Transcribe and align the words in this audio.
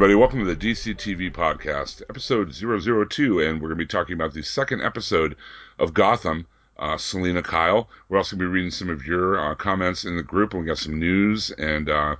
Everybody, 0.00 0.14
welcome 0.14 0.38
to 0.38 0.46
the 0.46 0.56
DC 0.56 0.96
TV 0.96 1.30
podcast, 1.30 2.00
episode 2.08 2.54
002, 2.54 3.38
and 3.40 3.60
we're 3.60 3.68
going 3.68 3.76
to 3.78 3.84
be 3.84 3.86
talking 3.86 4.14
about 4.14 4.32
the 4.32 4.42
second 4.42 4.80
episode 4.80 5.36
of 5.78 5.92
Gotham. 5.92 6.46
Uh, 6.78 6.96
Selina 6.96 7.42
Kyle. 7.42 7.86
We're 8.08 8.16
also 8.16 8.34
going 8.34 8.46
to 8.46 8.50
be 8.50 8.54
reading 8.54 8.70
some 8.70 8.88
of 8.88 9.06
your 9.06 9.38
uh, 9.38 9.54
comments 9.56 10.06
in 10.06 10.16
the 10.16 10.22
group, 10.22 10.54
and 10.54 10.62
we 10.62 10.66
got 10.66 10.78
some 10.78 10.98
news 10.98 11.50
and 11.50 11.90
uh, 11.90 12.16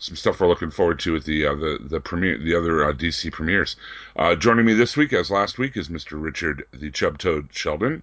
some 0.00 0.16
stuff 0.16 0.40
we're 0.40 0.48
looking 0.48 0.72
forward 0.72 0.98
to 0.98 1.14
at 1.14 1.22
the 1.22 1.46
uh, 1.46 1.54
the 1.54 1.78
the 1.80 2.00
premiere, 2.00 2.36
the 2.36 2.56
other 2.56 2.82
uh, 2.82 2.92
DC 2.92 3.30
premieres. 3.30 3.76
Uh, 4.16 4.34
joining 4.34 4.66
me 4.66 4.74
this 4.74 4.96
week, 4.96 5.12
as 5.12 5.30
last 5.30 5.56
week, 5.56 5.76
is 5.76 5.88
Mr. 5.88 6.20
Richard 6.20 6.64
the 6.72 6.90
Chub 6.90 7.18
Toad 7.18 7.50
Sheldon. 7.52 8.02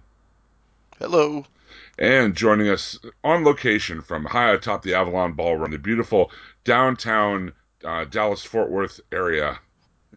Hello. 0.98 1.44
And 1.98 2.34
joining 2.34 2.70
us 2.70 2.98
on 3.22 3.44
location 3.44 4.00
from 4.00 4.24
high 4.24 4.54
atop 4.54 4.80
the 4.80 4.94
Avalon 4.94 5.34
Ballroom, 5.34 5.72
the 5.72 5.78
beautiful 5.78 6.30
downtown 6.64 7.52
uh, 7.84 8.04
Dallas 8.04 8.42
Fort 8.42 8.70
Worth 8.70 9.00
area. 9.12 9.58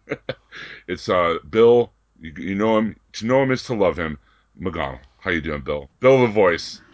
it's 0.87 1.09
uh, 1.09 1.37
Bill. 1.49 1.91
You, 2.19 2.33
you, 2.37 2.55
know 2.55 2.77
him. 2.77 2.95
To 3.13 3.25
know 3.25 3.43
him 3.43 3.51
is 3.51 3.63
to 3.63 3.73
love 3.73 3.97
him. 3.97 4.17
McGonnell. 4.59 4.99
How 5.19 5.31
you 5.31 5.41
doing, 5.41 5.61
Bill? 5.61 5.89
Bill 5.99 6.21
the 6.21 6.27
voice. 6.27 6.81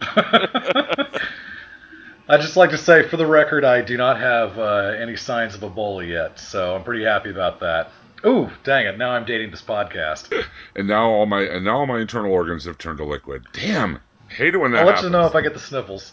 I 2.30 2.36
just 2.36 2.56
like 2.56 2.70
to 2.70 2.78
say, 2.78 3.08
for 3.08 3.16
the 3.16 3.26
record, 3.26 3.64
I 3.64 3.80
do 3.80 3.96
not 3.96 4.20
have 4.20 4.58
uh, 4.58 4.94
any 4.98 5.16
signs 5.16 5.54
of 5.54 5.62
Ebola 5.62 6.06
yet, 6.06 6.38
so 6.38 6.74
I'm 6.74 6.84
pretty 6.84 7.04
happy 7.04 7.30
about 7.30 7.60
that. 7.60 7.90
Ooh, 8.26 8.50
dang 8.64 8.86
it! 8.86 8.98
Now 8.98 9.10
I'm 9.10 9.24
dating 9.24 9.50
this 9.50 9.62
podcast. 9.62 10.30
and 10.76 10.88
now 10.88 11.08
all 11.08 11.24
my 11.24 11.42
and 11.42 11.64
now 11.64 11.78
all 11.78 11.86
my 11.86 12.00
internal 12.00 12.32
organs 12.32 12.64
have 12.64 12.76
turned 12.76 12.98
to 12.98 13.04
liquid. 13.04 13.46
Damn, 13.52 14.00
hate 14.28 14.54
it 14.54 14.58
when 14.58 14.72
that. 14.72 14.80
I'll 14.80 14.86
let 14.86 14.96
happens. 14.96 15.12
you 15.12 15.18
know 15.18 15.24
if 15.24 15.34
I 15.34 15.40
get 15.40 15.54
the 15.54 15.60
sniffles. 15.60 16.12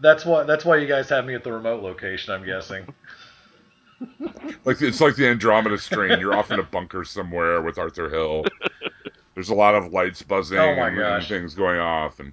That's 0.00 0.24
why. 0.24 0.44
That's 0.44 0.64
why 0.64 0.76
you 0.76 0.86
guys 0.86 1.08
have 1.08 1.24
me 1.24 1.34
at 1.34 1.44
the 1.44 1.52
remote 1.52 1.82
location. 1.82 2.34
I'm 2.34 2.44
guessing. 2.44 2.86
like 4.64 4.80
it's 4.80 5.00
like 5.00 5.16
the 5.16 5.28
Andromeda 5.28 5.78
strain. 5.78 6.20
You're 6.20 6.34
off 6.34 6.50
in 6.50 6.60
a 6.60 6.64
bunker 6.64 7.04
somewhere 7.04 7.62
with 7.62 7.78
Arthur 7.78 8.08
Hill. 8.08 8.44
There's 9.34 9.50
a 9.50 9.54
lot 9.54 9.74
of 9.74 9.92
lights 9.92 10.22
buzzing 10.22 10.58
oh 10.58 10.76
my 10.76 10.88
and, 10.88 10.98
and 10.98 11.24
things 11.24 11.54
going 11.54 11.78
off, 11.78 12.20
and 12.20 12.32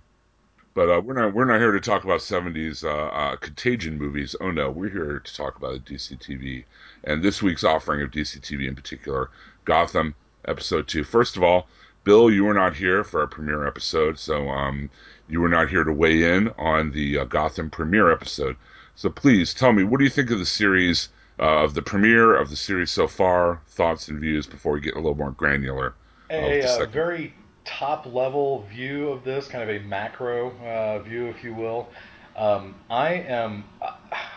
but 0.73 0.89
uh, 0.89 1.01
we're 1.01 1.13
not 1.13 1.33
we're 1.33 1.45
not 1.45 1.59
here 1.59 1.71
to 1.71 1.79
talk 1.79 2.03
about 2.03 2.19
70s 2.19 2.83
uh, 2.83 3.07
uh, 3.07 3.35
contagion 3.37 3.97
movies. 3.97 4.35
Oh 4.41 4.51
no, 4.51 4.69
we're 4.69 4.89
here 4.89 5.19
to 5.19 5.35
talk 5.35 5.55
about 5.57 5.85
DC 5.85 6.19
TV 6.19 6.65
and 7.05 7.23
this 7.23 7.41
week's 7.41 7.63
offering 7.63 8.01
of 8.01 8.11
DC 8.11 8.41
TV 8.41 8.67
in 8.67 8.75
particular, 8.75 9.29
Gotham 9.63 10.15
episode 10.47 10.87
two. 10.87 11.03
First 11.03 11.37
of 11.37 11.43
all, 11.43 11.67
Bill, 12.05 12.31
you 12.31 12.45
were 12.45 12.53
not 12.53 12.75
here 12.75 13.03
for 13.03 13.19
our 13.19 13.27
premiere 13.27 13.67
episode, 13.67 14.17
so 14.17 14.47
um, 14.47 14.89
you 15.27 15.41
were 15.41 15.49
not 15.49 15.69
here 15.69 15.83
to 15.83 15.91
weigh 15.91 16.23
in 16.35 16.49
on 16.57 16.91
the 16.91 17.19
uh, 17.19 17.23
Gotham 17.25 17.69
premiere 17.69 18.11
episode. 18.11 18.55
So 18.95 19.09
please 19.09 19.53
tell 19.53 19.73
me, 19.73 19.83
what 19.83 19.97
do 19.97 20.05
you 20.05 20.09
think 20.09 20.31
of 20.31 20.39
the 20.39 20.45
series, 20.45 21.09
uh, 21.39 21.63
of 21.63 21.73
the 21.73 21.81
premiere 21.81 22.35
of 22.35 22.49
the 22.49 22.55
series 22.55 22.91
so 22.91 23.07
far? 23.07 23.59
Thoughts 23.67 24.07
and 24.07 24.19
views 24.19 24.47
before 24.47 24.71
we 24.73 24.79
get 24.79 24.93
a 24.93 24.97
little 24.97 25.15
more 25.15 25.31
granular. 25.31 25.95
A 26.29 26.63
uh, 26.63 26.85
very 26.85 27.33
top 27.65 28.05
level 28.05 28.65
view 28.71 29.09
of 29.09 29.23
this, 29.23 29.47
kind 29.47 29.69
of 29.69 29.75
a 29.75 29.85
macro 29.85 30.51
uh, 30.63 30.99
view, 30.99 31.25
if 31.25 31.43
you 31.43 31.53
will. 31.53 31.89
Um, 32.37 32.75
I 32.89 33.13
am 33.13 33.63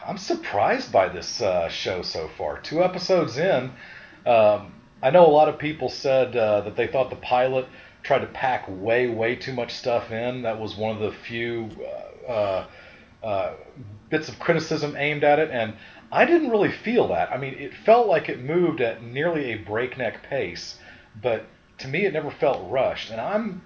I'm 0.06 0.18
surprised 0.18 0.90
by 0.90 1.08
this 1.08 1.42
uh, 1.42 1.68
show 1.68 2.02
so 2.02 2.28
far. 2.38 2.58
Two 2.60 2.82
episodes 2.82 3.36
in, 3.36 3.70
um, 4.24 4.72
I 5.02 5.10
know 5.10 5.26
a 5.26 5.30
lot 5.30 5.48
of 5.48 5.58
people 5.58 5.88
said 5.88 6.36
uh, 6.36 6.62
that 6.62 6.76
they 6.76 6.86
thought 6.86 7.10
the 7.10 7.16
pilot 7.16 7.66
tried 8.02 8.20
to 8.20 8.26
pack 8.26 8.64
way 8.68 9.08
way 9.08 9.36
too 9.36 9.52
much 9.52 9.74
stuff 9.74 10.10
in. 10.10 10.42
That 10.42 10.58
was 10.58 10.76
one 10.76 10.90
of 10.94 11.00
the 11.00 11.12
few 11.12 11.70
uh, 12.28 12.64
uh, 13.22 13.52
bits 14.08 14.28
of 14.28 14.38
criticism 14.38 14.96
aimed 14.96 15.24
at 15.24 15.38
it, 15.38 15.50
and 15.50 15.74
I 16.10 16.24
didn't 16.24 16.50
really 16.50 16.72
feel 16.72 17.08
that. 17.08 17.30
I 17.30 17.36
mean, 17.36 17.54
it 17.54 17.74
felt 17.74 18.08
like 18.08 18.28
it 18.28 18.42
moved 18.42 18.80
at 18.80 19.02
nearly 19.02 19.52
a 19.52 19.58
breakneck 19.58 20.22
pace, 20.22 20.78
but 21.20 21.44
to 21.78 21.88
me, 21.88 22.04
it 22.06 22.12
never 22.12 22.30
felt 22.30 22.70
rushed, 22.70 23.10
and 23.10 23.20
I'm 23.20 23.62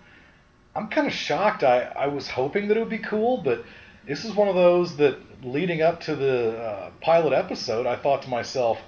I'm 0.75 0.89
kind 0.89 1.07
of 1.07 1.13
shocked. 1.13 1.63
I, 1.63 1.83
I 1.83 2.07
was 2.09 2.29
hoping 2.29 2.69
that 2.69 2.77
it 2.77 2.81
would 2.81 2.89
be 2.89 2.99
cool, 2.99 3.39
but 3.39 3.65
this 4.07 4.25
is 4.25 4.35
one 4.35 4.49
of 4.49 4.55
those 4.55 4.97
that 4.97 5.19
leading 5.45 5.83
up 5.83 6.01
to 6.01 6.17
the 6.17 6.59
uh, 6.59 6.91
pilot 7.01 7.33
episode, 7.33 7.87
I 7.87 7.97
thought 7.97 8.23
to 8.23 8.29
myself, 8.29 8.79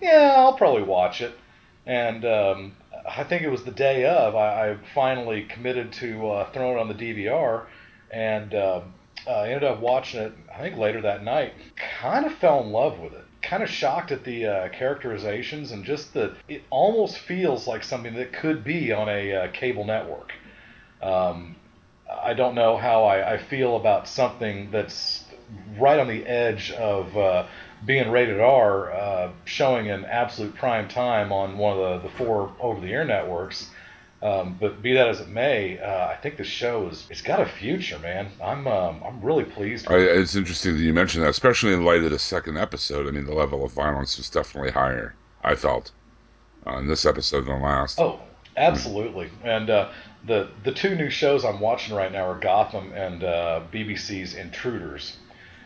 yeah, 0.00 0.34
I'll 0.36 0.54
probably 0.54 0.82
watch 0.82 1.20
it. 1.20 1.34
And 1.86 2.24
um, 2.24 2.72
I 3.08 3.24
think 3.24 3.42
it 3.42 3.50
was 3.50 3.64
the 3.64 3.70
day 3.70 4.04
of, 4.04 4.34
I, 4.34 4.70
I 4.70 4.76
finally 4.94 5.44
committed 5.44 5.92
to 5.94 6.28
uh, 6.28 6.52
throwing 6.52 6.76
it 6.76 6.80
on 6.80 6.88
the 6.88 6.94
DVR 6.94 7.66
and 8.10 8.54
uh, 8.54 8.82
uh, 9.26 9.42
ended 9.42 9.64
up 9.64 9.80
watching 9.80 10.20
it, 10.20 10.32
I 10.54 10.60
think 10.60 10.76
later 10.76 11.00
that 11.02 11.24
night. 11.24 11.54
Kind 12.00 12.26
of 12.26 12.34
fell 12.34 12.62
in 12.62 12.70
love 12.70 12.98
with 12.98 13.12
it. 13.12 13.24
Kind 13.42 13.62
of 13.62 13.70
shocked 13.70 14.12
at 14.12 14.24
the 14.24 14.46
uh, 14.46 14.68
characterizations 14.68 15.72
and 15.72 15.84
just 15.84 16.14
that 16.14 16.36
it 16.48 16.62
almost 16.70 17.18
feels 17.18 17.66
like 17.66 17.82
something 17.82 18.14
that 18.14 18.32
could 18.32 18.64
be 18.64 18.92
on 18.92 19.08
a 19.08 19.32
uh, 19.32 19.48
cable 19.52 19.84
network. 19.84 20.32
Um, 21.02 21.56
I 22.22 22.34
don't 22.34 22.54
know 22.54 22.76
how 22.76 23.04
I, 23.04 23.34
I, 23.34 23.38
feel 23.38 23.76
about 23.76 24.06
something 24.06 24.70
that's 24.70 25.24
right 25.78 25.98
on 25.98 26.08
the 26.08 26.26
edge 26.26 26.72
of 26.72 27.16
uh, 27.16 27.46
being 27.84 28.10
rated 28.10 28.40
R, 28.40 28.92
uh, 28.92 29.30
showing 29.44 29.86
in 29.86 30.04
absolute 30.04 30.54
prime 30.54 30.88
time 30.88 31.32
on 31.32 31.56
one 31.58 31.78
of 31.78 32.02
the, 32.02 32.08
the 32.08 32.14
four 32.14 32.52
over-the-air 32.60 33.04
networks. 33.04 33.70
Um, 34.22 34.58
but 34.60 34.82
be 34.82 34.92
that 34.94 35.08
as 35.08 35.20
it 35.20 35.28
may, 35.28 35.78
uh, 35.78 36.08
I 36.08 36.16
think 36.16 36.36
the 36.36 36.44
show 36.44 36.88
is 36.88 37.06
it's 37.08 37.22
got 37.22 37.40
a 37.40 37.46
future, 37.46 37.98
man. 38.00 38.28
I'm 38.42 38.66
um, 38.66 39.02
I'm 39.02 39.22
really 39.22 39.44
pleased. 39.44 39.90
I, 39.90 39.96
it's 39.96 40.36
interesting 40.36 40.74
that 40.74 40.82
you 40.82 40.92
mentioned 40.92 41.24
that, 41.24 41.30
especially 41.30 41.72
in 41.72 41.86
light 41.86 42.02
of 42.02 42.10
the 42.10 42.18
second 42.18 42.58
episode. 42.58 43.08
I 43.08 43.12
mean, 43.12 43.24
the 43.24 43.34
level 43.34 43.64
of 43.64 43.72
violence 43.72 44.18
was 44.18 44.28
definitely 44.28 44.72
higher. 44.72 45.14
I 45.42 45.54
felt 45.54 45.92
uh, 46.66 46.76
in 46.76 46.86
this 46.86 47.06
episode 47.06 47.46
than 47.46 47.62
last. 47.62 47.98
Oh, 47.98 48.20
absolutely. 48.58 49.30
And 49.42 49.70
uh, 49.70 49.88
the 50.26 50.50
the 50.64 50.72
two 50.72 50.94
new 50.94 51.08
shows 51.08 51.44
I'm 51.44 51.60
watching 51.60 51.94
right 51.96 52.12
now 52.12 52.28
are 52.28 52.38
Gotham 52.38 52.92
and 52.92 53.24
uh, 53.24 53.62
BBC's 53.72 54.34
Intruders, 54.34 55.16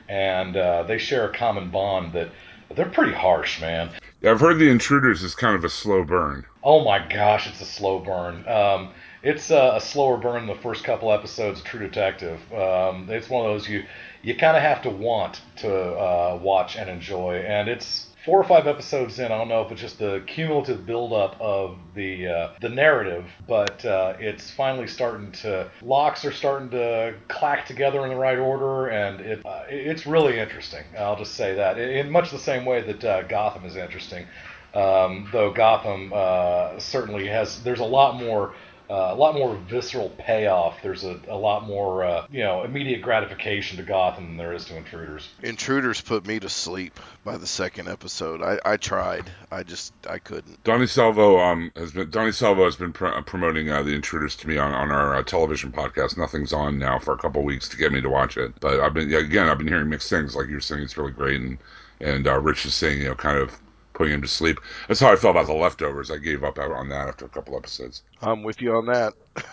and 0.09 0.57
uh, 0.57 0.83
they 0.85 0.99
share 0.99 1.29
a 1.29 1.33
common 1.33 1.71
bond 1.71 2.13
that 2.13 2.31
they're 2.75 2.87
pretty 2.87 3.13
harsh, 3.13 3.61
man. 3.61 3.91
I've 4.25 4.41
heard 4.41 4.59
the 4.59 4.69
Intruders 4.69 5.23
is 5.23 5.35
kind 5.35 5.55
of 5.55 5.65
a 5.65 5.69
slow 5.69 6.03
burn. 6.03 6.47
Oh 6.63 6.85
my 6.85 6.99
gosh, 7.07 7.47
it's 7.47 7.61
a 7.61 7.67
slow 7.67 7.99
burn. 7.99 8.47
Um, 8.49 8.91
it's 9.23 9.51
a, 9.51 9.75
a, 9.77 9.81
slower 9.81 10.17
burn 10.17 10.47
than 10.47 10.57
the 10.57 10.63
first 10.63 10.85
couple 10.85 11.13
episodes 11.13 11.61
of 11.61 11.67
True 11.67 11.81
Detective. 11.81 12.41
Um, 12.53 13.09
it's 13.11 13.29
one 13.29 13.47
of 13.47 13.53
those 13.53 13.69
you 13.69 13.85
you 14.23 14.35
kind 14.35 14.57
of 14.57 14.63
have 14.63 14.83
to 14.83 14.91
want 14.91 15.41
to 15.57 15.71
uh, 15.71 16.39
watch 16.43 16.77
and 16.77 16.89
enjoy, 16.89 17.37
and 17.37 17.69
it's 17.69 18.07
four 18.25 18.41
or 18.41 18.45
five 18.45 18.67
episodes 18.67 19.19
in, 19.19 19.27
I 19.27 19.37
don't 19.37 19.49
know 19.49 19.63
if 19.63 19.71
it's 19.71 19.81
just 19.81 19.99
the 19.99 20.23
cumulative 20.27 20.87
buildup 20.87 21.39
of 21.41 21.77
the 21.95 22.27
uh, 22.27 22.53
the 22.61 22.69
narrative, 22.69 23.27
but 23.47 23.85
uh, 23.85 24.15
it's 24.19 24.51
finally 24.51 24.87
starting 24.87 25.33
to 25.33 25.71
locks 25.83 26.25
are 26.25 26.33
starting 26.33 26.71
to 26.71 27.15
clack 27.29 27.67
together 27.67 28.03
in 28.05 28.11
the 28.11 28.17
right 28.17 28.39
order, 28.39 28.89
and 28.89 29.21
it 29.21 29.45
uh, 29.45 29.65
it's 29.69 30.07
really 30.07 30.39
interesting. 30.39 30.85
I'll 30.99 31.19
just 31.19 31.35
say 31.35 31.55
that 31.55 31.79
in 31.79 32.11
much 32.11 32.31
the 32.31 32.39
same 32.39 32.65
way 32.65 32.81
that 32.83 33.05
uh, 33.05 33.23
Gotham 33.23 33.65
is 33.65 33.77
interesting, 33.77 34.27
um, 34.75 35.29
though 35.33 35.53
Gotham 35.53 36.13
uh, 36.15 36.79
certainly 36.79 37.27
has 37.29 37.63
there's 37.63 37.81
a 37.81 37.85
lot 37.85 38.19
more 38.19 38.55
uh, 38.91 39.11
a 39.13 39.15
lot 39.15 39.35
more 39.35 39.57
visceral 39.69 40.11
payoff. 40.19 40.77
There's 40.83 41.05
a, 41.05 41.19
a 41.29 41.37
lot 41.37 41.67
more, 41.67 42.05
uh, 42.05 42.27
you 42.31 42.43
know, 42.43 42.65
immediate 42.65 43.01
gratification 43.01 43.79
to 43.79 43.83
Gotham 43.83 44.27
than 44.27 44.37
there 44.37 44.53
is 44.53 44.67
to 44.67 44.77
Intruders. 44.77 45.29
Intruders 45.43 46.01
put 46.01 46.27
me 46.27 46.39
to 46.41 46.49
sleep 46.49 47.01
by 47.25 47.39
the 47.39 47.47
second 47.47 47.89
episode. 47.89 48.43
I, 48.43 48.59
I 48.65 48.77
tried. 48.77 49.31
I 49.51 49.63
just 49.63 49.95
I 50.09 50.19
couldn't. 50.19 50.63
Donnie 50.65 50.87
Salvo 50.87 51.39
um 51.39 51.73
has 51.77 51.93
been 51.93 52.11
Donnie 52.11 52.33
Salvo 52.33 52.65
has 52.65 52.77
been 52.77 52.93
pr- 52.93 53.21
promoting 53.25 53.71
uh, 53.71 53.83
the 53.83 53.95
Intruders 53.95 54.37
to 54.37 54.49
me 54.49 54.59
on 54.59 54.73
on 54.73 54.91
our 54.91 55.17
uh, 55.17 55.23
television 55.23 55.73
podcast. 55.73 56.19
Nothing's 56.19 56.53
on 56.53 56.79
now 56.79 56.99
for 56.99 57.15
a 57.15 57.19
couple 57.19 57.43
weeks 57.43 57.69
to 57.71 57.77
get 57.77 57.93
me 57.93 58.01
to 58.03 58.11
watch 58.11 58.37
it, 58.37 58.53
but 58.61 58.81
I've 58.81 58.95
been 58.95 59.13
again 59.15 59.49
I've 59.49 59.59
been 59.59 59.69
hearing 59.69 59.89
mixed 59.89 60.11
things. 60.11 60.37
Like 60.37 60.49
you're 60.49 60.61
saying, 60.61 60.83
it's 60.83 60.97
really 60.99 61.13
great, 61.13 61.41
and 61.41 61.59
and 62.01 62.27
uh, 62.27 62.39
Rich 62.39 62.67
is 62.67 62.75
saying 62.75 62.99
you 63.01 63.09
know 63.09 63.15
kind 63.15 63.39
of 63.39 63.59
putting 63.95 64.15
him 64.15 64.23
to 64.23 64.29
sleep. 64.29 64.61
That's 64.87 65.01
how 65.01 65.13
I 65.13 65.17
felt 65.17 65.37
about 65.37 65.47
the 65.47 65.55
leftovers. 65.55 66.11
I 66.11 66.19
gave 66.19 66.45
up 66.45 66.59
on 66.59 66.89
that 66.91 67.09
after 67.09 67.25
a 67.25 67.29
couple 67.29 67.57
episodes. 67.57 68.03
I'm 68.21 68.43
with 68.43 68.61
you 68.61 68.77
on 68.77 68.87
that. 68.87 69.15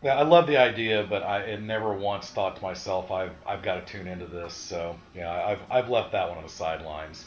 Yeah, 0.00 0.14
I 0.14 0.22
love 0.22 0.46
the 0.46 0.58
idea, 0.58 1.04
but 1.10 1.24
I 1.24 1.44
had 1.44 1.64
never 1.64 1.92
once 1.92 2.30
thought 2.30 2.54
to 2.54 2.62
myself, 2.62 3.10
I've, 3.10 3.32
I've 3.44 3.62
got 3.64 3.84
to 3.84 3.92
tune 3.92 4.06
into 4.06 4.26
this. 4.26 4.54
So, 4.54 4.94
yeah, 5.12 5.32
I've, 5.44 5.58
I've 5.68 5.88
left 5.88 6.12
that 6.12 6.28
one 6.28 6.38
on 6.38 6.44
the 6.44 6.48
sidelines. 6.48 7.24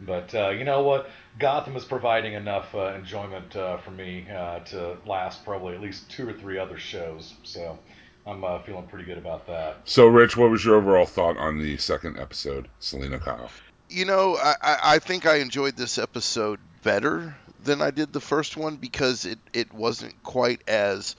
But 0.00 0.34
uh, 0.34 0.48
you 0.48 0.64
know 0.64 0.82
what? 0.82 1.10
Gotham 1.38 1.76
is 1.76 1.84
providing 1.84 2.32
enough 2.32 2.74
uh, 2.74 2.94
enjoyment 2.94 3.54
uh, 3.54 3.76
for 3.76 3.90
me 3.90 4.26
uh, 4.30 4.60
to 4.60 4.96
last 5.04 5.44
probably 5.44 5.74
at 5.74 5.82
least 5.82 6.10
two 6.10 6.26
or 6.26 6.32
three 6.32 6.58
other 6.58 6.78
shows. 6.78 7.34
So 7.42 7.78
I'm 8.26 8.42
uh, 8.44 8.62
feeling 8.62 8.86
pretty 8.86 9.04
good 9.04 9.18
about 9.18 9.46
that. 9.48 9.76
So, 9.84 10.06
Rich, 10.06 10.38
what 10.38 10.50
was 10.50 10.64
your 10.64 10.76
overall 10.76 11.04
thought 11.04 11.36
on 11.36 11.58
the 11.58 11.76
second 11.76 12.18
episode, 12.18 12.68
Selina 12.78 13.18
Kyle? 13.18 13.50
You 13.90 14.04
know, 14.04 14.36
I, 14.36 14.54
I 14.62 14.98
think 15.00 15.26
I 15.26 15.36
enjoyed 15.36 15.76
this 15.76 15.98
episode 15.98 16.60
better 16.84 17.34
than 17.64 17.82
I 17.82 17.90
did 17.90 18.12
the 18.12 18.20
first 18.20 18.56
one 18.56 18.76
because 18.76 19.24
it, 19.24 19.38
it 19.52 19.72
wasn't 19.74 20.14
quite 20.22 20.62
as 20.68 21.16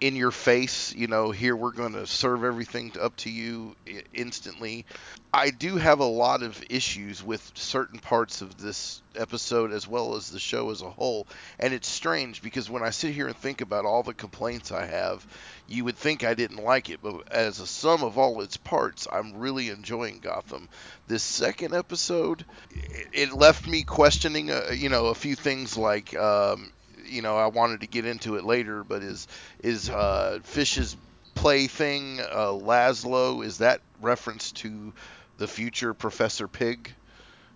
in 0.00 0.16
your 0.16 0.30
face, 0.30 0.94
you 0.94 1.06
know, 1.06 1.30
here 1.30 1.56
we're 1.56 1.72
going 1.72 1.92
to 1.94 2.06
serve 2.06 2.44
everything 2.44 2.92
up 3.00 3.16
to 3.16 3.30
you 3.30 3.76
instantly. 4.12 4.84
I 5.32 5.50
do 5.50 5.76
have 5.76 6.00
a 6.00 6.04
lot 6.04 6.42
of 6.42 6.62
issues 6.70 7.22
with 7.22 7.52
certain 7.54 7.98
parts 7.98 8.42
of 8.42 8.56
this 8.56 9.02
episode 9.16 9.72
as 9.72 9.86
well 9.86 10.16
as 10.16 10.30
the 10.30 10.38
show 10.38 10.70
as 10.70 10.82
a 10.82 10.90
whole. 10.90 11.26
And 11.58 11.72
it's 11.72 11.88
strange 11.88 12.42
because 12.42 12.68
when 12.68 12.82
I 12.82 12.90
sit 12.90 13.14
here 13.14 13.26
and 13.26 13.36
think 13.36 13.60
about 13.60 13.84
all 13.84 14.02
the 14.02 14.14
complaints 14.14 14.72
I 14.72 14.86
have, 14.86 15.26
you 15.66 15.84
would 15.84 15.96
think 15.96 16.24
I 16.24 16.34
didn't 16.34 16.62
like 16.62 16.90
it, 16.90 17.00
but 17.02 17.32
as 17.32 17.60
a 17.60 17.66
sum 17.66 18.02
of 18.02 18.18
all 18.18 18.42
its 18.42 18.56
parts, 18.56 19.08
I'm 19.10 19.38
really 19.38 19.70
enjoying 19.70 20.18
Gotham. 20.18 20.68
This 21.06 21.22
second 21.22 21.74
episode, 21.74 22.44
it, 23.12 23.32
left 23.32 23.66
me 23.66 23.82
questioning, 23.82 24.50
uh, 24.50 24.70
you 24.74 24.88
know, 24.88 25.06
a 25.06 25.14
few 25.14 25.34
things 25.34 25.76
like, 25.76 26.14
um, 26.14 26.70
you 27.06 27.22
know, 27.22 27.36
I 27.36 27.46
wanted 27.46 27.80
to 27.80 27.86
get 27.86 28.04
into 28.04 28.36
it 28.36 28.44
later, 28.44 28.84
but 28.84 29.02
is 29.02 29.26
is 29.62 29.90
uh, 29.90 30.40
Fish's 30.42 30.96
plaything 31.34 32.20
uh, 32.20 32.48
Laszlo? 32.48 33.44
Is 33.44 33.58
that 33.58 33.80
reference 34.00 34.52
to 34.52 34.92
the 35.38 35.48
future 35.48 35.94
Professor 35.94 36.48
Pig, 36.48 36.92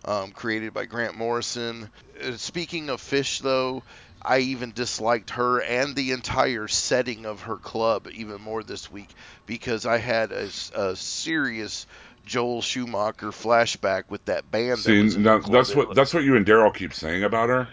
um, 0.05 0.31
created 0.33 0.73
by 0.75 0.87
Grant 0.87 1.17
Morrison? 1.17 1.91
Uh, 2.23 2.33
speaking 2.33 2.91
of 2.91 3.01
Fish, 3.01 3.41
though, 3.41 3.83
I 4.23 4.39
even 4.41 4.73
disliked 4.73 5.31
her 5.31 5.61
and 5.61 5.95
the 5.95 6.13
entire 6.13 6.69
setting 6.69 7.25
of 7.25 7.43
her 7.43 7.57
club 7.57 8.09
even 8.13 8.41
more 8.41 8.63
this 8.63 8.91
week 8.91 9.09
because 9.47 9.87
I 9.87 9.99
had 9.99 10.33
a 10.33 10.97
serious 10.97 11.87
Joel 12.29 12.61
Schumacher 12.61 13.29
flashback 13.29 14.05
with 14.11 14.25
that 14.27 14.51
band. 14.51 14.79
that 14.79 14.83
See, 14.83 15.01
in 15.01 15.23
now, 15.23 15.39
that's 15.39 15.75
what 15.75 15.95
that's 15.95 16.13
what 16.13 16.25
you 16.25 16.37
and 16.37 16.45
Daryl 16.45 16.73
keep 16.75 16.93
saying 16.93 17.25
about 17.25 17.49
her, 17.49 17.69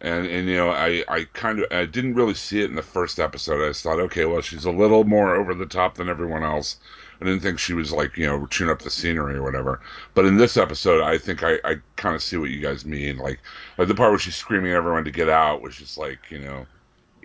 and 0.00 0.26
and 0.26 0.48
you 0.48 0.56
know 0.56 0.70
I 0.70 1.04
I 1.08 1.24
kind 1.32 1.60
of 1.60 1.66
I 1.72 1.84
didn't 1.84 2.14
really 2.14 2.34
see 2.34 2.60
it 2.60 2.70
in 2.70 2.76
the 2.76 2.82
first 2.82 3.18
episode. 3.18 3.64
I 3.64 3.68
just 3.68 3.82
thought, 3.82 4.00
okay, 4.00 4.24
well 4.24 4.40
she's 4.40 4.64
a 4.64 4.70
little 4.70 5.04
more 5.04 5.34
over 5.34 5.54
the 5.54 5.66
top 5.66 5.96
than 5.96 6.08
everyone 6.08 6.44
else. 6.44 6.76
I 7.20 7.24
didn't 7.24 7.40
think 7.40 7.58
she 7.58 7.74
was 7.74 7.92
like 7.92 8.16
you 8.16 8.26
know 8.26 8.46
chewing 8.46 8.70
up 8.70 8.82
the 8.82 8.90
scenery 8.90 9.34
or 9.36 9.42
whatever. 9.42 9.80
But 10.14 10.26
in 10.26 10.36
this 10.36 10.56
episode, 10.56 11.02
I 11.02 11.18
think 11.18 11.42
I 11.42 11.58
I 11.64 11.76
kind 11.96 12.14
of 12.14 12.22
see 12.22 12.36
what 12.36 12.50
you 12.50 12.60
guys 12.60 12.84
mean. 12.84 13.18
Like 13.18 13.40
like 13.76 13.88
the 13.88 13.94
part 13.94 14.10
where 14.10 14.18
she's 14.18 14.36
screaming 14.36 14.70
at 14.72 14.76
everyone 14.76 15.04
to 15.04 15.10
get 15.10 15.28
out 15.28 15.62
was 15.62 15.76
just 15.76 15.98
like 15.98 16.30
you 16.30 16.38
know 16.38 16.66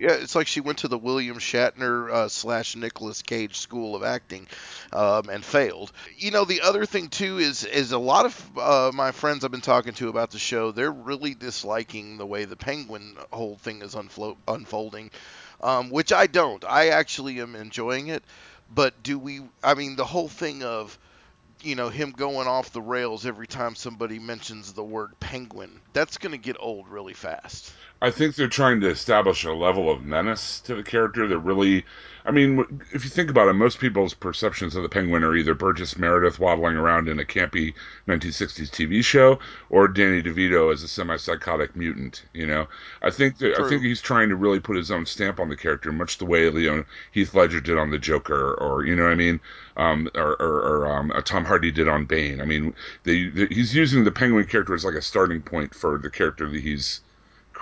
Yeah, 0.03 0.15
it's 0.15 0.35
like 0.35 0.47
she 0.47 0.59
went 0.59 0.79
to 0.79 0.89
the 0.89 0.97
William 0.97 1.37
Shatner 1.37 2.11
uh, 2.11 2.27
slash 2.27 2.75
Nicolas 2.75 3.21
Cage 3.21 3.57
School 3.57 3.95
of 3.95 4.03
Acting 4.03 4.49
um, 4.91 5.29
and 5.29 5.45
failed. 5.45 5.93
You 6.17 6.31
know, 6.31 6.43
the 6.43 6.59
other 6.59 6.85
thing 6.85 7.07
too 7.07 7.37
is 7.37 7.63
is 7.63 7.93
a 7.93 7.97
lot 7.97 8.25
of 8.25 8.57
uh, 8.57 8.91
my 8.93 9.13
friends 9.13 9.45
I've 9.45 9.51
been 9.51 9.61
talking 9.61 9.93
to 9.93 10.09
about 10.09 10.31
the 10.31 10.39
show. 10.39 10.71
They're 10.71 10.91
really 10.91 11.35
disliking 11.35 12.17
the 12.17 12.25
way 12.25 12.43
the 12.43 12.57
Penguin 12.57 13.15
whole 13.31 13.55
thing 13.55 13.81
is 13.81 13.95
unflo- 13.95 14.35
unfolding, 14.45 15.09
um, 15.61 15.89
which 15.89 16.11
I 16.11 16.27
don't. 16.27 16.65
I 16.65 16.89
actually 16.89 17.39
am 17.39 17.55
enjoying 17.55 18.07
it. 18.07 18.25
But 18.75 19.03
do 19.03 19.17
we? 19.17 19.39
I 19.63 19.73
mean, 19.73 19.95
the 19.95 20.03
whole 20.03 20.27
thing 20.27 20.63
of 20.63 20.99
you 21.61 21.75
know 21.75 21.87
him 21.87 22.11
going 22.11 22.47
off 22.47 22.73
the 22.73 22.81
rails 22.81 23.25
every 23.25 23.47
time 23.47 23.73
somebody 23.73 24.19
mentions 24.19 24.73
the 24.73 24.83
word 24.83 25.11
penguin 25.21 25.79
that's 25.93 26.17
going 26.17 26.33
to 26.33 26.37
get 26.37 26.57
old 26.59 26.89
really 26.89 27.13
fast 27.13 27.71
I 28.03 28.11
think 28.11 28.35
they're 28.35 28.49
trying 28.49 28.81
to 28.81 28.89
establish 28.89 29.45
a 29.45 29.53
level 29.53 29.89
of 29.89 30.03
menace 30.03 30.59
to 30.65 30.75
the 30.75 30.83
character 30.83 31.25
that 31.25 31.39
really, 31.39 31.85
I 32.25 32.31
mean, 32.31 32.81
if 32.91 33.05
you 33.05 33.09
think 33.09 33.29
about 33.29 33.47
it, 33.47 33.53
most 33.53 33.79
people's 33.79 34.13
perceptions 34.13 34.75
of 34.75 34.83
the 34.83 34.89
Penguin 34.89 35.23
are 35.23 35.37
either 35.37 35.53
Burgess 35.53 35.97
Meredith 35.97 36.37
waddling 36.37 36.75
around 36.75 37.07
in 37.07 37.17
a 37.17 37.23
campy 37.23 37.73
1960s 38.09 38.69
TV 38.69 39.01
show 39.05 39.39
or 39.69 39.87
Danny 39.87 40.21
DeVito 40.21 40.73
as 40.73 40.83
a 40.83 40.89
semi-psychotic 40.89 41.77
mutant. 41.77 42.25
You 42.33 42.45
know, 42.45 42.67
I 43.01 43.09
think 43.09 43.37
that, 43.37 43.57
I 43.57 43.69
think 43.69 43.83
he's 43.83 44.01
trying 44.01 44.27
to 44.27 44.35
really 44.35 44.59
put 44.59 44.75
his 44.75 44.91
own 44.91 45.05
stamp 45.05 45.39
on 45.39 45.47
the 45.47 45.55
character, 45.55 45.93
much 45.93 46.17
the 46.17 46.25
way 46.25 46.49
you 46.49 46.75
know 46.75 46.83
Heath 47.13 47.33
Ledger 47.33 47.61
did 47.61 47.77
on 47.77 47.89
the 47.89 47.99
Joker, 47.99 48.55
or 48.55 48.83
you 48.83 48.97
know 48.97 49.03
what 49.03 49.13
I 49.13 49.15
mean, 49.15 49.39
um, 49.77 50.09
or, 50.13 50.35
or, 50.41 50.59
or 50.59 50.91
um, 50.91 51.09
uh, 51.11 51.21
Tom 51.21 51.45
Hardy 51.45 51.71
did 51.71 51.87
on 51.87 52.03
Bane. 52.03 52.41
I 52.41 52.45
mean, 52.45 52.75
they, 53.05 53.29
they, 53.29 53.45
he's 53.45 53.73
using 53.73 54.03
the 54.03 54.11
Penguin 54.11 54.43
character 54.43 54.73
as 54.75 54.83
like 54.83 54.95
a 54.95 55.01
starting 55.01 55.41
point 55.41 55.73
for 55.73 55.97
the 55.97 56.09
character 56.09 56.49
that 56.49 56.59
he's 56.59 56.99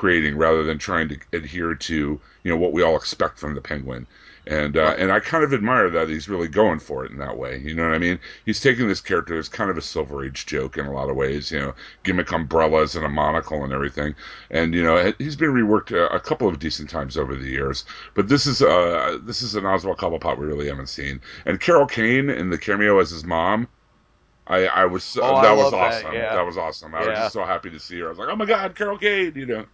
creating 0.01 0.35
rather 0.35 0.63
than 0.63 0.79
trying 0.79 1.07
to 1.07 1.15
adhere 1.31 1.75
to 1.75 2.19
you 2.41 2.51
know 2.51 2.57
what 2.57 2.73
we 2.73 2.81
all 2.81 2.95
expect 2.95 3.37
from 3.37 3.53
the 3.53 3.61
penguin 3.61 4.07
and 4.47 4.75
uh, 4.75 4.95
and 4.97 5.11
I 5.11 5.19
kind 5.19 5.43
of 5.43 5.53
admire 5.53 5.91
that 5.91 6.09
he's 6.09 6.27
really 6.27 6.47
going 6.47 6.79
for 6.79 7.05
it 7.05 7.11
in 7.11 7.19
that 7.19 7.37
way 7.37 7.59
you 7.59 7.75
know 7.75 7.83
what 7.83 7.93
I 7.93 7.99
mean 7.99 8.17
he's 8.43 8.59
taking 8.59 8.87
this 8.87 8.99
character 8.99 9.37
as 9.37 9.47
kind 9.47 9.69
of 9.69 9.77
a 9.77 9.81
silver 9.83 10.25
age 10.25 10.47
joke 10.47 10.79
in 10.79 10.87
a 10.87 10.91
lot 10.91 11.11
of 11.11 11.15
ways 11.15 11.51
you 11.51 11.59
know 11.59 11.75
gimmick 12.01 12.31
umbrellas 12.31 12.95
and 12.95 13.05
a 13.05 13.09
monocle 13.09 13.63
and 13.63 13.71
everything 13.71 14.15
and 14.49 14.73
you 14.73 14.81
know 14.81 15.13
he's 15.19 15.35
been 15.35 15.51
reworked 15.51 15.91
a, 15.91 16.07
a 16.07 16.19
couple 16.19 16.47
of 16.47 16.57
decent 16.57 16.89
times 16.89 17.15
over 17.15 17.35
the 17.35 17.47
years 17.47 17.85
but 18.15 18.27
this 18.27 18.47
is 18.47 18.63
uh 18.63 19.19
this 19.21 19.43
is 19.43 19.53
an 19.53 19.67
Oswald 19.67 19.99
Cobblepot 19.99 20.39
we 20.39 20.47
really 20.47 20.67
haven't 20.67 20.89
seen 20.89 21.21
and 21.45 21.61
Carol 21.61 21.85
Kane 21.85 22.27
in 22.31 22.49
the 22.49 22.57
cameo 22.57 22.97
as 22.97 23.11
his 23.11 23.23
mom 23.23 23.67
I, 24.47 24.65
I 24.65 24.85
was 24.85 25.03
so, 25.03 25.21
Oh, 25.21 25.35
I 25.35 25.43
that 25.43 25.55
was 25.55 25.71
awesome. 25.71 26.11
that, 26.11 26.13
yeah. 26.15 26.41
was 26.41 26.57
awesome. 26.57 26.95
I 26.95 26.99
was 26.99 27.17
just 27.17 27.33
so 27.33 27.45
happy 27.45 27.69
to 27.69 27.79
see 27.79 27.99
her. 27.99 28.07
I 28.07 28.09
was 28.09 28.17
like, 28.17 28.27
oh 28.27 28.35
my 28.35 28.45
god, 28.45 28.75
Carol 28.75 28.97
Kane, 28.97 29.33
you 29.35 29.45
know, 29.45 29.65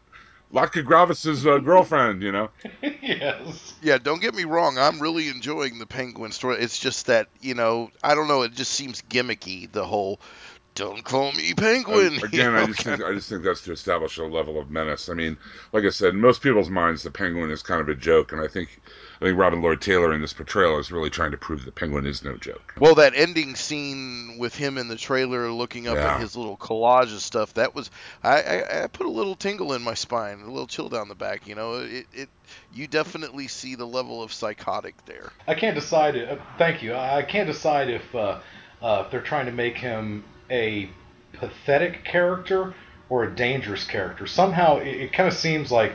Latka 0.54 0.84
Gravas's 0.84 1.46
uh, 1.46 1.58
girlfriend, 1.58 2.22
you 2.22 2.32
know. 2.32 2.50
yes. 2.82 3.74
Yeah, 3.82 3.98
don't 3.98 4.22
get 4.22 4.34
me 4.34 4.46
wrong. 4.46 4.78
I'm 4.78 5.00
really 5.00 5.28
enjoying 5.28 5.80
the 5.80 5.86
Penguin 5.86 6.32
story. 6.32 6.58
It's 6.58 6.80
just 6.80 7.08
that 7.08 7.28
you 7.42 7.54
know, 7.54 7.92
I 8.04 8.16
don't 8.16 8.28
know. 8.28 8.44
It 8.44 8.54
just 8.54 8.72
seems 8.72 9.02
gimmicky. 9.02 9.70
The 9.72 9.86
whole 9.86 10.22
"Don't 10.76 11.04
call 11.04 11.34
me 11.34 11.54
Penguin." 11.54 12.14
Uh, 12.14 12.20
you 12.20 12.24
again, 12.24 12.56
I 12.56 12.66
just 12.66 12.82
think 12.82 13.04
I 13.04 13.14
just 13.14 13.30
think 13.30 13.44
that's 13.44 13.62
to 13.64 13.74
establish 13.74 14.18
a 14.18 14.24
level 14.24 14.60
of 14.60 14.72
menace. 14.72 15.10
I 15.10 15.14
mean, 15.14 15.38
like 15.74 15.84
I 15.84 15.90
said, 15.90 16.14
in 16.14 16.22
most 16.22 16.42
people's 16.42 16.70
minds, 16.70 17.04
the 17.04 17.12
Penguin 17.12 17.52
is 17.52 17.62
kind 17.62 17.82
of 17.82 17.90
a 17.90 17.96
joke, 17.96 18.32
and 18.32 18.40
I 18.42 18.48
think 18.48 18.82
I 19.22 19.26
think 19.26 19.38
Robin 19.38 19.62
Lord 19.62 19.82
Taylor 19.82 20.14
in 20.14 20.22
this 20.22 20.34
portrayal 20.34 20.78
is 20.80 20.92
really 20.92 21.10
trying 21.10 21.32
to 21.32 21.38
prove 21.38 21.66
the 21.66 21.72
Penguin 21.72 22.06
is 22.06 22.24
no 22.24 22.38
joke. 22.38 22.74
Well, 22.80 22.96
that 22.96 23.14
ending 23.16 23.56
scene 23.56 24.38
with 24.38 24.56
him 24.56 24.78
in 24.78 24.88
the 24.88 24.96
trailer 24.96 25.50
looking 25.52 25.88
up 25.88 25.96
Yeah. 25.96 26.16
at 26.16 26.22
his 26.22 26.36
little 26.36 26.56
collage 26.58 27.14
of 27.14 27.22
stuff, 27.22 27.54
that 27.56 27.74
was 27.74 27.90
I, 28.24 28.42
I, 28.42 28.84
I 28.84 28.88
put 28.88 29.06
a 29.08 29.12
little 29.12 29.36
tingle 29.36 29.74
in 29.74 29.82
my 29.82 29.96
spine, 29.96 30.42
a 30.42 30.46
little 30.52 30.68
chill 30.68 30.90
down 30.90 31.08
the 31.10 31.16
back. 31.16 31.48
You 31.48 31.56
know, 31.56 31.76
it, 31.80 32.06
it 32.14 32.30
you 32.74 32.88
definitely 32.88 33.48
see 33.48 33.76
the 33.76 33.86
level 33.88 34.22
of 34.22 34.32
psychotic 34.32 34.96
there. 35.06 35.32
I 35.48 35.56
can't 35.56 35.76
decide. 35.76 36.16
Uh, 36.16 36.38
thank 36.58 36.84
you. 36.84 36.94
I 36.94 37.18
I 37.18 37.22
can't 37.24 37.48
decide 37.48 37.90
if 37.90 38.14
uh, 38.16 38.40
uh, 38.82 39.04
if 39.06 39.12
they're 39.12 39.22
trying 39.22 39.48
to 39.48 39.52
make 39.52 39.78
him 39.78 40.24
a 40.52 40.90
pathetic 41.34 42.04
character 42.06 42.74
or 43.10 43.24
a 43.24 43.36
dangerous 43.36 43.84
character. 43.86 44.28
Somehow, 44.28 44.78
it, 44.78 44.88
it 44.88 45.14
kind 45.14 45.28
of 45.28 45.34
seems 45.34 45.72
like 45.72 45.94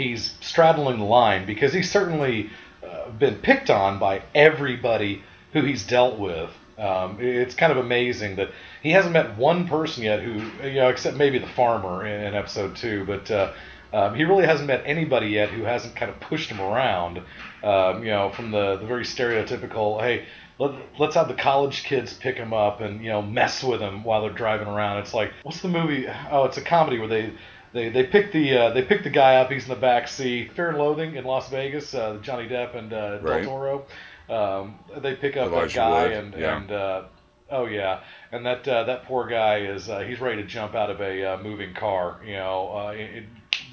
he's 0.00 0.34
straddling 0.40 0.98
the 0.98 1.04
line 1.04 1.46
because 1.46 1.72
he's 1.72 1.90
certainly 1.90 2.50
uh, 2.86 3.10
been 3.10 3.36
picked 3.36 3.70
on 3.70 3.98
by 3.98 4.22
everybody 4.34 5.22
who 5.52 5.62
he's 5.62 5.86
dealt 5.86 6.18
with. 6.18 6.50
Um, 6.78 7.18
it's 7.20 7.54
kind 7.54 7.70
of 7.70 7.78
amazing 7.78 8.36
that 8.36 8.50
he 8.82 8.92
hasn't 8.92 9.12
met 9.12 9.36
one 9.36 9.68
person 9.68 10.02
yet 10.02 10.22
who, 10.22 10.40
you 10.66 10.76
know, 10.76 10.88
except 10.88 11.16
maybe 11.16 11.38
the 11.38 11.46
farmer 11.46 12.06
in, 12.06 12.26
in 12.26 12.34
episode 12.34 12.76
two, 12.76 13.04
but. 13.04 13.30
Uh, 13.30 13.52
um, 13.92 14.14
he 14.14 14.22
really 14.22 14.46
hasn't 14.46 14.68
met 14.68 14.84
anybody 14.86 15.30
yet 15.30 15.48
who 15.48 15.64
hasn't 15.64 15.96
kind 15.96 16.12
of 16.12 16.20
pushed 16.20 16.48
him 16.48 16.60
around. 16.60 17.22
Um, 17.64 18.04
you 18.04 18.10
know, 18.10 18.30
from 18.30 18.52
the, 18.52 18.76
the 18.76 18.86
very 18.86 19.02
stereotypical, 19.02 20.00
hey, 20.00 20.26
let, 20.58 20.74
let's 20.98 21.14
have 21.16 21.26
the 21.26 21.34
college 21.34 21.82
kids 21.82 22.14
pick 22.14 22.36
him 22.36 22.52
up 22.52 22.80
and 22.80 23.02
you 23.02 23.08
know 23.08 23.22
mess 23.22 23.64
with 23.64 23.80
him 23.80 24.04
while 24.04 24.22
they're 24.22 24.30
driving 24.30 24.68
around. 24.68 24.98
It's 24.98 25.14
like, 25.14 25.32
what's 25.42 25.60
the 25.60 25.68
movie? 25.68 26.06
Oh, 26.30 26.44
it's 26.44 26.56
a 26.56 26.62
comedy 26.62 26.98
where 26.98 27.08
they 27.08 27.32
they 27.72 27.88
they 27.88 28.04
pick 28.04 28.32
the 28.32 28.56
uh, 28.56 28.70
they 28.72 28.82
pick 28.82 29.02
the 29.04 29.10
guy 29.10 29.36
up. 29.36 29.50
He's 29.50 29.64
in 29.64 29.70
the 29.70 29.80
back 29.80 30.08
seat. 30.08 30.52
Fear 30.52 30.70
and 30.70 30.78
Loathing 30.78 31.16
in 31.16 31.24
Las 31.24 31.48
Vegas. 31.50 31.94
Uh, 31.94 32.18
Johnny 32.22 32.48
Depp 32.48 32.74
and 32.76 32.92
uh, 32.92 33.18
Right. 33.22 33.42
Del 33.42 33.50
Toro. 33.50 33.86
Um, 34.28 34.78
they 34.98 35.14
pick 35.16 35.36
up 35.36 35.48
Elijah 35.52 35.74
that 35.74 35.80
guy 35.90 36.02
Wood, 36.04 36.12
and 36.12 36.34
yeah. 36.34 36.56
and 36.56 36.72
uh, 36.72 37.02
oh 37.50 37.66
yeah, 37.66 38.00
and 38.32 38.46
that 38.46 38.66
uh, 38.68 38.84
that 38.84 39.04
poor 39.04 39.26
guy 39.26 39.58
is 39.62 39.88
uh, 39.90 40.00
he's 40.00 40.20
ready 40.20 40.40
to 40.42 40.46
jump 40.48 40.74
out 40.74 40.90
of 40.90 41.00
a 41.00 41.34
uh, 41.34 41.42
moving 41.42 41.74
car. 41.74 42.20
You 42.24 42.34
know, 42.34 42.72
uh, 42.76 42.90
it, 42.92 43.00
it- 43.00 43.24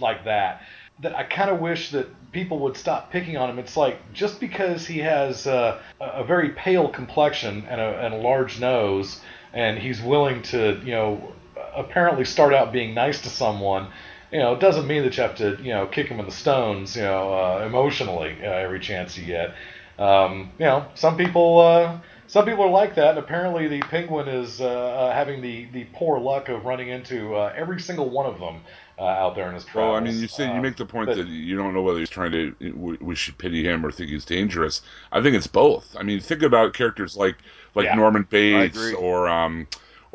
like 0.02 0.26
that. 0.26 0.62
That 1.02 1.16
I 1.16 1.24
kind 1.24 1.50
of 1.50 1.60
wish 1.60 1.92
that 1.92 2.08
people 2.32 2.60
would 2.60 2.76
stop 2.76 3.12
picking 3.12 3.38
on 3.38 3.50
him. 3.50 3.58
It's 3.60 3.78
like 3.78 4.00
just 4.14 4.40
because 4.40 4.86
he 4.86 5.00
has 5.00 5.48
uh, 5.48 5.80
a 6.02 6.06
a 6.06 6.24
very 6.24 6.50
pale 6.50 6.90
complexion 6.90 7.66
and 7.70 7.80
a, 7.80 8.00
and 8.06 8.14
a 8.14 8.18
large 8.18 8.60
nose, 8.60 9.22
and 9.54 9.78
he's 9.78 10.02
willing 10.02 10.42
to, 10.44 10.80
you 10.84 10.92
know, 10.92 11.32
apparently 11.78 12.26
start 12.26 12.54
out 12.54 12.72
being 12.72 12.94
nice 12.94 13.22
to 13.22 13.30
someone, 13.30 13.88
you 14.32 14.40
know, 14.40 14.54
it 14.54 14.60
doesn't 14.60 14.88
mean 14.88 15.04
that 15.04 15.16
you 15.16 15.24
have 15.24 15.36
to, 15.36 15.58
you 15.62 15.72
know, 15.72 15.88
kick 15.88 16.10
them 16.10 16.20
in 16.20 16.26
the 16.26 16.32
stones, 16.32 16.96
you 16.96 17.04
know, 17.04 17.34
uh, 17.34 17.64
emotionally 17.66 18.36
uh, 18.42 18.48
every 18.50 18.80
chance 18.80 19.18
you 19.18 19.26
get. 19.26 19.56
Um, 19.98 20.52
you 20.60 20.66
know, 20.66 20.86
some 20.96 21.18
people, 21.18 21.60
uh, 21.60 22.00
some 22.28 22.46
people 22.46 22.66
are 22.66 22.70
like 22.70 22.96
that, 22.96 23.12
and 23.12 23.20
apparently 23.20 23.68
the 23.68 23.80
penguin 23.80 24.28
is 24.28 24.60
uh, 24.60 24.66
uh, 24.68 25.14
having 25.14 25.42
the, 25.42 25.66
the 25.72 25.86
poor 25.94 26.20
luck 26.20 26.50
of 26.50 26.66
running 26.66 26.90
into 26.90 27.36
uh, 27.36 27.54
every 27.56 27.80
single 27.80 28.10
one 28.10 28.26
of 28.26 28.38
them 28.40 28.62
uh, 29.00 29.04
out 29.04 29.36
there 29.36 29.48
in 29.48 29.56
his 29.56 29.64
travels. 29.64 29.92
Well, 29.94 29.96
I 29.96 30.02
mean, 30.02 30.20
you 30.20 30.28
say 30.28 30.54
you 30.54 30.62
make 30.62 30.76
the 30.76 30.86
point 30.86 31.08
but- 31.08 31.18
that 31.18 31.28
you 31.28 31.56
don't 31.56 31.74
know 31.74 31.82
whether 31.82 32.00
he's 32.00 32.10
trying 32.10 32.32
to 32.32 32.56
we, 32.76 32.98
we 32.98 33.16
should 33.16 33.38
pity 33.38 33.64
him 33.64 33.86
or 33.86 33.92
think 33.92 34.10
he's 34.10 34.26
dangerous. 34.26 34.82
I 35.12 35.22
think 35.22 35.36
it's 35.36 35.48
both. 35.48 35.96
I 35.98 36.04
mean, 36.04 36.20
think 36.20 36.44
about 36.44 36.74
characters 36.74 37.16
like 37.16 37.38
like 37.76 37.86
Yeah. 37.86 37.96
Norman 37.96 38.28
Bates 38.30 38.94
or 38.94 39.30
um 39.30 39.68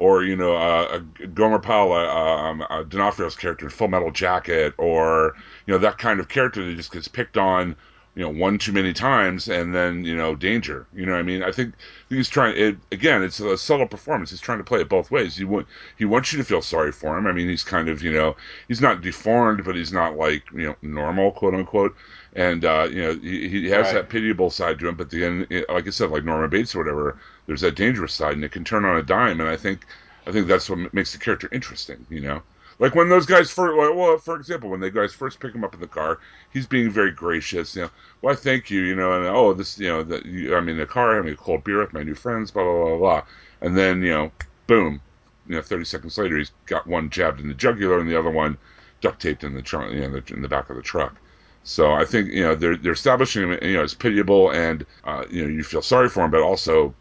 or 0.02 0.24
you 0.24 0.36
know 0.36 0.54
uh, 0.56 1.00
uh, 1.20 1.26
Gomer 1.34 1.58
Pyle, 1.58 1.92
uh, 1.92 2.06
um, 2.06 2.62
uh, 2.70 2.82
D'Onofrio's 2.84 3.36
character 3.36 3.66
in 3.66 3.70
Full 3.70 3.88
Metal 3.88 4.10
Jacket, 4.10 4.74
or 4.78 5.34
you 5.66 5.72
know 5.72 5.78
that 5.78 5.98
kind 5.98 6.20
of 6.20 6.28
character 6.28 6.64
that 6.64 6.76
just 6.76 6.92
gets 6.92 7.08
picked 7.08 7.36
on. 7.38 7.76
You 8.14 8.22
know, 8.24 8.28
one 8.28 8.58
too 8.58 8.72
many 8.72 8.92
times, 8.92 9.48
and 9.48 9.74
then 9.74 10.04
you 10.04 10.14
know, 10.14 10.34
danger. 10.36 10.86
You 10.92 11.06
know, 11.06 11.12
what 11.12 11.18
I 11.20 11.22
mean, 11.22 11.42
I 11.42 11.50
think 11.50 11.74
he's 12.10 12.28
trying. 12.28 12.54
It 12.58 12.76
again, 12.92 13.22
it's 13.22 13.40
a 13.40 13.56
subtle 13.56 13.86
performance. 13.86 14.28
He's 14.30 14.40
trying 14.40 14.58
to 14.58 14.64
play 14.64 14.80
it 14.82 14.88
both 14.90 15.10
ways. 15.10 15.34
He 15.36 15.44
want 15.44 15.66
he 15.96 16.04
wants 16.04 16.30
you 16.30 16.36
to 16.38 16.44
feel 16.44 16.60
sorry 16.60 16.92
for 16.92 17.16
him. 17.16 17.26
I 17.26 17.32
mean, 17.32 17.48
he's 17.48 17.64
kind 17.64 17.88
of 17.88 18.02
you 18.02 18.12
know, 18.12 18.36
he's 18.68 18.82
not 18.82 19.00
deformed, 19.00 19.64
but 19.64 19.76
he's 19.76 19.92
not 19.94 20.16
like 20.18 20.44
you 20.52 20.66
know 20.66 20.76
normal, 20.82 21.32
quote 21.32 21.54
unquote. 21.54 21.96
And 22.34 22.64
uh, 22.66 22.88
you 22.90 23.02
know, 23.02 23.14
he, 23.14 23.48
he 23.48 23.68
has 23.70 23.92
Right. 23.92 23.94
that 23.94 24.08
pitiable 24.10 24.50
side 24.50 24.78
to 24.80 24.88
him. 24.88 24.94
But 24.96 25.10
then, 25.10 25.46
it- 25.50 25.68
like 25.70 25.86
I 25.86 25.90
said, 25.90 26.10
like 26.10 26.24
Norman 26.24 26.50
Bates 26.50 26.74
or 26.74 26.78
whatever, 26.78 27.18
there's 27.46 27.62
that 27.62 27.74
dangerous 27.74 28.14
side, 28.14 28.34
and 28.34 28.44
it 28.44 28.52
can 28.52 28.64
turn 28.64 28.84
on 28.84 28.96
a 28.96 29.02
dime. 29.02 29.40
And 29.40 29.48
I 29.48 29.56
think, 29.56 29.86
I 30.26 30.32
think 30.32 30.46
that's 30.46 30.68
what 30.70 30.92
makes 30.94 31.12
the 31.12 31.18
character 31.18 31.48
interesting. 31.52 32.06
You 32.08 32.20
know, 32.20 32.42
like 32.78 32.94
when 32.94 33.08
those 33.08 33.26
guys 33.26 33.50
first, 33.50 33.76
well, 33.76 34.18
for 34.18 34.36
example, 34.36 34.70
when 34.70 34.80
the 34.80 34.90
guys 34.90 35.12
first 35.12 35.40
pick 35.40 35.54
him 35.54 35.64
up 35.64 35.74
in 35.74 35.80
the 35.80 35.86
car, 35.86 36.18
he's 36.52 36.66
being 36.66 36.90
very 36.90 37.10
gracious. 37.10 37.74
You 37.76 37.82
know, 37.82 37.90
why, 38.20 38.34
thank 38.34 38.70
you. 38.70 38.80
You 38.82 38.94
know, 38.94 39.12
and 39.12 39.26
oh, 39.26 39.52
this, 39.52 39.78
you 39.78 39.88
know, 39.88 40.02
that 40.04 40.24
I'm 40.56 40.68
in 40.68 40.78
the 40.78 40.86
car 40.86 41.16
having 41.16 41.32
a 41.32 41.36
cold 41.36 41.64
beer 41.64 41.80
with 41.80 41.92
my 41.92 42.02
new 42.02 42.14
friends, 42.14 42.50
blah 42.50 42.64
blah 42.64 42.84
blah 42.84 42.98
blah. 42.98 43.22
And 43.60 43.76
then 43.76 44.02
you 44.02 44.10
know, 44.10 44.32
boom, 44.66 45.00
you 45.46 45.56
know, 45.56 45.62
30 45.62 45.84
seconds 45.84 46.18
later, 46.18 46.38
he's 46.38 46.52
got 46.66 46.86
one 46.86 47.10
jabbed 47.10 47.40
in 47.40 47.48
the 47.48 47.54
jugular 47.54 47.98
and 47.98 48.08
the 48.08 48.18
other 48.18 48.30
one 48.30 48.58
duct 49.00 49.20
taped 49.20 49.44
in 49.44 49.54
the 49.54 49.62
trunk, 49.62 49.92
you 49.92 50.00
know, 50.00 50.20
the, 50.20 50.34
in 50.34 50.42
the 50.42 50.48
back 50.48 50.70
of 50.70 50.76
the 50.76 50.82
truck. 50.82 51.16
So 51.64 51.92
I 51.92 52.04
think 52.04 52.32
you 52.32 52.42
know 52.42 52.54
they're 52.54 52.76
they're 52.76 52.92
establishing 52.92 53.42
him, 53.42 53.58
you 53.62 53.74
know, 53.74 53.82
as 53.82 53.94
pitiable 53.94 54.50
and 54.50 54.84
uh, 55.04 55.24
you 55.30 55.42
know 55.42 55.48
you 55.48 55.62
feel 55.62 55.82
sorry 55.82 56.08
for 56.08 56.24
him, 56.24 56.30
but 56.30 56.40
also 56.40 56.94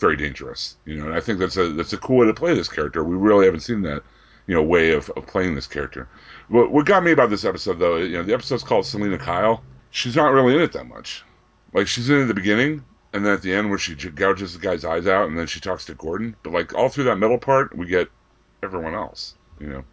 very 0.00 0.16
dangerous. 0.16 0.76
You 0.86 0.96
know, 0.96 1.06
and 1.06 1.14
I 1.14 1.20
think 1.20 1.38
that's 1.38 1.56
a 1.56 1.68
that's 1.72 1.92
a 1.92 1.98
cool 1.98 2.18
way 2.18 2.26
to 2.26 2.34
play 2.34 2.54
this 2.54 2.68
character. 2.68 3.04
We 3.04 3.16
really 3.16 3.44
haven't 3.44 3.60
seen 3.60 3.82
that 3.82 4.02
you 4.46 4.54
know 4.54 4.62
way 4.62 4.92
of, 4.92 5.10
of 5.10 5.26
playing 5.26 5.54
this 5.54 5.66
character. 5.66 6.08
What 6.48 6.72
what 6.72 6.86
got 6.86 7.04
me 7.04 7.12
about 7.12 7.30
this 7.30 7.44
episode 7.44 7.78
though, 7.78 7.96
you 7.96 8.16
know, 8.16 8.22
the 8.22 8.34
episode's 8.34 8.64
called 8.64 8.86
Selina 8.86 9.18
Kyle. 9.18 9.62
She's 9.90 10.16
not 10.16 10.32
really 10.32 10.54
in 10.54 10.62
it 10.62 10.72
that 10.72 10.88
much. 10.88 11.24
Like 11.72 11.86
she's 11.86 12.10
in 12.10 12.18
it 12.18 12.22
at 12.22 12.28
the 12.28 12.34
beginning, 12.34 12.84
and 13.12 13.24
then 13.24 13.32
at 13.32 13.42
the 13.42 13.54
end 13.54 13.68
where 13.68 13.78
she 13.78 13.94
gouges 13.94 14.54
the 14.54 14.58
guy's 14.58 14.84
eyes 14.84 15.06
out, 15.06 15.28
and 15.28 15.38
then 15.38 15.46
she 15.46 15.60
talks 15.60 15.84
to 15.84 15.94
Gordon. 15.94 16.34
But 16.42 16.52
like 16.52 16.74
all 16.74 16.88
through 16.88 17.04
that 17.04 17.16
middle 17.18 17.38
part, 17.38 17.76
we 17.76 17.86
get 17.86 18.08
everyone 18.62 18.94
else. 18.94 19.34
You 19.60 19.68
know, 19.68 19.84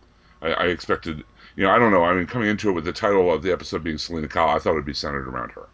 I, 0.42 0.54
I 0.54 0.66
expected. 0.68 1.24
You 1.56 1.64
know, 1.64 1.72
I 1.72 1.80
don't 1.80 1.92
know. 1.92 2.04
I 2.04 2.14
mean, 2.14 2.28
coming 2.28 2.50
into 2.50 2.70
it 2.70 2.74
with 2.74 2.86
the 2.86 2.94
title 2.94 3.34
of 3.34 3.42
the 3.42 3.52
episode 3.52 3.84
being 3.84 3.98
Selina 3.98 4.28
Kyle, 4.28 4.56
I 4.56 4.60
thought 4.60 4.74
it'd 4.74 4.86
be 4.86 4.94
centered 4.94 5.28
around 5.28 5.52
her. 5.52 5.68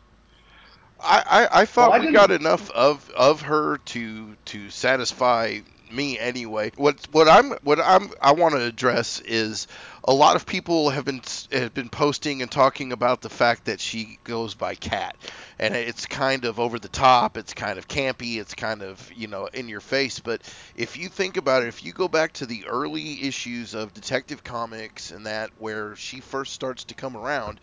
I, 1.04 1.24
I, 1.26 1.62
I 1.62 1.66
thought 1.66 1.92
Well, 1.92 2.02
I 2.02 2.06
we 2.06 2.12
got 2.12 2.32
enough 2.32 2.70
of 2.72 3.10
of 3.12 3.42
her 3.44 3.78
to 3.78 4.36
to 4.46 4.70
satisfy 4.70 5.60
me 5.92 6.18
anyway. 6.18 6.72
What 6.76 7.08
what 7.12 7.28
I'm 7.28 7.52
what 7.64 7.80
I'm 7.80 8.12
I 8.22 8.34
want 8.34 8.56
to 8.56 8.62
address 8.62 9.20
is 9.22 9.68
a 10.04 10.14
lot 10.14 10.36
of 10.36 10.46
people 10.46 10.90
have 10.90 11.06
been 11.06 11.22
have 11.52 11.74
been 11.74 11.90
posting 11.90 12.42
and 12.42 12.52
talking 12.52 12.92
about 12.92 13.22
the 13.22 13.30
fact 13.30 13.66
that 13.66 13.80
she 13.80 14.18
goes 14.24 14.56
by 14.56 14.76
Cat, 14.76 15.16
and 15.60 15.76
it's 15.76 16.06
kind 16.08 16.46
of 16.46 16.60
over 16.60 16.80
the 16.80 16.90
top. 16.90 17.38
It's 17.38 17.54
kind 17.54 17.78
of 17.78 17.88
campy. 17.88 18.38
It's 18.38 18.56
kind 18.56 18.82
of 18.82 19.12
you 19.16 19.28
know 19.28 19.48
in 19.48 19.70
your 19.70 19.82
face. 19.82 20.20
But 20.20 20.42
if 20.76 20.98
you 20.98 21.10
think 21.10 21.38
about 21.38 21.64
it, 21.64 21.68
if 21.68 21.86
you 21.86 21.94
go 21.94 22.08
back 22.08 22.34
to 22.34 22.46
the 22.46 22.66
early 22.68 23.24
issues 23.24 23.74
of 23.74 23.94
Detective 23.94 24.44
Comics 24.44 25.12
and 25.12 25.26
that 25.28 25.52
where 25.60 25.96
she 25.96 26.20
first 26.20 26.54
starts 26.54 26.86
to 26.86 26.96
come 26.96 27.16
around, 27.16 27.60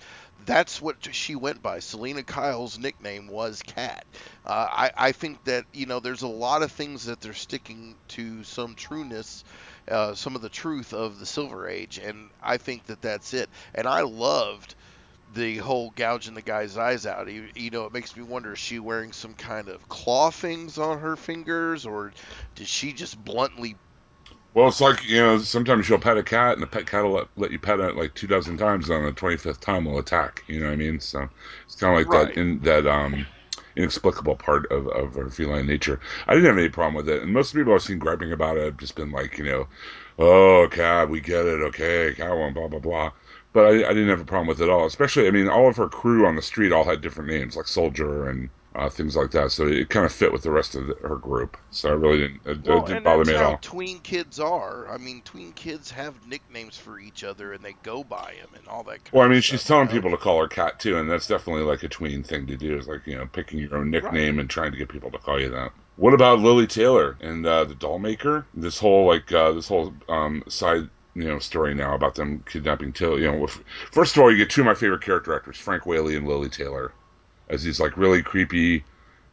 that's 0.46 0.80
what 0.80 1.14
she 1.14 1.34
went 1.36 1.62
by. 1.62 1.80
Selina 1.80 2.22
Kyle's 2.22 2.78
nickname 2.78 3.28
was 3.28 3.62
Cat. 3.62 4.04
Uh, 4.44 4.66
I, 4.70 4.90
I 4.96 5.12
think 5.12 5.44
that 5.44 5.64
you 5.72 5.86
know 5.86 6.00
there's 6.00 6.22
a 6.22 6.28
lot 6.28 6.62
of 6.62 6.72
things 6.72 7.06
that 7.06 7.20
they're 7.20 7.34
sticking 7.34 7.96
to 8.08 8.44
some 8.44 8.74
trueness, 8.74 9.44
uh, 9.88 10.14
some 10.14 10.36
of 10.36 10.42
the 10.42 10.48
truth 10.48 10.92
of 10.92 11.18
the 11.18 11.26
Silver 11.26 11.68
Age, 11.68 11.98
and 11.98 12.30
I 12.42 12.56
think 12.58 12.86
that 12.86 13.02
that's 13.02 13.34
it. 13.34 13.50
And 13.74 13.86
I 13.86 14.02
loved 14.02 14.74
the 15.34 15.58
whole 15.58 15.90
gouging 15.92 16.34
the 16.34 16.42
guy's 16.42 16.76
eyes 16.76 17.06
out. 17.06 17.30
You, 17.30 17.48
you 17.54 17.70
know, 17.70 17.86
it 17.86 17.92
makes 17.92 18.16
me 18.16 18.22
wonder: 18.22 18.52
is 18.54 18.58
she 18.58 18.78
wearing 18.78 19.12
some 19.12 19.34
kind 19.34 19.68
of 19.68 19.88
claw 19.88 20.30
things 20.30 20.78
on 20.78 21.00
her 21.00 21.16
fingers, 21.16 21.86
or 21.86 22.12
did 22.54 22.68
she 22.68 22.92
just 22.92 23.22
bluntly? 23.22 23.76
Well, 24.54 24.68
it's 24.68 24.80
like 24.80 25.04
you 25.08 25.16
know, 25.18 25.38
sometimes 25.38 25.88
you'll 25.88 25.98
pet 26.00 26.16
a 26.16 26.22
cat, 26.22 26.54
and 26.54 26.62
the 26.62 26.66
pet 26.66 26.86
cat 26.86 27.04
will 27.04 27.12
let, 27.12 27.28
let 27.36 27.50
you 27.52 27.58
pet 27.58 27.80
it 27.80 27.96
like 27.96 28.14
two 28.14 28.26
dozen 28.26 28.56
times, 28.56 28.88
and 28.88 28.98
on 28.98 29.04
the 29.04 29.12
twenty 29.12 29.36
fifth 29.36 29.60
time 29.60 29.84
will 29.84 29.98
attack. 29.98 30.44
You 30.48 30.60
know 30.60 30.66
what 30.66 30.72
I 30.72 30.76
mean? 30.76 31.00
So 31.00 31.28
it's 31.64 31.76
kind 31.76 31.92
of 31.94 31.98
like 31.98 32.10
Right. 32.10 32.34
that 32.34 32.38
in 32.38 32.60
that 32.62 32.86
um 32.86 33.26
inexplicable 33.76 34.36
part 34.36 34.70
of 34.72 34.86
of 34.88 35.16
our 35.16 35.30
feline 35.30 35.66
nature. 35.66 36.00
I 36.26 36.34
didn't 36.34 36.48
have 36.48 36.58
any 36.58 36.68
problem 36.68 36.94
with 36.96 37.08
it, 37.08 37.22
and 37.22 37.32
most 37.32 37.54
people 37.54 37.74
I've 37.74 37.82
seen 37.82 37.98
griping 37.98 38.32
about 38.32 38.56
it 38.56 38.64
have 38.64 38.76
just 38.76 38.96
been 38.96 39.10
like, 39.12 39.38
you 39.38 39.44
know, 39.44 39.68
oh 40.18 40.68
cat, 40.70 41.08
we 41.08 41.20
get 41.20 41.46
it, 41.46 41.60
okay, 41.62 42.14
cat 42.16 42.36
one, 42.36 42.52
blah 42.52 42.68
blah 42.68 42.80
blah. 42.80 43.12
But 43.52 43.66
I, 43.66 43.70
I 43.88 43.94
didn't 43.94 44.08
have 44.08 44.20
a 44.20 44.24
problem 44.24 44.46
with 44.48 44.60
it 44.60 44.64
at 44.64 44.70
all. 44.70 44.84
Especially, 44.86 45.26
I 45.28 45.30
mean, 45.32 45.48
all 45.48 45.68
of 45.68 45.76
her 45.76 45.88
crew 45.88 46.26
on 46.26 46.36
the 46.36 46.42
street 46.42 46.72
all 46.72 46.84
had 46.84 47.00
different 47.00 47.30
names, 47.30 47.56
like 47.56 47.66
Soldier 47.68 48.28
and 48.28 48.50
uh, 48.74 48.88
things 48.88 49.16
like 49.16 49.30
that. 49.32 49.50
So 49.52 49.66
it 49.66 49.88
kind 49.88 50.06
of 50.06 50.12
fit 50.12 50.32
with 50.32 50.42
the 50.42 50.50
rest 50.50 50.74
of 50.74 50.86
the, 50.86 50.94
her 51.02 51.16
group. 51.16 51.56
So 51.70 51.90
I 51.90 51.92
really 51.92 52.18
didn't. 52.18 52.40
It, 52.44 52.68
it 52.68 52.86
didn't 52.86 53.02
bother 53.02 53.24
me 53.24 53.34
at 53.34 53.40
how 53.40 53.50
all. 53.52 53.58
tween 53.60 53.98
kids 54.00 54.38
are. 54.38 54.88
I 54.88 54.98
mean, 54.98 55.22
tween 55.22 55.52
kids 55.52 55.90
have 55.90 56.26
nicknames 56.26 56.76
for 56.76 56.98
each 56.98 57.24
other, 57.24 57.52
and 57.52 57.64
they 57.64 57.74
go 57.82 58.04
by 58.04 58.34
them 58.40 58.50
and 58.56 58.68
all 58.68 58.82
that. 58.84 59.04
Kind 59.04 59.06
of. 59.08 59.12
Well, 59.12 59.26
I 59.26 59.28
mean, 59.28 59.40
she's 59.40 59.64
telling 59.64 59.88
people 59.88 60.10
to 60.10 60.16
call 60.16 60.40
her 60.40 60.48
Cat 60.48 60.78
too, 60.78 60.98
and 60.98 61.10
that's 61.10 61.26
definitely 61.26 61.64
like 61.64 61.82
a 61.82 61.88
tween 61.88 62.22
thing 62.22 62.46
to 62.46 62.56
do. 62.56 62.76
Is 62.76 62.88
like 62.88 63.06
you 63.06 63.16
know 63.16 63.26
picking 63.26 63.58
your 63.58 63.76
own 63.76 63.90
nickname 63.90 64.38
and 64.38 64.48
trying 64.48 64.72
to 64.72 64.78
get 64.78 64.88
people 64.88 65.10
to 65.10 65.18
call 65.18 65.40
you 65.40 65.50
that. 65.50 65.72
What 65.96 66.14
about 66.14 66.38
Lili 66.38 66.66
Taylor 66.66 67.18
and 67.20 67.44
uh, 67.44 67.64
the 67.64 67.74
doll 67.74 67.98
maker? 67.98 68.46
This 68.54 68.78
whole 68.78 69.06
like 69.06 69.30
uh, 69.32 69.52
this 69.52 69.68
whole 69.68 69.92
um, 70.08 70.42
side 70.48 70.88
you 71.14 71.24
know 71.24 71.38
story 71.38 71.74
now 71.74 71.94
about 71.94 72.14
them 72.14 72.44
kidnapping 72.48 72.92
Taylor. 72.92 73.18
You 73.18 73.32
know, 73.32 73.46
first 73.90 74.16
of 74.16 74.22
all, 74.22 74.30
you 74.30 74.38
get 74.38 74.50
two 74.50 74.62
of 74.62 74.66
my 74.66 74.74
favorite 74.74 75.02
character 75.02 75.34
actors, 75.34 75.58
Frank 75.58 75.86
Whaley 75.86 76.16
and 76.16 76.26
Lili 76.26 76.48
Taylor, 76.48 76.92
as 77.50 77.62
these 77.62 77.80
like 77.80 77.96
really 77.96 78.22
creepy 78.22 78.84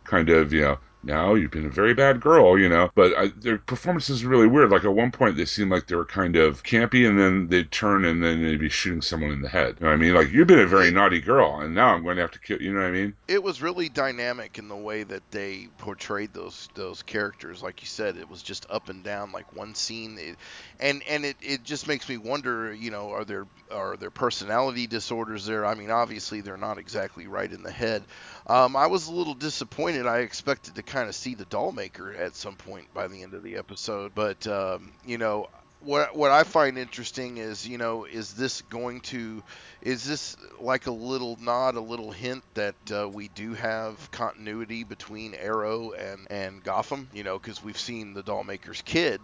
kind 0.04 0.30
of 0.30 0.52
you 0.52 0.62
know. 0.62 0.80
Now 1.08 1.34
you've 1.34 1.52
been 1.52 1.66
a 1.66 1.70
very 1.70 1.94
bad 1.94 2.20
girl, 2.20 2.60
you 2.60 2.70
know. 2.70 2.92
But 2.96 3.18
I, 3.18 3.28
their 3.30 3.58
performances 3.58 4.24
are 4.24 4.28
really 4.28 4.48
weird. 4.48 4.70
Like 4.70 4.84
at 4.84 4.94
one 4.94 5.12
point, 5.12 5.38
they 5.38 5.46
seemed 5.46 5.72
like 5.72 5.88
they 5.88 5.96
were 5.96 6.06
kind 6.06 6.36
of 6.36 6.64
campy, 6.64 7.08
and 7.08 7.20
then 7.20 7.48
they'd 7.48 7.72
turn 7.72 8.06
and 8.06 8.24
then 8.24 8.44
they'd 8.44 8.60
be 8.60 8.70
shooting 8.70 9.02
someone 9.02 9.32
in 9.32 9.42
the 9.42 9.50
head. 9.50 9.78
You 9.80 9.86
know 9.86 9.92
what 9.92 9.94
I 9.94 9.98
mean? 9.98 10.14
Like 10.14 10.32
you've 10.32 10.48
been 10.48 10.60
a 10.60 10.68
very 10.68 10.92
naughty 10.92 11.22
girl, 11.22 11.60
and 11.62 11.74
now 11.74 11.94
I'm 11.94 12.04
going 12.04 12.18
to 12.18 12.22
have 12.22 12.32
to 12.32 12.40
kill. 12.40 12.62
You 12.62 12.74
know 12.74 12.82
what 12.82 12.88
I 12.88 12.92
mean? 12.92 13.14
it 13.28 13.44
was 13.44 13.62
really 13.62 13.90
dynamic 13.90 14.58
in 14.58 14.68
the 14.68 14.76
way 14.76 15.04
that 15.04 15.22
they 15.32 15.68
portrayed 15.78 16.34
those 16.34 16.70
those 16.76 17.04
characters. 17.04 17.62
Like 17.62 17.82
you 17.82 17.88
said, 17.88 18.18
it 18.18 18.30
was 18.30 18.42
just 18.42 18.66
up 18.70 18.90
and 18.90 19.04
down, 19.04 19.32
like 19.32 19.56
one 19.56 19.76
scene, 19.76 20.18
it, 20.20 20.38
and 20.80 21.04
and 21.08 21.26
it, 21.26 21.38
it 21.42 21.64
just 21.64 21.88
makes 21.88 22.08
me 22.08 22.18
wonder. 22.18 22.74
You 22.74 22.92
know, 22.92 23.12
are 23.12 23.26
there 23.26 23.46
are 23.72 23.98
there 23.98 24.10
personality 24.10 24.88
disorders 24.88 25.46
there? 25.46 25.66
I 25.66 25.76
mean, 25.76 25.92
obviously 25.92 26.42
they're 26.42 26.58
not 26.58 26.78
exactly 26.78 27.28
right 27.28 27.52
in 27.52 27.64
the 27.64 27.72
head. 27.72 28.04
Um, 28.48 28.76
I 28.78 28.88
was 28.88 29.08
a 29.08 29.12
little 29.14 29.34
disappointed. 29.34 30.08
I 30.08 30.20
expected 30.20 30.76
to 30.76 30.84
kind 30.84 31.10
of 31.10 31.16
see 31.16 31.36
the 31.36 31.46
doll 31.46 31.72
maker 31.74 32.14
at 32.14 32.36
some 32.36 32.56
point 32.56 32.94
by 32.94 33.08
the 33.08 33.22
end 33.22 33.34
of 33.34 33.44
the 33.44 33.58
episode, 33.58 34.14
but 34.16 34.48
um, 34.48 34.92
you 35.06 35.18
know. 35.18 35.48
What, 35.80 36.16
what 36.16 36.32
I 36.32 36.44
find 36.44 36.76
interesting 36.80 37.38
is, 37.38 37.66
you 37.68 37.78
know, 37.78 38.06
is 38.06 38.34
this 38.34 38.64
going 38.64 39.02
to 39.02 39.44
is 39.80 40.04
this 40.04 40.36
like 40.60 40.88
a 40.88 40.92
little 40.92 41.38
nod, 41.40 41.76
a 41.76 41.80
little 41.80 42.12
hint 42.12 42.44
that 42.56 42.76
uh, 42.92 43.08
we 43.08 43.28
do 43.28 43.54
have 43.54 44.10
continuity 44.10 44.84
between 44.84 45.36
Arrow 45.36 45.92
and 45.92 46.26
and 46.32 46.64
Gotham? 46.64 47.08
You 47.14 47.24
know, 47.24 47.38
because 47.38 47.64
we've 47.64 47.78
seen 47.78 48.16
the 48.16 48.24
Dollmaker's 48.24 48.82
kid 48.82 49.22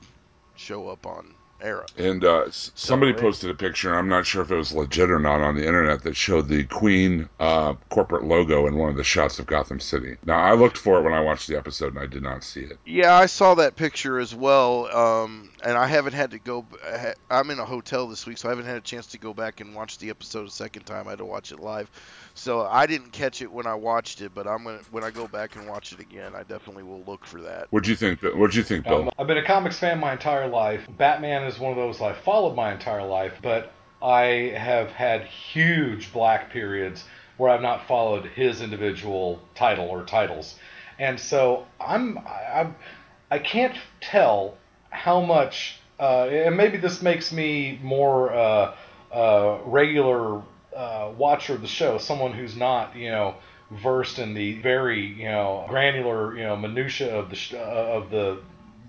show 0.55 0.89
up 0.89 1.07
on 1.07 1.33
Arrow. 1.61 1.85
And 1.97 2.23
uh, 2.25 2.45
somebody 2.51 3.13
so, 3.13 3.19
posted 3.19 3.49
a 3.49 3.55
picture. 3.55 3.93
I'm 3.93 4.09
not 4.09 4.25
sure 4.25 4.41
if 4.41 4.51
it 4.51 4.55
was 4.55 4.73
legit 4.73 5.09
or 5.09 5.19
not 5.19 5.41
on 5.41 5.55
the 5.55 5.65
internet 5.65 6.03
that 6.03 6.15
showed 6.15 6.47
the 6.47 6.65
Queen 6.65 7.29
uh, 7.39 7.73
corporate 7.89 8.25
logo 8.25 8.67
in 8.67 8.75
one 8.75 8.89
of 8.89 8.97
the 8.97 9.03
shots 9.03 9.39
of 9.39 9.45
Gotham 9.45 9.79
City. 9.79 10.17
Now 10.25 10.39
I 10.39 10.53
looked 10.53 10.77
for 10.77 10.99
it 10.99 11.03
when 11.03 11.13
I 11.13 11.21
watched 11.21 11.47
the 11.47 11.57
episode 11.57 11.93
and 11.93 11.99
I 11.99 12.05
did 12.05 12.23
not 12.23 12.43
see 12.43 12.61
it. 12.61 12.77
Yeah, 12.85 13.15
I 13.15 13.27
saw 13.27 13.55
that 13.55 13.75
picture 13.75 14.19
as 14.19 14.35
well, 14.35 14.93
um, 14.95 15.49
and 15.63 15.77
I 15.77 15.87
haven't 15.87 16.13
had 16.13 16.31
to 16.31 16.39
go. 16.39 16.65
I'm 17.29 17.49
in 17.49 17.59
a 17.59 17.65
hotel 17.65 18.07
this 18.07 18.25
week, 18.25 18.37
so 18.37 18.49
I 18.49 18.51
haven't 18.51 18.65
had 18.65 18.77
a 18.77 18.81
chance 18.81 19.07
to 19.07 19.17
go 19.17 19.33
back 19.33 19.61
and 19.61 19.73
watch 19.73 19.97
the 19.99 20.09
episode 20.09 20.47
a 20.47 20.51
second 20.51 20.83
time. 20.83 21.07
I 21.07 21.11
had 21.11 21.19
to 21.19 21.25
watch 21.25 21.51
it 21.51 21.59
live, 21.59 21.89
so 22.33 22.61
I 22.61 22.85
didn't 22.85 23.11
catch 23.11 23.41
it 23.41 23.51
when 23.51 23.67
I 23.67 23.75
watched 23.75 24.21
it. 24.21 24.33
But 24.35 24.47
I'm 24.47 24.63
gonna 24.65 24.79
when 24.91 25.03
I 25.03 25.11
go 25.11 25.27
back 25.27 25.55
and 25.55 25.67
watch 25.67 25.93
it 25.93 25.99
again, 25.99 26.33
I 26.35 26.43
definitely 26.43 26.83
will 26.83 27.03
look 27.07 27.25
for 27.25 27.41
that. 27.41 27.67
What'd 27.69 27.87
you 27.87 27.95
think? 27.95 28.21
What'd 28.21 28.55
you 28.55 28.63
think, 28.63 28.85
Bill? 28.85 29.03
Um, 29.03 29.09
I've 29.17 29.27
been 29.27 29.37
a 29.37 29.45
comics 29.45 29.79
fan 29.79 29.99
my 29.99 30.13
entire 30.13 30.47
life. 30.47 30.85
Batman 30.97 31.42
is 31.47 31.59
one 31.59 31.71
of 31.71 31.77
those 31.77 32.01
I've 32.01 32.17
followed 32.17 32.55
my 32.55 32.73
entire 32.73 33.05
life, 33.05 33.33
but 33.41 33.71
I 34.01 34.53
have 34.57 34.89
had 34.91 35.23
huge 35.25 36.11
black 36.11 36.51
periods 36.51 37.03
where 37.37 37.49
I've 37.49 37.61
not 37.61 37.87
followed 37.87 38.25
his 38.25 38.61
individual 38.61 39.41
title 39.55 39.87
or 39.87 40.03
titles, 40.03 40.55
and 40.99 41.19
so 41.19 41.65
I'm 41.79 42.19
I'm 42.19 42.75
I 43.31 43.39
can't 43.39 43.75
tell 44.01 44.57
how 44.89 45.21
much. 45.21 45.79
Uh, 45.99 46.27
and 46.27 46.57
maybe 46.57 46.77
this 46.77 47.01
makes 47.01 47.31
me 47.31 47.79
more 47.81 48.33
uh, 48.33 48.75
uh, 49.11 49.59
regular 49.65 50.41
uh, 50.75 51.11
watcher 51.17 51.53
of 51.53 51.61
the 51.61 51.67
show, 51.67 51.97
someone 51.97 52.33
who's 52.33 52.55
not 52.55 52.95
you 52.95 53.09
know 53.09 53.35
versed 53.71 54.19
in 54.19 54.33
the 54.33 54.61
very 54.61 55.05
you 55.05 55.25
know 55.25 55.65
granular 55.69 56.35
you 56.37 56.43
know 56.43 56.55
minutia 56.55 57.15
of 57.17 57.29
the 57.29 57.35
sh- 57.35 57.53
uh, 57.53 57.57
of 57.57 58.09
the 58.09 58.39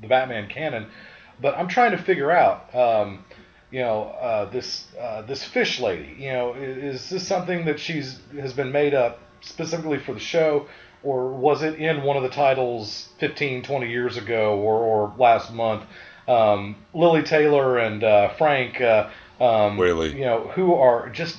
the 0.01 0.09
Batman 0.09 0.49
canon, 0.49 0.91
but 1.41 1.57
I'm 1.57 1.69
trying 1.69 1.93
to 1.93 1.99
figure 1.99 2.31
out. 2.31 2.75
Um, 2.75 3.25
you 3.71 3.81
know, 3.81 4.05
uh, 4.05 4.45
this 4.51 4.87
uh, 5.01 5.23
this 5.23 5.43
fish 5.43 5.81
lady. 5.81 6.15
You 6.19 6.33
know, 6.33 6.55
is, 6.55 7.03
is 7.03 7.11
this 7.11 7.27
something 7.27 7.65
that 7.65 7.81
she's 7.81 8.21
has 8.39 8.53
been 8.53 8.71
made 8.71 8.95
up 8.95 9.19
specifically 9.41 9.99
for 9.99 10.15
the 10.15 10.21
show, 10.21 10.69
or 11.03 11.33
was 11.33 11.63
it 11.63 11.75
in 11.75 12.03
one 12.03 12.17
of 12.17 12.23
the 12.23 12.29
titles 12.29 13.09
15, 13.19 13.63
20 13.63 13.91
years 13.91 14.17
ago, 14.17 14.59
or, 14.59 14.79
or 14.79 15.15
last 15.19 15.53
month? 15.53 15.85
Um, 16.29 16.77
Lili 16.95 17.23
Taylor 17.23 17.79
and 17.79 18.03
uh, 18.03 18.35
Frank, 18.37 18.81
uh, 18.81 19.11
um, 19.41 19.77
Whaley. 19.77 20.17
you 20.17 20.25
know, 20.25 20.53
who 20.55 20.75
are 20.75 21.11
just 21.11 21.37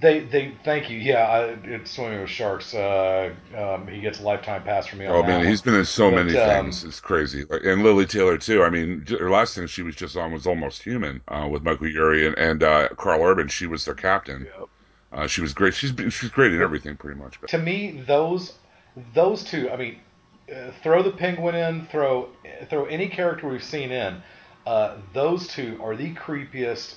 they, 0.00 0.20
they, 0.20 0.52
thank 0.64 0.90
you. 0.90 0.98
Yeah, 0.98 1.24
I, 1.24 1.42
it's 1.64 1.90
swimming 1.90 2.20
with 2.20 2.30
sharks. 2.30 2.72
Uh, 2.72 3.34
um, 3.56 3.88
he 3.88 4.00
gets 4.00 4.20
a 4.20 4.22
lifetime 4.22 4.62
pass 4.62 4.86
from 4.86 5.00
me. 5.00 5.06
oh 5.06 5.22
man, 5.22 5.44
he's 5.44 5.60
been 5.60 5.74
in 5.74 5.84
so 5.84 6.10
but, 6.10 6.24
many 6.24 6.38
um, 6.38 6.66
things. 6.66 6.84
It's 6.84 7.00
crazy. 7.00 7.44
and 7.50 7.82
Lili 7.82 8.06
Taylor 8.06 8.38
too. 8.38 8.62
I 8.62 8.70
mean, 8.70 9.04
her 9.08 9.30
last 9.30 9.54
thing 9.54 9.66
she 9.66 9.82
was 9.82 9.96
just 9.96 10.16
on 10.16 10.32
was 10.32 10.46
Almost 10.46 10.82
Human 10.82 11.20
uh, 11.28 11.48
with 11.50 11.64
Michael 11.64 11.88
Urie 11.88 12.26
and, 12.26 12.38
and 12.38 12.62
uh, 12.62 12.88
Karl 12.90 13.22
Urban. 13.22 13.48
She 13.48 13.66
was 13.66 13.84
their 13.84 13.94
captain. 13.94 14.46
Yep. 14.58 14.68
Uh, 15.10 15.26
she 15.26 15.40
was 15.40 15.52
great. 15.52 15.74
She's 15.74 15.92
she's 16.10 16.30
great 16.30 16.52
in 16.52 16.62
everything, 16.62 16.96
pretty 16.96 17.18
much. 17.18 17.40
To 17.48 17.58
me, 17.58 18.02
those 18.06 18.54
those 19.14 19.42
two. 19.42 19.70
I 19.70 19.76
mean, 19.76 19.98
uh, 20.54 20.70
throw 20.82 21.02
the 21.02 21.12
Penguin 21.12 21.56
in. 21.56 21.86
Throw 21.86 22.28
throw 22.70 22.84
any 22.84 23.08
character 23.08 23.48
we've 23.48 23.64
seen 23.64 23.90
in. 23.90 24.22
Uh, 24.64 24.98
those 25.14 25.48
two 25.48 25.80
are 25.82 25.96
the 25.96 26.14
creepiest. 26.14 26.94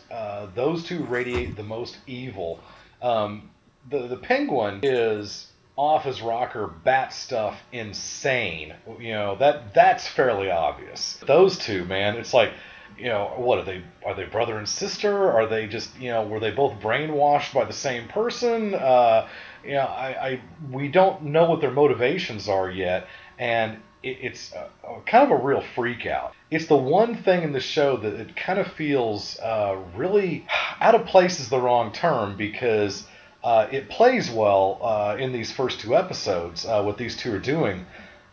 those 0.54 0.84
two 0.84 1.04
radiate 1.06 1.56
the 1.56 1.64
most 1.64 1.98
evil. 2.06 2.60
Um, 3.02 3.50
the 3.90 4.08
the 4.08 4.18
penguin 4.18 4.82
is 4.84 5.48
off 5.76 6.04
his 6.04 6.22
rocker 6.22 6.68
bat 6.68 7.14
stuff 7.14 7.60
insane. 7.72 8.74
You 9.00 9.14
know 9.14 9.36
that 9.38 9.74
that's 9.74 10.08
fairly 10.08 10.52
obvious. 10.52 11.20
Those 11.26 11.58
two, 11.58 11.86
man, 11.86 12.18
it's 12.18 12.34
like 12.34 12.52
you 12.98 13.06
know 13.06 13.34
what 13.38 13.60
are 13.60 13.66
they 13.66 13.84
are 14.06 14.14
they 14.14 14.26
brother 14.26 14.58
and 14.58 14.68
sister 14.68 15.32
are 15.32 15.48
they 15.48 15.68
just 15.68 15.98
you 16.00 16.10
know 16.10 16.24
were 16.24 16.40
they 16.40 16.52
both 16.52 16.80
brainwashed 16.80 17.54
by 17.54 17.66
the 17.66 17.74
same 17.74 18.08
person 18.08 18.76
uh 18.76 19.28
you 19.66 19.74
know 19.74 19.86
i, 19.86 20.30
I 20.30 20.42
we 20.72 20.88
don't 20.88 21.24
know 21.24 21.50
what 21.50 21.62
their 21.62 21.72
motivations 21.72 22.48
are 22.50 22.70
yet 22.70 23.08
and 23.40 23.80
it, 24.04 24.18
it's 24.22 24.54
a, 24.54 24.70
a, 24.88 25.02
kind 25.02 25.32
of 25.32 25.40
a 25.40 25.44
real 25.44 25.64
freak 25.76 26.06
out. 26.06 26.34
It's 26.50 26.68
the 26.68 26.78
one 26.78 27.16
thing 27.16 27.44
in 27.44 27.54
the 27.54 27.60
show 27.60 27.98
that 27.98 28.14
it 28.14 28.36
kind 28.36 28.60
of 28.60 28.68
feels 28.74 29.40
uh, 29.40 29.78
really 29.96 30.46
out 30.80 30.96
of 30.96 31.06
place 31.06 31.40
is 31.40 31.50
the 31.50 31.60
wrong 31.60 31.92
term 31.92 32.38
because 32.38 33.08
uh, 33.44 33.68
it 33.72 33.90
plays 33.90 34.30
well 34.30 34.80
uh, 34.82 35.18
in 35.18 35.32
these 35.32 35.52
first 35.52 35.80
two 35.80 35.96
episodes 35.96 36.66
uh, 36.66 36.84
what 36.84 36.98
these 36.98 37.18
two 37.18 37.34
are 37.34 37.40
doing. 37.40 37.86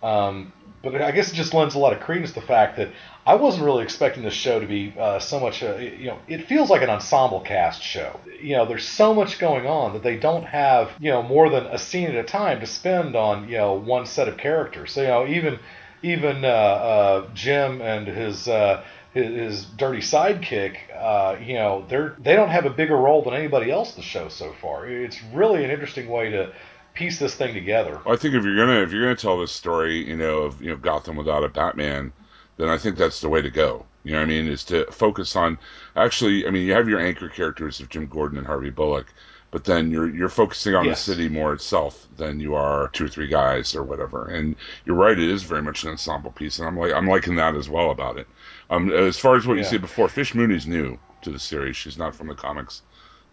Um, 0.03 0.53
but 0.91 1.03
I 1.03 1.11
guess 1.11 1.31
it 1.31 1.35
just 1.35 1.55
lends 1.55 1.75
a 1.75 1.79
lot 1.79 1.93
of 1.93 2.01
credence 2.01 2.33
to 2.33 2.41
the 2.41 2.47
fact 2.47 2.77
that 2.77 2.91
I 3.27 3.35
wasn't 3.35 3.65
really 3.65 3.83
expecting 3.83 4.23
this 4.23 4.35
show 4.35 4.59
to 4.59 4.67
be 4.67 4.95
uh, 4.99 5.19
so 5.19 5.39
much. 5.39 5.63
A, 5.63 5.95
you 5.99 6.07
know, 6.07 6.19
it 6.29 6.47
feels 6.47 6.71
like 6.71 6.83
an 6.83 6.91
ensemble 6.91 7.41
cast 7.41 7.83
show. 7.83 8.19
You 8.41 8.57
know, 8.57 8.65
there's 8.67 8.87
so 8.87 9.13
much 9.13 9.39
going 9.39 9.67
on 9.67 9.93
that 9.93 10.03
they 10.03 10.17
don't 10.17 10.45
have 10.45 10.91
you 10.99 11.11
know 11.11 11.23
more 11.23 11.51
than 11.51 11.67
a 11.67 11.79
scene 11.79 12.09
at 12.09 12.17
a 12.17 12.23
time 12.23 12.61
to 12.61 12.67
spend 12.67 13.17
on 13.17 13.49
you 13.49 13.59
know 13.59 13.75
one 13.75 14.07
set 14.07 14.29
of 14.29 14.37
characters. 14.37 14.93
So 14.93 15.03
you 15.03 15.09
know, 15.09 15.27
even 15.27 15.59
even 16.03 16.45
uh, 16.45 16.49
uh, 16.49 17.29
Jim 17.35 17.81
and 17.81 18.07
his. 18.07 18.49
Uh, 18.49 18.85
his, 19.15 19.65
dirty 19.65 19.99
sidekick, 19.99 20.77
uh, 20.95 21.37
you 21.41 21.55
know, 21.55 21.85
they're 21.89 22.15
they 22.21 22.37
don't 22.37 22.51
have 22.51 22.67
a 22.67 22.71
bigger 22.71 22.97
role 22.97 23.23
than 23.23 23.35
anybody 23.35 23.69
else 23.69 23.93
the 23.95 24.03
show 24.03 24.29
so 24.29 24.53
far. 24.61 24.87
It's 24.87 25.21
really 25.33 25.65
an 25.65 25.71
interesting 25.71 26.09
way 26.09 26.31
to 26.31 26.53
piece 26.99 27.19
this 27.19 27.37
thing 27.37 27.55
together. 27.55 28.01
Well, 28.05 28.15
I 28.15 28.19
think 28.19 28.35
if 28.35 28.45
you're 28.45 28.57
gonna 28.57 28.83
if 28.83 28.93
you're 28.93 29.03
gonna 29.03 29.15
tell 29.15 29.39
this 29.39 29.53
story, 29.53 30.07
you 30.07 30.17
know, 30.17 30.39
of 30.39 30.61
you 30.61 30.71
know 30.71 30.77
Gotham 30.77 31.17
without 31.17 31.45
a 31.45 31.49
Batman, 31.49 32.13
then 32.57 32.69
I 32.69 32.77
think 32.77 32.97
that's 32.97 33.21
the 33.21 33.29
way 33.29 33.41
to 33.41 33.51
go. 33.51 33.87
You 34.03 34.13
know 34.13 34.19
what 34.19 34.25
I 34.25 34.29
mean? 34.29 34.49
Is 34.49 34.65
to 34.65 34.85
focus 34.91 35.37
on 35.37 35.59
actually. 35.95 36.47
I 36.47 36.51
mean, 36.51 36.67
you 36.67 36.73
have 36.73 36.89
your 36.89 37.01
anchor 37.01 37.29
characters 37.29 37.81
of 37.81 37.89
Jim 37.89 38.07
Gordon 38.07 38.39
and 38.39 38.47
Harvey 38.47 38.71
Bullock, 38.71 39.07
but 39.53 39.65
then 39.65 39.91
you're 39.91 40.11
you're 40.11 40.29
focusing 40.29 40.75
on 40.75 40.87
yes. 40.87 41.05
the 41.05 41.13
city 41.13 41.29
more 41.29 41.53
itself 41.53 42.07
than 42.17 42.41
you 42.41 42.57
are 42.57 42.89
two 42.89 43.05
or 43.05 43.09
three 43.09 43.29
guys 43.29 43.77
or 43.77 43.85
whatever. 43.85 44.27
And 44.27 44.57
you're 44.85 44.97
right; 44.97 45.19
it 45.19 45.31
is 45.31 45.45
very 45.45 45.63
much 45.63 45.85
an 45.85 45.91
ensemble 45.91 46.33
piece, 46.33 46.59
and 46.59 46.67
I'm 46.67 46.77
like 46.77 46.93
I'm 46.93 47.07
liking 47.07 47.37
that 47.37 47.55
as 47.55 47.69
well 47.69 47.91
about 47.93 48.19
it. 48.19 48.27
Um, 48.71 48.93
as 48.93 49.19
far 49.19 49.37
as 49.37 49.47
what 49.47 49.55
yeah. 49.55 49.63
you 49.63 49.69
said 49.69 49.81
before, 49.81 50.09
Fish 50.09 50.35
Mooney's 50.35 50.67
new 50.67 50.99
to 51.23 51.31
the 51.31 51.39
series. 51.39 51.77
She's 51.77 51.99
not 51.99 52.15
from 52.15 52.27
the 52.27 52.35
comics 52.35 52.83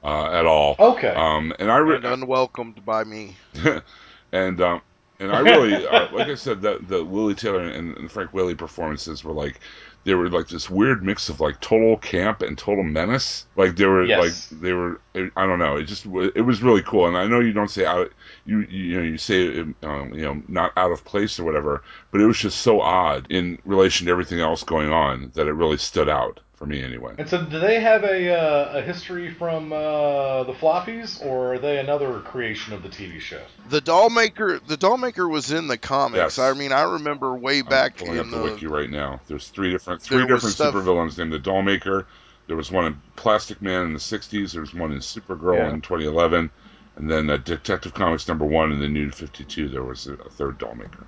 uh, 0.06 0.30
at 0.32 0.46
all. 0.46 0.76
Okay. 0.78 1.10
Um, 1.10 1.52
and 1.60 1.72
I 1.72 1.78
re- 1.78 1.96
and 1.96 2.06
unwelcomed 2.06 2.86
by 2.86 3.04
me. 3.04 3.36
and 4.32 4.62
um, 4.62 4.82
and 5.20 5.32
I 5.32 5.40
really, 5.40 5.88
uh, 5.88 6.12
like 6.14 6.28
I 6.28 6.36
said, 6.36 6.62
that 6.62 6.88
the 6.88 7.00
Lili 7.00 7.34
Taylor 7.34 7.62
and, 7.62 7.98
and 7.98 8.12
Frank 8.12 8.34
Whaley 8.34 8.54
performances 8.54 9.24
were 9.24 9.34
like, 9.34 9.60
they 10.04 10.14
were 10.14 10.30
like 10.30 10.48
this 10.48 10.70
weird 10.70 11.04
mix 11.04 11.30
of 11.30 11.40
like 11.40 11.60
total 11.60 11.98
camp 11.98 12.44
and 12.44 12.56
total 12.56 12.84
menace. 12.84 13.48
Like 13.56 13.76
they 13.76 13.86
were 13.86 14.06
yes. 14.06 14.52
like 14.52 14.62
they 14.62 14.74
were. 14.74 15.02
I 15.16 15.48
don't 15.48 15.58
know. 15.58 15.78
It 15.78 15.86
just 15.86 16.06
it 16.06 16.46
was 16.46 16.62
really 16.62 16.84
cool. 16.84 17.08
And 17.08 17.18
I 17.18 17.26
know 17.26 17.40
you 17.40 17.54
don't 17.54 17.72
say 17.72 17.86
out 17.86 18.12
you 18.46 18.60
you 18.70 18.98
know 18.98 19.04
you 19.04 19.18
say 19.18 19.62
um, 19.82 20.14
you 20.14 20.22
know 20.22 20.44
not 20.48 20.74
out 20.78 20.92
of 20.92 21.04
place 21.04 21.40
or 21.40 21.46
whatever, 21.46 21.82
but 22.12 22.22
it 22.22 22.28
was 22.28 22.38
just 22.38 22.60
so 22.60 22.82
odd 22.82 23.26
in 23.32 23.58
relation 23.66 24.06
to 24.06 24.12
everything 24.12 24.42
else 24.42 24.62
going 24.62 24.92
on 24.92 25.32
that 25.34 25.48
it 25.48 25.54
really 25.54 25.78
stood 25.78 26.10
out 26.10 26.40
for 26.66 26.72
me 26.72 26.84
anyway. 26.84 27.14
And 27.18 27.30
so, 27.30 27.44
do 27.44 27.60
they 27.60 27.80
have 27.80 28.04
a, 28.04 28.34
uh, 28.34 28.80
a 28.80 28.82
history 28.82 29.34
from 29.34 29.72
uh, 29.72 30.44
the 30.44 30.54
floppies, 30.54 31.24
or 31.24 31.54
are 31.54 31.60
they 31.60 31.78
another 31.78 32.20
creation 32.20 32.74
of 32.74 32.84
the 32.84 32.90
TV 32.90 33.20
show? 33.20 33.42
The 33.70 33.82
Dollmaker, 33.82 34.66
the 34.66 34.78
Dollmaker 34.78 35.30
was 35.30 35.52
in 35.52 35.68
the 35.68 35.78
comics. 35.78 36.38
Yes. 36.38 36.40
I 36.40 36.54
mean, 36.54 36.72
I 36.72 36.94
remember 36.94 37.36
way 37.36 37.62
back 37.62 38.02
I'm 38.02 38.08
pulling 38.08 38.20
in 38.20 38.26
up 38.26 38.32
the, 38.32 38.38
the 38.38 38.44
wiki 38.44 38.68
right 38.68 38.90
now. 38.90 39.20
There's 39.28 39.48
three 39.50 39.72
different 39.72 40.02
three 40.02 40.26
different 40.26 40.56
supervillains 40.56 41.18
named 41.18 41.34
the 41.34 41.40
Dollmaker. 41.40 42.06
There 42.48 42.56
was 42.56 42.72
one 42.72 42.86
in 42.86 43.02
Plastic 43.16 43.62
Man 43.62 43.84
in 43.84 43.94
the 43.94 44.00
'60s. 44.00 44.52
There 44.52 44.62
was 44.62 44.74
one 44.74 44.92
in 44.92 45.00
Supergirl 45.00 45.58
yeah. 45.58 45.74
in 45.74 45.82
2011, 45.82 46.52
and 46.96 47.10
then 47.10 47.30
uh, 47.30 47.38
Detective 47.38 47.94
Comics 47.94 48.28
number 48.28 48.46
one 48.46 48.72
in 48.72 48.80
the 48.80 48.88
New 48.88 49.10
52. 49.12 49.70
There 49.70 49.84
was 49.84 50.08
a, 50.08 50.14
a 50.14 50.30
third 50.30 50.58
doll 50.58 50.76
maker. 50.76 51.06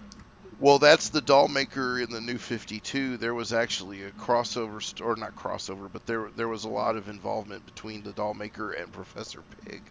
Well, 0.60 0.80
that's 0.80 1.10
the 1.10 1.22
doll 1.22 1.48
maker 1.48 2.00
in 2.00 2.10
the 2.10 2.22
new 2.22 2.38
52. 2.38 3.18
There 3.18 3.34
was 3.34 3.54
actually 3.54 4.04
a 4.04 4.12
crossover, 4.12 4.82
st- 4.82 5.02
or 5.02 5.16
not 5.16 5.36
crossover, 5.36 5.90
but 5.92 6.06
there 6.08 6.30
there 6.36 6.48
was 6.48 6.64
a 6.64 6.70
lot 6.70 6.96
of 6.96 7.10
involvement 7.10 7.66
between 7.66 8.02
the 8.04 8.12
doll 8.12 8.34
maker 8.34 8.72
and 8.72 8.92
Professor 8.92 9.44
Pig. 9.66 9.82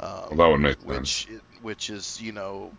Um, 0.00 0.02
well, 0.02 0.36
that 0.36 0.48
would 0.48 0.60
make 0.60 0.78
which, 0.84 1.26
sense. 1.26 1.42
Which 1.62 1.90
is, 1.90 2.20
you 2.20 2.32
know, 2.32 2.72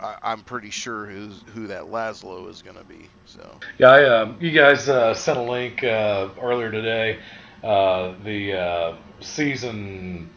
I, 0.00 0.32
am 0.32 0.40
pretty 0.40 0.70
sure 0.70 1.06
who's 1.06 1.42
who 1.54 1.66
that 1.68 1.84
Laszlo 1.84 2.48
is 2.48 2.62
going 2.62 2.76
to 2.76 2.84
be. 2.84 3.08
So. 3.26 3.58
Yeah, 3.78 3.90
I, 3.90 4.20
um, 4.20 4.36
you 4.40 4.50
guys 4.52 4.88
uh, 4.88 5.14
sent 5.14 5.38
a 5.38 5.42
link 5.42 5.84
uh, 5.84 6.28
earlier 6.40 6.70
today. 6.70 7.18
Uh, 7.62 8.14
the 8.24 8.54
uh, 8.54 8.96
season 9.20 10.30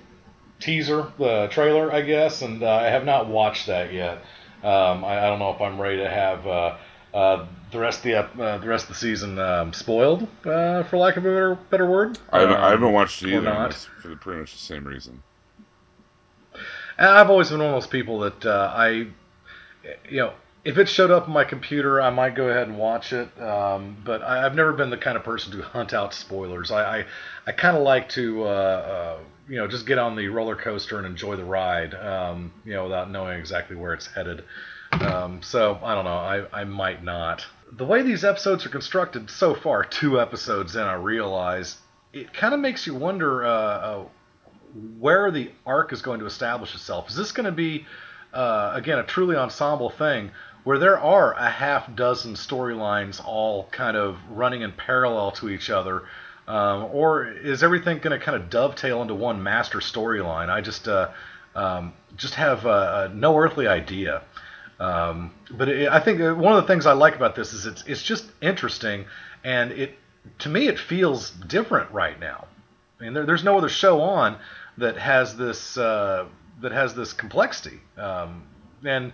teaser, 0.60 1.12
the 1.18 1.48
trailer, 1.50 1.92
I 1.92 2.02
guess, 2.02 2.42
and 2.42 2.62
uh, 2.62 2.70
I 2.70 2.86
have 2.86 3.06
not 3.06 3.28
watched 3.28 3.68
that 3.68 3.94
yet. 3.94 4.24
Um, 4.66 5.06
I, 5.06 5.20
I, 5.20 5.30
don't 5.30 5.38
know 5.38 5.52
if 5.52 5.62
I'm 5.62 5.80
ready 5.80 5.98
to 5.98 6.10
have 6.10 6.48
uh, 6.48 6.78
uh, 7.14 7.46
the 7.72 7.78
rest 7.78 8.00
of 8.00 8.04
the 8.04 8.16
uh, 8.16 8.58
the 8.58 8.68
rest 8.68 8.86
of 8.86 8.90
the 8.90 8.96
season 8.96 9.38
um, 9.38 9.74
spoiled, 9.74 10.28
uh, 10.44 10.82
for 10.84 10.98
lack 10.98 11.18
of 11.18 11.26
a 11.26 11.30
better, 11.30 11.56
better 11.70 11.86
word. 11.86 12.18
I 12.34 12.40
haven't, 12.40 12.56
um, 12.58 12.64
I 12.64 12.70
haven't 12.72 12.92
watched 12.92 13.22
it 13.22 13.36
either. 13.36 13.72
For 14.02 14.08
the, 14.08 14.16
pretty 14.16 14.40
much 14.40 14.54
the 14.54 14.58
same 14.58 14.84
reason. 14.84 15.22
I've 16.98 17.30
always 17.30 17.50
been 17.50 17.60
one 17.60 17.68
of 17.68 17.76
those 17.76 17.88
people 17.88 18.20
that 18.22 18.44
uh, 18.44 18.74
I, 18.76 18.90
you 20.10 20.18
know, 20.18 20.34
if 20.64 20.80
it 20.80 20.90
showed 20.90 21.12
up 21.12 21.28
on 21.28 21.34
my 21.34 21.44
computer, 21.44 22.02
I 22.02 22.10
might 22.10 22.34
go 22.34 22.50
ahead 22.50 22.68
and 22.68 22.76
watch 22.76 23.14
it. 23.14 23.40
Um, 23.40 23.98
but 24.04 24.24
I, 24.24 24.42
have 24.42 24.56
never 24.56 24.74
been 24.74 24.90
the 24.90 24.98
kind 24.98 25.16
of 25.16 25.24
person 25.24 25.52
to 25.52 25.62
hunt 25.62 25.94
out 25.94 26.12
spoilers. 26.12 26.72
I 26.72 27.00
I, 27.00 27.06
I 27.46 27.52
kind 27.52 27.78
of 27.78 27.84
like 27.84 28.10
to 28.10 28.46
uh, 28.46 28.48
uh, 28.48 29.18
you 29.48 29.58
know 29.58 29.68
just 29.68 29.86
get 29.86 29.98
on 29.98 30.16
the 30.16 30.28
roller 30.28 30.56
coaster 30.56 30.98
and 30.98 31.06
enjoy 31.06 31.36
the 31.36 31.46
ride. 31.46 31.94
Um, 31.94 32.54
you 32.64 32.74
know 32.74 32.84
without 32.84 33.12
knowing 33.12 33.40
exactly 33.40 33.76
where 33.76 33.94
it's 33.94 34.08
headed. 34.08 34.44
Um, 34.92 35.42
so 35.42 35.80
I 35.84 35.96
don't 35.96 36.06
know. 36.06 36.12
I 36.12 36.62
I 36.62 36.64
might 36.64 37.04
not. 37.04 37.46
The 37.72 37.86
way 37.86 38.02
these 38.02 38.24
episodes 38.24 38.66
are 38.66 38.70
constructed 38.70 39.30
so 39.30 39.56
far, 39.56 39.84
two 39.84 40.22
episodes 40.22 40.76
in, 40.76 40.82
I 40.82 40.94
realize 40.94 41.78
it 42.14 42.34
kind 42.34 42.54
of 42.54 42.60
makes 42.60 42.88
you 42.88 42.94
wonder 42.94 43.46
uh, 43.46 43.50
uh, 43.50 44.06
where 45.00 45.32
the 45.32 45.52
arc 45.66 45.92
is 45.92 46.02
going 46.02 46.20
to 46.20 46.26
establish 46.26 46.74
itself. 46.76 47.10
Is 47.10 47.16
this 47.16 47.32
going 47.32 47.46
to 47.46 47.52
be 47.52 47.86
uh, 48.34 48.72
again 48.76 49.00
a 49.00 49.04
truly 49.04 49.36
ensemble 49.36 49.90
thing? 49.90 50.32
where 50.66 50.80
there 50.80 51.00
are 51.00 51.34
a 51.34 51.48
half 51.48 51.96
dozen 51.96 52.34
storylines 52.34 53.24
all 53.24 53.68
kind 53.72 53.96
of 53.96 54.18
running 54.32 54.64
in 54.64 54.72
parallel 54.72 55.32
to 55.32 55.48
each 55.48 55.70
other, 55.70 56.04
um, 56.48 56.90
or 56.92 57.28
is 57.28 57.64
everything 57.64 58.00
going 58.00 58.18
to 58.18 58.24
kind 58.24 58.42
of 58.42 58.50
dovetail 58.50 59.02
into 59.02 59.16
one 59.16 59.42
master 59.42 59.80
storyline? 59.80 60.50
I 60.50 60.62
just 60.62 60.88
uh, 60.88 61.10
um, 61.56 61.94
just 62.16 62.36
have 62.36 62.66
uh, 62.66 63.10
no 63.14 63.38
earthly 63.38 63.68
idea. 63.68 64.22
Um, 64.80 65.34
but 65.50 65.70
it, 65.70 65.90
I 65.90 66.00
think 66.00 66.20
one 66.20 66.54
of 66.54 66.62
the 66.62 66.68
things 66.68 66.86
I 66.86 66.94
like 66.94 67.16
about 67.16 67.36
this 67.36 67.54
is 67.54 67.66
it's 67.66 67.84
it's 67.88 68.04
just 68.04 68.26
interesting, 68.42 69.06
and 69.44 69.72
it 69.72 69.98
to 70.40 70.50
me 70.50 70.68
it 70.68 70.78
feels 70.78 71.32
different 71.32 71.92
right 71.92 72.20
now. 72.20 72.48
I 73.00 73.04
mean, 73.04 73.14
there, 73.14 73.26
there's 73.26 73.44
no 73.44 73.58
other 73.58 73.70
show 73.70 74.02
on 74.02 74.38
that 74.78 74.98
has 74.98 75.36
this 75.38 75.78
uh, 75.78 76.26
that 76.62 76.72
has 76.72 76.94
this 76.94 77.14
complexity, 77.14 77.80
um, 77.98 78.44
and 78.84 79.14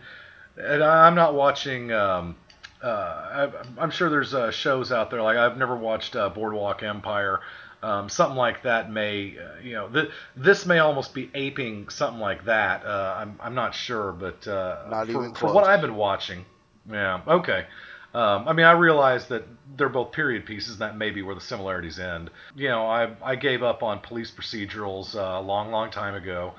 and 0.57 0.83
I'm 0.83 1.15
not 1.15 1.33
watching. 1.35 1.91
Um, 1.91 2.35
uh, 2.83 3.49
I, 3.77 3.83
am 3.83 3.91
sure 3.91 4.09
there's 4.09 4.33
uh, 4.33 4.51
shows 4.51 4.91
out 4.91 5.11
there 5.11 5.21
like 5.21 5.37
I've 5.37 5.57
never 5.57 5.75
watched 5.75 6.15
uh, 6.15 6.29
Boardwalk 6.29 6.83
Empire. 6.83 7.41
Um, 7.83 8.09
something 8.09 8.37
like 8.37 8.61
that 8.61 8.91
may, 8.91 9.37
uh, 9.39 9.59
you 9.63 9.73
know, 9.73 9.89
th- 9.89 10.09
this 10.35 10.67
may 10.67 10.77
almost 10.77 11.15
be 11.15 11.31
aping 11.33 11.89
something 11.89 12.19
like 12.19 12.45
that. 12.45 12.85
Uh, 12.85 13.15
I'm, 13.17 13.39
I'm 13.39 13.55
not 13.55 13.73
sure, 13.73 14.11
but 14.11 14.47
uh, 14.47 14.85
not 14.87 15.07
for, 15.07 15.33
for 15.33 15.53
what 15.53 15.63
I've 15.63 15.81
been 15.81 15.95
watching, 15.95 16.45
yeah, 16.87 17.21
okay. 17.27 17.65
Um, 18.13 18.47
I 18.47 18.53
mean, 18.53 18.65
I 18.65 18.73
realize 18.73 19.27
that 19.29 19.45
they're 19.77 19.89
both 19.89 20.11
period 20.11 20.45
pieces, 20.45 20.73
and 20.73 20.81
that 20.81 20.97
may 20.97 21.09
be 21.09 21.23
where 21.23 21.33
the 21.33 21.41
similarities 21.41 21.97
end. 21.97 22.29
You 22.55 22.67
know, 22.67 22.85
I, 22.85 23.15
I 23.23 23.35
gave 23.35 23.63
up 23.63 23.81
on 23.81 23.99
police 23.99 24.29
procedurals 24.29 25.15
a 25.15 25.41
long, 25.41 25.71
long 25.71 25.89
time 25.89 26.13
ago, 26.13 26.53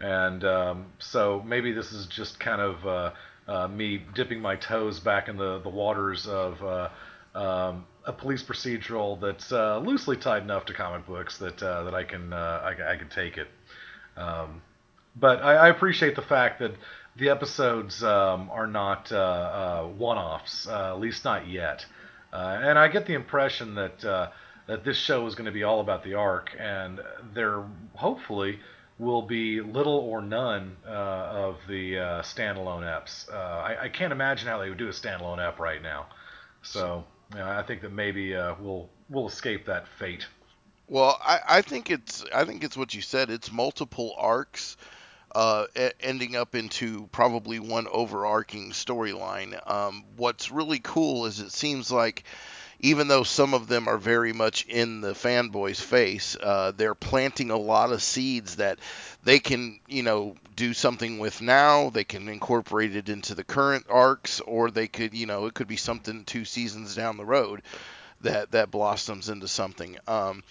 and 0.00 0.44
um, 0.44 0.86
so 0.98 1.42
maybe 1.46 1.72
this 1.72 1.92
is 1.92 2.06
just 2.06 2.38
kind 2.38 2.60
of 2.60 3.14
uh, 3.48 3.66
me 3.66 4.02
dipping 4.14 4.40
my 4.40 4.56
toes 4.56 5.00
back 5.00 5.28
in 5.28 5.36
the, 5.36 5.58
the 5.60 5.68
waters 5.68 6.26
of 6.26 6.62
uh, 6.62 6.88
um, 7.34 7.86
a 8.04 8.12
police 8.12 8.42
procedural 8.42 9.20
that's 9.20 9.50
uh, 9.52 9.78
loosely 9.78 10.16
tied 10.16 10.42
enough 10.42 10.66
to 10.66 10.74
comic 10.74 11.06
books 11.06 11.38
that 11.38 11.62
uh, 11.62 11.84
that 11.84 11.94
I 11.94 12.04
can 12.04 12.32
uh, 12.32 12.60
I, 12.62 12.92
I, 12.92 12.96
can 12.96 13.08
take 13.08 13.38
it. 13.38 13.48
Um, 14.16 14.62
but 15.16 15.42
I, 15.42 15.54
I, 15.54 15.68
appreciate 15.68 16.14
the 16.14 16.22
fact 16.22 16.60
that 16.60 16.72
the 17.16 17.30
episodes 17.30 18.02
um, 18.02 18.50
are 18.50 18.66
not 18.66 19.10
one-offs, 19.10 20.68
at 20.68 21.00
least 21.00 21.24
not 21.24 21.48
yet. 21.48 21.84
and 22.32 22.78
I 22.78 22.88
get 22.88 23.06
the 23.06 23.14
impression 23.14 23.74
that 23.76 24.00
that 24.68 24.84
this 24.84 24.98
show 24.98 25.26
is 25.26 25.34
going 25.34 25.46
to 25.46 25.52
be 25.52 25.62
all 25.62 25.80
about 25.80 26.04
the 26.04 26.14
arc, 26.14 26.50
and 26.58 27.00
they're 27.34 27.64
hopefully 27.94 28.60
will 28.98 29.22
be 29.22 29.60
little 29.60 29.98
or 29.98 30.20
none 30.20 30.76
uh, 30.86 30.90
of 30.90 31.58
the 31.68 31.98
uh, 31.98 32.22
standalone 32.22 32.82
eps. 32.82 33.32
Uh, 33.32 33.36
I, 33.36 33.84
I, 33.84 33.88
can't 33.88 34.12
imagine 34.12 34.48
how 34.48 34.58
they 34.58 34.68
would 34.68 34.78
do 34.78 34.88
a 34.88 34.92
standalone 34.92 35.38
app 35.38 35.60
right 35.60 35.80
now. 35.80 36.06
So 36.62 37.04
you 37.32 37.38
know, 37.38 37.46
I 37.46 37.62
think 37.62 37.82
that 37.82 37.92
maybe 37.92 38.34
uh, 38.34 38.54
we'll 38.60 38.88
we'll 39.08 39.28
escape 39.28 39.66
that 39.66 39.86
fate. 39.98 40.26
Well, 40.88 41.18
I, 41.22 41.40
I 41.48 41.62
think 41.62 41.90
it's 41.90 42.24
I 42.34 42.44
think 42.44 42.64
it's 42.64 42.76
what 42.76 42.94
you 42.94 43.02
said. 43.02 43.30
It's 43.30 43.52
multiple 43.52 44.14
arcs. 44.18 44.76
Uh, 45.34 45.66
ending 46.00 46.34
up 46.36 46.54
into 46.54 47.06
probably 47.12 47.60
one 47.60 47.86
overarching 47.92 48.70
storyline. 48.70 49.60
Um, 49.70 50.02
what's 50.16 50.50
really 50.50 50.78
cool 50.78 51.26
is 51.26 51.38
it 51.38 51.52
seems 51.52 51.92
like 51.92 52.24
even 52.80 53.08
though 53.08 53.24
some 53.24 53.54
of 53.54 53.66
them 53.66 53.88
are 53.88 53.98
very 53.98 54.32
much 54.32 54.64
in 54.66 55.00
the 55.00 55.12
fanboy's 55.12 55.80
face, 55.80 56.36
uh, 56.40 56.72
they're 56.76 56.94
planting 56.94 57.50
a 57.50 57.56
lot 57.56 57.92
of 57.92 58.02
seeds 58.02 58.56
that 58.56 58.78
they 59.24 59.38
can, 59.38 59.80
you 59.88 60.02
know, 60.02 60.36
do 60.54 60.72
something 60.72 61.18
with 61.18 61.40
now. 61.40 61.90
They 61.90 62.04
can 62.04 62.28
incorporate 62.28 62.94
it 62.94 63.08
into 63.08 63.34
the 63.34 63.44
current 63.44 63.86
arcs, 63.88 64.40
or 64.40 64.70
they 64.70 64.86
could, 64.86 65.14
you 65.14 65.26
know, 65.26 65.46
it 65.46 65.54
could 65.54 65.68
be 65.68 65.76
something 65.76 66.24
two 66.24 66.44
seasons 66.44 66.94
down 66.94 67.16
the 67.16 67.24
road 67.24 67.62
that 68.20 68.52
that 68.52 68.70
blossoms 68.70 69.28
into 69.28 69.48
something. 69.48 69.96
Um, 70.06 70.42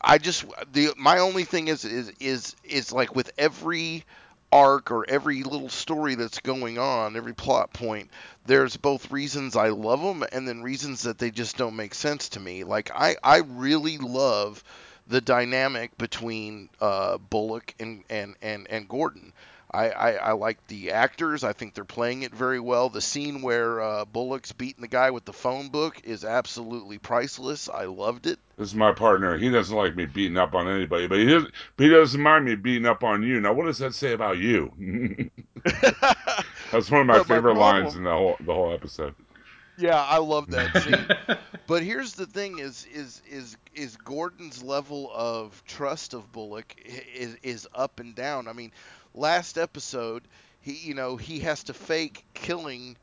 I 0.00 0.18
just 0.18 0.44
the 0.72 0.90
my 0.96 1.18
only 1.18 1.44
thing 1.44 1.68
is 1.68 1.84
is 1.84 2.12
is 2.20 2.56
is 2.64 2.92
like 2.92 3.14
with 3.14 3.30
every 3.38 4.04
arc 4.52 4.90
or 4.92 5.04
every 5.08 5.42
little 5.42 5.68
story 5.68 6.14
that's 6.14 6.38
going 6.40 6.78
on, 6.78 7.16
every 7.16 7.34
plot 7.34 7.72
point, 7.72 8.08
there's 8.46 8.76
both 8.76 9.10
reasons 9.10 9.56
I 9.56 9.68
love 9.68 10.00
them 10.00 10.24
and 10.32 10.48
then 10.48 10.62
reasons 10.62 11.02
that 11.02 11.18
they 11.18 11.30
just 11.30 11.56
don't 11.56 11.76
make 11.76 11.94
sense 11.94 12.30
to 12.30 12.40
me. 12.40 12.64
Like 12.64 12.90
I, 12.94 13.16
I 13.22 13.38
really 13.38 13.98
love 13.98 14.64
the 15.06 15.20
dynamic 15.20 15.96
between 15.98 16.70
uh, 16.80 17.18
Bullock 17.18 17.74
and, 17.78 18.04
and, 18.08 18.36
and, 18.40 18.66
and 18.70 18.88
Gordon. 18.88 19.33
I, 19.74 19.88
I, 19.88 20.10
I, 20.12 20.32
like 20.32 20.64
the 20.68 20.92
actors. 20.92 21.42
I 21.42 21.52
think 21.52 21.74
they're 21.74 21.84
playing 21.84 22.22
it 22.22 22.32
very 22.32 22.60
well. 22.60 22.88
The 22.88 23.00
scene 23.00 23.42
where 23.42 23.80
uh, 23.80 24.04
Bullock's 24.04 24.52
beating 24.52 24.82
the 24.82 24.88
guy 24.88 25.10
with 25.10 25.24
the 25.24 25.32
phone 25.32 25.68
book 25.68 26.00
is 26.04 26.24
absolutely 26.24 26.98
priceless. 26.98 27.68
I 27.68 27.86
loved 27.86 28.28
it. 28.28 28.38
This 28.56 28.68
is 28.68 28.74
my 28.74 28.92
partner. 28.92 29.36
He 29.36 29.50
doesn't 29.50 29.76
like 29.76 29.96
me 29.96 30.06
beating 30.06 30.36
up 30.36 30.54
on 30.54 30.68
anybody, 30.68 31.08
but 31.08 31.18
he 31.18 31.26
doesn't, 31.26 31.52
but 31.76 31.84
he 31.84 31.90
doesn't 31.90 32.20
mind 32.20 32.44
me 32.44 32.54
beating 32.54 32.86
up 32.86 33.02
on 33.02 33.24
you. 33.24 33.40
Now, 33.40 33.52
what 33.52 33.66
does 33.66 33.78
that 33.78 33.94
say 33.94 34.12
about 34.12 34.38
you? 34.38 34.72
That's 36.70 36.90
one 36.90 37.00
of 37.00 37.06
my 37.06 37.24
favorite 37.24 37.54
my 37.54 37.80
lines 37.80 37.96
in 37.96 38.04
the 38.04 38.12
whole 38.12 38.36
the 38.38 38.54
whole 38.54 38.72
episode. 38.72 39.14
Yeah, 39.76 40.00
I 40.00 40.18
love 40.18 40.50
that 40.52 40.82
scene. 41.28 41.38
but 41.66 41.82
here's 41.82 42.14
the 42.14 42.26
thing: 42.26 42.60
is 42.60 42.86
is 42.92 43.22
is 43.28 43.56
is 43.74 43.96
Gordon's 43.96 44.62
level 44.62 45.10
of 45.12 45.62
trust 45.66 46.14
of 46.14 46.30
Bullock 46.32 46.76
is 47.14 47.36
is 47.42 47.66
up 47.74 47.98
and 47.98 48.14
down. 48.14 48.46
I 48.46 48.52
mean, 48.52 48.70
last 49.14 49.58
episode, 49.58 50.22
he 50.60 50.72
you 50.72 50.94
know 50.94 51.16
he 51.16 51.40
has 51.40 51.64
to 51.64 51.74
fake 51.74 52.24
killing 52.34 52.96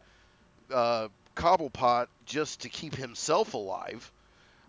uh, 0.74 1.08
Cobblepot 1.36 2.08
just 2.26 2.62
to 2.62 2.69
keep 2.69 2.95
himself 2.95 3.54
alive 3.54 4.12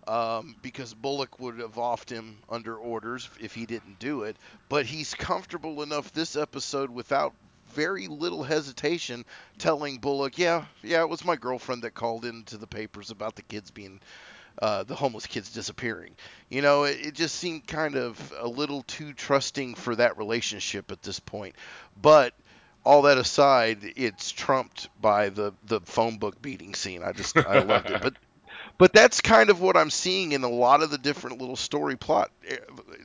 um, 0.07 0.57
because 0.63 0.95
Bullock 0.95 1.39
would 1.39 1.59
have 1.59 1.75
offed 1.75 2.11
him 2.11 2.39
under 2.49 2.77
orders 2.77 3.29
if 3.41 3.55
he 3.55 3.67
didn't 3.67 3.99
do 3.99 4.23
it. 4.23 4.37
But 4.69 4.87
he's 4.87 5.15
comfortable 5.15 5.83
enough 5.83 6.13
this 6.13 6.37
episode 6.37 6.91
without 6.91 7.35
very 7.73 8.07
little 8.09 8.43
hesitation 8.43 9.25
telling 9.59 9.99
Bullock, 9.99 10.39
yeah, 10.39 10.67
yeah, 10.83 11.01
it 11.01 11.09
was 11.09 11.25
my 11.25 11.37
girlfriend 11.37 11.83
that 11.83 11.95
called 11.95 12.25
into 12.25 12.59
the 12.59 12.67
papers 12.67 13.11
about 13.11 13.37
the 13.37 13.43
kids 13.43 13.71
being. 13.71 14.01
Uh, 14.61 14.83
the 14.85 14.95
homeless 14.95 15.27
kids 15.27 15.53
disappearing. 15.53 16.15
You 16.49 16.63
know, 16.63 16.85
it, 16.85 17.07
it 17.07 17.15
just 17.15 17.37
seemed 17.37 17.67
kind 17.67 17.97
of 17.97 18.33
a 18.39 18.49
little 18.49 18.83
too 18.83 19.13
trusting 19.13 19.75
for 19.75 19.97
that 19.97 20.19
relationship 20.19 20.91
at 20.93 21.03
this 21.03 21.21
point. 21.21 21.55
But 22.01 22.35
all 22.85 23.03
that 23.03 23.19
aside, 23.19 23.79
it's 23.97 24.31
trumped 24.31 24.89
by 25.01 25.31
the 25.31 25.55
the 25.67 25.81
phone 25.81 26.19
book 26.19 26.41
beating 26.43 26.75
scene. 26.75 27.03
I 27.03 27.13
just 27.13 27.37
I 27.37 27.61
loved 27.61 27.91
it. 27.91 28.03
But 28.03 28.15
but 28.79 28.93
that's 28.93 29.21
kind 29.21 29.51
of 29.51 29.61
what 29.61 29.77
I'm 29.77 29.91
seeing 29.91 30.33
in 30.33 30.43
a 30.43 30.49
lot 30.49 30.83
of 30.83 30.91
the 30.91 30.99
different 30.99 31.41
little 31.41 31.57
story 31.57 31.97
plot 31.97 32.31
eh, 32.49 32.57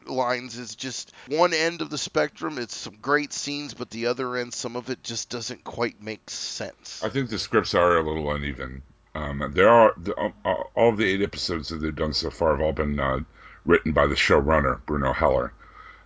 lines 0.05 0.57
is 0.57 0.75
just 0.75 1.12
one 1.27 1.53
end 1.53 1.81
of 1.81 1.89
the 1.89 1.97
spectrum 1.97 2.57
it's 2.57 2.75
some 2.75 2.97
great 3.01 3.33
scenes 3.33 3.73
but 3.73 3.89
the 3.89 4.07
other 4.07 4.36
end 4.38 4.53
some 4.53 4.75
of 4.75 4.89
it 4.89 5.03
just 5.03 5.29
doesn't 5.29 5.63
quite 5.63 6.01
make 6.01 6.29
sense 6.29 7.03
i 7.03 7.10
think 7.10 7.29
the 7.29 7.39
scripts 7.39 7.73
are 7.73 7.97
a 7.97 8.01
little 8.01 8.31
uneven 8.31 8.81
um, 9.17 9.51
there 9.53 9.69
are 9.69 9.93
the, 9.97 10.13
all 10.13 10.89
of 10.89 10.97
the 10.97 11.06
eight 11.06 11.21
episodes 11.21 11.69
that 11.69 11.77
they've 11.77 11.95
done 11.95 12.13
so 12.13 12.30
far 12.30 12.51
have 12.51 12.62
all 12.62 12.73
been 12.73 12.99
uh, 12.99 13.19
written 13.65 13.91
by 13.91 14.08
the 14.08 14.15
showrunner 14.15 14.80
bruno 14.86 15.13
heller 15.13 15.53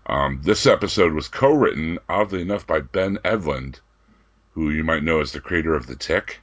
um, 0.06 0.42
this 0.44 0.66
episode 0.66 1.14
was 1.14 1.28
co-written 1.28 2.00
oddly 2.10 2.42
enough 2.42 2.66
by 2.66 2.80
ben 2.80 3.18
edlund 3.24 3.80
who 4.54 4.70
you 4.70 4.84
might 4.84 5.04
know 5.04 5.22
as 5.22 5.32
the 5.32 5.40
creator 5.40 5.76
of 5.76 5.88
the 5.88 5.96
tick 5.96 6.40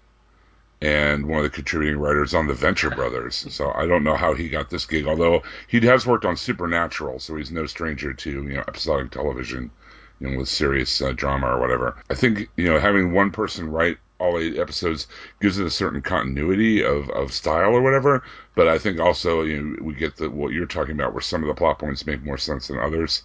and 0.81 1.27
one 1.27 1.39
of 1.39 1.45
the 1.45 1.51
contributing 1.51 1.99
writers 1.99 2.35
on 2.35 2.47
the 2.47 2.55
Venture 2.55 2.91
Brothers. 2.91 3.47
So 3.51 3.73
I 3.73 3.87
don't 3.87 4.05
know 4.05 4.15
how 4.15 4.35
he 4.35 4.49
got 4.49 4.71
this 4.71 4.87
gig, 4.87 5.07
although 5.07 5.43
he 5.67 5.81
has 5.81 6.07
worked 6.07 6.25
on 6.25 6.37
Supernatural, 6.37 7.19
so 7.19 7.37
he's 7.37 7.51
no 7.51 7.67
stranger 7.67 8.13
to 8.13 8.31
you 8.31 8.43
know 8.43 8.61
episodic 8.61 9.11
television, 9.11 9.71
you 10.21 10.31
know, 10.31 10.39
with 10.39 10.49
serious 10.49 11.03
uh, 11.03 11.13
drama 11.13 11.49
or 11.49 11.61
whatever. 11.61 11.97
I 12.09 12.15
think 12.15 12.49
you 12.57 12.67
know 12.67 12.79
having 12.79 13.13
one 13.13 13.33
person 13.33 13.71
write 13.71 13.99
all 14.19 14.39
eight 14.39 14.59
episodes 14.59 15.07
gives 15.41 15.59
it 15.59 15.67
a 15.67 15.71
certain 15.71 16.03
continuity 16.03 16.83
of, 16.83 17.09
of 17.11 17.33
style 17.33 17.71
or 17.71 17.81
whatever. 17.81 18.23
But 18.55 18.69
I 18.69 18.79
think 18.79 18.99
also 18.99 19.43
you 19.43 19.63
know, 19.63 19.83
we 19.83 19.95
get 19.95 20.17
the 20.17 20.31
what 20.31 20.53
you're 20.53 20.67
talking 20.67 20.95
about, 20.95 21.13
where 21.13 21.21
some 21.21 21.43
of 21.43 21.49
the 21.49 21.55
plot 21.55 21.79
points 21.79 22.07
make 22.07 22.23
more 22.23 22.39
sense 22.39 22.69
than 22.69 22.79
others, 22.79 23.23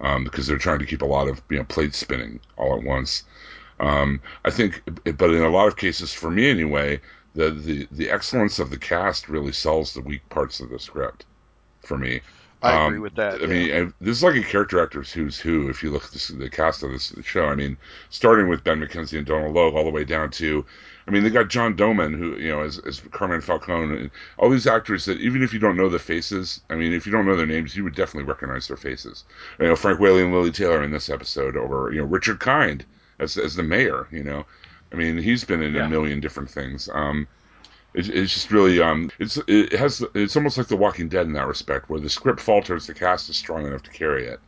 um, 0.00 0.24
because 0.24 0.46
they're 0.46 0.58
trying 0.58 0.78
to 0.78 0.86
keep 0.86 1.02
a 1.02 1.06
lot 1.06 1.28
of 1.28 1.42
you 1.50 1.58
know 1.58 1.64
plates 1.64 1.98
spinning 1.98 2.40
all 2.56 2.76
at 2.76 2.84
once. 2.84 3.24
Um, 3.80 4.20
I 4.44 4.50
think, 4.50 4.82
but 5.04 5.30
in 5.30 5.42
a 5.42 5.50
lot 5.50 5.68
of 5.68 5.76
cases, 5.76 6.12
for 6.12 6.30
me 6.30 6.50
anyway, 6.50 7.00
the, 7.34 7.50
the 7.50 7.88
the 7.92 8.10
excellence 8.10 8.58
of 8.58 8.70
the 8.70 8.78
cast 8.78 9.28
really 9.28 9.52
sells 9.52 9.94
the 9.94 10.00
weak 10.00 10.28
parts 10.28 10.60
of 10.60 10.70
the 10.70 10.78
script 10.78 11.24
for 11.80 11.96
me. 11.96 12.20
I 12.62 12.74
Um, 12.74 12.76
agree 12.76 12.98
with 12.98 13.14
that. 13.16 13.42
I 13.42 13.46
yeah. 13.46 13.48
mean, 13.48 13.70
and 13.70 13.94
this 14.00 14.16
is 14.16 14.22
like 14.24 14.36
a 14.36 14.42
character 14.42 14.82
actor's 14.82 15.12
who's 15.12 15.38
who. 15.38 15.68
If 15.68 15.82
you 15.82 15.90
look 15.90 16.04
at 16.04 16.10
this, 16.12 16.28
the 16.28 16.50
cast 16.50 16.82
of 16.82 16.90
this 16.90 17.12
show, 17.24 17.46
I 17.46 17.54
mean, 17.54 17.76
starting 18.10 18.48
with 18.48 18.64
Ben 18.64 18.80
McKenzie 18.80 19.16
and 19.18 19.26
Donal 19.26 19.52
Logue, 19.52 19.74
all 19.74 19.84
the 19.84 19.90
way 19.90 20.04
down 20.04 20.30
to, 20.32 20.64
I 21.06 21.10
mean, 21.10 21.22
they 21.22 21.30
got 21.30 21.48
John 21.48 21.76
Doman, 21.76 22.14
who 22.14 22.36
you 22.36 22.48
know, 22.48 22.62
as, 22.62 22.78
as 22.80 23.00
Carmine 23.12 23.40
Falcone, 23.40 23.96
and 23.98 24.10
all 24.38 24.50
these 24.50 24.66
actors 24.66 25.04
that 25.06 25.20
even 25.20 25.42
if 25.42 25.52
you 25.52 25.58
don't 25.60 25.76
know 25.76 25.88
the 25.88 25.98
faces, 26.00 26.60
I 26.70 26.74
mean, 26.74 26.92
if 26.92 27.06
you 27.06 27.12
don't 27.12 27.26
know 27.26 27.36
their 27.36 27.46
names, 27.46 27.76
you 27.76 27.84
would 27.84 27.94
definitely 27.94 28.28
recognize 28.28 28.68
their 28.68 28.76
faces. 28.76 29.24
You 29.60 29.66
know, 29.68 29.76
Frank 29.76 30.00
Whaley 30.00 30.22
and 30.24 30.32
Lili 30.34 30.50
Taylor 30.50 30.82
in 30.82 30.90
this 30.90 31.08
episode, 31.08 31.56
or 31.56 31.92
you 31.92 31.98
know, 32.00 32.06
Richard 32.06 32.40
Kind 32.40 32.84
as 33.20 33.36
as 33.36 33.54
the 33.56 33.62
mayor. 33.62 34.08
You 34.10 34.24
know, 34.24 34.46
I 34.92 34.96
mean, 34.96 35.18
he's 35.18 35.44
been 35.44 35.62
in 35.62 35.74
Yeah. 35.74 35.80
a 35.84 35.88
million 35.88 36.20
different 36.20 36.50
things. 36.50 36.88
Um, 36.92 37.28
it's, 37.94 38.08
it's 38.08 38.32
just 38.32 38.50
really 38.50 38.80
um 38.80 39.10
it's 39.18 39.38
it 39.48 39.72
has 39.72 40.04
it's 40.14 40.36
almost 40.36 40.58
like 40.58 40.68
The 40.68 40.76
Walking 40.76 41.08
Dead 41.08 41.26
in 41.26 41.32
that 41.32 41.46
respect, 41.46 41.88
where 41.88 42.00
the 42.00 42.10
script 42.10 42.40
falters, 42.40 42.86
the 42.86 42.94
cast 42.94 43.28
is 43.28 43.36
strong 43.36 43.66
enough 43.66 43.82
to 43.84 43.90
carry 43.90 44.26
it, 44.26 44.40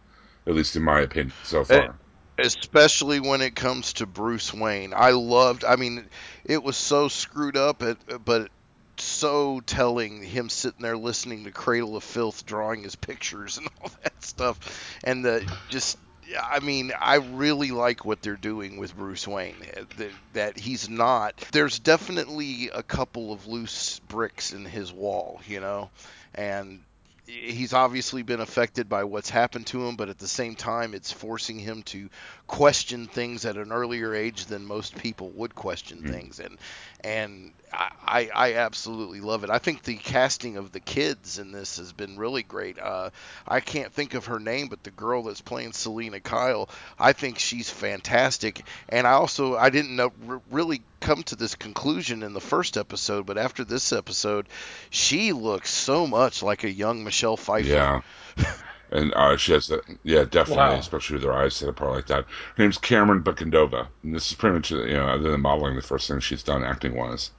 at 0.46 0.54
least 0.54 0.76
in 0.76 0.82
my 0.82 1.00
opinion 1.00 1.32
so 1.42 1.64
far. 1.64 1.96
especially 2.38 3.20
when 3.20 3.40
it 3.40 3.54
comes 3.54 3.94
to 3.94 4.06
Bruce 4.06 4.52
Wayne. 4.52 4.92
I 4.94 5.10
loved. 5.10 5.64
I 5.64 5.76
mean, 5.76 6.06
it 6.44 6.62
was 6.62 6.76
so 6.76 7.08
screwed 7.08 7.56
up, 7.56 7.82
but 8.24 8.48
so 8.96 9.60
telling. 9.60 10.22
Him 10.22 10.48
sitting 10.48 10.82
there 10.82 10.96
listening 10.96 11.44
to 11.44 11.50
Cradle 11.50 11.96
of 11.96 12.04
Filth, 12.04 12.46
drawing 12.46 12.82
his 12.82 12.96
pictures 12.96 13.58
and 13.58 13.68
all 13.82 13.90
that 14.02 14.22
stuff, 14.24 14.98
and 15.04 15.24
the 15.24 15.50
just. 15.68 15.98
I 16.38 16.60
mean, 16.60 16.92
I 16.98 17.16
really 17.16 17.70
like 17.70 18.04
what 18.04 18.22
they're 18.22 18.36
doing 18.36 18.76
with 18.76 18.94
Bruce 18.96 19.26
Wayne. 19.26 19.64
uh, 19.76 19.84
That, 19.96 20.12
that 20.32 20.58
he's 20.58 20.88
not. 20.88 21.44
There's 21.52 21.78
definitely 21.78 22.70
a 22.72 22.82
couple 22.82 23.32
of 23.32 23.46
loose 23.46 23.98
bricks 24.00 24.52
in 24.52 24.64
his 24.64 24.92
wall, 24.92 25.40
you 25.46 25.60
know, 25.60 25.90
and 26.34 26.84
he's 27.26 27.72
obviously 27.72 28.22
been 28.22 28.40
affected 28.40 28.88
by 28.88 29.04
what's 29.04 29.30
happened 29.30 29.66
to 29.68 29.86
him, 29.86 29.96
but 29.96 30.08
at 30.08 30.18
the 30.18 30.26
same 30.28 30.56
time, 30.56 30.94
it's 30.94 31.12
forcing 31.12 31.58
him 31.58 31.82
to 31.84 32.08
question 32.46 33.06
things 33.06 33.44
at 33.44 33.56
an 33.56 33.72
earlier 33.72 34.14
age 34.14 34.46
than 34.46 34.64
most 34.66 34.96
people 34.96 35.30
would 35.30 35.54
question 35.54 36.02
Mhm. 36.02 36.08
things, 36.08 36.40
and 36.40 36.58
and 37.04 37.52
I, 37.72 37.90
I 38.06 38.30
I 38.34 38.54
absolutely 38.54 39.20
love 39.20 39.44
it. 39.44 39.50
I 39.50 39.58
think 39.58 39.82
the 39.82 39.96
casting 39.96 40.56
of 40.56 40.72
the 40.72 40.80
kids 40.80 41.38
in 41.38 41.52
this 41.52 41.76
has 41.78 41.92
been 41.92 42.16
really 42.18 42.42
great. 42.42 42.78
Uh, 42.78 43.10
I 43.46 43.60
can't 43.60 43.92
think 43.92 44.14
of 44.14 44.26
her 44.26 44.38
name, 44.40 44.68
but 44.68 44.82
the 44.82 44.90
girl 44.90 45.22
that's 45.22 45.40
playing 45.40 45.72
Selina 45.72 46.20
Kyle, 46.20 46.68
I 46.98 47.12
think 47.12 47.38
she's 47.38 47.70
fantastic. 47.70 48.62
And 48.88 49.06
I 49.06 49.12
also 49.12 49.56
I 49.56 49.70
didn't 49.70 49.96
know 49.96 50.12
r- 50.28 50.40
really 50.50 50.82
come 51.00 51.22
to 51.24 51.36
this 51.36 51.54
conclusion 51.54 52.22
in 52.22 52.32
the 52.32 52.40
first 52.40 52.76
episode, 52.76 53.26
but 53.26 53.38
after 53.38 53.64
this 53.64 53.92
episode, 53.92 54.48
she 54.90 55.32
looks 55.32 55.70
so 55.70 56.06
much 56.06 56.42
like 56.42 56.64
a 56.64 56.70
young 56.70 57.04
Michelle 57.04 57.36
Pfeiffer. 57.36 57.68
Yeah. 57.68 58.00
And 58.92 59.14
uh, 59.14 59.36
she 59.36 59.52
has, 59.52 59.70
a, 59.70 59.78
yeah, 60.02 60.24
definitely, 60.24 60.56
Wow. 60.56 60.72
especially 60.74 61.14
with 61.14 61.22
her 61.22 61.32
eyes 61.32 61.54
set 61.54 61.68
apart 61.68 61.92
like 61.92 62.06
that. 62.08 62.24
Her 62.24 62.62
name's 62.64 62.76
Camren 62.76 63.22
Bicondova, 63.22 63.86
and 64.02 64.12
this 64.12 64.32
is 64.32 64.36
pretty 64.36 64.56
much, 64.56 64.72
you 64.72 64.84
know, 64.94 65.06
other 65.06 65.30
than 65.30 65.40
modeling, 65.42 65.76
the 65.76 65.80
first 65.82 66.08
thing 66.08 66.18
she's 66.18 66.42
done 66.42 66.64
acting 66.64 66.96
wise. 66.96 67.30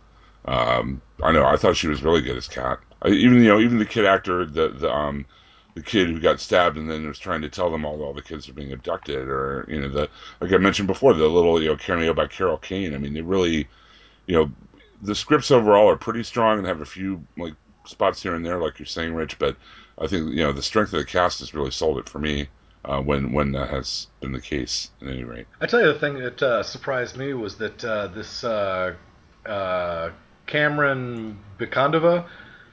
Um, 0.45 1.01
I 1.21 1.31
know, 1.31 1.45
I 1.45 1.57
thought 1.57 1.77
she 1.77 1.87
was 1.87 2.03
really 2.03 2.21
good 2.21 2.37
as 2.37 2.47
Cat. 2.47 2.79
I, 3.01 3.09
even, 3.09 3.41
you 3.41 3.49
know, 3.49 3.59
even 3.59 3.79
the 3.79 3.85
kid 3.85 4.05
actor, 4.05 4.45
the 4.45 4.69
the 4.69 4.91
um, 4.91 5.25
the 5.75 5.81
kid 5.81 6.09
who 6.09 6.19
got 6.19 6.39
stabbed 6.39 6.77
and 6.77 6.89
then 6.89 7.07
was 7.07 7.19
trying 7.19 7.41
to 7.41 7.49
tell 7.49 7.71
them 7.71 7.85
all 7.85 8.01
all 8.01 8.13
the 8.13 8.21
kids 8.21 8.49
are 8.49 8.53
being 8.53 8.71
abducted, 8.71 9.27
or 9.27 9.65
you 9.67 9.79
know, 9.79 9.89
the 9.89 10.09
like 10.39 10.51
I 10.51 10.57
mentioned 10.57 10.87
before, 10.87 11.13
the 11.13 11.27
little 11.27 11.61
you 11.61 11.69
know 11.69 11.77
cameo 11.77 12.13
by 12.13 12.27
Carol 12.27 12.57
Kane. 12.57 12.93
I 12.93 12.97
mean, 12.97 13.13
they 13.13 13.21
really, 13.21 13.67
you 14.25 14.35
know, 14.35 14.51
the 15.01 15.15
scripts 15.15 15.51
overall 15.51 15.89
are 15.89 15.95
pretty 15.97 16.23
strong 16.23 16.57
and 16.57 16.67
have 16.67 16.81
a 16.81 16.85
few 16.85 17.25
like 17.37 17.53
spots 17.85 18.21
here 18.21 18.35
and 18.35 18.45
there, 18.45 18.59
like 18.59 18.79
you're 18.79 18.85
saying, 18.85 19.13
Rich. 19.13 19.39
But 19.39 19.55
I 19.97 20.07
think 20.07 20.31
you 20.31 20.43
know 20.43 20.51
the 20.51 20.61
strength 20.63 20.93
of 20.93 20.99
the 20.99 21.05
cast 21.05 21.39
has 21.39 21.53
really 21.53 21.71
sold 21.71 21.97
it 21.97 22.09
for 22.09 22.19
me 22.19 22.47
uh, 22.85 22.99
when 22.99 23.31
when 23.31 23.51
that 23.53 23.69
has 23.69 24.07
been 24.19 24.31
the 24.31 24.41
case. 24.41 24.91
At 25.01 25.07
any 25.07 25.23
rate, 25.23 25.47
I 25.59 25.67
tell 25.67 25.81
you, 25.81 25.93
the 25.93 25.99
thing 25.99 26.15
that 26.15 26.41
uh, 26.41 26.63
surprised 26.63 27.17
me 27.17 27.33
was 27.33 27.57
that 27.57 27.83
uh, 27.83 28.07
this 28.07 28.43
uh, 28.43 28.95
uh, 29.45 30.11
Camren 30.51 31.37
Bicondova, 31.57 32.27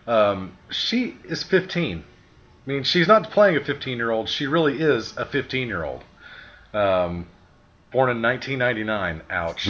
um, 0.07 0.57
she 0.71 1.17
is 1.25 1.43
15. 1.45 1.99
I 1.99 2.71
mean, 2.71 2.83
she's 2.83 3.09
not 3.09 3.31
playing 3.31 3.57
a 3.57 3.64
15 3.64 3.97
year 3.97 4.11
old. 4.11 4.29
She 4.29 4.47
really 4.47 4.81
is 4.81 5.17
a 5.17 5.25
15 5.25 5.69
year 5.69 5.85
old. 5.85 6.05
Um, 6.75 7.27
born 7.93 8.11
in 8.11 8.21
1999. 8.21 9.23
Ouch. 9.31 9.64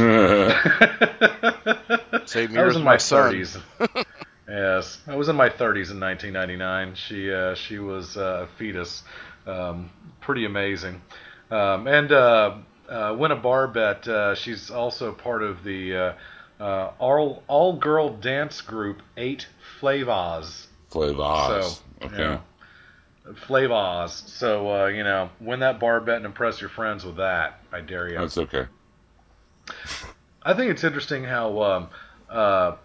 Same 2.28 2.50
I 2.50 2.52
year 2.52 2.64
was 2.64 2.74
as 2.74 2.78
in 2.78 2.84
my 2.84 2.92
my 2.92 2.96
30s. 2.96 3.60
yes, 4.48 4.98
I 5.06 5.14
was 5.14 5.28
in 5.28 5.36
my 5.36 5.48
30s 5.48 5.90
in 5.90 6.00
1999. 6.00 6.94
She 6.94 7.32
uh, 7.32 7.54
she 7.54 7.78
was 7.78 8.16
uh, 8.16 8.46
a 8.46 8.58
fetus. 8.58 9.02
Um, 9.46 9.90
pretty 10.20 10.44
amazing. 10.44 11.00
Um, 11.50 11.86
and 11.86 12.12
uh, 12.12 12.56
uh, 12.88 13.16
Winna 13.18 13.36
Barbet, 13.36 14.06
uh, 14.08 14.34
she's 14.34 14.70
also 14.70 15.12
part 15.12 15.42
of 15.42 15.62
the 15.64 16.14
uh, 16.60 16.90
all 16.98 17.42
all 17.46 17.76
girl 17.76 18.10
dance 18.10 18.60
group 18.60 19.02
Eight 19.16 19.46
Flavas. 19.80 20.66
Flavaz. 20.90 21.62
So 21.62 22.06
okay. 22.06 22.18
yeah. 22.18 22.40
Flavas. 23.46 24.10
So 24.28 24.84
uh, 24.84 24.86
you 24.86 25.04
know, 25.04 25.30
win 25.40 25.60
that 25.60 25.78
bar 25.80 26.00
bet 26.00 26.16
and 26.16 26.26
impress 26.26 26.60
your 26.60 26.70
friends 26.70 27.04
with 27.04 27.16
that. 27.16 27.60
I 27.72 27.80
dare 27.80 28.08
you. 28.08 28.18
That's 28.18 28.38
okay. 28.38 28.66
I 30.42 30.54
think 30.54 30.70
it's 30.70 30.84
interesting 30.84 31.24
how 31.24 31.62
um, 31.62 31.88
uh, 32.30 32.76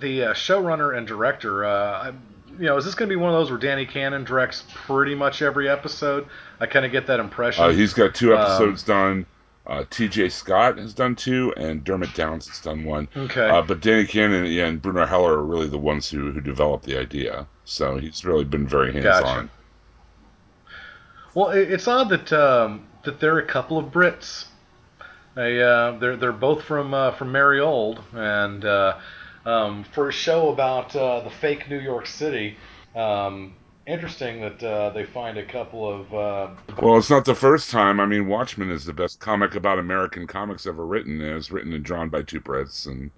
the 0.00 0.24
uh, 0.24 0.34
showrunner 0.34 0.96
and 0.96 1.06
director, 1.06 1.64
uh, 1.64 2.08
I, 2.08 2.12
you 2.58 2.66
know, 2.66 2.76
is 2.78 2.84
this 2.84 2.94
going 2.94 3.08
to 3.08 3.12
be 3.12 3.20
one 3.20 3.30
of 3.30 3.38
those 3.38 3.50
where 3.50 3.58
Danny 3.58 3.84
Cannon 3.84 4.24
directs 4.24 4.64
pretty 4.74 5.14
much 5.14 5.42
every 5.42 5.68
episode? 5.68 6.26
I 6.60 6.66
kind 6.66 6.86
of 6.86 6.92
get 6.92 7.08
that 7.08 7.20
impression. 7.20 7.64
Uh, 7.64 7.68
he's 7.70 7.92
got 7.92 8.14
two 8.14 8.34
Um, 8.34 8.40
episodes 8.40 8.82
done. 8.84 9.26
Uh, 9.66 9.84
T.J. 9.88 10.28
Scott 10.28 10.76
has 10.76 10.92
done 10.92 11.16
two, 11.16 11.54
and 11.56 11.82
Dermott 11.82 12.14
Downs 12.14 12.46
has 12.48 12.60
done 12.60 12.84
one. 12.84 13.08
okay. 13.16 13.48
Uh, 13.48 13.62
but 13.62 13.80
Danny 13.80 14.06
Cannon 14.06 14.46
and 14.46 14.82
Bruno 14.82 15.06
Heller 15.06 15.38
are 15.38 15.44
really 15.44 15.68
the 15.68 15.78
ones 15.78 16.10
who, 16.10 16.32
who 16.32 16.40
developed 16.40 16.84
the 16.84 16.98
idea. 16.98 17.46
So 17.64 17.96
he's 17.96 18.24
really 18.26 18.44
been 18.44 18.68
very 18.68 18.92
hands 18.92 19.04
Gotcha. 19.04 19.26
on. 19.26 19.50
Well, 21.34 21.48
it's 21.50 21.88
odd 21.88 22.10
that 22.10 22.32
um, 22.32 22.86
that 23.04 23.20
there 23.20 23.34
are 23.34 23.40
a 23.40 23.46
couple 23.46 23.78
of 23.78 23.86
Brits. 23.86 24.46
They 25.34 25.60
uh, 25.60 25.92
they're 25.92 26.16
they're 26.16 26.32
both 26.32 26.62
from 26.62 26.94
uh, 26.94 27.10
from 27.12 27.32
Merry 27.32 27.58
Old, 27.58 28.00
and 28.12 28.64
uh, 28.64 28.98
um, 29.44 29.84
for 29.92 30.08
a 30.08 30.12
show 30.12 30.50
about 30.50 30.94
uh, 30.94 31.20
the 31.20 31.30
fake 31.30 31.68
New 31.68 31.80
York 31.80 32.06
City, 32.06 32.56
um, 32.94 33.54
interesting 33.86 34.40
that 34.40 34.62
uh, 34.62 34.90
they 34.90 35.04
find 35.04 35.38
a 35.38 35.44
couple 35.44 35.88
of 35.88 36.14
uh, 36.14 36.48
Well, 36.80 36.98
it's 36.98 37.10
not 37.10 37.24
the 37.24 37.34
first 37.34 37.70
time. 37.70 38.00
I 38.00 38.06
mean, 38.06 38.28
Watchmen 38.28 38.70
is 38.70 38.84
the 38.84 38.92
best 38.92 39.20
comic 39.20 39.54
about 39.54 39.78
American 39.78 40.26
comics 40.26 40.66
ever 40.66 40.84
written. 40.86 41.20
and 41.20 41.36
It's 41.36 41.50
written 41.50 41.72
and 41.72 41.84
drawn 41.84 42.08
by 42.08 42.22
two 42.22 42.40
Brits, 42.40 42.86
and 42.86 43.10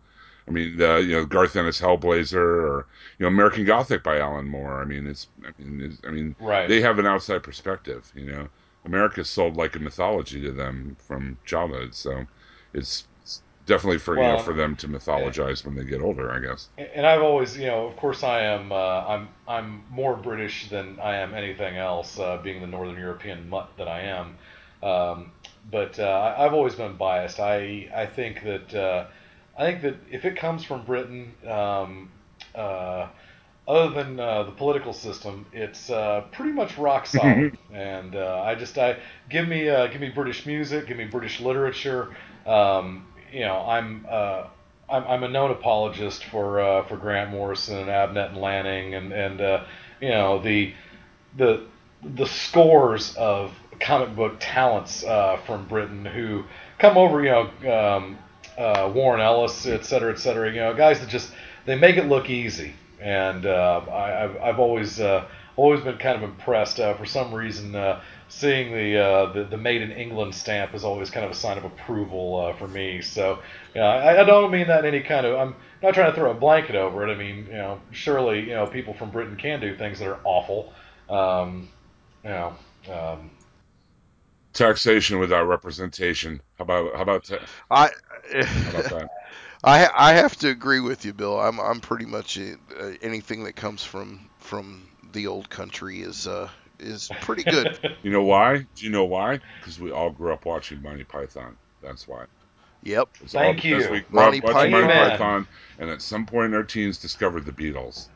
I 0.49 0.51
mean, 0.51 0.81
uh, 0.81 0.97
you 0.97 1.17
know, 1.17 1.25
Garth 1.27 1.57
Ennis 1.57 1.81
Hellblazer, 1.81 2.37
or 2.37 2.87
you 3.19 3.25
know, 3.25 3.29
American 3.29 3.65
Gothic 3.65 4.03
by 4.03 4.19
Alan 4.19 4.47
Moore. 4.49 4.81
I 4.81 4.85
mean, 4.85 5.07
it's, 5.07 5.29
I 5.45 5.63
mean, 5.63 5.81
it's, 5.91 6.01
I 6.07 6.11
mean, 6.11 6.37
right. 6.41 6.69
they 6.69 6.81
have 6.81 6.99
an 6.99 7.07
outside 7.07 7.43
perspective. 7.43 8.11
You 8.15 8.27
know, 8.27 8.49
America's 8.85 9.29
sold 9.29 9.57
like 9.57 9.75
a 9.77 9.81
mythology 9.81 10.41
to 10.43 10.53
them 10.53 10.97
from 11.01 11.39
childhood, 11.45 11.95
so 11.95 12.25
it's, 12.75 13.07
it's 13.15 13.16
definitely 13.67 13.99
for 13.99 14.17
you 14.17 14.23
know 14.23 14.39
for 14.39 14.55
them 14.55 14.77
to 14.77 14.89
mythologize 14.89 15.65
when 15.65 15.75
they 15.75 15.85
get 15.85 16.01
older. 16.01 16.31
I 16.31 16.39
guess. 16.39 16.69
and 16.79 17.07
I've 17.07 17.23
always, 17.23 17.57
you 17.59 17.67
know, 17.67 17.87
of 17.87 17.97
course, 17.97 18.23
I 18.23 18.41
am. 18.41 18.73
Uh, 18.73 18.77
I'm 18.77 19.29
I'm 19.47 19.83
more 19.91 20.17
British 20.17 20.69
than 20.71 20.99
I 21.01 21.17
am 21.17 21.35
anything 21.35 21.77
else, 21.77 22.19
uh, 22.19 22.39
being 22.43 22.61
the 22.61 22.67
Northern 22.67 22.99
European 22.99 23.49
mutt 23.49 23.71
that 23.79 23.89
I 23.89 24.01
am. 24.03 24.37
Um, 24.83 25.33
but 25.71 25.99
uh, 25.99 26.35
I've 26.39 26.55
always 26.55 26.75
been 26.75 26.97
biased. 26.97 27.41
I 27.41 27.91
I 27.95 28.07
think 28.07 28.43
that 28.45 28.75
uh, 28.75 29.07
I 29.59 29.65
think 29.65 29.83
that 29.83 29.97
if 30.11 30.25
it 30.25 30.37
comes 30.37 30.65
from 30.65 30.85
Britain, 30.85 31.33
um, 31.47 32.11
uh, 32.55 33.09
other 33.67 33.91
than 33.91 34.21
uh, 34.21 34.45
the 34.45 34.53
political 34.53 34.93
system, 34.93 35.45
it's 35.53 35.91
uh, 35.91 36.25
pretty 36.33 36.53
much 36.53 36.79
rock 36.79 37.07
solid. 37.17 37.59
and 37.73 38.15
uh, 38.15 38.43
I 38.45 38.55
just 38.55 38.79
I 38.79 38.99
give 39.29 39.49
me 39.49 39.69
uh, 39.69 39.89
give 39.89 40.01
me 40.01 40.11
British 40.11 40.47
music, 40.47 40.87
give 40.87 40.97
me 40.97 41.07
British 41.07 41.41
literature. 41.41 42.15
Um, 42.47 43.05
you 43.37 43.43
know, 43.43 43.57
I'm 43.69 44.07
uh, 44.09 44.47
I'm, 44.89 45.05
I'm 45.05 45.23
a 45.23 45.29
known 45.29 45.51
apologist 45.51 46.25
for 46.25 46.59
uh, 46.59 46.89
for 46.89 46.97
Grant 46.97 47.31
Morrison 47.31 47.77
and 47.77 47.89
Abnett 47.91 48.31
and 48.31 48.39
Lanning 48.39 48.95
and 48.95 49.13
and 49.13 49.41
uh, 49.43 49.65
you 50.01 50.09
know 50.09 50.41
the 50.41 50.73
the 51.37 51.67
the 52.03 52.27
scores 52.27 53.15
of 53.17 53.53
comic 53.79 54.17
book 54.17 54.37
talents 54.41 55.05
uh, 55.05 55.37
from 55.45 55.67
Britain 55.69 56.07
who 56.07 56.45
come 56.79 56.97
over, 56.97 57.23
you 57.23 57.31
know, 57.31 57.97
um, 57.97 58.19
uh, 58.57 58.91
Warren 58.95 59.21
Ellis, 59.21 59.67
et 59.67 59.85
cetera, 59.85 60.13
et 60.13 60.19
cetera. 60.19 60.51
You 60.51 60.61
know, 60.61 60.75
guys 60.75 61.01
that 61.01 61.11
just 61.11 61.31
they 61.67 61.77
make 61.77 61.99
it 61.99 62.07
look 62.07 62.31
easy, 62.31 62.73
and 63.03 63.45
uh, 63.45 63.83
I, 63.91 64.25
I've, 64.25 64.37
I've 64.41 64.59
always 64.59 64.99
uh, 64.99 65.27
always 65.57 65.83
been 65.83 65.99
kind 65.99 66.17
of 66.17 66.23
impressed. 66.23 66.81
Uh, 66.81 66.95
for 66.95 67.05
some 67.05 67.35
reason, 67.35 67.75
uh, 67.75 68.01
seeing 68.29 68.73
the, 68.73 68.99
uh, 68.99 69.33
the 69.33 69.45
the 69.45 69.57
Made 69.57 69.83
in 69.83 69.93
England 69.93 70.35
stamp 70.35 70.75
is 70.75 70.85
always 70.85 71.11
kind 71.11 71.25
of 71.25 71.33
a 71.33 71.35
sign 71.35 71.59
of 71.59 71.65
approval 71.65 72.37
uh, 72.41 72.53
for 72.55 72.69
me. 72.69 73.01
So, 73.03 73.41
yeah, 73.75 73.85
I, 73.85 74.21
I, 74.21 74.25
don't 74.25 74.51
mean 74.51 74.69
that 74.69 74.85
in 74.85 74.95
any 74.95 75.03
kind 75.03 75.27
of. 75.27 75.39
I'm 75.39 75.55
not 75.83 75.95
trying 75.95 76.11
to 76.11 76.17
throw 76.17 76.31
a 76.31 76.35
blanket 76.35 76.75
over 76.77 77.07
it. 77.07 77.13
I 77.13 77.17
mean, 77.17 77.47
you 77.47 77.53
know, 77.53 77.81
surely 77.91 78.41
you 78.41 78.55
know 78.55 78.67
people 78.67 78.95
from 78.95 79.11
Britain 79.11 79.37
can 79.37 79.61
do 79.61 79.77
things 79.77 79.99
that 80.01 80.09
are 80.09 80.21
awful. 80.25 80.73
Um, 81.09 81.69
you 82.25 82.31
know. 82.31 82.57
Um, 82.93 83.31
Taxation 84.53 85.19
without 85.19 85.45
representation. 85.45 86.41
How 86.57 86.63
about 86.63 86.95
how 86.97 87.03
about 87.03 87.25
ta- 87.25 87.45
I? 87.71 87.91
how 88.43 88.71
about 88.71 88.91
that? 88.91 89.11
I 89.65 89.91
I 89.95 90.13
have 90.15 90.37
to 90.37 90.49
agree 90.49 90.81
with 90.81 91.05
you, 91.05 91.13
Bill. 91.13 91.39
I'm 91.39 91.61
I'm 91.61 91.81
pretty 91.81 92.07
much 92.07 92.39
uh, 92.39 92.93
anything 93.03 93.45
that 93.45 93.55
comes 93.55 93.83
from 93.83 94.31
from 94.39 94.89
the 95.13 95.27
old 95.27 95.51
country 95.51 96.01
is 96.01 96.27
uh 96.27 96.49
is 96.79 97.11
pretty 97.21 97.43
good. 97.45 97.79
you 98.03 98.11
know 98.11 98.23
why? 98.23 98.59
Do 98.59 98.85
you 98.85 98.91
know 98.91 99.05
why? 99.05 99.41
Because 99.61 99.81
we 99.81 99.91
all 99.91 100.11
grew 100.11 100.33
up 100.33 100.45
watching 100.45 100.83
Monty 100.83 101.05
Python. 101.05 101.57
That's 101.83 102.07
why. 102.09 102.25
Yep. 102.83 103.09
It's 103.23 103.33
Thank 103.33 103.65
all 103.65 103.71
you. 103.71 103.77
we 103.79 104.01
grew 104.01 104.05
Monty 104.11 104.39
up 104.39 104.45
watching 104.45 104.71
Monty 104.71 104.87
Python. 104.87 105.11
Python, 105.11 105.49
and 105.79 105.91
at 105.91 106.03
some 106.03 106.27
point 106.27 106.47
in 106.47 106.55
our 106.55 106.63
teens 106.63 106.99
discovered 106.99 107.45
the 107.45 107.53
Beatles. 107.53 108.09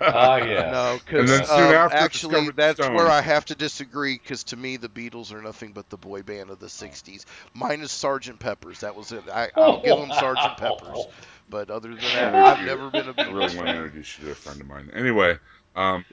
Ah, 0.00 0.36
yeah. 0.38 0.70
No, 0.70 0.98
because 1.04 1.50
um, 1.50 1.74
actually 1.92 2.34
discovered 2.36 2.56
the 2.56 2.62
that's 2.62 2.78
where 2.80 3.08
I 3.08 3.20
have 3.20 3.44
to 3.46 3.54
disagree. 3.56 4.14
Because 4.14 4.44
to 4.44 4.56
me, 4.56 4.76
the 4.76 4.88
Beatles 4.88 5.32
are 5.32 5.42
nothing 5.42 5.72
but 5.72 5.90
the 5.90 5.96
boy 5.96 6.22
band 6.22 6.50
of 6.50 6.60
the 6.60 6.68
'60s, 6.68 7.24
minus 7.54 7.90
Sergeant 7.90 8.38
Pepper's. 8.38 8.80
That 8.80 8.94
was 8.94 9.10
it. 9.10 9.24
I, 9.32 9.50
I'll 9.56 9.82
give 9.82 9.98
them 9.98 10.12
Sergeant 10.12 10.56
Pepper's, 10.56 11.06
but 11.50 11.70
other 11.70 11.88
than 11.88 11.98
that, 11.98 12.34
I 12.34 12.52
I've 12.52 12.58
really- 12.58 12.66
never 12.68 12.90
been 12.90 13.08
a 13.08 13.14
I 13.20 13.26
really 13.32 13.32
Beatles 13.32 13.40
want 13.40 13.50
to 13.50 13.58
fan. 13.58 13.76
introduce 13.76 14.18
you 14.18 14.26
to 14.26 14.30
a 14.30 14.34
friend 14.36 14.60
of 14.60 14.68
mine. 14.68 14.90
Anyway, 14.94 15.36
um, 15.74 16.04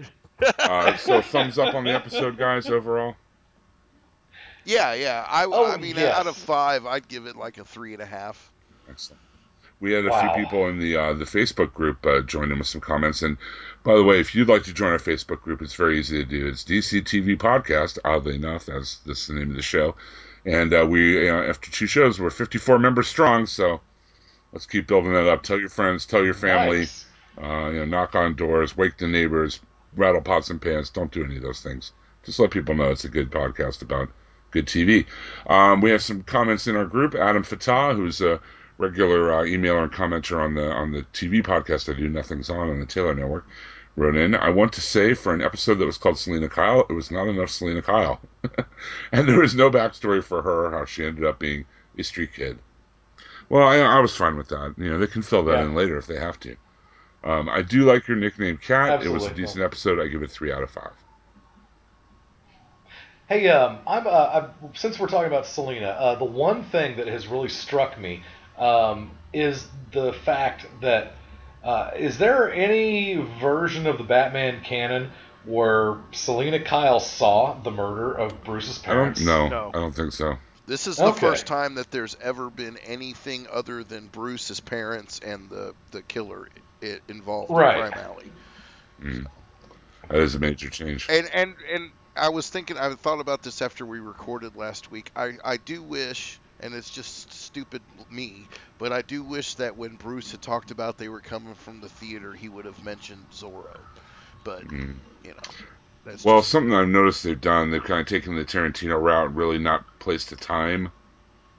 uh, 0.59 0.95
so 0.97 1.21
thumbs 1.21 1.57
up 1.59 1.73
on 1.75 1.83
the 1.83 1.91
episode, 1.93 2.37
guys. 2.37 2.67
Overall, 2.67 3.15
Yeah, 4.65 4.93
yeah. 4.93 5.25
I, 5.27 5.45
Oh, 5.45 5.71
I 5.71 5.77
mean, 5.77 5.95
yes. 5.95 6.15
out 6.15 6.27
of 6.27 6.35
five, 6.37 6.85
I'd 6.85 7.07
give 7.07 7.25
it 7.25 7.35
like 7.35 7.57
a 7.57 7.65
three 7.65 7.93
and 7.93 8.01
a 8.01 8.05
half. 8.05 8.51
excellent. 8.89 9.21
We 9.81 9.93
had 9.93 10.05
a 10.05 10.09
Wow. 10.09 10.33
few 10.35 10.43
people 10.43 10.67
in 10.67 10.77
the 10.77 10.97
uh, 10.97 11.13
the 11.13 11.23
Facebook 11.23 11.73
group 11.73 12.05
uh, 12.05 12.19
join 12.21 12.51
in 12.51 12.57
with 12.59 12.67
some 12.67 12.81
comments. 12.81 13.21
And 13.21 13.37
by 13.83 13.95
the 13.95 14.03
way, 14.03 14.19
if 14.19 14.35
you'd 14.35 14.49
like 14.49 14.63
to 14.63 14.73
join 14.73 14.91
our 14.91 14.97
Facebook 14.97 15.41
group, 15.41 15.61
it's 15.61 15.73
very 15.73 15.97
easy 15.99 16.17
to 16.17 16.29
do. 16.29 16.47
It's 16.47 16.65
DCTV 16.65 17.37
Podcast. 17.37 17.97
Oddly 18.03 18.35
enough, 18.35 18.65
that's 18.65 18.97
this 19.05 19.21
is 19.21 19.27
the 19.27 19.35
name 19.35 19.51
of 19.51 19.55
the 19.55 19.61
show. 19.61 19.95
And 20.45 20.73
uh, 20.73 20.85
we, 20.89 21.29
uh, 21.29 21.33
after 21.43 21.71
two 21.71 21.85
shows, 21.87 22.19
we're 22.19 22.29
54 22.29 22.77
members 22.79 23.07
strong. 23.07 23.45
So 23.45 23.79
let's 24.51 24.65
keep 24.65 24.85
building 24.85 25.13
that 25.13 25.29
up. 25.29 25.43
Tell 25.43 25.59
your 25.59 25.69
friends, 25.69 26.05
tell 26.05 26.25
your 26.25 26.33
family. 26.33 26.79
Nice. 26.79 27.05
Uh, 27.41 27.69
you 27.69 27.79
know, 27.79 27.85
knock 27.85 28.15
on 28.15 28.35
doors, 28.35 28.75
wake 28.75 28.97
the 28.97 29.07
neighbors, 29.07 29.61
rattle 29.95 30.21
pots 30.21 30.49
and 30.49 30.61
pans. 30.61 30.89
Don't 30.89 31.11
do 31.11 31.23
any 31.23 31.37
of 31.37 31.43
those 31.43 31.61
things. 31.61 31.91
Just 32.23 32.39
let 32.39 32.51
people 32.51 32.75
know 32.75 32.91
it's 32.91 33.05
a 33.05 33.09
good 33.09 33.31
podcast 33.31 33.81
about 33.81 34.09
good 34.51 34.65
TV. 34.65 35.05
Um, 35.47 35.81
we 35.81 35.89
have 35.91 36.01
some 36.03 36.23
comments 36.23 36.67
in 36.67 36.75
our 36.75 36.85
group. 36.85 37.15
Adam 37.15 37.43
Fatah, 37.43 37.93
who's 37.95 38.21
a 38.21 38.39
regular 38.77 39.31
uh, 39.31 39.43
emailer 39.43 39.83
and 39.83 39.91
commenter 39.91 40.41
on 40.43 40.53
the 40.55 40.71
on 40.71 40.91
the 40.91 41.03
TV 41.13 41.43
podcast 41.43 41.93
I 41.93 41.97
do, 41.97 42.07
Nothing's 42.09 42.49
On 42.49 42.69
on 42.69 42.79
the 42.79 42.85
Taylor 42.85 43.13
Network, 43.15 43.45
wrote 43.95 44.15
in. 44.15 44.35
I 44.35 44.49
want 44.49 44.73
to 44.73 44.81
say 44.81 45.13
for 45.13 45.33
an 45.33 45.41
episode 45.41 45.75
that 45.75 45.85
was 45.85 45.97
called 45.97 46.17
Selina 46.17 46.49
Kyle, 46.49 46.85
it 46.89 46.93
was 46.93 47.11
not 47.11 47.27
enough 47.27 47.49
Selina 47.49 47.81
Kyle, 47.81 48.21
and 49.11 49.27
there 49.27 49.39
was 49.39 49.55
no 49.55 49.69
backstory 49.69 50.23
for 50.23 50.41
her 50.41 50.71
how 50.71 50.85
she 50.85 51.05
ended 51.05 51.25
up 51.25 51.39
being 51.39 51.65
a 51.97 52.03
street 52.03 52.33
kid. 52.33 52.57
Well, 53.49 53.67
I, 53.67 53.77
I 53.79 53.99
was 53.99 54.15
fine 54.15 54.37
with 54.37 54.49
that. 54.49 54.75
You 54.77 54.89
know, 54.91 54.99
they 54.99 55.07
can 55.07 55.21
fill 55.23 55.43
that 55.45 55.59
Yeah. 55.59 55.65
in 55.65 55.73
later 55.75 55.97
if 55.97 56.05
they 56.07 56.19
have 56.19 56.39
to. 56.41 56.55
Um, 57.23 57.49
I 57.49 57.61
do 57.61 57.83
like 57.83 58.07
your 58.07 58.17
nickname, 58.17 58.57
Cat. 58.57 59.03
It 59.03 59.09
was 59.09 59.25
a 59.25 59.33
decent 59.33 59.63
episode. 59.63 59.99
I 59.99 60.07
give 60.07 60.23
it 60.23 60.31
three 60.31 60.51
out 60.51 60.63
of 60.63 60.71
five. 60.71 60.93
Hey, 63.27 63.47
um, 63.49 63.79
I'm, 63.85 64.07
uh, 64.07 64.09
i 64.09 64.49
since 64.75 64.99
we're 64.99 65.07
talking 65.07 65.27
about 65.27 65.45
Selina, 65.45 65.89
uh, 65.89 66.15
the 66.15 66.25
one 66.25 66.63
thing 66.63 66.97
that 66.97 67.07
has 67.07 67.27
really 67.27 67.49
struck 67.49 67.99
me 67.99 68.23
um, 68.57 69.11
is 69.33 69.67
the 69.91 70.13
fact 70.13 70.65
that 70.81 71.13
uh, 71.63 71.91
is 71.95 72.17
there 72.17 72.51
any 72.51 73.15
version 73.39 73.85
of 73.85 73.97
the 73.97 74.03
Batman 74.03 74.63
canon 74.63 75.11
where 75.45 75.97
Selina 76.11 76.59
Kyle 76.59 76.99
saw 76.99 77.53
the 77.61 77.71
murder 77.71 78.13
of 78.13 78.43
Bruce's 78.43 78.81
I 78.87 78.93
don't 78.93 79.15
parents? 79.15 79.21
No. 79.25 79.69
I 79.73 79.79
don't 79.79 79.95
think 79.95 80.13
so. 80.13 80.37
This 80.65 80.87
is 80.87 80.97
the 80.97 81.03
Okay. 81.05 81.19
first 81.19 81.45
time 81.47 81.75
that 81.75 81.91
there's 81.91 82.15
ever 82.21 82.49
been 82.49 82.77
anything 82.77 83.47
other 83.51 83.83
than 83.83 84.07
Bruce's 84.07 84.59
parents 84.59 85.19
and 85.19 85.49
the 85.49 85.75
the 85.91 86.01
killer 86.03 86.47
i 86.83 86.99
involved 87.09 87.57
Right. 87.57 87.59
in 87.59 87.67
Crime 87.67 87.97
Alley. 87.97 88.33
Mm. 89.01 89.25
That 90.09 90.19
is 90.19 90.35
a 90.35 90.39
major 90.39 90.69
change. 90.69 91.09
And 91.09 91.29
and 91.33 91.55
and 91.69 91.91
I 92.15 92.29
was 92.29 92.49
thinking, 92.49 92.77
I 92.77 92.93
thought 92.95 93.19
about 93.19 93.41
this 93.43 93.61
after 93.61 93.85
we 93.85 93.99
recorded 93.99 94.55
last 94.55 94.89
week. 94.91 95.11
I 95.15 95.37
I 95.43 95.57
do 95.57 95.83
wish, 95.83 96.39
and 96.59 96.73
it's 96.73 96.89
just 96.89 97.33
stupid 97.33 97.83
me, 98.09 98.49
but 98.77 98.93
I 98.93 99.01
do 99.01 99.23
wish 99.23 99.55
that 99.55 99.75
when 99.75 99.97
Bruce 99.97 100.31
had 100.31 100.41
talked 100.41 100.71
about 100.71 100.97
they 100.97 101.09
were 101.09 101.21
coming 101.21 101.55
from 101.55 101.81
the 101.81 101.89
theater, 101.89 102.33
he 102.33 102.47
would 102.49 102.65
have 102.65 102.81
mentioned 102.81 103.31
Zorro. 103.31 103.87
But 104.43 104.65
Mm. 104.65 105.01
you 105.23 105.33
know, 105.33 105.55
that's 106.05 106.23
Well, 106.23 106.41
just, 106.41 106.43
something 106.43 106.73
I've 106.73 106.87
noticed 106.87 107.23
they've 107.23 107.39
done, 107.39 107.71
they've 107.71 107.83
kind 107.83 107.99
of 108.01 108.07
taken 108.07 108.35
the 108.35 108.45
Tarantino 108.45 109.01
route, 109.01 109.27
and 109.27 109.35
really 109.35 109.57
not 109.57 109.85
placed 109.99 110.31
a 110.31 110.37
time 110.37 110.93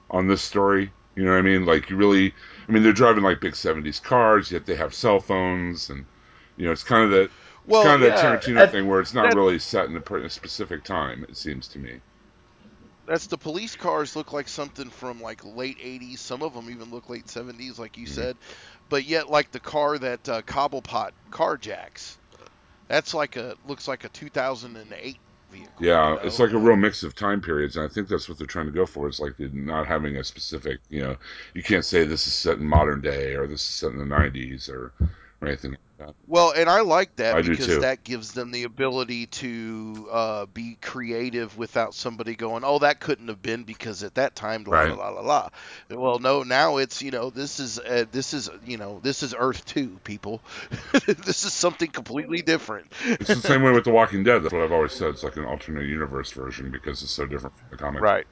on 0.09 0.27
this 0.27 0.43
story. 0.43 0.93
You 1.15 1.25
know 1.25 1.31
what 1.31 1.39
I 1.39 1.43
mean? 1.43 1.65
Like, 1.65 1.89
you 1.89 1.97
really, 1.97 2.35
I 2.71 2.73
mean, 2.73 2.83
they're 2.83 2.93
driving 2.93 3.21
like 3.21 3.41
big 3.41 3.51
70s 3.53 4.01
cars, 4.01 4.49
yet 4.49 4.65
they 4.65 4.75
have 4.75 4.93
cell 4.93 5.19
phones, 5.19 5.89
and, 5.89 6.05
you 6.55 6.65
know, 6.65 6.71
it's 6.71 6.85
kind 6.85 7.03
of. 7.03 7.13
It's 7.13 7.33
well, 7.67 7.83
kind 7.83 8.01
of 8.01 8.07
yeah, 8.07 8.15
that 8.15 8.41
Tarantino 8.41 8.55
that- 8.55 8.71
thing 8.71 8.87
where 8.87 9.01
it's 9.01 9.13
not 9.13 9.29
that- 9.31 9.35
really 9.35 9.59
set 9.59 9.87
in 9.87 9.97
a, 9.97 9.99
per- 9.99 10.19
a 10.23 10.29
specific 10.29 10.85
time. 10.85 11.25
It 11.27 11.35
seems 11.35 11.67
to 11.69 11.79
me. 11.79 11.99
that's 13.05 13.27
the 13.27 13.37
police 13.37 13.75
cars 13.75 14.15
look 14.15 14.31
like 14.31 14.47
something 14.47 14.89
from 14.89 15.19
like 15.21 15.43
late 15.43 15.77
80s. 15.79 16.19
Some 16.19 16.41
of 16.41 16.53
them 16.53 16.69
even 16.69 16.91
look 16.91 17.09
late 17.09 17.27
70s, 17.27 17.77
like 17.77 17.97
you 17.97 18.07
Mhm. 18.07 18.11
said. 18.11 18.37
But 18.87 19.03
yet, 19.03 19.29
like 19.29 19.51
the 19.51 19.59
car 19.59 19.97
that 19.97 20.29
uh, 20.29 20.41
Cobblepot 20.43 21.11
carjacks, 21.29 22.15
that's 22.87 23.13
like 23.13 23.35
a 23.35 23.55
looks 23.67 23.85
like 23.89 24.05
a 24.05 24.09
2008 24.09 25.17
vehicle. 25.51 25.71
Yeah, 25.79 26.09
you 26.09 26.15
know? 26.15 26.21
it's 26.23 26.39
like 26.39 26.51
a 26.51 26.57
real 26.57 26.75
mix 26.75 27.03
of 27.03 27.15
time 27.15 27.41
periods, 27.41 27.75
and 27.75 27.85
I 27.85 27.93
think 27.93 28.07
that's 28.07 28.29
what 28.29 28.37
they're 28.37 28.47
trying 28.47 28.67
to 28.67 28.71
go 28.71 28.85
for. 28.85 29.07
It's 29.07 29.19
like 29.19 29.37
they're 29.37 29.49
not 29.49 29.87
having 29.87 30.17
a 30.17 30.23
specific, 30.23 30.79
you 30.89 31.01
know, 31.01 31.17
you 31.53 31.63
can't 31.63 31.85
say 31.85 32.03
this 32.03 32.27
is 32.27 32.33
set 32.33 32.57
in 32.57 32.65
modern 32.67 33.01
day 33.01 33.35
or 33.35 33.47
this 33.47 33.61
is 33.61 33.67
set 33.67 33.91
in 33.91 33.97
the 33.97 34.05
'90s 34.05 34.69
or, 34.69 34.93
or 35.41 35.47
anything 35.47 35.71
like 35.71 35.79
that. 36.05 36.15
Well, 36.27 36.51
and 36.55 36.69
I 36.69 36.81
like 36.81 37.15
that 37.17 37.35
I 37.35 37.41
because 37.41 37.79
that 37.79 38.03
gives 38.03 38.31
them 38.31 38.51
the 38.51 38.63
ability 38.63 39.27
to 39.27 40.07
uh, 40.11 40.45
be 40.45 40.77
creative 40.81 41.57
without 41.57 41.93
somebody 41.93 42.35
going, 42.35 42.63
"Oh, 42.63 42.79
that 42.79 42.99
couldn't 42.99 43.27
have 43.27 43.41
been 43.41 43.63
because 43.63 44.03
at 44.03 44.15
that 44.15 44.35
time." 44.35 44.63
La 44.63 44.71
Right. 44.71 44.89
la 44.89 45.09
la 45.09 45.09
la 45.09 45.21
la. 45.21 45.49
Well, 45.89 46.19
no, 46.19 46.43
now 46.43 46.77
it's 46.77 47.01
you 47.01 47.11
know 47.11 47.29
this 47.29 47.59
is 47.59 47.79
uh, 47.79 48.05
this 48.11 48.33
is 48.33 48.49
you 48.65 48.77
know 48.77 48.99
this 49.03 49.23
is 49.23 49.35
Earth 49.37 49.65
Two, 49.65 49.99
people. 50.03 50.41
this 51.05 51.43
is 51.43 51.53
something 51.53 51.89
completely 51.89 52.41
different. 52.41 52.91
It's 53.05 53.27
the 53.33 53.35
same 53.35 53.63
way 53.63 53.71
with 53.71 53.83
The 53.83 53.91
Walking 53.91 54.23
Dead. 54.23 54.43
That's 54.43 54.53
what 54.53 54.63
I've 54.63 54.71
always 54.71 54.93
said. 54.93 55.09
It's 55.09 55.23
like 55.23 55.37
an 55.37 55.45
alternate 55.45 55.85
universe 55.85 56.31
version 56.31 56.71
because 56.71 57.01
it's 57.01 57.11
so 57.11 57.25
different 57.25 57.55
from 57.57 57.67
the 57.71 57.77
comic. 57.77 58.01
Right. 58.01 58.25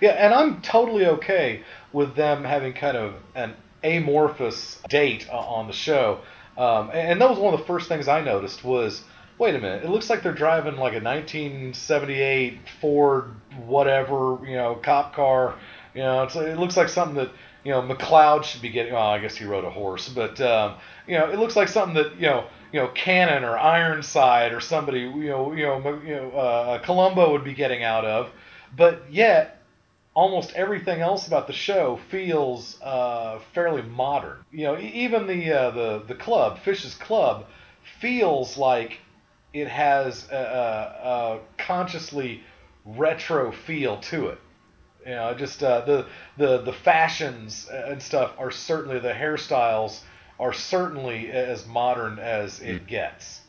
Yeah, 0.00 0.12
and 0.12 0.32
I'm 0.32 0.62
totally 0.62 1.06
okay 1.06 1.62
with 1.92 2.16
them 2.16 2.44
having 2.44 2.72
kind 2.72 2.96
of 2.96 3.14
an 3.34 3.54
amorphous 3.82 4.80
date 4.88 5.28
o- 5.30 5.36
on 5.36 5.66
the 5.66 5.72
show. 5.72 6.20
Um, 6.56 6.90
and 6.90 7.12
and 7.12 7.20
that 7.20 7.28
was 7.28 7.38
one 7.38 7.54
of 7.54 7.60
the 7.60 7.66
first 7.66 7.88
things 7.88 8.08
I 8.08 8.20
noticed 8.20 8.64
was, 8.64 9.02
wait 9.38 9.54
a 9.54 9.58
minute, 9.58 9.84
it 9.84 9.90
looks 9.90 10.08
like 10.08 10.22
they're 10.22 10.32
driving 10.32 10.76
like 10.76 10.92
a 10.92 11.02
1978 11.02 12.58
Ford 12.80 13.34
whatever, 13.66 14.38
you 14.44 14.56
know, 14.56 14.76
cop 14.76 15.14
car. 15.14 15.56
You 15.94 16.02
know, 16.02 16.24
it 16.24 16.58
looks 16.58 16.76
like 16.76 16.88
something 16.88 17.16
that 17.16 17.30
you 17.64 17.70
know 17.70 17.82
McCloud 17.82 18.44
should 18.44 18.62
be 18.62 18.68
getting. 18.68 18.92
Well, 18.92 19.02
I 19.02 19.18
guess 19.18 19.36
he 19.36 19.44
rode 19.44 19.64
a 19.64 19.70
horse, 19.70 20.08
but 20.08 20.40
um, 20.40 20.76
you 21.06 21.18
know, 21.18 21.30
it 21.30 21.38
looks 21.38 21.56
like 21.56 21.68
something 21.68 21.94
that 21.94 22.16
you 22.16 22.26
know, 22.26 22.46
you 22.72 22.80
know, 22.80 22.88
Cannon 22.88 23.44
or 23.44 23.56
Ironside 23.56 24.52
or 24.52 24.60
somebody, 24.60 25.00
you 25.00 25.28
know, 25.28 25.52
you 25.52 25.64
know, 25.64 26.00
you 26.04 26.14
know, 26.16 26.30
uh, 26.30 26.78
Columbo 26.80 27.32
would 27.32 27.44
be 27.44 27.54
getting 27.54 27.82
out 27.84 28.04
of. 28.04 28.30
But 28.76 29.04
yet, 29.10 29.53
almost 30.14 30.52
everything 30.54 31.00
else 31.00 31.26
about 31.26 31.46
the 31.46 31.52
show 31.52 31.98
feels 32.10 32.80
uh, 32.80 33.40
fairly 33.52 33.82
modern. 33.82 34.38
You 34.52 34.64
know, 34.64 34.78
even 34.78 35.26
the 35.26 35.52
uh, 35.52 35.70
the 35.70 36.02
the 36.06 36.14
club, 36.14 36.58
Fish's 36.60 36.94
Club, 36.94 37.46
feels 38.00 38.56
like 38.56 38.98
it 39.52 39.68
has 39.68 40.28
a, 40.30 40.36
a, 40.36 41.08
a 41.08 41.40
consciously 41.58 42.42
retro 42.84 43.52
feel 43.52 43.98
to 43.98 44.28
it. 44.28 44.38
You 45.04 45.12
know, 45.12 45.34
just 45.34 45.62
uh, 45.62 45.84
the 45.84 46.06
the 46.38 46.62
the 46.62 46.72
fashions 46.72 47.68
and 47.70 48.02
stuff 48.02 48.32
are 48.38 48.50
certainly 48.50 48.98
the 49.00 49.12
hairstyles 49.12 50.00
are 50.40 50.52
certainly 50.52 51.30
as 51.30 51.66
modern 51.66 52.18
as 52.18 52.60
it 52.60 52.86
gets. 52.86 53.40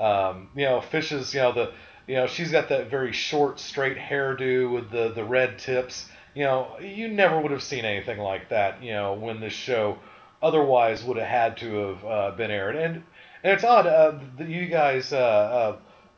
Um, 0.00 0.48
you 0.56 0.64
know, 0.64 0.80
Fish's, 0.80 1.32
you 1.34 1.40
know, 1.40 1.52
the 1.52 1.72
you 2.12 2.18
know, 2.18 2.26
she's 2.26 2.52
got 2.52 2.68
that 2.68 2.90
very 2.90 3.10
short, 3.10 3.58
straight 3.58 3.96
hairdo 3.96 4.70
with 4.70 4.90
the 4.90 5.14
the 5.14 5.24
red 5.24 5.58
tips. 5.58 6.10
You 6.34 6.44
know, 6.44 6.78
you 6.78 7.08
never 7.08 7.40
would 7.40 7.52
have 7.52 7.62
seen 7.62 7.86
anything 7.86 8.18
like 8.18 8.50
that. 8.50 8.82
You 8.82 8.92
know, 8.92 9.14
when 9.14 9.40
this 9.40 9.54
show 9.54 9.98
otherwise 10.42 11.02
would 11.04 11.16
have 11.16 11.26
had 11.26 11.56
to 11.56 11.74
have 11.74 12.04
uh, 12.04 12.30
been 12.32 12.50
aired. 12.50 12.76
And 12.76 12.96
and 13.42 13.54
it's 13.54 13.64
odd 13.64 13.86
uh, 13.86 14.18
that 14.36 14.46
you 14.46 14.66
guys 14.66 15.14
uh, 15.14 15.16
uh, 15.16 15.76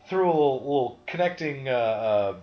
threw 0.08 0.26
a 0.26 0.34
little, 0.34 0.58
little 0.58 0.98
connecting 1.06 1.68
uh, 1.68 1.72
uh, 1.72 2.36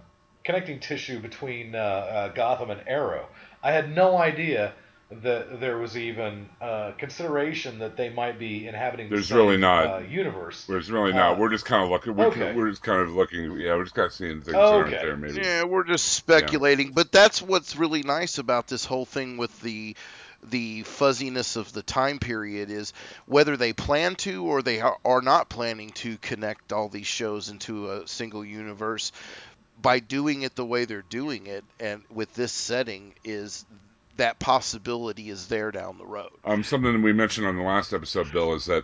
connecting 0.45 0.79
tissue 0.79 1.19
between 1.19 1.73
Gotham 1.73 2.69
and 2.69 2.81
Arrow. 2.87 3.27
I 3.61 3.73
had 3.73 3.93
no 3.93 4.15
idea 4.17 4.71
that 5.12 5.59
there 5.59 5.78
was 5.78 5.97
even 5.97 6.47
uh, 6.62 6.91
consideration 6.97 7.80
that 7.80 7.97
they 7.97 8.09
might 8.09 8.39
be 8.39 8.68
inhabiting. 8.68 9.09
There's 9.09 9.28
the 9.28 9.36
same, 9.36 9.38
really 9.38 9.57
not. 9.57 9.86
uh, 9.86 9.99
universe. 9.99 10.66
There's 10.66 10.89
really 10.89 11.12
not. 11.12 11.34
Uh, 11.34 11.39
we're 11.39 11.49
just 11.49 11.66
kind 11.66 11.84
of 11.84 11.89
looking. 11.89 12.16
We're, 12.16 12.28
okay. 12.28 12.53
we're 12.55 12.70
just 12.70 12.82
kind 12.82 13.01
of 13.01 13.14
looking. 13.14 13.59
Yeah, 13.59 13.76
we're 13.76 13.84
just 13.84 13.95
kind 13.95 14.05
of 14.05 14.14
seeing 14.14 14.41
things 14.41 14.55
okay. 14.55 14.57
aren't 14.57 14.91
there. 14.91 15.18
Maybe. 15.18 15.41
Yeah, 15.41 15.64
we're 15.66 15.84
just 15.84 16.05
speculating, 16.14 16.91
but 16.91 17.12
that's 17.12 17.41
what's 17.41 17.76
really 17.76 18.03
nice 18.03 18.38
about 18.38 18.68
this 18.68 18.86
whole 18.86 19.05
thing 19.05 19.38
with 19.38 19.59
the 19.62 19.95
the 20.49 20.82
fuzziness 20.84 21.55
of 21.55 21.72
the 21.74 21.84
time 21.84 22.18
period 22.18 22.72
is 22.72 22.93
whether 23.28 23.57
they 23.57 23.74
plan 23.74 24.16
to 24.16 24.45
or 24.45 24.64
they 24.64 24.82
are 24.82 24.97
are 25.05 25.22
not 25.22 25.49
planning 25.49 25.91
to 25.91 26.18
connect 26.18 26.74
all 26.74 26.89
these 26.89 27.05
shows 27.05 27.49
into 27.49 27.91
a 27.91 28.07
single 28.07 28.43
universe 28.43 29.12
by 29.80 29.99
doing 29.99 30.41
it 30.41 30.55
the 30.55 30.66
way 30.66 30.86
they're 30.86 31.03
doing 31.03 31.45
it 31.45 31.64
and 31.80 32.01
with 32.09 32.34
this 32.34 32.51
setting 32.51 33.14
is 33.24 33.66
that 34.18 34.39
possibility 34.39 35.30
is 35.30 35.47
there 35.47 35.72
down 35.72 35.97
the 35.97 36.05
road. 36.05 36.32
Um, 36.45 36.64
something 36.64 37.01
we 37.01 37.14
mentioned 37.14 37.47
on 37.47 37.55
the 37.55 37.64
last 37.64 37.93
episode, 37.93 38.32
Bill, 38.32 38.53
is 38.53 38.66
that 38.66 38.84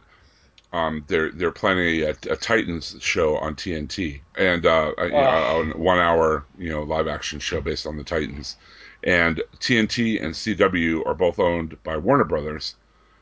um, 0.74 1.04
they're 1.08 1.32
they're 1.32 1.52
planning 1.52 2.02
a, 2.04 2.10
a 2.32 2.36
Titans 2.36 2.96
show 3.00 3.38
on 3.38 3.56
TNT 3.56 4.20
and 4.38 4.66
uh, 4.66 4.94
a, 4.98 5.12
Oh. 5.14 5.72
a 5.72 5.78
one 5.78 6.00
hour 6.00 6.46
you 6.58 6.70
know 6.70 6.84
live 6.84 7.08
action 7.08 7.40
show 7.40 7.62
based 7.62 7.88
on 7.88 7.98
the 7.98 8.04
Titans, 8.04 8.58
and 9.04 9.42
TNT 9.60 10.22
and 10.24 10.34
CW 10.34 11.06
are 11.06 11.14
both 11.16 11.40
owned 11.40 11.82
by 11.84 11.96
Warner 11.98 12.26
Brothers, 12.26 12.76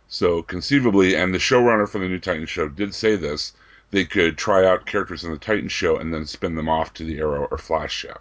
so 0.08 0.42
conceivably, 0.42 1.16
and 1.16 1.34
the 1.34 1.38
showrunner 1.40 1.88
for 1.88 2.00
the 2.00 2.08
new 2.08 2.20
Titans 2.20 2.50
show 2.50 2.68
did 2.68 2.96
say 2.96 3.16
this, 3.16 3.54
they 3.92 4.06
could 4.06 4.38
try 4.38 4.66
out 4.66 4.86
characters 4.88 5.24
in 5.24 5.32
the 5.32 5.38
Titans 5.38 5.72
show 5.72 5.98
and 5.98 6.14
then 6.14 6.26
spin 6.26 6.56
them 6.56 6.68
off 6.70 6.94
to 6.96 7.04
the 7.04 7.20
Arrow 7.20 7.48
or 7.52 7.58
Flash 7.60 7.94
show, 7.94 8.18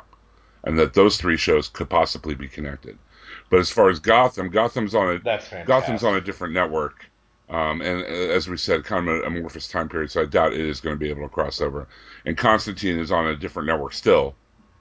and 0.65 0.79
that 0.79 0.93
those 0.95 1.17
three 1.17 1.39
shows 1.39 1.69
could 1.69 1.89
possibly 1.89 2.35
be 2.35 2.49
connected. 2.49 2.99
But 3.51 3.61
as 3.61 3.71
far 3.71 3.89
as 3.89 4.01
Gotham, 4.01 4.49
Gotham's 4.49 4.95
on 4.95 5.17
a 5.17 5.19
That's. 5.19 5.49
Gotham's 5.67 6.03
on 6.03 6.15
a 6.17 6.21
different 6.21 6.55
network, 6.55 7.09
um, 7.49 7.81
and 7.83 8.03
uh, 8.03 8.07
as 8.07 8.49
we 8.49 8.57
said, 8.57 8.85
kind 8.85 9.09
of 9.09 9.17
an 9.17 9.25
amorphous 9.25 9.69
time 9.69 9.89
period. 9.89 10.11
So 10.11 10.23
I 10.23 10.25
doubt 10.27 10.55
it 10.55 10.61
is 10.61 10.81
going 10.81 10.95
to 10.97 10.99
be 10.99 11.11
able 11.11 11.23
to 11.23 11.29
cross 11.29 11.61
over. 11.61 11.87
And 12.27 12.37
Constantine 12.37 12.99
is 12.99 13.13
on 13.13 13.27
a 13.27 13.37
different 13.37 13.69
network 13.69 13.93
still, 13.93 14.35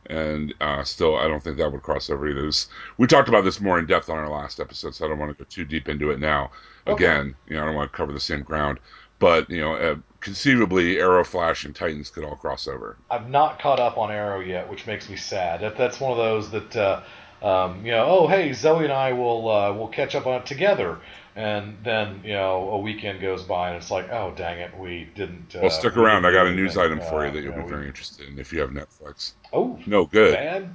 and 0.10 0.54
uh, 0.62 0.84
still 0.84 1.18
I 1.18 1.28
don't 1.28 1.44
think 1.44 1.58
that 1.58 1.72
would 1.72 1.84
cross 1.84 2.10
over 2.10 2.28
either. 2.28 2.46
This- 2.46 2.68
we 2.98 3.06
talked 3.06 3.30
about 3.30 3.44
this 3.44 3.60
more 3.62 3.78
in 3.80 3.86
depth 3.86 4.10
on 4.10 4.18
our 4.18 4.30
last 4.30 4.60
episode, 4.60 4.96
so 4.96 5.06
I 5.06 5.10
don't 5.10 5.20
want 5.20 5.38
to 5.38 5.44
go 5.44 5.48
too 5.50 5.66
deep 5.66 5.88
into 5.90 6.10
it 6.12 6.20
now. 6.20 6.52
Okay. 6.88 7.04
Again, 7.06 7.36
you 7.48 7.56
know, 7.56 7.64
I 7.64 7.66
don't 7.66 7.76
want 7.76 7.92
to 7.92 7.98
cover 7.98 8.12
the 8.12 8.20
same 8.20 8.42
ground, 8.44 8.80
but 9.20 9.50
you 9.50 9.60
know, 9.62 9.76
uh, 9.76 9.96
conceivably, 10.20 11.00
Arrow, 11.00 11.24
Flash, 11.24 11.66
and 11.66 11.76
Titans 11.76 12.10
could 12.10 12.24
all 12.24 12.36
cross 12.36 12.68
over. 12.68 12.98
I've 13.12 13.30
not 13.30 13.60
caught 13.60 13.80
up 13.80 13.98
on 13.98 14.10
Arrow 14.12 14.40
yet, 14.40 14.70
which 14.70 14.88
makes 14.88 15.10
me 15.10 15.16
sad. 15.18 15.62
That, 15.62 15.78
that's 15.78 16.00
one 16.00 16.12
of 16.12 16.18
those 16.18 16.50
that, 16.52 16.76
uh, 16.76 17.02
um, 17.44 17.86
you 17.86 17.92
know, 17.92 18.06
oh 18.06 18.28
hey, 18.28 18.54
Zoe 18.54 18.84
and 18.86 18.94
I 18.94 19.14
will 19.14 19.50
uh, 19.50 19.74
will 19.74 19.90
catch 19.90 20.16
up 20.16 20.26
on 20.28 20.42
it 20.42 20.46
together, 20.46 20.98
and 21.36 21.78
then 21.84 22.22
you 22.24 22.34
know 22.34 22.70
a 22.72 22.80
weekend 22.80 23.20
goes 23.22 23.44
by 23.44 23.70
and 23.70 23.78
it's 23.78 23.92
like, 23.92 24.10
oh 24.12 24.34
dang 24.36 24.60
it, 24.60 24.78
we 24.78 25.10
didn't. 25.16 25.56
Uh, 25.56 25.60
Well, 25.64 25.70
stick 25.72 25.96
we 25.96 26.02
around. 26.04 26.26
I 26.26 26.32
got 26.32 26.48
a 26.48 26.52
news 26.52 26.78
anything. 26.78 27.00
item 27.00 27.10
for 27.10 27.24
you 27.24 27.30
Uh, 27.30 27.34
that 27.34 27.42
you'll 27.44 27.52
know, 27.52 27.58
be 27.60 27.64
we- 27.66 27.70
very 27.72 27.88
interested 27.88 28.28
in 28.30 28.40
if 28.40 28.54
you 28.54 28.62
have 28.62 28.70
Netflix. 28.70 29.34
Oh, 29.52 29.78
No, 29.86 30.06
Good. 30.06 30.70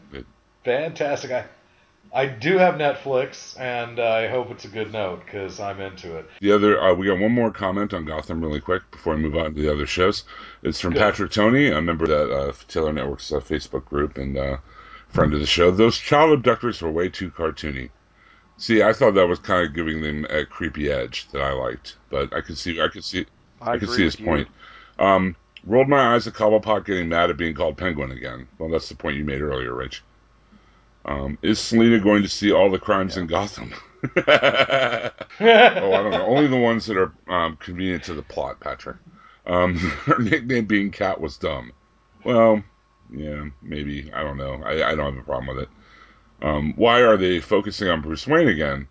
fantastic. 0.64 1.30
I, 1.30 1.44
I 2.12 2.26
do 2.26 2.56
have 2.56 2.74
Netflix, 2.76 3.58
and 3.60 4.00
I 4.00 4.28
hope 4.28 4.50
it's 4.50 4.64
a 4.64 4.68
good 4.68 4.92
note 4.92 5.20
because 5.24 5.60
I'm 5.60 5.78
into 5.80 6.16
it. 6.16 6.28
The 6.40 6.52
other, 6.52 6.80
uh, 6.80 6.94
we 6.94 7.06
got 7.06 7.18
one 7.18 7.32
more 7.32 7.50
comment 7.50 7.92
on 7.92 8.04
Gotham 8.06 8.40
really 8.42 8.60
quick 8.60 8.82
before 8.90 9.14
we 9.14 9.20
move 9.22 9.36
on 9.36 9.54
to 9.54 9.60
the 9.60 9.70
other 9.70 9.86
shows. 9.86 10.24
It's 10.62 10.80
from 10.80 10.94
Good. 10.94 11.00
Patrick 11.00 11.32
Tony, 11.32 11.68
a 11.70 11.82
member 11.82 12.04
of 12.04 12.10
that 12.10 12.32
uh, 12.34 12.52
Taylor 12.66 12.92
Network's 12.92 13.30
uh, 13.30 13.40
Facebook 13.40 13.84
group 13.84 14.16
and 14.16 14.38
uh, 14.38 14.56
friend 15.08 15.32
of 15.34 15.40
the 15.40 15.46
show. 15.46 15.70
Those 15.70 15.98
child 15.98 16.32
abductors 16.32 16.82
were 16.82 16.90
way 16.90 17.08
too 17.08 17.30
cartoony. 17.30 17.90
See, 18.56 18.82
I 18.82 18.92
thought 18.92 19.14
that 19.14 19.28
was 19.28 19.38
kind 19.38 19.66
of 19.66 19.74
giving 19.74 20.00
them 20.00 20.26
a 20.30 20.44
creepy 20.44 20.90
edge 20.90 21.28
that 21.30 21.42
I 21.42 21.52
liked, 21.52 21.96
but 22.10 22.32
I 22.34 22.40
could 22.40 22.58
see, 22.58 22.80
I 22.80 22.88
could 22.88 23.04
see, 23.04 23.26
I, 23.60 23.78
could 23.78 23.90
see 23.90 24.02
his 24.02 24.16
point. 24.16 24.48
Um, 24.98 25.36
rolled 25.64 25.88
my 25.88 26.14
eyes 26.14 26.26
at 26.26 26.34
Cobblepot 26.34 26.84
getting 26.84 27.08
mad 27.08 27.30
at 27.30 27.36
being 27.36 27.54
called 27.54 27.76
Penguin 27.76 28.10
again. 28.10 28.48
Well, 28.58 28.68
that's 28.68 28.88
the 28.88 28.96
point 28.96 29.16
you 29.16 29.24
made 29.24 29.42
earlier, 29.42 29.74
Rich. 29.74 30.02
Um, 31.04 31.38
is 31.40 31.58
Selina 31.58 32.00
going 32.00 32.22
to 32.22 32.28
see 32.28 32.52
all 32.52 32.70
the 32.70 32.78
crimes 32.78 33.16
in 33.16 33.28
Gotham? 33.28 33.72
oh, 34.16 34.20
I 34.26 35.12
don't 35.38 36.10
know. 36.10 36.26
Only 36.26 36.48
the 36.48 36.56
ones 36.56 36.86
that 36.86 36.96
are 36.96 37.12
um, 37.28 37.56
convenient 37.56 38.04
to 38.04 38.14
the 38.14 38.22
plot, 38.22 38.60
Patrick. 38.60 38.96
Um, 39.46 39.76
her 39.78 40.18
nickname 40.18 40.66
being 40.66 40.90
Cat 40.90 41.20
was 41.20 41.36
dumb. 41.36 41.72
Well, 42.24 42.62
yeah, 43.10 43.46
maybe. 43.62 44.10
I 44.12 44.22
don't 44.22 44.36
know. 44.36 44.62
I, 44.64 44.90
I 44.90 44.94
don't 44.94 45.14
have 45.14 45.22
a 45.22 45.26
problem 45.26 45.56
with 45.56 45.64
it. 45.64 45.68
Um, 46.40 46.74
why 46.76 47.02
are 47.02 47.16
they 47.16 47.40
focusing 47.40 47.88
on 47.88 48.00
Bruce 48.00 48.26
Wayne 48.26 48.48
again? 48.48 48.88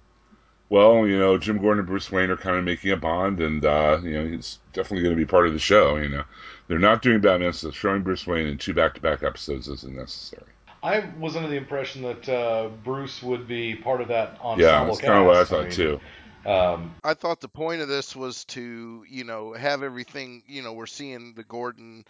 Well, 0.69 1.07
you 1.07 1.17
know, 1.17 1.37
Jim 1.37 1.59
Gordon 1.59 1.79
and 1.79 1.87
Bruce 1.87 2.11
Wayne 2.11 2.29
are 2.29 2.35
kind 2.35 2.57
of 2.57 2.65
making 2.65 2.91
a 2.91 2.97
bond, 2.97 3.39
and 3.39 3.63
uh, 3.63 3.99
you 4.03 4.11
know, 4.11 4.25
it's 4.35 4.59
definitely 4.73 5.03
going 5.03 5.15
to 5.15 5.21
be 5.21 5.25
part 5.25 5.47
of 5.47 5.53
the 5.53 5.59
show. 5.59 5.95
You 5.95 6.09
know, 6.09 6.23
they're 6.67 6.77
not 6.77 7.01
doing 7.01 7.21
Batman, 7.21 7.53
so 7.53 7.71
showing 7.71 8.01
Bruce 8.03 8.27
Wayne 8.27 8.47
in 8.47 8.57
two 8.57 8.73
back-to-back 8.73 9.23
episodes 9.23 9.69
isn't 9.69 9.95
necessary. 9.95 10.43
I 10.83 11.09
was 11.19 11.35
under 11.35 11.47
the 11.47 11.55
impression 11.55 12.01
that 12.03 12.29
uh, 12.29 12.69
Bruce 12.83 13.23
would 13.23 13.47
be 13.47 13.75
part 13.75 14.01
of 14.01 14.09
that 14.09 14.39
ensemble 14.41 14.61
yeah, 14.61 14.85
that's 14.85 14.99
kind 14.99 15.19
of 15.19 15.25
what 15.25 15.35
I 15.35 15.39
cast. 15.39 15.49
thought 15.49 15.63
mean, 15.63 15.71
too. 15.71 15.99
Um, 16.45 16.95
I 17.03 17.13
thought 17.13 17.41
the 17.41 17.49
point 17.49 17.81
of 17.81 17.87
this 17.87 18.15
was 18.15 18.45
to, 18.45 19.03
you 19.09 19.23
know, 19.23 19.53
have 19.53 19.83
everything, 19.83 20.43
you 20.47 20.61
know, 20.61 20.73
we're 20.73 20.85
seeing 20.85 21.33
the 21.33 21.43
Gordon 21.43 22.05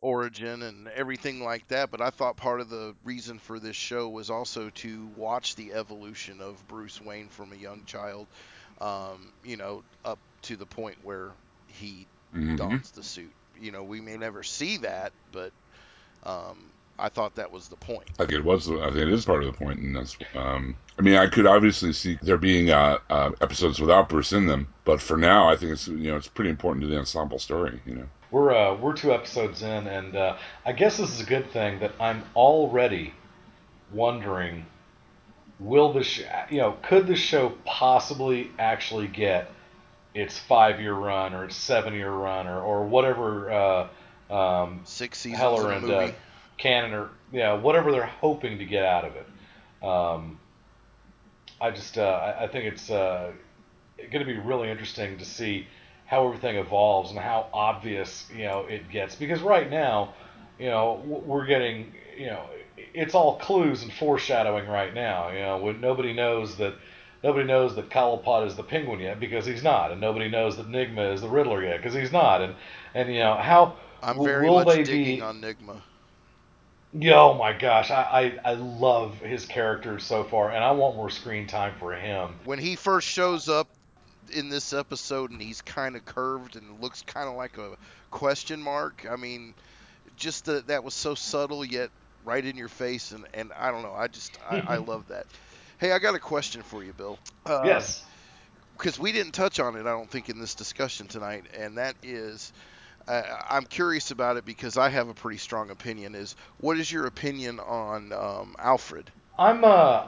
origin 0.00 0.62
and 0.62 0.88
everything 0.88 1.42
like 1.42 1.66
that, 1.68 1.90
but 1.90 2.00
I 2.00 2.10
thought 2.10 2.36
part 2.36 2.60
of 2.60 2.68
the 2.68 2.94
reason 3.04 3.38
for 3.38 3.58
this 3.58 3.76
show 3.76 4.08
was 4.08 4.30
also 4.30 4.70
to 4.70 5.08
watch 5.08 5.54
the 5.56 5.72
evolution 5.72 6.40
of 6.40 6.66
Bruce 6.66 7.00
Wayne 7.00 7.28
from 7.28 7.52
a 7.52 7.56
young 7.56 7.84
child, 7.84 8.28
um, 8.80 9.32
you 9.42 9.56
know, 9.56 9.84
up 10.04 10.20
to 10.42 10.56
the 10.56 10.66
point 10.66 10.98
where 11.02 11.34
he 11.66 12.08
Mhm. 12.32 12.56
dons 12.56 12.92
the 12.92 13.02
suit. 13.02 13.34
You 13.54 13.72
know, 13.72 13.84
we 13.84 14.00
may 14.00 14.16
never 14.16 14.42
see 14.42 14.78
that, 14.78 15.12
but 15.30 15.52
um, 16.22 16.72
I 16.98 17.08
thought 17.08 17.36
that 17.36 17.50
was 17.52 17.68
the 17.68 17.76
point. 17.76 18.10
I 18.18 18.24
think 18.26 18.32
it 18.40 18.44
was. 18.44 18.68
I 18.70 18.86
think 18.90 18.96
it 18.96 19.08
is 19.12 19.24
part 19.24 19.42
of 19.44 19.50
the 19.52 19.56
point, 19.58 19.80
and 19.80 19.94
that's. 19.96 20.16
Um, 20.34 20.76
I 20.98 21.02
mean, 21.02 21.14
I 21.14 21.26
could 21.28 21.46
obviously 21.46 21.92
see 21.92 22.18
there 22.22 22.36
being 22.36 22.70
uh, 22.70 22.98
uh, 23.10 23.30
episodes 23.40 23.80
without 23.80 24.08
Bruce 24.08 24.32
in 24.32 24.46
them, 24.46 24.74
but 24.84 25.00
for 25.00 25.16
now, 25.16 25.48
I 25.48 25.56
think 25.56 25.72
it's 25.72 25.86
you 25.88 26.10
know 26.10 26.16
it's 26.16 26.28
pretty 26.28 26.50
important 26.50 26.82
to 26.82 26.88
the 26.88 26.98
ensemble 26.98 27.38
story. 27.38 27.80
You 27.86 27.94
know, 27.94 28.08
we're 28.30 28.54
uh, 28.54 28.76
we're 28.76 28.94
two 28.94 29.12
episodes 29.12 29.62
in, 29.62 29.86
and 29.86 30.16
uh, 30.16 30.36
I 30.64 30.72
guess 30.72 30.98
this 30.98 31.10
is 31.10 31.20
a 31.20 31.24
good 31.24 31.50
thing 31.50 31.80
that 31.80 31.92
I'm 32.00 32.24
already 32.36 33.14
wondering, 33.92 34.66
will 35.58 35.92
the 35.92 36.02
sh- 36.02 36.22
you 36.50 36.58
know 36.58 36.76
could 36.82 37.06
the 37.06 37.16
show 37.16 37.54
possibly 37.64 38.50
actually 38.58 39.08
get 39.08 39.50
its 40.14 40.38
five 40.38 40.80
year 40.80 40.94
run 40.94 41.34
or 41.34 41.44
its 41.44 41.56
seven 41.56 41.94
year 41.94 42.10
run 42.10 42.46
or 42.46 42.60
or 42.60 42.84
whatever 42.84 43.50
uh, 43.50 43.88
um, 44.30 44.80
Six 44.84 45.18
seasons 45.18 45.40
Heller 45.40 45.72
and 45.72 45.84
uh, 45.84 46.00
movie. 46.00 46.14
Cannon 46.58 46.92
or 46.92 47.10
yeah 47.32 47.54
whatever 47.54 47.92
they're 47.92 48.06
hoping 48.06 48.58
to 48.58 48.64
get 48.64 48.84
out 48.84 49.04
of 49.04 49.12
it. 49.16 49.26
Um, 49.86 50.38
I 51.60 51.70
just 51.70 51.96
uh, 51.98 52.02
I, 52.02 52.44
I 52.44 52.48
think 52.48 52.72
it's 52.72 52.90
uh, 52.90 53.32
going 53.96 54.24
to 54.24 54.24
be 54.24 54.38
really 54.38 54.70
interesting 54.70 55.18
to 55.18 55.24
see 55.24 55.66
how 56.08 56.26
everything 56.26 56.56
evolves 56.56 57.10
and 57.10 57.20
how 57.20 57.46
obvious 57.52 58.26
you 58.34 58.44
know 58.44 58.60
it 58.66 58.90
gets 58.90 59.14
because 59.14 59.40
right 59.42 59.70
now 59.70 60.14
you 60.58 60.66
know 60.66 61.02
we're 61.06 61.46
getting 61.46 61.92
you 62.18 62.26
know 62.26 62.44
it's 62.94 63.14
all 63.14 63.38
clues 63.38 63.82
and 63.82 63.92
foreshadowing 63.92 64.66
right 64.68 64.94
now 64.94 65.30
you 65.30 65.40
know 65.40 65.58
when 65.58 65.80
nobody 65.80 66.12
knows 66.12 66.56
that 66.56 66.74
nobody 67.22 67.46
knows 67.46 67.74
that 67.76 67.90
Cobblepot 67.90 68.46
is 68.46 68.56
the 68.56 68.62
penguin 68.64 69.00
yet 69.00 69.20
because 69.20 69.46
he's 69.46 69.62
not 69.62 69.92
and 69.92 70.00
nobody 70.00 70.28
knows 70.28 70.56
that 70.56 70.68
Nigma 70.68 71.12
is 71.14 71.20
the 71.20 71.28
Riddler 71.28 71.62
yet 71.62 71.78
because 71.78 71.94
he's 71.94 72.12
not 72.12 72.40
and 72.42 72.54
and 72.94 73.12
you 73.12 73.20
know 73.20 73.34
how 73.36 73.76
I'm 74.02 74.16
will- 74.16 74.24
very 74.24 74.48
will 74.48 74.64
much 74.64 74.68
they 74.68 74.82
digging 74.84 75.04
be 75.16 75.20
on 75.20 75.40
Nigma. 75.42 75.82
yeah, 76.92 77.20
oh 77.20 77.34
my 77.34 77.52
gosh, 77.52 77.90
I, 77.90 78.38
I 78.44 78.50
I 78.52 78.54
love 78.54 79.20
his 79.20 79.44
character 79.46 79.98
so 79.98 80.24
far, 80.24 80.50
and 80.50 80.64
I 80.64 80.70
want 80.72 80.96
more 80.96 81.10
screen 81.10 81.46
time 81.46 81.74
for 81.78 81.92
him. 81.94 82.34
When 82.44 82.58
he 82.58 82.76
first 82.76 83.08
shows 83.08 83.48
up 83.48 83.68
in 84.30 84.48
this 84.48 84.72
episode 84.72 85.30
and 85.30 85.40
he's 85.40 85.62
kind 85.62 85.96
of 85.96 86.04
curved 86.04 86.56
and 86.56 86.80
looks 86.80 87.02
kind 87.02 87.28
of 87.28 87.34
like 87.34 87.58
a 87.58 87.76
question 88.10 88.62
mark, 88.62 89.06
I 89.10 89.16
mean, 89.16 89.54
just 90.16 90.44
the, 90.46 90.62
that 90.66 90.84
was 90.84 90.94
so 90.94 91.14
subtle 91.14 91.64
yet 91.64 91.90
right 92.24 92.44
in 92.44 92.56
your 92.56 92.68
face, 92.68 93.12
and, 93.12 93.26
and 93.34 93.52
I 93.52 93.70
don't 93.70 93.82
know, 93.82 93.94
I 93.94 94.08
just 94.08 94.38
I, 94.48 94.60
I 94.60 94.76
love 94.76 95.08
that. 95.08 95.26
Hey, 95.78 95.92
I 95.92 95.98
got 95.98 96.14
a 96.14 96.18
question 96.18 96.62
for 96.62 96.82
you, 96.82 96.92
Bill. 96.92 97.18
Uh, 97.46 97.62
yes, 97.64 98.04
because 98.76 98.98
we 98.98 99.12
didn't 99.12 99.32
touch 99.32 99.60
on 99.60 99.76
it, 99.76 99.80
I 99.80 99.90
don't 99.90 100.10
think, 100.10 100.28
in 100.28 100.38
this 100.38 100.54
discussion 100.54 101.06
tonight, 101.06 101.44
and 101.56 101.78
that 101.78 101.96
is, 102.02 102.52
uh, 103.06 103.22
I'm 103.48 103.64
curious 103.64 104.10
about 104.10 104.36
it 104.36 104.44
because 104.44 104.76
I 104.76 104.88
have 104.88 105.08
a 105.08 105.14
pretty 105.14 105.38
strong 105.38 105.70
opinion. 105.70 106.14
Is 106.14 106.36
what 106.58 106.78
is 106.78 106.90
your 106.90 107.06
opinion 107.06 107.60
on 107.60 108.12
um, 108.12 108.54
Alfred? 108.58 109.10
I'm 109.38 109.64
uh, 109.64 110.06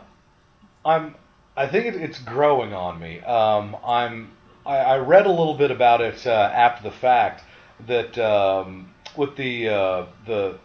I'm 0.84 1.14
I 1.60 1.66
think 1.66 1.84
it, 1.84 1.96
it's 1.96 2.18
growing 2.18 2.72
on 2.72 2.98
me. 2.98 3.20
Um, 3.20 3.76
I'm 3.84 4.30
I, 4.64 4.76
I, 4.76 4.98
read 4.98 5.26
a 5.26 5.30
little 5.30 5.52
bit 5.52 5.70
about 5.70 6.00
it 6.00 6.26
uh, 6.26 6.30
after 6.30 6.82
the 6.82 6.90
fact 6.90 7.44
that 7.86 8.16
um, 8.18 8.94
with 9.14 9.36
the 9.36 9.68
uh, 9.68 10.06
the 10.26 10.58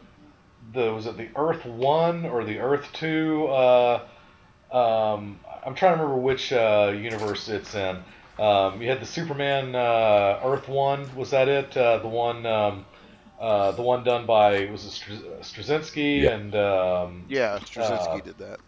the 0.73 0.93
was 0.93 1.05
it 1.05 1.17
the 1.17 1.27
Earth 1.35 1.65
One 1.65 2.25
or 2.25 2.45
the 2.45 2.59
Earth 2.59 2.87
Two? 2.93 3.45
Uh, 3.47 4.07
um, 4.71 5.37
I'm 5.65 5.75
trying 5.75 5.97
to 5.97 6.03
remember 6.03 6.15
which 6.15 6.53
uh, 6.53 6.93
universe 6.95 7.49
it's 7.49 7.75
in. 7.75 7.97
Um, 8.39 8.81
you 8.81 8.87
had 8.87 9.01
the 9.01 9.05
Superman 9.05 9.75
uh, 9.75 10.39
Earth 10.45 10.69
One. 10.69 11.13
Was 11.13 11.31
that 11.31 11.49
it? 11.49 11.75
Uh, 11.75 11.97
the 11.97 12.07
one. 12.07 12.45
Um, 12.45 12.85
uh, 13.37 13.73
the 13.73 13.81
one 13.81 14.01
done 14.05 14.25
by 14.25 14.63
was 14.71 14.85
it 14.85 15.43
Straczynski 15.43 16.21
yeah. 16.21 16.35
and 16.35 16.55
um, 16.55 17.25
yeah, 17.27 17.59
Straczynski 17.59 18.23
did 18.23 18.37
that. 18.37 18.61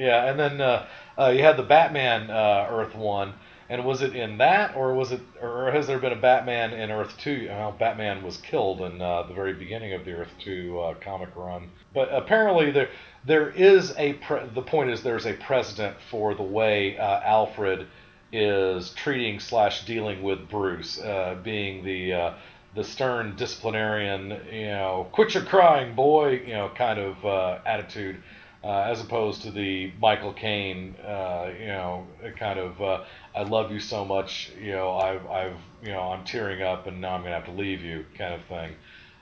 Yeah, 0.00 0.30
and 0.30 0.38
then 0.38 0.60
uh, 0.62 0.86
uh, 1.18 1.28
you 1.28 1.42
had 1.42 1.56
the 1.56 1.62
Batman 1.62 2.30
uh, 2.30 2.68
Earth 2.70 2.94
one, 2.94 3.34
and 3.68 3.84
was 3.84 4.02
it 4.02 4.16
in 4.16 4.38
that, 4.38 4.74
or 4.74 4.94
was 4.94 5.12
it, 5.12 5.20
or 5.40 5.70
has 5.70 5.86
there 5.86 5.98
been 5.98 6.12
a 6.12 6.16
Batman 6.16 6.72
in 6.72 6.90
Earth 6.90 7.16
two? 7.18 7.46
Well, 7.48 7.72
Batman 7.78 8.22
was 8.22 8.36
killed 8.38 8.80
in 8.80 9.00
uh, 9.00 9.24
the 9.24 9.34
very 9.34 9.52
beginning 9.52 9.92
of 9.92 10.04
the 10.04 10.12
Earth 10.12 10.32
two 10.42 10.80
uh, 10.80 10.94
comic 10.94 11.30
run, 11.36 11.70
but 11.94 12.08
apparently 12.12 12.70
there 12.70 12.88
there 13.24 13.50
is 13.50 13.94
a 13.96 14.14
pre- 14.14 14.46
the 14.54 14.62
point 14.62 14.90
is 14.90 15.02
there's 15.02 15.26
a 15.26 15.34
precedent 15.34 15.96
for 16.10 16.34
the 16.34 16.42
way 16.42 16.98
uh, 16.98 17.20
Alfred 17.20 17.86
is 18.32 18.90
treating 18.90 19.40
slash 19.40 19.84
dealing 19.84 20.22
with 20.22 20.48
Bruce, 20.48 21.00
being 21.42 21.84
the 21.84 22.32
the 22.72 22.84
stern 22.84 23.34
disciplinarian, 23.34 24.30
you 24.52 24.66
know, 24.66 25.08
quit 25.10 25.34
your 25.34 25.42
crying, 25.42 25.96
boy, 25.96 26.40
you 26.46 26.52
know, 26.52 26.70
kind 26.76 27.00
of 27.00 27.60
attitude 27.66 28.22
uh, 28.62 28.80
as 28.80 29.00
opposed 29.00 29.42
to 29.42 29.50
the 29.50 29.92
Michael 30.00 30.32
Caine, 30.32 30.94
uh, 31.04 31.50
you 31.58 31.68
know, 31.68 32.06
kind 32.38 32.58
of 32.58 32.80
uh, 32.80 33.04
I 33.34 33.42
love 33.42 33.72
you 33.72 33.80
so 33.80 34.04
much, 34.04 34.52
you 34.60 34.72
know, 34.72 34.96
I've, 34.96 35.26
I've, 35.26 35.56
you 35.82 35.92
know, 35.92 36.00
I'm 36.00 36.24
tearing 36.24 36.62
up 36.62 36.86
and 36.86 37.00
now 37.00 37.14
I'm 37.14 37.22
gonna 37.22 37.34
have 37.34 37.46
to 37.46 37.52
leave 37.52 37.82
you, 37.82 38.04
kind 38.18 38.34
of 38.34 38.44
thing. 38.44 38.74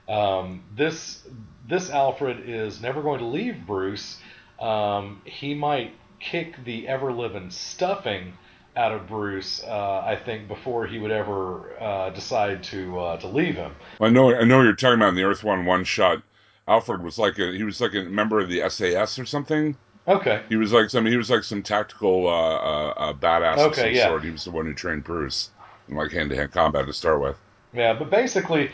Um, 0.09 0.65
this 0.75 1.23
this 1.69 1.91
Alfred 1.91 2.49
is 2.49 2.81
never 2.81 3.03
going 3.03 3.21
to 3.21 3.27
leave 3.27 3.67
Bruce. 3.67 4.19
Um, 4.59 5.21
he 5.25 5.55
might 5.55 5.93
kick 6.19 6.65
the 6.65 6.89
ever 6.89 7.13
living 7.13 7.51
stuffing 7.51 8.33
out 8.75 8.93
of 8.93 9.07
Bruce, 9.07 9.63
uh, 9.65 10.03
I 10.05 10.17
think, 10.17 10.47
before 10.49 10.87
he 10.87 10.99
would 10.99 11.11
ever 11.11 11.81
uh, 11.81 12.11
decide 12.11 12.63
to 12.65 12.99
uh, 12.99 13.17
to 13.19 13.29
leave 13.29 13.55
him. 13.55 13.75
I 14.01 14.09
know 14.09 14.35
I 14.35 14.45
know 14.45 14.63
you're 14.63 14.75
talking 14.75 14.99
about 14.99 15.11
in 15.11 15.15
the 15.15 15.25
Earth 15.25 15.45
One 15.45 15.67
one 15.67 15.85
shot 15.85 16.23
Alfred 16.69 17.03
was 17.03 17.19
like 17.19 17.39
a 17.39 17.53
he 17.53 17.65
was 17.65 17.81
like 17.81 17.95
a 17.95 18.03
member 18.03 18.39
of 18.39 18.49
the 18.49 18.69
SAS 18.69 19.19
or 19.19 19.25
something. 19.25 19.77
Okay. 20.07 20.43
He 20.49 20.57
was 20.57 20.73
like 20.73 20.91
some 20.91 21.07
he 21.07 21.17
was 21.17 21.31
like 21.31 21.45
some 21.45 21.63
tactical 21.63 22.29
uh, 22.29 22.31
uh, 22.31 22.95
uh 22.97 23.13
badass 23.15 23.59
okay, 23.59 23.67
of 23.67 23.75
some 23.75 23.93
yeah. 23.93 24.09
sort. 24.09 24.25
He 24.25 24.31
was 24.31 24.45
the 24.45 24.51
one 24.51 24.67
who 24.67 24.75
trained 24.75 25.05
Bruce 25.05 25.51
in 25.89 25.97
like 25.97 26.13
hand 26.13 26.31
to 26.31 26.37
hand 26.37 26.53
combat 26.53 26.87
to 26.87 26.93
start 26.93 27.21
with. 27.21 27.37
Yeah, 27.73 27.95
but 27.95 28.11
basically, 28.11 28.71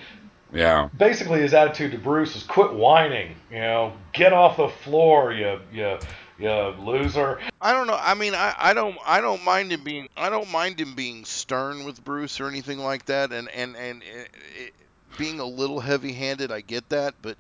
yeah, 0.53 0.89
basically 0.97 1.41
his 1.41 1.55
attitude 1.55 1.93
to 1.93 1.99
Bruce 1.99 2.37
is 2.37 2.43
quit 2.43 2.73
whining. 2.73 3.35
You 3.51 3.59
know, 3.59 3.93
get 4.13 4.33
off 4.33 4.57
the 4.57 4.69
floor, 4.69 5.33
you 5.33 5.61
you 5.73 5.99
you 6.39 6.51
loser. 6.51 7.41
I 7.61 7.73
don't 7.73 7.87
know. 7.87 7.99
I 8.01 8.15
mean, 8.15 8.35
I, 8.35 8.55
I 8.57 8.75
don't 8.75 8.97
I 9.05 9.21
don't 9.21 9.45
mind 9.45 9.73
him 9.73 9.83
being 9.83 10.09
I 10.17 10.31
don't 10.31 10.51
mind 10.51 10.81
him 10.81 10.95
being 10.95 11.25
stern 11.25 11.85
with 11.85 12.05
Bruce 12.05 12.41
or 12.41 12.49
anything 12.49 12.79
like 12.79 13.07
that, 13.07 13.33
and 13.33 13.49
and 13.51 13.77
and 13.77 14.03
it, 14.03 14.31
it, 14.57 14.75
being 15.19 15.41
a 15.41 15.45
little 15.45 15.81
heavy 15.81 16.13
handed. 16.13 16.53
I 16.53 16.61
get 16.61 16.89
that, 16.91 17.15
but 17.23 17.37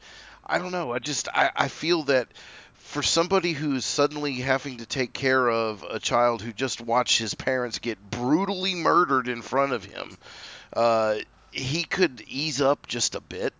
I 0.46 0.58
don't 0.58 0.72
know. 0.72 0.92
I 0.92 0.98
just 0.98 1.28
I, 1.28 1.50
I 1.54 1.68
feel 1.68 2.04
that 2.04 2.28
for 2.74 3.02
somebody 3.02 3.52
who's 3.52 3.84
suddenly 3.84 4.34
having 4.34 4.78
to 4.78 4.86
take 4.86 5.12
care 5.12 5.48
of 5.48 5.82
a 5.88 5.98
child 5.98 6.42
who 6.42 6.52
just 6.52 6.80
watched 6.80 7.18
his 7.18 7.34
parents 7.34 7.78
get 7.78 7.98
brutally 8.10 8.74
murdered 8.74 9.28
in 9.28 9.42
front 9.42 9.72
of 9.72 9.84
him, 9.84 10.16
uh, 10.74 11.16
he 11.50 11.84
could 11.84 12.22
ease 12.28 12.60
up 12.60 12.86
just 12.86 13.14
a 13.14 13.20
bit. 13.20 13.54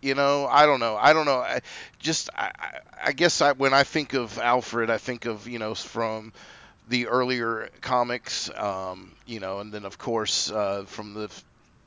You 0.00 0.14
know, 0.14 0.46
I 0.46 0.66
don't 0.66 0.80
know. 0.80 0.96
I 0.96 1.12
don't 1.12 1.26
know. 1.26 1.38
I 1.40 1.60
just 1.98 2.30
I, 2.36 2.52
I 3.02 3.12
guess 3.12 3.40
I, 3.40 3.52
when 3.52 3.74
I 3.74 3.82
think 3.84 4.14
of 4.14 4.38
Alfred, 4.38 4.90
I 4.90 4.98
think 4.98 5.26
of 5.26 5.48
you 5.48 5.58
know 5.58 5.74
from 5.74 6.32
the 6.88 7.08
earlier 7.08 7.68
comics, 7.80 8.50
um, 8.56 9.12
you 9.26 9.40
know, 9.40 9.58
and 9.60 9.72
then 9.72 9.84
of 9.84 9.98
course 9.98 10.50
uh, 10.50 10.84
from 10.86 11.14
the 11.14 11.30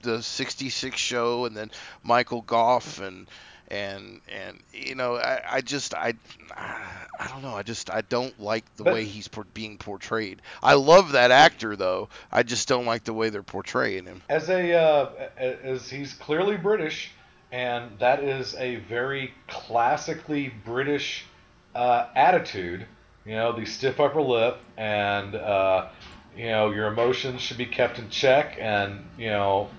the 0.01 0.21
'66 0.21 0.97
show, 0.97 1.45
and 1.45 1.55
then 1.55 1.71
Michael 2.03 2.41
Gough 2.41 2.99
and 2.99 3.27
and 3.71 4.19
and 4.27 4.59
you 4.73 4.95
know 4.95 5.15
I, 5.15 5.41
I 5.49 5.61
just 5.61 5.95
I 5.95 6.13
I 6.55 7.27
don't 7.29 7.41
know 7.41 7.55
I 7.55 7.63
just 7.63 7.89
I 7.89 8.01
don't 8.01 8.37
like 8.39 8.65
the 8.75 8.83
way 8.83 9.05
he's 9.05 9.29
por- 9.29 9.45
being 9.53 9.77
portrayed. 9.77 10.41
I 10.61 10.73
love 10.73 11.13
that 11.13 11.31
actor 11.31 11.75
though. 11.77 12.09
I 12.31 12.43
just 12.43 12.67
don't 12.67 12.85
like 12.85 13.05
the 13.05 13.13
way 13.13 13.29
they're 13.29 13.43
portraying 13.43 14.05
him. 14.05 14.21
As 14.27 14.49
a 14.49 14.73
uh, 14.73 15.09
as 15.37 15.89
he's 15.89 16.13
clearly 16.13 16.57
British, 16.57 17.11
and 17.51 17.97
that 17.99 18.21
is 18.23 18.55
a 18.55 18.75
very 18.75 19.33
classically 19.47 20.53
British 20.65 21.25
uh, 21.73 22.07
attitude. 22.15 22.85
You 23.25 23.35
know, 23.35 23.57
the 23.57 23.65
stiff 23.65 23.99
upper 23.99 24.21
lip, 24.21 24.57
and 24.75 25.35
uh, 25.35 25.87
you 26.35 26.47
know 26.47 26.71
your 26.71 26.87
emotions 26.87 27.41
should 27.41 27.57
be 27.57 27.67
kept 27.67 27.99
in 27.99 28.09
check, 28.09 28.57
and 28.59 29.05
you 29.17 29.29
know 29.29 29.69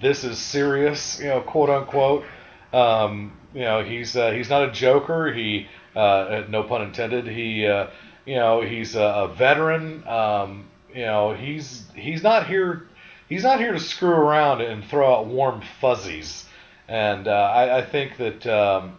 this 0.00 0.22
is 0.22 0.38
serious. 0.38 1.18
You 1.18 1.30
know, 1.30 1.40
quote 1.40 1.70
unquote. 1.70 2.24
Um, 2.72 3.32
you 3.54 3.62
know, 3.62 3.82
he's 3.82 4.16
uh, 4.16 4.30
he's 4.30 4.48
not 4.48 4.68
a 4.68 4.72
joker. 4.72 5.32
He, 5.32 5.66
uh, 5.94 6.44
no 6.48 6.62
pun 6.62 6.82
intended. 6.82 7.26
He, 7.26 7.66
uh, 7.66 7.88
you 8.24 8.36
know, 8.36 8.60
he's 8.60 8.94
a, 8.94 9.02
a 9.02 9.28
veteran. 9.28 10.06
Um, 10.06 10.68
you 10.94 11.02
know, 11.02 11.34
he's 11.34 11.84
he's 11.94 12.22
not 12.22 12.46
here. 12.46 12.86
He's 13.28 13.44
not 13.44 13.60
here 13.60 13.72
to 13.72 13.80
screw 13.80 14.10
around 14.10 14.60
and 14.60 14.84
throw 14.84 15.14
out 15.14 15.26
warm 15.26 15.62
fuzzies. 15.80 16.46
And 16.88 17.28
uh, 17.28 17.30
I, 17.30 17.78
I, 17.78 17.82
think 17.86 18.16
that 18.16 18.44
um, 18.48 18.98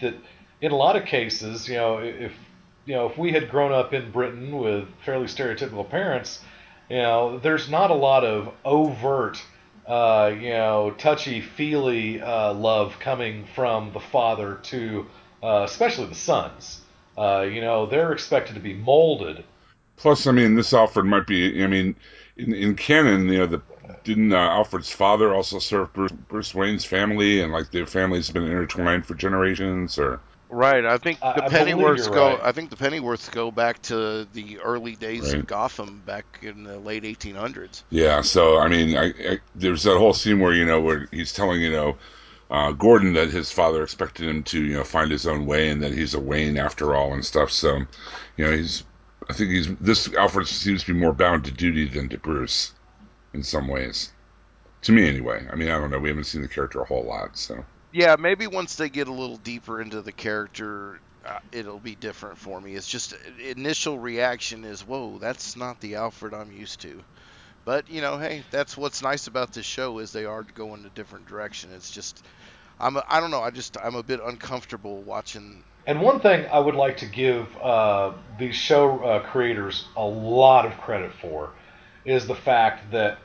that 0.00 0.14
in 0.60 0.70
a 0.70 0.76
lot 0.76 0.94
of 0.94 1.04
cases, 1.04 1.68
you 1.68 1.74
know, 1.74 1.98
if 1.98 2.32
you 2.86 2.94
know 2.94 3.08
if 3.08 3.18
we 3.18 3.32
had 3.32 3.50
grown 3.50 3.72
up 3.72 3.92
in 3.92 4.12
Britain 4.12 4.56
with 4.56 4.88
fairly 5.04 5.26
stereotypical 5.26 5.88
parents, 5.88 6.40
you 6.88 6.98
know, 6.98 7.38
there's 7.38 7.68
not 7.68 7.90
a 7.90 7.94
lot 7.94 8.24
of 8.24 8.54
overt 8.64 9.42
uh, 9.88 10.32
you 10.38 10.50
know, 10.50 10.94
touchy 10.98 11.40
feely 11.40 12.20
uh, 12.20 12.52
love 12.52 12.98
coming 13.00 13.46
from 13.54 13.92
the 13.92 14.00
father 14.00 14.56
to, 14.64 15.06
uh, 15.42 15.62
especially 15.64 16.06
the 16.06 16.14
sons. 16.14 16.82
Uh, 17.16 17.40
you 17.40 17.60
know, 17.60 17.86
they're 17.86 18.12
expected 18.12 18.54
to 18.54 18.60
be 18.60 18.74
molded. 18.74 19.42
Plus, 19.96 20.26
I 20.26 20.32
mean, 20.32 20.54
this 20.54 20.72
Alfred 20.72 21.06
might 21.06 21.26
be. 21.26 21.64
I 21.64 21.66
mean, 21.66 21.96
in, 22.36 22.52
in 22.52 22.76
canon, 22.76 23.28
you 23.28 23.38
know, 23.38 23.46
the 23.46 23.62
didn't 24.04 24.32
uh, 24.32 24.36
Alfred's 24.36 24.92
father 24.92 25.34
also 25.34 25.58
serve 25.58 25.92
Bruce, 25.92 26.12
Bruce 26.12 26.54
Wayne's 26.54 26.84
family, 26.84 27.40
and 27.40 27.52
like 27.52 27.70
their 27.70 27.86
families 27.86 28.26
have 28.28 28.34
been 28.34 28.44
intertwined 28.44 29.06
for 29.06 29.14
generations, 29.14 29.98
or 29.98 30.20
Right. 30.50 30.84
I 30.84 30.96
think 30.96 31.20
the 31.20 31.44
I, 31.44 31.48
Pennyworths 31.48 32.10
go. 32.10 32.30
Right. 32.30 32.40
I 32.42 32.52
think 32.52 32.70
the 32.70 32.76
Pennyworths 32.76 33.30
go 33.30 33.50
back 33.50 33.82
to 33.82 34.24
the 34.32 34.58
early 34.60 34.96
days 34.96 35.32
right. 35.32 35.40
of 35.40 35.46
Gotham, 35.46 36.02
back 36.06 36.24
in 36.42 36.64
the 36.64 36.78
late 36.78 37.02
1800s. 37.02 37.82
Yeah. 37.90 38.22
So 38.22 38.58
I 38.58 38.68
mean, 38.68 38.96
I, 38.96 39.06
I, 39.08 39.38
there's 39.54 39.82
that 39.82 39.98
whole 39.98 40.14
scene 40.14 40.40
where 40.40 40.54
you 40.54 40.64
know 40.64 40.80
where 40.80 41.06
he's 41.10 41.32
telling 41.32 41.60
you 41.60 41.70
know 41.70 41.96
uh, 42.50 42.72
Gordon 42.72 43.12
that 43.14 43.30
his 43.30 43.52
father 43.52 43.82
expected 43.82 44.28
him 44.28 44.42
to 44.44 44.64
you 44.64 44.74
know 44.74 44.84
find 44.84 45.10
his 45.10 45.26
own 45.26 45.44
way 45.44 45.68
and 45.68 45.82
that 45.82 45.92
he's 45.92 46.14
a 46.14 46.20
Wayne 46.20 46.56
after 46.56 46.94
all 46.94 47.12
and 47.12 47.24
stuff. 47.24 47.50
So 47.50 47.80
you 48.36 48.44
know 48.44 48.52
he's. 48.52 48.84
I 49.30 49.34
think 49.34 49.50
he's 49.50 49.74
this 49.76 50.12
Alfred 50.14 50.48
seems 50.48 50.84
to 50.84 50.94
be 50.94 50.98
more 50.98 51.12
bound 51.12 51.44
to 51.44 51.50
duty 51.50 51.86
than 51.86 52.08
to 52.08 52.18
Bruce, 52.18 52.72
in 53.34 53.42
some 53.42 53.68
ways. 53.68 54.12
To 54.82 54.92
me, 54.92 55.06
anyway. 55.06 55.46
I 55.52 55.56
mean, 55.56 55.68
I 55.68 55.78
don't 55.78 55.90
know. 55.90 55.98
We 55.98 56.08
haven't 56.08 56.24
seen 56.24 56.40
the 56.40 56.48
character 56.48 56.80
a 56.80 56.86
whole 56.86 57.04
lot, 57.04 57.36
so 57.36 57.62
yeah, 57.92 58.16
maybe 58.18 58.46
once 58.46 58.76
they 58.76 58.88
get 58.88 59.08
a 59.08 59.12
little 59.12 59.38
deeper 59.38 59.80
into 59.80 60.02
the 60.02 60.12
character, 60.12 61.00
uh, 61.24 61.38
it'll 61.52 61.80
be 61.80 61.94
different 61.94 62.38
for 62.38 62.60
me. 62.60 62.74
It's 62.74 62.88
just 62.88 63.14
initial 63.42 63.98
reaction 63.98 64.64
is, 64.64 64.86
"Whoa, 64.86 65.18
that's 65.18 65.56
not 65.56 65.80
the 65.80 65.96
Alfred 65.96 66.34
I'm 66.34 66.52
used 66.52 66.80
to." 66.82 67.02
But 67.64 67.88
you 67.90 68.00
know, 68.00 68.18
hey, 68.18 68.44
that's 68.50 68.76
what's 68.76 69.02
nice 69.02 69.26
about 69.26 69.52
this 69.52 69.66
show 69.66 69.98
is 69.98 70.12
they 70.12 70.24
are 70.24 70.42
going 70.42 70.84
a 70.86 70.90
different 70.90 71.26
direction. 71.26 71.70
It's 71.72 71.90
just, 71.90 72.24
I'm, 72.80 72.96
a, 72.96 73.04
I 73.08 73.20
don't 73.20 73.30
know, 73.30 73.42
I 73.42 73.50
just 73.50 73.76
I'm 73.82 73.94
a 73.94 74.02
bit 74.02 74.20
uncomfortable 74.24 75.02
watching. 75.02 75.64
And 75.86 76.00
one 76.00 76.20
thing 76.20 76.46
I 76.52 76.58
would 76.58 76.74
like 76.74 76.98
to 76.98 77.06
give 77.06 77.46
uh, 77.58 78.12
these 78.38 78.54
show 78.54 78.98
uh, 79.00 79.20
creators 79.30 79.86
a 79.96 80.04
lot 80.04 80.66
of 80.66 80.78
credit 80.78 81.12
for 81.20 81.50
is 82.04 82.26
the 82.26 82.34
fact 82.34 82.90
that 82.92 83.18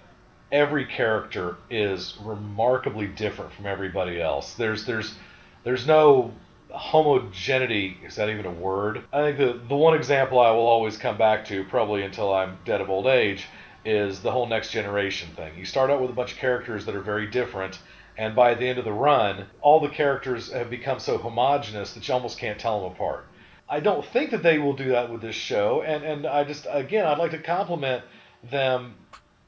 every 0.51 0.85
character 0.85 1.57
is 1.69 2.15
remarkably 2.21 3.07
different 3.07 3.53
from 3.53 3.65
everybody 3.65 4.21
else. 4.21 4.53
There's 4.53 4.85
there's 4.85 5.15
there's 5.63 5.87
no 5.87 6.33
homogeneity. 6.71 7.97
Is 8.05 8.15
that 8.15 8.29
even 8.29 8.45
a 8.45 8.51
word? 8.51 9.03
I 9.11 9.21
think 9.21 9.37
the 9.37 9.61
the 9.67 9.75
one 9.75 9.95
example 9.95 10.39
I 10.39 10.51
will 10.51 10.67
always 10.67 10.97
come 10.97 11.17
back 11.17 11.45
to, 11.45 11.63
probably 11.65 12.03
until 12.03 12.33
I'm 12.33 12.57
dead 12.65 12.81
of 12.81 12.89
old 12.89 13.07
age, 13.07 13.47
is 13.85 14.21
the 14.21 14.31
whole 14.31 14.47
next 14.47 14.71
generation 14.71 15.29
thing. 15.35 15.57
You 15.57 15.65
start 15.65 15.89
out 15.89 16.01
with 16.01 16.09
a 16.09 16.13
bunch 16.13 16.33
of 16.33 16.37
characters 16.37 16.85
that 16.85 16.95
are 16.95 17.01
very 17.01 17.27
different. 17.27 17.79
And 18.15 18.35
by 18.35 18.53
the 18.53 18.67
end 18.67 18.77
of 18.77 18.85
the 18.85 18.93
run, 18.93 19.47
all 19.61 19.79
the 19.79 19.89
characters 19.89 20.51
have 20.51 20.69
become 20.69 20.99
so 20.99 21.17
homogenous 21.17 21.93
that 21.93 22.07
you 22.07 22.13
almost 22.13 22.37
can't 22.37 22.59
tell 22.59 22.81
them 22.81 22.91
apart. 22.91 23.25
I 23.67 23.79
don't 23.79 24.05
think 24.05 24.29
that 24.31 24.43
they 24.43 24.59
will 24.59 24.73
do 24.73 24.89
that 24.89 25.11
with 25.11 25.21
this 25.21 25.35
show, 25.35 25.81
and 25.81 26.03
and 26.03 26.27
I 26.27 26.43
just 26.43 26.67
again 26.69 27.07
I'd 27.07 27.17
like 27.17 27.31
to 27.31 27.39
compliment 27.39 28.03
them 28.51 28.95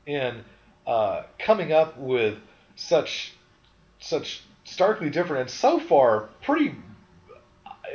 in 0.07 0.43
uh, 0.87 1.23
coming 1.39 1.71
up 1.71 1.97
with 1.97 2.37
such 2.75 3.33
such 3.99 4.43
starkly 4.63 5.09
different 5.09 5.41
and 5.41 5.49
so 5.49 5.79
far 5.79 6.29
pretty, 6.43 6.75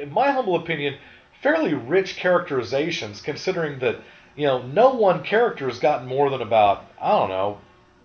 in 0.01 0.13
my 0.13 0.31
humble 0.31 0.57
opinion, 0.57 0.97
fairly 1.43 1.75
rich 1.75 2.17
characterizations. 2.17 3.21
Considering 3.21 3.79
that 3.81 4.01
you 4.37 4.47
know 4.47 4.63
no 4.63 4.95
one 4.95 5.23
character 5.23 5.69
has 5.69 5.79
gotten 5.79 6.09
more 6.09 6.31
than 6.31 6.43
about 6.43 6.85
I 7.01 7.11
don't 7.11 7.29
know, 7.29 7.59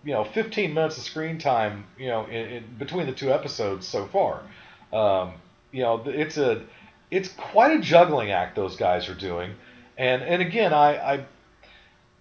you 0.03 0.13
know, 0.13 0.23
15 0.23 0.73
minutes 0.73 0.97
of 0.97 1.03
screen 1.03 1.39
time, 1.39 1.86
you 1.97 2.07
know, 2.07 2.25
in, 2.25 2.47
in 2.47 2.63
between 2.77 3.07
the 3.07 3.13
two 3.13 3.31
episodes 3.31 3.88
so 3.88 4.07
far. 4.07 4.41
Um, 4.93 5.33
you 5.71 5.81
know, 5.81 6.03
it's 6.05 6.38
a 6.38 6.63
it's 7.11 7.29
quite 7.29 7.71
a 7.71 7.81
juggling 7.81 8.31
act 8.31 8.55
those 8.55 8.75
guys 8.75 9.09
are 9.09 9.15
doing, 9.15 9.55
and 9.97 10.21
and 10.21 10.41
again, 10.41 10.73
I 10.73 11.13
I, 11.13 11.25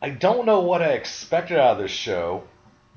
I 0.01 0.11
don't 0.11 0.47
know 0.47 0.61
what 0.61 0.83
I 0.83 0.93
expected 0.93 1.59
out 1.59 1.77
of 1.77 1.79
this 1.79 1.91
show 1.91 2.45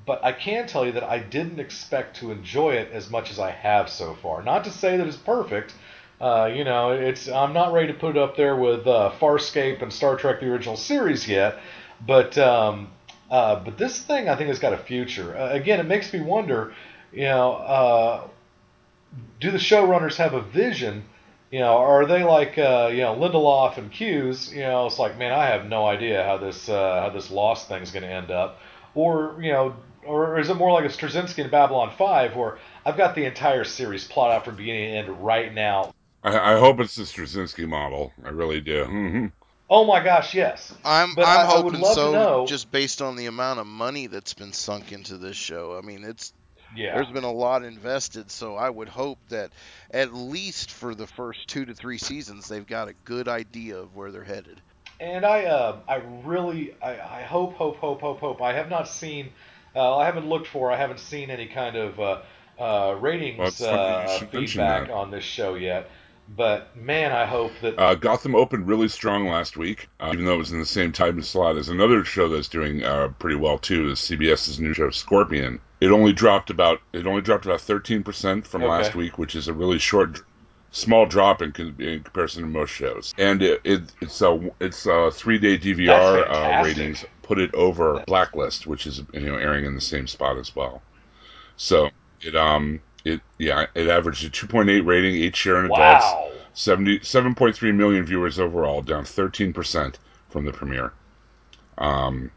but 0.08 0.24
I 0.24 0.32
can 0.32 0.66
tell 0.66 0.86
you 0.86 0.92
that 0.92 1.04
I 1.04 1.18
didn't 1.18 1.60
expect 1.60 2.16
to 2.16 2.30
enjoy 2.32 2.72
it 2.76 2.90
as 2.92 3.10
much 3.10 3.30
as 3.30 3.38
I 3.38 3.50
have 3.50 3.90
so 3.90 4.14
far. 4.14 4.42
Not 4.42 4.64
to 4.64 4.70
say 4.70 4.96
that 4.96 5.06
it's 5.06 5.18
perfect. 5.18 5.74
Uh, 6.18 6.50
you 6.52 6.64
know, 6.64 6.92
it's 6.92 7.28
I'm 7.28 7.52
not 7.52 7.74
ready 7.74 7.88
to 7.88 7.94
put 7.94 8.16
it 8.16 8.18
up 8.18 8.34
there 8.34 8.56
with 8.56 8.86
uh, 8.86 9.12
Farscape 9.20 9.82
and 9.82 9.92
Star 9.92 10.16
Trek: 10.16 10.40
The 10.40 10.50
Original 10.50 10.78
Series 10.78 11.28
yet, 11.28 11.58
but 12.04 12.36
um, 12.38 12.88
uh, 13.30 13.62
but 13.62 13.76
this 13.76 13.98
thing 14.00 14.30
I 14.30 14.34
think 14.34 14.48
has 14.48 14.58
got 14.58 14.72
a 14.72 14.78
future. 14.78 15.36
Uh, 15.36 15.50
again, 15.50 15.78
it 15.78 15.86
makes 15.86 16.10
me 16.12 16.20
wonder. 16.22 16.72
You 17.12 17.24
know, 17.24 17.52
uh, 17.52 18.28
do 19.40 19.50
the 19.50 19.58
showrunners 19.58 20.16
have 20.16 20.32
a 20.32 20.40
vision? 20.40 21.04
You 21.50 21.60
know, 21.60 21.76
are 21.76 22.06
they 22.06 22.24
like 22.24 22.56
uh, 22.56 22.88
you 22.90 23.02
know 23.02 23.14
Lindelof 23.14 23.76
and 23.76 23.92
Cuse? 23.92 24.52
You 24.54 24.62
know, 24.62 24.86
it's 24.86 24.98
like 24.98 25.18
man, 25.18 25.32
I 25.32 25.46
have 25.46 25.66
no 25.66 25.86
idea 25.86 26.24
how 26.24 26.38
this 26.38 26.66
how 26.66 27.10
this 27.12 27.30
Lost 27.30 27.68
thing 27.68 27.82
is 27.82 27.90
going 27.90 28.04
to 28.04 28.10
end 28.10 28.30
up. 28.30 28.58
Or 28.94 29.36
you 29.40 29.52
know, 29.52 29.76
or 30.08 30.38
is 30.38 30.48
it 30.50 30.54
more 30.54 30.72
like 30.72 30.84
a 30.84 30.88
Straczynski 30.88 31.44
in 31.44 31.50
Babylon 31.50 31.92
5, 31.96 32.34
where 32.36 32.58
I've 32.84 32.96
got 32.96 33.14
the 33.14 33.24
entire 33.24 33.64
series 33.64 34.04
plot 34.06 34.30
out 34.30 34.44
from 34.44 34.56
beginning 34.56 34.90
to 34.92 34.96
end 35.10 35.24
right 35.24 35.52
now? 35.54 35.92
I, 36.24 36.54
I 36.54 36.58
hope 36.58 36.80
it's 36.80 36.96
the 36.96 37.04
Straczynski 37.04 37.68
model. 37.68 38.12
I 38.24 38.30
really 38.30 38.60
do. 38.60 38.84
Mm-hmm. 38.84 39.26
Oh 39.70 39.84
my 39.84 40.02
gosh, 40.02 40.34
yes. 40.34 40.74
I'm 40.84 41.14
But 41.14 41.26
I'm 41.26 41.38
I- 41.46 41.52
I 41.52 41.56
would 41.56 41.64
hoping 41.74 41.80
love 41.80 41.94
to 41.94 42.00
so, 42.00 42.12
know- 42.12 42.46
just 42.46 42.70
based 42.72 43.02
on 43.02 43.16
the 43.16 43.26
amount 43.26 43.60
of 43.60 43.66
money 43.66 44.06
that's 44.06 44.34
been 44.34 44.52
sunk 44.52 44.92
into 44.92 45.18
this 45.18 45.36
show. 45.36 45.78
I 45.80 45.86
mean, 45.86 46.04
it's 46.04 46.32
Yeah. 46.74 46.94
there's 46.94 47.10
been 47.12 47.24
a 47.24 47.32
lot 47.32 47.62
invested, 47.64 48.30
so 48.30 48.56
I 48.56 48.70
would 48.70 48.88
hope 48.88 49.18
that 49.28 49.50
at 49.90 50.14
least 50.14 50.70
for 50.70 50.94
the 50.94 51.06
first 51.06 51.46
two 51.48 51.66
to 51.66 51.74
three 51.74 51.98
seasons, 51.98 52.48
they've 52.48 52.66
got 52.66 52.88
a 52.88 52.94
good 53.04 53.28
idea 53.28 53.76
of 53.76 53.94
where 53.94 54.10
they're 54.10 54.24
headed. 54.24 54.60
And 55.00 55.24
I, 55.24 55.44
uh, 55.44 55.76
I 55.86 55.96
really, 56.24 56.74
I, 56.82 56.92
I 57.18 57.22
hope, 57.22 57.54
hope, 57.54 57.76
hope, 57.76 58.00
hope, 58.00 58.18
hope. 58.20 58.42
I 58.42 58.54
have 58.54 58.68
not 58.70 58.88
seen, 58.88 59.30
I 59.80 60.04
haven't 60.04 60.28
looked 60.28 60.46
for, 60.48 60.70
I 60.72 60.76
haven't 60.76 61.00
seen 61.00 61.30
any 61.30 61.46
kind 61.46 61.76
of 61.76 62.00
uh, 62.00 62.20
uh, 62.58 62.96
ratings 63.00 63.38
Well, 63.38 63.48
it's 63.48 63.58
funny 63.58 63.94
you 63.94 64.08
uh, 64.08 64.18
feedback 64.30 64.90
on 64.90 65.10
this 65.10 65.24
show 65.24 65.54
yet. 65.54 65.90
But 66.36 66.76
man, 66.76 67.10
I 67.12 67.24
hope 67.24 67.52
that. 67.62 67.78
Uh, 67.78 67.94
Gotham 67.94 68.34
opened 68.34 68.66
really 68.68 68.88
strong 68.88 69.26
last 69.28 69.56
week, 69.56 69.88
uh, 69.98 70.10
even 70.12 70.26
though 70.26 70.34
it 70.34 70.38
was 70.38 70.52
in 70.52 70.58
the 70.58 70.66
same 70.66 70.92
time 70.92 71.22
slot 71.22 71.56
as 71.56 71.68
another 71.70 72.04
show 72.04 72.28
that's 72.28 72.48
doing 72.48 72.84
uh, 72.84 73.08
pretty 73.18 73.36
well 73.36 73.58
too. 73.58 73.88
Is 73.90 74.00
CBS's 74.00 74.60
new 74.60 74.74
show 74.74 74.90
Scorpion. 74.90 75.60
It 75.80 75.90
only 75.90 76.12
dropped 76.12 76.50
about 76.50 76.80
it 76.92 77.06
only 77.06 77.22
dropped 77.22 77.46
about 77.46 77.60
thirteen 77.62 78.02
percent 78.02 78.46
from 78.46 78.62
Okay. 78.62 78.70
last 78.70 78.94
week, 78.94 79.16
which 79.16 79.34
is 79.34 79.48
a 79.48 79.54
really 79.54 79.78
short, 79.78 80.20
small 80.70 81.06
drop 81.06 81.42
in, 81.42 81.52
con- 81.52 81.76
in 81.78 82.02
comparison 82.02 82.42
to 82.42 82.48
most 82.48 82.70
shows. 82.70 83.14
And 83.18 83.42
it, 83.42 83.60
it 83.64 83.82
it's 84.00 84.20
a 84.22 84.50
it's 84.60 84.86
a 84.86 85.10
three 85.10 85.38
day 85.38 85.58
DVR 85.58 86.28
uh, 86.28 86.64
ratings 86.64 87.04
put 87.22 87.38
it 87.38 87.54
over 87.54 88.02
Blacklist, 88.06 88.66
which 88.66 88.86
is 88.86 89.02
you 89.12 89.20
know 89.26 89.36
airing 89.36 89.64
in 89.64 89.74
the 89.74 89.80
same 89.80 90.06
spot 90.06 90.38
as 90.38 90.54
well. 90.54 90.82
So 91.56 91.90
it 92.20 92.34
um 92.36 92.80
it 93.04 93.20
yeah 93.38 93.66
it 93.74 93.88
averaged 93.88 94.24
a 94.24 94.30
two 94.30 94.46
point 94.46 94.68
eight 94.68 94.82
rating, 94.82 95.14
eight 95.16 95.36
share 95.36 95.58
in 95.58 95.66
adults. 95.66 96.04
wow. 96.04 96.32
70, 96.54 96.98
7.3 97.00 97.72
million 97.72 98.04
viewers 98.04 98.40
overall, 98.40 98.82
down 98.82 99.04
13% 99.04 99.94
from 100.28 100.44
the 100.44 100.52
premiere. 100.52 100.92
Um, 101.76 102.32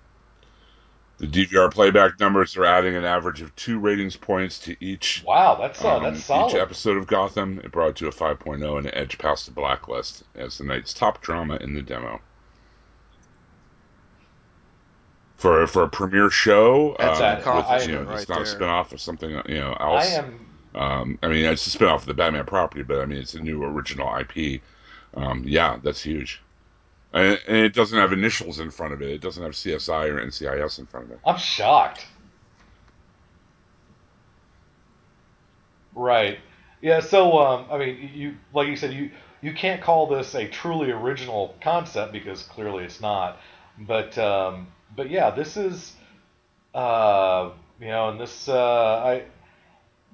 the 1.21 1.27
DVR 1.27 1.71
playback 1.71 2.19
numbers 2.19 2.57
are 2.57 2.65
adding 2.65 2.95
an 2.95 3.05
average 3.05 3.41
of 3.41 3.55
two 3.55 3.79
ratings 3.79 4.17
points 4.17 4.59
to 4.59 4.75
each 4.83 5.23
Wow, 5.23 5.55
that's 5.55 5.85
uh, 5.85 5.97
um, 5.97 6.03
that's 6.03 6.29
each 6.31 6.53
episode 6.55 6.97
of 6.97 7.07
Gotham. 7.07 7.59
It 7.63 7.71
brought 7.71 7.89
it 7.89 7.95
to 7.97 8.07
a 8.07 8.11
5.0 8.11 8.77
and 8.79 8.87
it 8.87 8.93
edged 8.97 9.19
past 9.19 9.45
the 9.45 9.51
Blacklist 9.51 10.23
as 10.35 10.57
the 10.57 10.63
night's 10.65 10.93
top 10.93 11.21
drama 11.21 11.57
in 11.57 11.73
the 11.75 11.81
demo. 11.83 12.21
For 15.37 15.67
for 15.67 15.83
a 15.83 15.89
premiere 15.89 16.29
show, 16.29 16.95
That's 16.97 17.19
um, 17.19 17.25
an 17.37 17.53
with, 17.53 17.71
you 17.77 17.91
know, 17.93 18.03
it's 18.11 18.27
right 18.27 18.29
not 18.29 18.41
a 18.41 18.45
there. 18.45 18.45
spinoff 18.45 18.91
of 18.91 19.01
something 19.01 19.31
you 19.47 19.59
know 19.59 19.73
I 19.73 19.83
else. 19.95 20.13
am 20.13 20.47
Um, 20.75 21.19
I 21.23 21.27
mean, 21.27 21.45
it's 21.45 21.67
a 21.67 21.77
spinoff 21.77 21.97
of 22.01 22.05
the 22.05 22.13
Batman 22.13 22.45
property, 22.45 22.83
but 22.83 22.99
I 23.01 23.05
mean, 23.05 23.19
it's 23.19 23.33
a 23.35 23.41
new 23.41 23.63
original 23.63 24.15
IP. 24.17 24.61
Um, 25.13 25.43
yeah, 25.45 25.77
that's 25.83 26.01
huge. 26.03 26.41
And, 27.13 27.39
it 27.47 27.73
doesn't 27.73 27.97
have 27.97 28.13
initials 28.13 28.59
in 28.59 28.71
front 28.71 28.93
of 28.93 29.01
it. 29.01 29.09
It 29.09 29.21
doesn't 29.21 29.43
have 29.43 29.53
CSI 29.53 30.09
or 30.09 30.25
NCIS 30.25 30.79
in 30.79 30.85
front 30.87 31.07
of 31.07 31.11
it. 31.13 31.19
I'm 31.25 31.37
shocked. 31.37 32.05
Right. 35.95 36.39
Yeah. 36.81 37.01
So, 37.01 37.39
um, 37.39 37.67
I 37.71 37.77
mean, 37.77 38.11
you 38.13 38.35
like 38.53 38.67
you 38.69 38.77
said, 38.77 38.93
you 38.93 39.11
you 39.41 39.53
can't 39.53 39.81
call 39.81 40.07
this 40.07 40.35
a 40.35 40.47
truly 40.47 40.91
original 40.91 41.55
concept 41.61 42.13
because 42.13 42.43
clearly 42.43 42.85
it's 42.85 43.01
not. 43.01 43.39
But 43.77 44.17
um, 44.17 44.69
but 44.95 45.09
yeah, 45.09 45.31
this 45.31 45.57
is, 45.57 45.93
uh, 46.73 47.51
you 47.79 47.87
know, 47.87 48.09
and 48.09 48.19
this 48.21 48.47
uh, 48.49 48.55
I. 49.05 49.13
I- 49.13 49.21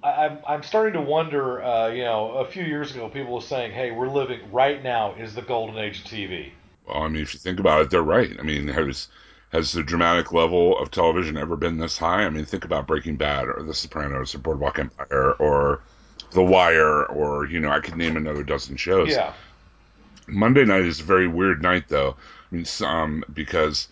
I'm, 0.03 0.39
I'm 0.47 0.63
starting 0.63 0.93
to 0.93 1.01
wonder, 1.01 1.63
uh, 1.63 1.89
you 1.89 2.03
know, 2.03 2.33
a 2.33 2.45
few 2.45 2.63
years 2.63 2.91
ago, 2.91 3.09
people 3.09 3.33
were 3.35 3.41
saying, 3.41 3.71
hey, 3.73 3.91
we're 3.91 4.09
living, 4.09 4.51
right 4.51 4.81
now 4.83 5.15
is 5.15 5.35
the 5.35 5.41
golden 5.41 5.77
age 5.79 5.99
of 6.01 6.05
TV. 6.05 6.51
Well, 6.87 7.03
I 7.03 7.07
mean, 7.09 7.21
if 7.21 7.33
you 7.33 7.39
think 7.39 7.59
about 7.59 7.81
it, 7.81 7.89
they're 7.89 8.01
right. 8.01 8.35
I 8.39 8.43
mean, 8.43 8.67
has 8.69 9.09
has 9.49 9.71
the 9.71 9.83
dramatic 9.83 10.31
level 10.33 10.77
of 10.77 10.91
television 10.91 11.37
ever 11.37 11.55
been 11.55 11.77
this 11.77 11.97
high? 11.97 12.23
I 12.23 12.29
mean, 12.29 12.45
think 12.45 12.65
about 12.65 12.87
Breaking 12.87 13.15
Bad 13.15 13.47
or 13.47 13.63
The 13.63 13.73
Sopranos 13.73 14.35
or 14.35 14.39
Boardwalk 14.39 14.79
Empire 14.79 15.33
or 15.33 15.81
The 16.31 16.43
Wire 16.43 17.05
or 17.05 17.45
you 17.45 17.59
know, 17.59 17.69
I 17.69 17.79
could 17.79 17.97
name 17.97 18.17
another 18.17 18.43
dozen 18.43 18.77
shows. 18.77 19.09
Yeah. 19.09 19.33
Monday 20.27 20.65
night 20.65 20.83
is 20.83 20.99
a 20.99 21.05
very 21.05 21.27
weird 21.27 21.61
night, 21.61 21.85
though. 21.87 22.15
I 22.51 22.55
mean, 22.55 22.65
some 22.65 23.23
because 23.33 23.87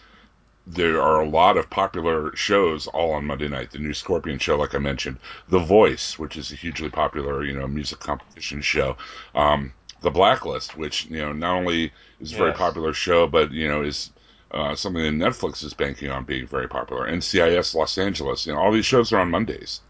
there 0.68 1.02
are 1.02 1.22
a 1.22 1.30
lot 1.30 1.58
of 1.58 1.70
popular 1.70 2.36
shows 2.36 2.88
all 2.88 3.12
on 3.12 3.26
Monday 3.26 3.48
night. 3.48 3.72
The 3.72 3.80
new 3.80 3.94
Scorpion 3.94 4.40
show, 4.40 4.58
like 4.58 4.74
I 4.74 4.80
mentioned, 4.80 5.20
The 5.50 5.60
Voice, 5.60 6.18
which 6.18 6.36
is 6.36 6.52
a 6.52 6.56
hugely 6.56 6.90
popular, 6.90 7.44
you 7.44 7.54
know, 7.54 7.68
music 7.68 8.00
competition 8.00 8.62
show. 8.62 8.98
Um, 9.36 9.74
the 10.02 10.12
Blacklist, 10.12 10.78
which 10.78 11.06
you 11.06 11.18
know 11.18 11.34
not 11.34 11.56
only 11.56 11.92
is 12.32 12.34
a 12.34 12.38
very 12.38 12.54
popular 12.54 12.94
show, 12.94 13.28
but 13.28 13.52
you 13.52 13.68
know 13.68 13.82
is 13.84 14.12
uh, 14.52 14.76
something 14.76 15.04
that 15.04 15.26
Netflix 15.26 15.64
is 15.64 15.74
banking 15.74 16.10
on 16.10 16.24
being 16.24 16.48
very 16.48 16.68
popular. 16.68 17.10
NCIS 17.10 17.76
Los 17.76 17.98
Angeles, 17.98 18.46
you 18.46 18.54
know, 18.54 18.60
all 18.60 18.72
these 18.72 18.86
shows 18.86 19.12
are 19.12 19.20
on 19.20 19.30
Mondays. 19.30 19.82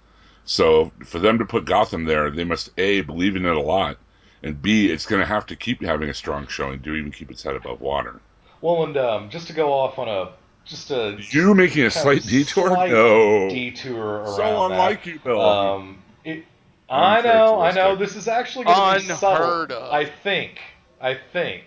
So 0.45 0.91
for 1.05 1.19
them 1.19 1.39
to 1.39 1.45
put 1.45 1.65
Gotham 1.65 2.05
there, 2.05 2.29
they 2.29 2.43
must 2.43 2.69
a 2.77 3.01
believe 3.01 3.35
in 3.35 3.45
it 3.45 3.55
a 3.55 3.59
lot, 3.59 3.97
and 4.43 4.61
b 4.61 4.91
it's 4.91 5.05
going 5.05 5.21
to 5.21 5.25
have 5.27 5.45
to 5.47 5.55
keep 5.55 5.83
having 5.83 6.09
a 6.09 6.13
strong 6.13 6.47
showing 6.47 6.81
to 6.81 6.93
even 6.95 7.11
keep 7.11 7.31
its 7.31 7.43
head 7.43 7.55
above 7.55 7.81
water. 7.81 8.19
Well, 8.61 8.83
and 8.83 8.97
um, 8.97 9.29
just 9.29 9.47
to 9.47 9.53
go 9.53 9.73
off 9.73 9.99
on 9.99 10.07
a, 10.07 10.31
just 10.65 10.91
a 10.91 11.17
You 11.31 11.53
making 11.53 11.83
a 11.83 11.91
slight 11.91 12.23
detour? 12.23 12.69
slight 12.69 12.91
no. 12.91 13.49
detour 13.49 14.17
around 14.17 14.35
so 14.35 14.37
that. 14.37 14.71
unlike 14.71 15.05
you, 15.05 15.19
Bill. 15.19 15.41
Um, 15.41 16.03
it, 16.23 16.45
I 16.89 17.21
know, 17.21 17.59
I 17.59 17.71
know. 17.71 17.95
This 17.95 18.15
is 18.15 18.27
actually 18.27 18.65
going 18.65 18.99
to 19.01 19.07
be 19.07 19.13
subtle. 19.13 19.45
Unheard 19.45 19.71
of. 19.71 19.91
I 19.91 20.05
think. 20.05 20.59
I 21.01 21.15
think. 21.33 21.63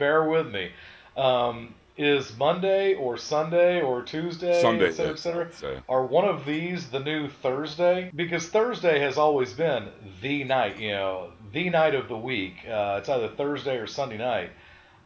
Bear 0.00 0.24
with 0.24 0.50
me. 0.50 0.72
Um, 1.16 1.74
is 1.96 2.34
Monday 2.38 2.94
or 2.94 3.18
Sunday 3.18 3.82
or 3.82 4.02
Tuesday, 4.02 4.62
Sunday, 4.62 4.88
et 4.88 4.92
cetera, 4.92 5.12
et 5.12 5.18
cetera, 5.18 5.44
I'd 5.44 5.82
are 5.86 6.06
one 6.06 6.24
of 6.24 6.46
these 6.46 6.88
the 6.88 7.00
new 7.00 7.28
Thursday? 7.28 8.10
Because 8.14 8.48
Thursday 8.48 9.00
has 9.00 9.18
always 9.18 9.52
been 9.52 9.88
the 10.22 10.44
night, 10.44 10.78
you 10.78 10.92
know, 10.92 11.30
the 11.52 11.68
night 11.68 11.94
of 11.94 12.08
the 12.08 12.16
week. 12.16 12.54
Uh, 12.66 12.96
it's 12.98 13.08
either 13.10 13.28
Thursday 13.28 13.76
or 13.76 13.86
Sunday 13.86 14.16
night. 14.16 14.50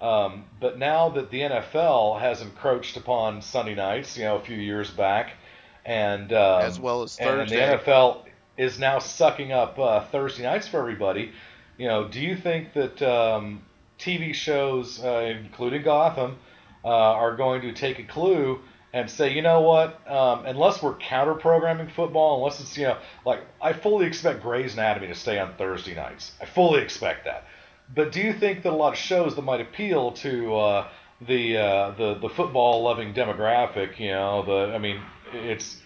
Um, 0.01 0.45
but 0.61 0.79
now 0.79 1.09
that 1.11 1.31
the 1.31 1.41
NFL 1.41 2.21
has 2.21 2.43
encroached 2.43 2.97
upon 2.97 3.43
Sunday 3.43 3.75
nights, 3.75 4.17
you 4.17 4.25
know, 4.25 4.37
a 4.37 4.41
few 4.41 4.57
years 4.57 4.91
back, 4.91 5.33
and 5.85 6.33
um, 6.33 6.63
As 6.63 6.79
well 6.79 7.03
as 7.03 7.17
Thursday, 7.17 7.61
and 7.61 7.81
the 7.81 7.85
NFL 7.85 8.23
is 8.57 8.79
now 8.79 9.01
sucking 9.01 9.51
up 9.51 9.79
uh, 9.79 10.05
Thursday 10.13 10.45
nights 10.45 10.69
for 10.69 10.79
everybody. 10.79 11.33
You 11.77 11.89
know, 11.89 12.07
do 12.07 12.21
you 12.21 12.37
think 12.37 12.73
that 12.75 13.03
um, 13.03 13.63
TV 13.99 14.35
shows, 14.35 15.03
uh, 15.03 15.35
including 15.43 15.83
Gotham, 15.83 16.39
uh, 16.85 16.89
are 16.89 17.37
going 17.37 17.63
to 17.63 17.73
take 17.73 17.99
a 17.99 18.05
clue 18.05 18.61
and 18.93 19.11
say, 19.11 19.33
you 19.33 19.43
know 19.43 19.61
what? 19.63 20.09
Um, 20.11 20.47
unless 20.47 20.83
we're 20.83 20.95
counter 20.95 21.35
programming 21.35 21.89
football, 21.89 22.37
unless 22.37 22.61
it's 22.61 22.79
you 22.79 22.85
know, 22.85 22.99
like 23.27 23.41
I 23.61 23.73
fully 23.73 24.07
expect 24.07 24.43
Grey's 24.43 24.75
Anatomy 24.75 25.09
to 25.09 25.15
stay 25.15 25.39
on 25.39 25.55
Thursday 25.55 25.95
nights. 25.95 26.33
I 26.41 26.47
fully 26.47 26.81
expect 26.81 27.25
that. 27.25 27.45
But 27.93 28.13
do 28.13 28.21
you 28.21 28.33
think 28.33 28.63
that 28.63 28.73
a 28.73 28.77
lot 28.77 28.93
of 28.93 28.99
shows 28.99 29.35
that 29.35 29.43
might 29.43 29.61
appeal 29.61 30.13
to 30.13 30.57
uh, 30.57 30.89
the 31.21 31.57
uh, 31.57 31.91
the 31.93 32.15
the 32.15 32.29
football 32.29 32.83
loving 32.83 33.15
demographic, 33.15 33.99
you 33.99 34.11
know, 34.11 34.45
the 34.45 34.75
I 34.75 34.79
mean, 34.79 35.03
it's 35.33 35.77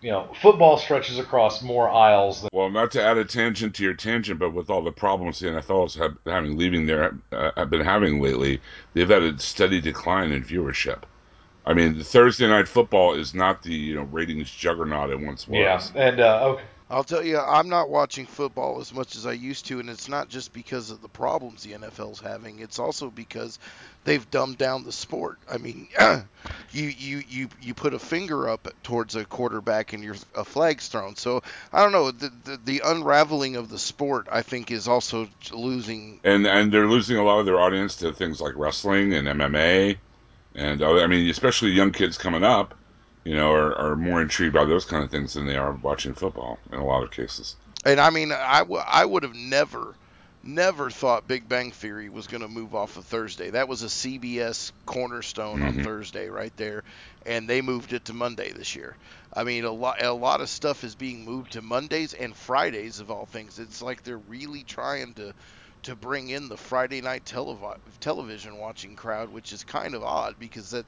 you 0.00 0.10
know, 0.10 0.30
football 0.40 0.78
stretches 0.78 1.18
across 1.18 1.62
more 1.62 1.88
aisles. 1.88 2.40
Than- 2.40 2.50
well, 2.52 2.70
not 2.70 2.90
to 2.92 3.02
add 3.02 3.18
a 3.18 3.24
tangent 3.24 3.74
to 3.76 3.84
your 3.84 3.94
tangent, 3.94 4.38
but 4.38 4.50
with 4.50 4.70
all 4.70 4.82
the 4.82 4.92
problems 4.92 5.40
the 5.40 5.48
NFL 5.48 5.94
have 5.98 6.16
having 6.24 6.56
leaving 6.56 6.86
there 6.86 7.14
uh, 7.32 7.50
have 7.56 7.70
been 7.70 7.84
having 7.84 8.20
lately, 8.20 8.60
they've 8.94 9.08
had 9.08 9.22
a 9.22 9.38
steady 9.38 9.80
decline 9.80 10.32
in 10.32 10.42
viewership. 10.42 11.02
I 11.66 11.74
mean, 11.74 11.98
the 11.98 12.04
Thursday 12.04 12.48
night 12.48 12.66
football 12.66 13.14
is 13.14 13.34
not 13.34 13.62
the 13.62 13.74
you 13.74 13.94
know 13.94 14.04
ratings 14.04 14.50
juggernaut 14.50 15.10
it 15.10 15.20
once 15.20 15.46
was. 15.46 15.58
Yeah, 15.58 15.82
and 15.94 16.20
uh, 16.20 16.44
okay. 16.44 16.64
I'll 16.92 17.04
tell 17.04 17.24
you, 17.24 17.38
I'm 17.38 17.68
not 17.68 17.88
watching 17.88 18.26
football 18.26 18.80
as 18.80 18.92
much 18.92 19.14
as 19.14 19.24
I 19.24 19.32
used 19.32 19.66
to, 19.66 19.78
and 19.78 19.88
it's 19.88 20.08
not 20.08 20.28
just 20.28 20.52
because 20.52 20.90
of 20.90 21.00
the 21.00 21.08
problems 21.08 21.62
the 21.62 21.72
NFL's 21.72 22.18
having. 22.18 22.58
It's 22.58 22.80
also 22.80 23.10
because 23.10 23.60
they've 24.04 24.30
dumbed 24.30 24.58
down 24.58 24.84
the 24.84 24.92
sport. 24.92 25.38
I 25.50 25.58
mean, 25.58 25.88
you 26.70 26.84
you 26.84 27.22
you 27.28 27.48
you 27.60 27.74
put 27.74 27.94
a 27.94 27.98
finger 27.98 28.48
up 28.48 28.68
towards 28.82 29.16
a 29.16 29.24
quarterback 29.24 29.92
and 29.92 30.02
your 30.02 30.16
a 30.34 30.44
flag's 30.44 30.88
thrown. 30.88 31.16
So 31.16 31.42
I 31.72 31.82
don't 31.82 31.92
know. 31.92 32.10
The, 32.10 32.32
the, 32.44 32.60
the 32.62 32.82
unraveling 32.84 33.56
of 33.56 33.68
the 33.68 33.78
sport, 33.78 34.28
I 34.30 34.42
think, 34.42 34.70
is 34.70 34.88
also 34.88 35.28
losing. 35.52 36.20
And 36.24 36.46
and 36.46 36.72
they're 36.72 36.88
losing 36.88 37.16
a 37.16 37.22
lot 37.22 37.40
of 37.40 37.46
their 37.46 37.60
audience 37.60 37.96
to 37.96 38.12
things 38.12 38.40
like 38.40 38.54
wrestling 38.56 39.14
and 39.14 39.28
MMA, 39.28 39.96
and 40.54 40.82
uh, 40.82 41.02
I 41.02 41.06
mean, 41.06 41.28
especially 41.28 41.70
young 41.70 41.92
kids 41.92 42.18
coming 42.18 42.44
up 42.44 42.74
you 43.24 43.34
know, 43.34 43.52
are, 43.52 43.74
are 43.74 43.96
more 43.96 44.22
intrigued 44.22 44.54
by 44.54 44.64
those 44.64 44.84
kind 44.84 45.04
of 45.04 45.10
things 45.10 45.34
than 45.34 45.46
they 45.46 45.56
are 45.56 45.72
watching 45.82 46.14
football 46.14 46.58
in 46.72 46.78
a 46.78 46.84
lot 46.84 47.02
of 47.02 47.10
cases. 47.10 47.56
And 47.84 48.00
I 48.00 48.10
mean, 48.10 48.32
I, 48.32 48.60
w- 48.60 48.82
I 48.84 49.04
would 49.04 49.22
have 49.22 49.34
never, 49.34 49.94
never 50.42 50.90
thought 50.90 51.28
Big 51.28 51.48
Bang 51.48 51.70
Theory 51.70 52.08
was 52.08 52.26
going 52.26 52.42
to 52.42 52.48
move 52.48 52.74
off 52.74 52.96
of 52.96 53.04
Thursday. 53.04 53.50
That 53.50 53.68
was 53.68 53.82
a 53.82 53.86
CBS 53.86 54.72
cornerstone 54.86 55.60
mm-hmm. 55.60 55.78
on 55.78 55.84
Thursday 55.84 56.28
right 56.28 56.56
there, 56.56 56.82
and 57.26 57.48
they 57.48 57.60
moved 57.60 57.92
it 57.92 58.06
to 58.06 58.12
Monday 58.12 58.52
this 58.52 58.74
year. 58.74 58.96
I 59.32 59.44
mean, 59.44 59.64
a 59.64 59.70
lot 59.70 60.02
a 60.02 60.12
lot 60.12 60.40
of 60.40 60.48
stuff 60.48 60.82
is 60.82 60.94
being 60.94 61.24
moved 61.24 61.52
to 61.52 61.62
Mondays 61.62 62.14
and 62.14 62.34
Fridays 62.34 63.00
of 63.00 63.10
all 63.10 63.26
things. 63.26 63.58
It's 63.58 63.82
like 63.82 64.02
they're 64.02 64.18
really 64.18 64.64
trying 64.64 65.14
to 65.14 65.34
to 65.84 65.96
bring 65.96 66.28
in 66.28 66.48
the 66.48 66.56
Friday 66.56 67.00
night 67.00 67.24
televi- 67.24 67.78
television 68.00 68.58
watching 68.58 68.96
crowd, 68.96 69.30
which 69.30 69.52
is 69.52 69.64
kind 69.64 69.94
of 69.94 70.02
odd 70.02 70.36
because 70.38 70.70
that 70.70 70.84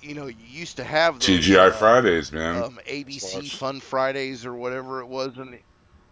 you 0.00 0.14
know, 0.14 0.26
you 0.26 0.36
used 0.46 0.76
to 0.76 0.84
have 0.84 1.18
those, 1.18 1.28
TGI 1.28 1.68
uh, 1.68 1.70
Fridays, 1.72 2.30
man. 2.32 2.62
Um, 2.62 2.78
ABC 2.86 3.50
Fun 3.50 3.80
Fridays 3.80 4.46
or 4.46 4.54
whatever 4.54 5.00
it 5.00 5.06
was, 5.06 5.36
and 5.38 5.58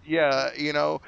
yeah, 0.04 0.50
you 0.56 0.72
know, 0.72 1.00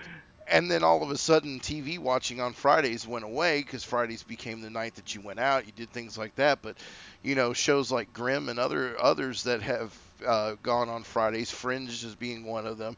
and 0.50 0.70
then 0.70 0.82
all 0.82 1.02
of 1.02 1.10
a 1.10 1.18
sudden 1.18 1.60
TV 1.60 1.98
watching 1.98 2.40
on 2.40 2.52
Fridays 2.52 3.06
went 3.06 3.24
away 3.24 3.60
because 3.62 3.84
Fridays 3.84 4.22
became 4.22 4.60
the 4.60 4.70
night 4.70 4.94
that 4.96 5.14
you 5.14 5.20
went 5.20 5.38
out, 5.38 5.66
you 5.66 5.72
did 5.72 5.90
things 5.90 6.16
like 6.16 6.34
that. 6.36 6.62
But 6.62 6.76
you 7.22 7.34
know, 7.34 7.52
shows 7.52 7.90
like 7.90 8.12
Grimm 8.12 8.48
and 8.48 8.58
other 8.58 8.96
others 9.00 9.44
that 9.44 9.62
have 9.62 9.96
uh, 10.26 10.54
gone 10.62 10.88
on 10.88 11.02
Fridays, 11.02 11.50
Fringe 11.50 12.04
as 12.04 12.14
being 12.14 12.44
one 12.44 12.66
of 12.66 12.78
them 12.78 12.96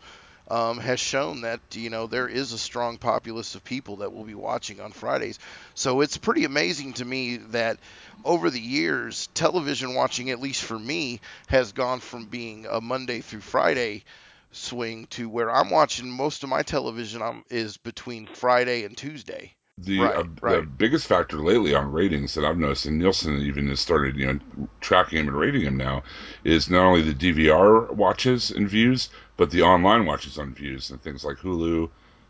um, 0.51 0.79
has 0.79 0.99
shown 0.99 1.43
that 1.43 1.61
you 1.73 1.91
know 1.91 2.07
there 2.07 2.29
is 2.29 2.53
a 2.53 2.59
strong 2.59 2.99
populace 2.99 3.55
of 3.55 3.65
people 3.65 3.97
that 3.97 4.13
will 4.13 4.25
be 4.25 4.35
watching 4.35 4.81
on 4.81 4.91
Fridays. 4.91 5.39
So 5.75 6.01
it's 6.01 6.17
pretty 6.17 6.45
amazing 6.45 6.95
to 6.95 7.05
me 7.05 7.37
that 7.37 7.79
over 8.25 8.51
the 8.51 8.61
years, 8.61 9.29
television 9.29 9.95
watching, 9.95 10.31
at 10.31 10.41
least 10.41 10.63
for 10.63 10.79
me, 10.79 11.21
has 11.47 11.73
gone 11.73 12.01
from 12.01 12.27
being 12.27 12.67
a 12.67 12.81
Monday 12.81 13.21
through 13.21 13.41
Friday 13.41 14.05
swing 14.53 15.07
to 15.11 15.29
where 15.29 15.51
I'm 15.51 15.71
watching 15.71 16.11
most 16.11 16.43
of 16.43 16.49
my 16.49 16.63
television 16.63 17.23
um, 17.23 17.45
is 17.51 17.77
between 17.77 18.27
Friday 18.27 18.85
and 18.85 18.97
Tuesday. 18.97 19.55
The, 19.79 20.01
right, 20.01 20.17
uh, 20.17 20.25
right. 20.43 20.57
the 20.57 20.67
biggest 20.67 21.07
factor 21.07 21.39
lately 21.39 21.75
on 21.75 21.91
ratings 21.91 22.35
that 22.35 22.45
I've 22.45 22.59
noticed, 22.59 22.85
and 22.85 22.99
Nielsen 22.99 23.41
even 23.41 23.69
has 23.69 23.81
started, 23.81 24.15
you 24.17 24.27
know, 24.27 24.69
tracking 24.81 25.19
him 25.19 25.29
and 25.29 25.37
rating 25.37 25.63
him 25.63 25.77
now, 25.77 26.03
is 26.45 26.69
not 26.69 26.85
only 26.85 27.01
the 27.01 27.15
DVR 27.15 27.91
watches 27.93 28.51
and 28.51 28.69
views, 28.69 29.09
but 29.39 29.51
the 29.51 29.63
online 29.63 30.05
watches 30.05 30.39
on 30.39 30.53
views 30.53 30.91
and 30.91 31.01
things 31.01 31.25
like 31.25 31.39
Hulu, 31.39 31.89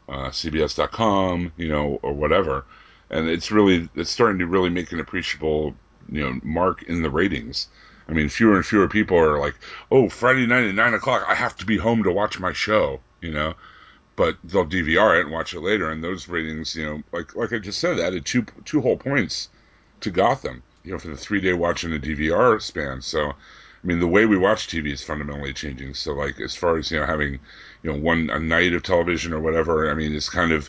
uh, 0.09 0.31
CBS.com, 0.31 1.53
you 1.57 1.69
know, 1.69 1.99
or 2.03 2.13
whatever. 2.13 2.67
And 3.11 3.29
it's 3.29 3.51
really 3.51 3.89
it's 3.97 4.11
starting 4.11 4.39
to 4.39 4.47
really 4.47 4.71
make 4.71 4.93
an 4.93 5.01
appreciable, 5.01 5.75
you 6.09 6.21
know, 6.21 6.39
mark 6.45 6.85
in 6.85 7.03
the 7.03 7.11
ratings. 7.11 7.67
I 8.11 8.13
mean, 8.13 8.29
fewer 8.29 8.57
and 8.57 8.67
fewer 8.67 8.89
people 8.89 9.17
are 9.17 9.39
like, 9.39 9.55
"Oh, 9.91 10.09
Friday 10.09 10.47
night 10.47 10.65
at 10.65 10.75
nine 10.75 10.95
o'clock, 10.95 11.25
I 11.29 11.35
have 11.35 11.57
to 11.59 11.65
be 11.65 11.79
home 11.79 12.03
to 12.03 12.11
watch 12.13 12.39
my 12.41 12.53
show," 12.53 13.01
you 13.23 13.31
know 13.31 13.55
but 14.21 14.37
they'll 14.45 14.67
DVR 14.67 15.19
it 15.19 15.23
and 15.23 15.31
watch 15.31 15.55
it 15.55 15.61
later. 15.61 15.91
And 15.91 16.05
those 16.05 16.29
ratings, 16.29 16.77
you 16.77 16.85
know, 16.85 17.03
like 17.11 17.35
like 17.35 17.55
I 17.55 17.59
just 17.59 17.81
said, 17.81 17.99
added 17.99 18.27
two 18.27 18.45
two 18.67 18.83
whole 18.83 18.99
points 18.99 19.49
to 20.01 20.11
Gotham, 20.11 20.63
you 20.85 20.93
know, 20.93 20.99
for 20.99 21.09
the 21.09 21.17
three 21.17 21.41
day 21.41 21.55
watch 21.55 21.85
watching 21.85 21.91
the 21.91 21.99
DVR 21.99 22.61
span. 22.61 23.01
So, 23.01 23.31
I 23.31 23.35
mean, 23.83 23.99
the 23.99 24.07
way 24.07 24.27
we 24.27 24.37
watch 24.37 24.67
TV 24.69 24.93
is 24.93 25.03
fundamentally 25.03 25.55
changing. 25.55 25.95
So, 25.95 26.13
like 26.13 26.39
as 26.39 26.55
far 26.55 26.77
as 26.77 26.91
you 26.91 27.01
know, 27.01 27.07
having 27.07 27.41
you 27.83 27.91
know 27.91 27.99
one 27.99 28.29
a 28.29 28.39
night 28.39 28.75
of 28.75 28.83
television 28.83 29.33
or 29.33 29.41
whatever, 29.41 29.91
I 29.91 29.95
mean, 29.95 30.15
it's 30.15 30.29
kind 30.29 30.53
of 30.53 30.69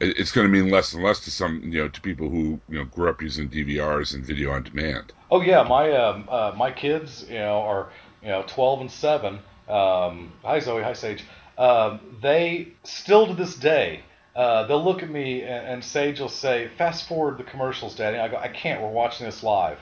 it's 0.00 0.32
going 0.32 0.46
to 0.46 0.52
mean 0.52 0.70
less 0.70 0.92
and 0.92 1.02
less 1.02 1.20
to 1.20 1.30
some 1.30 1.60
you 1.62 1.82
know 1.82 1.88
to 1.88 2.00
people 2.00 2.28
who 2.28 2.60
you 2.68 2.78
know 2.78 2.84
grew 2.84 3.08
up 3.08 3.22
using 3.22 3.48
DVRs 3.48 4.14
and 4.14 4.24
video 4.24 4.52
on 4.52 4.62
demand. 4.62 5.12
Oh 5.30 5.40
yeah, 5.40 5.62
my 5.62 5.92
um, 5.92 6.28
uh, 6.28 6.52
my 6.56 6.70
kids, 6.70 7.26
you 7.28 7.38
know, 7.38 7.58
are 7.58 7.90
you 8.22 8.28
know 8.28 8.44
12 8.46 8.80
and 8.82 8.90
7. 8.90 9.38
Um, 9.68 10.32
hi 10.42 10.58
Zoe, 10.58 10.82
hi 10.82 10.94
Sage 10.94 11.24
um, 11.58 12.00
they 12.22 12.68
still 12.82 13.26
to 13.26 13.34
this 13.34 13.54
day 13.54 14.02
uh, 14.34 14.66
they'll 14.66 14.82
look 14.82 15.02
at 15.02 15.10
me 15.10 15.42
and, 15.42 15.66
and 15.66 15.84
Sage 15.84 16.20
will 16.20 16.28
say, 16.28 16.68
"Fast 16.78 17.08
forward 17.08 17.38
the 17.38 17.44
commercials, 17.44 17.94
Daddy." 17.94 18.18
I 18.18 18.28
go, 18.28 18.36
"I 18.36 18.48
can't. 18.48 18.80
We're 18.80 18.88
watching 18.88 19.26
this 19.26 19.42
live," 19.42 19.78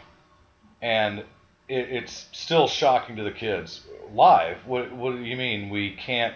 and 0.81 1.21
it, 1.21 1.27
it's 1.69 2.27
still 2.33 2.67
shocking 2.67 3.17
to 3.17 3.23
the 3.23 3.31
kids. 3.31 3.87
Live? 4.13 4.57
What, 4.67 4.91
what 4.93 5.13
do 5.13 5.23
you 5.23 5.37
mean 5.37 5.69
we 5.69 5.95
can't 5.95 6.35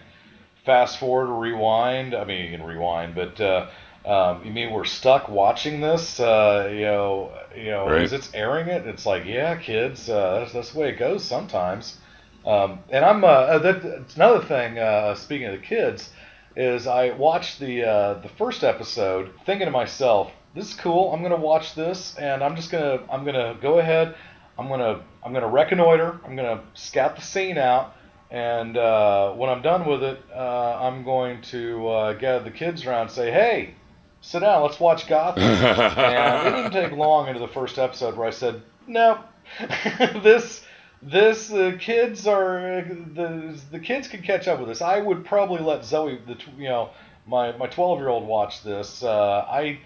fast 0.64 0.98
forward 0.98 1.28
or 1.28 1.38
rewind? 1.38 2.14
I 2.14 2.24
mean, 2.24 2.44
you 2.44 2.56
can 2.56 2.66
rewind, 2.66 3.14
but 3.14 3.40
uh, 3.40 3.68
um, 4.04 4.44
you 4.44 4.52
mean 4.52 4.72
we're 4.72 4.84
stuck 4.84 5.28
watching 5.28 5.80
this? 5.80 6.18
Uh, 6.20 6.68
you 6.72 6.82
know, 6.82 7.32
you 7.56 7.70
know, 7.70 7.88
right. 7.88 8.02
as 8.02 8.12
it's 8.12 8.30
airing 8.34 8.68
it, 8.68 8.86
it's 8.86 9.06
like, 9.06 9.24
yeah, 9.24 9.56
kids, 9.56 10.08
uh, 10.08 10.40
that's, 10.40 10.52
that's 10.52 10.72
the 10.72 10.78
way 10.78 10.88
it 10.90 10.98
goes 10.98 11.24
sometimes. 11.24 11.98
Um, 12.44 12.80
and 12.90 13.04
I'm 13.04 13.22
uh, 13.22 13.28
uh 13.28 13.58
that, 13.58 14.04
another 14.16 14.44
thing. 14.44 14.78
Uh, 14.78 15.14
speaking 15.14 15.46
of 15.46 15.52
the 15.52 15.64
kids, 15.64 16.10
is 16.56 16.86
I 16.86 17.10
watched 17.10 17.60
the 17.60 17.84
uh, 17.84 18.14
the 18.14 18.28
first 18.28 18.64
episode, 18.64 19.30
thinking 19.46 19.66
to 19.66 19.70
myself, 19.70 20.32
"This 20.54 20.70
is 20.70 20.74
cool. 20.74 21.12
I'm 21.12 21.22
gonna 21.22 21.36
watch 21.36 21.74
this, 21.74 22.16
and 22.16 22.42
I'm 22.42 22.56
just 22.56 22.70
gonna 22.70 23.00
I'm 23.10 23.24
gonna 23.24 23.56
go 23.60 23.78
ahead. 23.78 24.16
I'm 24.58 24.68
gonna 24.68 25.02
I'm 25.24 25.32
gonna 25.32 25.48
reconnoiter. 25.48 26.20
I'm 26.24 26.34
gonna 26.34 26.62
scout 26.74 27.14
the 27.16 27.22
scene 27.22 27.58
out, 27.58 27.94
and 28.32 28.78
uh, 28.78 29.32
when 29.32 29.50
I'm 29.50 29.60
done 29.60 29.84
with 29.84 30.02
it, 30.02 30.18
uh, 30.34 30.78
I'm 30.80 31.04
going 31.04 31.42
to 31.42 31.86
uh, 31.86 32.12
gather 32.14 32.42
the 32.42 32.50
kids 32.50 32.86
around 32.86 33.02
and 33.02 33.10
say, 33.10 33.30
"Hey, 33.30 33.74
sit 34.22 34.40
down. 34.40 34.62
Let's 34.62 34.80
watch 34.80 35.06
Gotham." 35.06 35.42
and 35.42 36.48
it 36.48 36.56
didn't 36.56 36.72
take 36.72 36.98
long 36.98 37.28
into 37.28 37.40
the 37.40 37.48
first 37.48 37.78
episode 37.78 38.16
where 38.16 38.26
I 38.26 38.30
said, 38.30 38.62
"No, 38.86 39.22
this." 40.22 40.64
this 41.04 41.52
uh, 41.52 41.76
kids 41.80 42.28
are 42.28 42.86
the 43.14 43.58
the 43.72 43.80
kids 43.80 44.06
can 44.06 44.22
catch 44.22 44.46
up 44.46 44.60
with 44.60 44.68
this. 44.68 44.80
I 44.80 45.00
would 45.00 45.24
probably 45.24 45.60
let 45.60 45.84
Zoe, 45.84 46.20
the 46.26 46.36
you 46.56 46.68
know 46.68 46.90
my 47.26 47.50
my 47.56 47.66
12 47.66 47.98
year 47.98 48.08
old 48.08 48.24
watch 48.24 48.62
this. 48.62 49.02
Uh, 49.02 49.44
I 49.50 49.80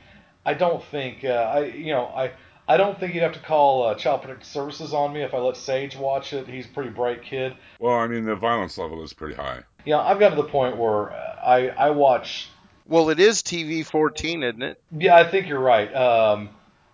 I 0.44 0.53
don't 0.53 0.84
think 0.84 1.24
uh, 1.24 1.28
I 1.28 1.64
you 1.64 1.92
know 1.92 2.05
I. 2.05 2.32
I 2.68 2.76
don't 2.76 2.98
think 2.98 3.14
you'd 3.14 3.22
have 3.22 3.34
to 3.34 3.40
call 3.40 3.84
uh, 3.84 3.94
Child 3.94 4.22
Protective 4.22 4.46
Services 4.46 4.92
on 4.92 5.12
me 5.12 5.22
if 5.22 5.34
I 5.34 5.38
let 5.38 5.56
Sage 5.56 5.96
watch 5.96 6.32
it. 6.32 6.48
He's 6.48 6.66
a 6.66 6.68
pretty 6.68 6.90
bright 6.90 7.22
kid. 7.22 7.54
Well, 7.78 7.94
I 7.94 8.08
mean, 8.08 8.24
the 8.24 8.34
violence 8.34 8.76
level 8.76 9.02
is 9.04 9.12
pretty 9.12 9.36
high. 9.36 9.62
Yeah, 9.84 9.98
I've 9.98 10.18
got 10.18 10.30
to 10.30 10.36
the 10.36 10.48
point 10.48 10.76
where 10.76 11.12
I 11.12 11.68
I 11.68 11.90
watch. 11.90 12.48
Well, 12.88 13.10
it 13.10 13.20
is 13.20 13.42
TV 13.42 13.84
14, 13.84 14.42
isn't 14.42 14.62
it? 14.62 14.80
Yeah, 14.96 15.16
I 15.16 15.28
think 15.28 15.48
you're 15.48 15.60
right. 15.60 15.92
Um, 15.94 16.50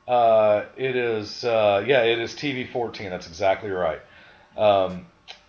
uh, 0.07 0.65
it 0.77 0.97
is. 0.97 1.45
Uh, 1.45 1.85
yeah, 1.87 2.03
it 2.03 2.19
is 2.19 2.35
TV 2.35 2.71
14. 2.71 3.11
That's 3.11 3.27
exactly 3.27 3.71
right. 3.71 4.01
Um, 4.57 5.07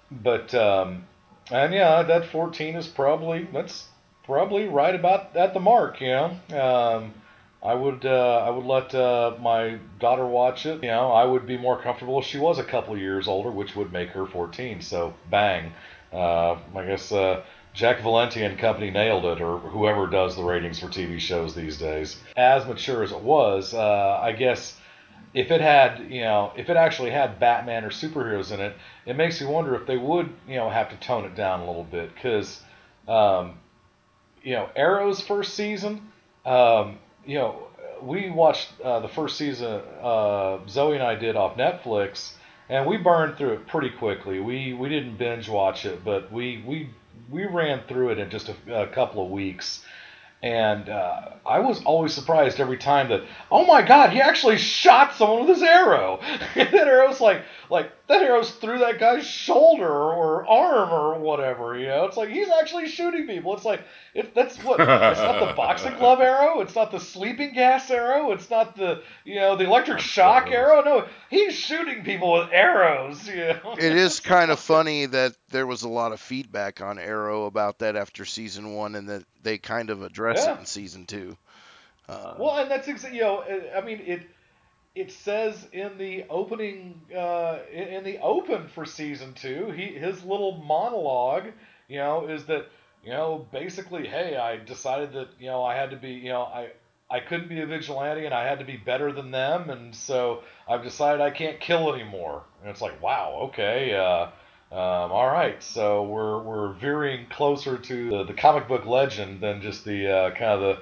but 0.09 0.53
um, 0.55 1.05
and 1.51 1.74
yeah, 1.74 2.03
that 2.03 2.28
14 2.28 2.76
is 2.76 2.88
probably 2.88 3.47
that's 3.51 3.88
probably 4.24 4.67
right 4.67 4.95
about 4.95 5.36
at 5.36 5.53
the 5.53 5.59
mark. 5.59 5.99
You 5.99 6.07
know, 6.07 6.61
um, 6.61 7.13
I 7.64 7.74
would 7.74 8.05
uh, 8.05 8.43
I 8.45 8.49
would 8.49 8.66
let 8.66 8.93
uh, 8.93 9.36
my 9.39 9.80
daughter 9.99 10.26
watch 10.26 10.66
it. 10.66 10.84
You 10.84 10.89
know, 10.89 11.11
I 11.11 11.24
would 11.24 11.47
be 11.47 11.57
more 11.57 11.82
comfortable 11.82 12.20
if 12.20 12.26
she 12.26 12.38
was 12.38 12.59
a 12.59 12.64
couple 12.64 12.97
years 12.97 13.28
older, 13.28 13.51
which 13.51 13.76
would 13.76 13.93
make 13.93 14.09
her 14.09 14.26
14. 14.26 14.82
So 14.82 15.14
bang, 15.30 15.72
uh, 16.11 16.57
I 16.76 16.86
guess. 16.86 17.11
Uh, 17.11 17.43
Jack 17.74 18.01
Valenti 18.01 18.43
and 18.43 18.57
company 18.59 18.91
nailed 18.91 19.26
it, 19.26 19.41
or 19.41 19.57
whoever 19.57 20.05
does 20.05 20.36
the 20.36 20.43
ratings 20.43 20.80
for 20.80 20.88
TV 20.88 21.20
shows 21.20 21.55
these 21.55 21.78
days. 21.80 22.20
As 22.38 22.68
mature 22.68 23.01
as 23.01 23.11
it 23.11 23.22
was, 23.22 23.74
uh, 23.74 24.20
I 24.22 24.32
guess 24.34 24.80
if 25.34 25.49
it 25.49 25.59
had, 25.59 26.11
you 26.11 26.22
know, 26.22 26.53
if 26.55 26.70
it 26.70 26.78
actually 26.78 27.09
had 27.09 27.39
Batman 27.39 27.84
or 27.84 27.89
superheroes 27.89 28.51
in 28.51 28.59
it, 28.59 28.76
it 29.07 29.16
makes 29.16 29.41
me 29.41 29.47
wonder 29.47 29.74
if 29.74 29.88
they 29.88 29.97
would, 29.97 30.32
you 30.47 30.55
know, 30.57 30.70
have 30.70 30.89
to 30.89 30.95
tone 30.97 31.26
it 31.26 31.36
down 31.36 31.61
a 31.61 31.66
little 31.66 31.84
bit 31.84 32.14
because, 32.14 32.61
um, 33.07 33.57
you 34.43 34.53
know, 34.53 34.70
Arrow's 34.76 35.22
first 35.22 35.55
season, 35.55 36.11
um, 36.45 36.99
you 37.26 37.38
know, 37.38 37.67
we 38.01 38.30
watched 38.30 38.69
uh, 38.82 38.99
the 38.99 39.07
first 39.07 39.38
season. 39.38 39.82
Uh, 40.01 40.59
Zoe 40.67 40.95
and 40.95 41.03
I 41.03 41.15
did 41.15 41.36
off 41.36 41.57
Netflix, 41.57 42.34
and 42.69 42.86
we 42.86 42.97
burned 42.97 43.38
through 43.38 43.53
it 43.53 43.67
pretty 43.67 43.89
quickly. 43.89 44.39
We 44.39 44.74
we 44.74 44.89
didn't 44.89 45.17
binge 45.17 45.49
watch 45.49 45.86
it, 45.86 46.03
but 46.03 46.32
we 46.32 46.63
we 46.65 46.89
we 47.30 47.45
ran 47.45 47.82
through 47.88 48.11
it 48.11 48.19
in 48.19 48.30
just 48.30 48.49
a, 48.49 48.84
a 48.84 48.88
couple 48.88 49.24
of 49.24 49.32
weeks. 49.32 49.84
And 50.41 50.89
uh, 50.89 51.30
I 51.45 51.59
was 51.59 51.82
always 51.86 52.13
surprised 52.13 52.59
every 52.59 52.78
time 52.78 53.07
that, 53.09 53.21
oh 53.49 53.65
my 53.65 53.82
God, 53.82 54.09
he 54.09 54.19
actually 54.19 54.57
shot 54.57 55.15
someone 55.15 55.47
with 55.47 55.55
his 55.55 55.63
arrow. 55.63 56.19
that 56.55 56.74
arrow's 56.74 57.21
like, 57.21 57.43
like 57.74 57.91
that 58.05 58.21
arrow's 58.21 58.51
through 58.51 58.78
that 58.78 58.99
guy's 58.99 59.26
shoulder 59.26 59.89
or 59.89 60.47
arm 60.47 60.91
or 60.91 61.17
whatever. 61.17 61.76
You 61.76 61.88
know, 61.88 62.05
it's 62.05 62.15
like 62.15 62.30
he's 62.30 62.47
actually 62.47 62.88
shooting 62.88 63.26
people. 63.26 63.55
It's 63.55 63.65
like 63.65 63.82
it, 64.13 64.36
that's 64.36 64.57
what. 64.63 64.80
It's 64.80 64.88
not 65.19 65.39
the 65.39 65.53
boxing 65.53 65.95
glove 65.95 66.21
arrow. 66.21 66.61
It's 66.61 66.76
not 66.76 66.91
the 66.91 66.99
sleeping 66.99 67.55
gas 67.55 67.89
arrow. 67.89 68.32
It's 68.32 68.47
not 68.51 68.76
the 68.76 69.01
you 69.26 69.39
know 69.39 69.55
the 69.57 69.63
electric 69.63 69.99
shock 69.99 70.51
arrow. 70.51 70.84
No, 70.84 71.07
he's 71.32 71.55
shooting 71.55 72.03
people 72.03 72.34
with 72.34 72.49
arrows. 72.51 73.28
You 73.28 73.38
know? 73.38 73.76
It 73.80 73.93
is 73.93 74.19
kind 74.19 74.51
of 74.51 74.59
funny 74.59 75.07
that 75.07 75.36
there 75.49 75.65
was 75.65 75.82
a 75.82 75.89
lot 75.89 76.11
of 76.11 76.21
feedback 76.21 76.80
on 76.80 76.99
Arrow 76.99 77.45
about 77.45 77.80
that 77.80 77.95
after 77.95 78.24
season 78.24 78.76
one, 78.76 78.93
and 78.93 79.09
that 79.09 79.24
they 79.41 79.57
kind 79.57 79.89
of 79.89 80.03
address 80.03 80.45
yeah. 80.45 80.53
it 80.53 80.59
in 80.59 80.65
season 80.67 81.07
two. 81.07 81.36
Uh, 82.07 82.36
well, 82.38 82.57
and 82.57 82.69
that's 82.69 82.88
exactly 82.88 83.17
you 83.17 83.24
know, 83.24 83.43
I 83.76 83.82
mean 83.82 83.99
it. 84.05 84.21
It 84.96 85.12
says 85.12 85.68
in 85.72 85.98
the 85.98 86.26
opening, 86.30 87.02
uh, 87.16 87.60
in 87.72 88.04
the 88.04 88.20
open 88.20 88.68
for 88.68 88.86
season 88.86 89.34
two, 89.34 89.72
he 89.72 89.88
his 89.88 90.24
little 90.24 90.58
monologue, 90.58 91.48
you 91.88 91.98
know, 91.98 92.28
is 92.28 92.46
that 92.46 92.68
you 93.04 93.12
know 93.12 93.48
basically, 93.52 94.08
hey, 94.08 94.38
I 94.38 94.58
decided 94.58 95.14
that 95.14 95.30
you 95.39 95.48
know 95.48 95.64
I 95.64 95.76
had 95.76 95.89
to 95.91 95.96
be, 95.98 96.12
you 96.12 96.30
know, 96.30 96.44
I 96.44 96.70
I 97.10 97.22
couldn't 97.22 97.50
be 97.50 97.62
a 97.62 97.66
vigilante 97.66 98.26
and 98.26 98.36
I 98.36 98.44
had 98.44 98.60
to 98.60 98.66
be 98.66 98.78
better 98.78 99.12
than 99.12 99.32
them, 99.32 99.72
and 99.72 99.96
so 99.96 100.44
I've 100.68 100.84
decided 100.84 101.22
I 101.22 101.32
can't 101.32 101.60
kill 101.60 101.91
anymore. 101.94 102.44
And 102.62 102.70
it's 102.70 102.82
like, 102.82 103.02
wow, 103.02 103.50
okay. 103.50 103.96
Uh, 103.96 104.28
um, 104.76 105.12
all 105.12 105.28
right, 105.28 105.62
so 105.62 106.04
we're 106.04 106.39
we're 106.39 106.74
veering 106.74 107.26
closer 107.32 107.80
to 107.80 108.10
the, 108.10 108.24
the 108.26 108.34
comic 108.34 108.68
book 108.68 108.86
legend 108.86 109.41
than 109.41 109.62
just 109.62 109.86
the 109.86 110.08
uh, 110.08 110.32
kind 110.32 110.62
of 110.62 110.62
the 110.62 110.80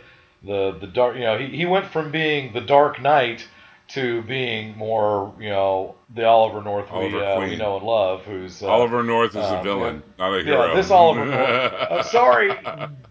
the 0.47 0.79
the 0.79 0.87
dark. 0.87 1.15
You 1.15 1.21
know, 1.23 1.37
he, 1.37 1.47
he 1.47 1.65
went 1.65 1.85
from 1.85 2.11
being 2.11 2.51
the 2.51 2.61
Dark 2.61 3.01
Knight 3.01 3.47
to 3.93 4.21
being 4.23 4.77
more, 4.77 5.33
you 5.39 5.49
know, 5.49 5.95
the 6.13 6.25
Oliver 6.25 6.61
North 6.61 6.89
Oliver 6.91 7.17
we, 7.17 7.23
uh, 7.23 7.39
we 7.39 7.55
know 7.55 7.77
and 7.77 7.85
love. 7.85 8.23
Who's 8.23 8.61
uh, 8.61 8.67
Oliver 8.67 9.03
North 9.03 9.31
is 9.31 9.45
um, 9.45 9.59
a 9.59 9.63
villain, 9.63 10.03
yeah, 10.05 10.25
not 10.25 10.39
a 10.39 10.43
hero. 10.43 10.67
Yeah, 10.67 10.75
this 10.75 10.91
Oliver 10.91 11.25
North. 11.27 11.37
uh, 11.39 12.03
sorry, 12.03 12.51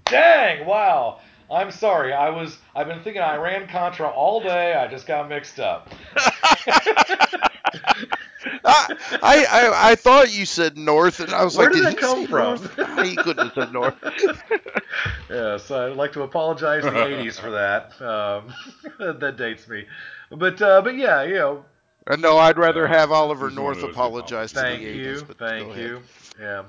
dang, 0.06 0.66
wow. 0.66 1.20
I'm 1.50 1.72
sorry. 1.72 2.12
I 2.12 2.30
was. 2.30 2.56
I've 2.76 2.86
been 2.86 3.02
thinking 3.02 3.22
Iran 3.22 3.66
Contra 3.66 4.08
all 4.08 4.40
day. 4.40 4.74
I 4.74 4.86
just 4.86 5.06
got 5.06 5.28
mixed 5.28 5.58
up. 5.58 5.92
I, 8.64 8.96
I 9.22 9.90
I 9.90 9.94
thought 9.96 10.32
you 10.32 10.46
said 10.46 10.76
north, 10.78 11.20
and 11.20 11.32
I 11.32 11.44
was 11.44 11.56
Where 11.56 11.66
like, 11.66 11.74
did, 11.74 11.84
did 11.84 11.96
that 11.96 11.98
come 12.00 12.26
from? 12.26 13.04
he 13.04 13.16
couldn't 13.16 13.48
have 13.48 13.54
said 13.54 13.72
north. 13.72 13.94
yes, 15.30 15.70
I'd 15.70 15.96
like 15.96 16.12
to 16.12 16.22
apologize 16.22 16.84
to 16.84 16.90
the 16.90 16.96
'80s 16.96 17.40
for 17.40 17.50
that. 17.50 18.00
Um, 18.00 18.54
that 19.20 19.36
dates 19.36 19.68
me, 19.68 19.86
but 20.30 20.60
uh, 20.62 20.82
but 20.82 20.96
yeah, 20.96 21.22
you 21.22 21.34
know. 21.34 21.64
Uh, 22.06 22.16
no, 22.16 22.38
I'd 22.38 22.56
rather 22.56 22.86
have 22.86 23.12
Oliver 23.12 23.50
North 23.50 23.82
apologize 23.82 24.52
to 24.52 24.60
Thank 24.60 24.80
the 24.80 24.88
you, 24.88 25.14
80s. 25.16 25.36
thank 25.38 25.76
you. 25.76 26.00
Yeah. 26.40 26.64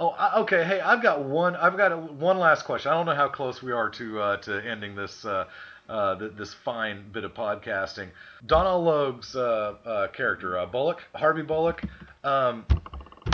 Oh, 0.00 0.40
okay. 0.42 0.64
Hey, 0.64 0.80
I've 0.80 1.02
got 1.02 1.22
one. 1.22 1.54
I've 1.54 1.76
got 1.76 1.92
a, 1.92 1.96
one 1.96 2.38
last 2.38 2.64
question. 2.64 2.90
I 2.90 2.94
don't 2.94 3.06
know 3.06 3.14
how 3.14 3.28
close 3.28 3.62
we 3.62 3.72
are 3.72 3.90
to 3.90 4.20
uh, 4.20 4.36
to 4.38 4.64
ending 4.64 4.96
this 4.96 5.24
uh, 5.24 5.44
uh, 5.88 6.14
this 6.14 6.52
fine 6.52 7.04
bit 7.12 7.24
of 7.24 7.34
podcasting. 7.34 8.08
Donal 8.46 8.82
Logue's 8.82 9.36
uh, 9.36 9.74
uh, 9.84 10.08
character, 10.08 10.58
uh, 10.58 10.66
Bullock, 10.66 11.04
Harvey 11.14 11.42
Bullock, 11.42 11.82
um, 12.24 12.64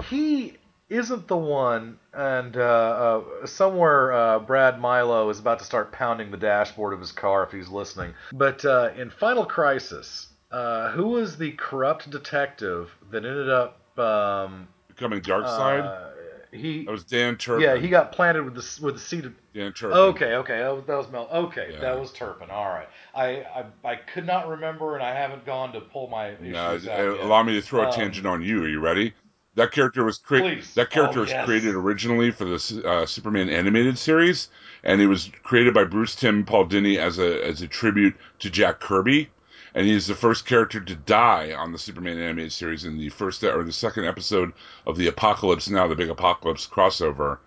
he 0.08 0.54
isn't 0.90 1.28
the 1.28 1.36
one, 1.36 1.98
and 2.12 2.56
uh, 2.56 3.22
uh, 3.42 3.46
somewhere 3.46 4.38
Brad 4.40 4.80
Milo 4.80 5.30
is 5.30 5.38
about 5.38 5.60
to 5.60 5.64
start 5.64 5.92
pounding 5.92 6.30
the 6.30 6.36
dashboard 6.36 6.92
of 6.92 7.00
his 7.00 7.12
car 7.12 7.44
if 7.44 7.52
he's 7.52 7.68
listening. 7.68 8.12
But 8.32 8.64
in 8.96 9.10
Final 9.10 9.46
Crisis, 9.46 10.28
who 10.50 11.08
was 11.08 11.38
the 11.38 11.52
corrupt 11.52 12.10
detective 12.10 12.90
that 13.10 13.24
ended 13.24 13.48
up 13.48 13.98
um, 13.98 14.68
becoming 14.88 15.20
Darkseid? 15.20 16.10
he 16.52 16.84
that 16.84 16.90
was 16.90 17.04
Dan 17.04 17.36
Turpin. 17.36 17.62
Yeah, 17.62 17.76
he 17.76 17.88
got 17.88 18.12
planted 18.12 18.44
with 18.44 18.54
the 18.54 18.84
with 18.84 18.94
the 18.94 19.00
seed 19.00 19.24
of 19.26 19.34
Dan 19.54 19.72
Turpin. 19.72 19.96
Okay, 19.96 20.34
okay, 20.34 20.58
that 20.58 20.74
was, 20.74 20.84
that 20.86 20.96
was 20.96 21.10
Mel. 21.10 21.28
Okay, 21.32 21.70
yeah. 21.72 21.80
that 21.80 21.98
was 21.98 22.12
Turpin. 22.12 22.50
All 22.50 22.68
right, 22.68 22.88
I, 23.14 23.44
I 23.44 23.64
I 23.84 23.96
could 23.96 24.26
not 24.26 24.48
remember, 24.48 24.94
and 24.94 25.02
I 25.02 25.14
haven't 25.14 25.44
gone 25.44 25.72
to 25.72 25.80
pull 25.80 26.08
my 26.08 26.30
issues 26.30 26.52
no, 26.52 26.58
out 26.58 26.82
yet. 26.82 27.20
Allow 27.20 27.42
me 27.42 27.54
to 27.54 27.62
throw 27.62 27.82
a 27.82 27.86
um, 27.86 27.92
tangent 27.92 28.26
on 28.26 28.42
you. 28.42 28.64
Are 28.64 28.68
you 28.68 28.80
ready? 28.80 29.14
That 29.56 29.72
character 29.72 30.04
was 30.04 30.18
created. 30.18 30.64
That 30.74 30.90
character 30.90 31.18
oh, 31.18 31.22
was 31.22 31.30
yes. 31.30 31.44
created 31.44 31.74
originally 31.74 32.30
for 32.30 32.44
the 32.44 32.82
uh, 32.86 33.06
Superman 33.06 33.48
animated 33.48 33.98
series, 33.98 34.48
and 34.84 35.00
it 35.00 35.06
was 35.06 35.30
created 35.42 35.74
by 35.74 35.84
Bruce 35.84 36.14
Timm 36.14 36.44
Paul 36.44 36.66
Dini 36.66 36.98
as 36.98 37.18
a 37.18 37.44
as 37.44 37.60
a 37.60 37.66
tribute 37.66 38.14
to 38.38 38.50
Jack 38.50 38.80
Kirby 38.80 39.28
and 39.74 39.86
he 39.86 39.92
is 39.92 40.06
the 40.06 40.14
first 40.14 40.46
character 40.46 40.80
to 40.80 40.94
die 40.94 41.52
on 41.52 41.72
the 41.72 41.78
Superman 41.78 42.18
animated 42.18 42.52
series 42.52 42.84
in 42.84 42.98
the 42.98 43.08
first 43.08 43.42
or 43.44 43.64
the 43.64 43.72
second 43.72 44.04
episode 44.04 44.52
of 44.86 44.96
the 44.96 45.08
Apokolips 45.08 45.70
Now, 45.70 45.86
the 45.86 45.94
big 45.94 46.08
Apokolips 46.08 46.68
crossover 46.68 47.38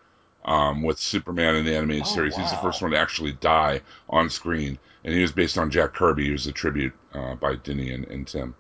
um, 0.46 0.84
with 0.84 1.00
Superman 1.00 1.56
in 1.56 1.66
the 1.66 1.76
animated 1.76 2.04
oh, 2.06 2.14
series. 2.14 2.36
Wow. 2.36 2.42
He's 2.42 2.52
the 2.52 2.58
first 2.58 2.82
one 2.82 2.92
to 2.92 2.98
actually 2.98 3.34
die 3.34 3.82
on 4.10 4.30
screen, 4.30 4.78
and 5.04 5.14
he 5.14 5.22
was 5.22 5.32
based 5.32 5.58
on 5.58 5.70
Jack 5.70 5.94
Kirby. 5.94 6.26
He 6.26 6.32
was 6.32 6.48
a 6.48 6.52
tribute 6.52 6.94
uh, 7.14 7.36
by 7.36 7.56
Dini 7.56 7.94
and, 7.94 8.06
and, 8.06 8.28
Timm. 8.28 8.56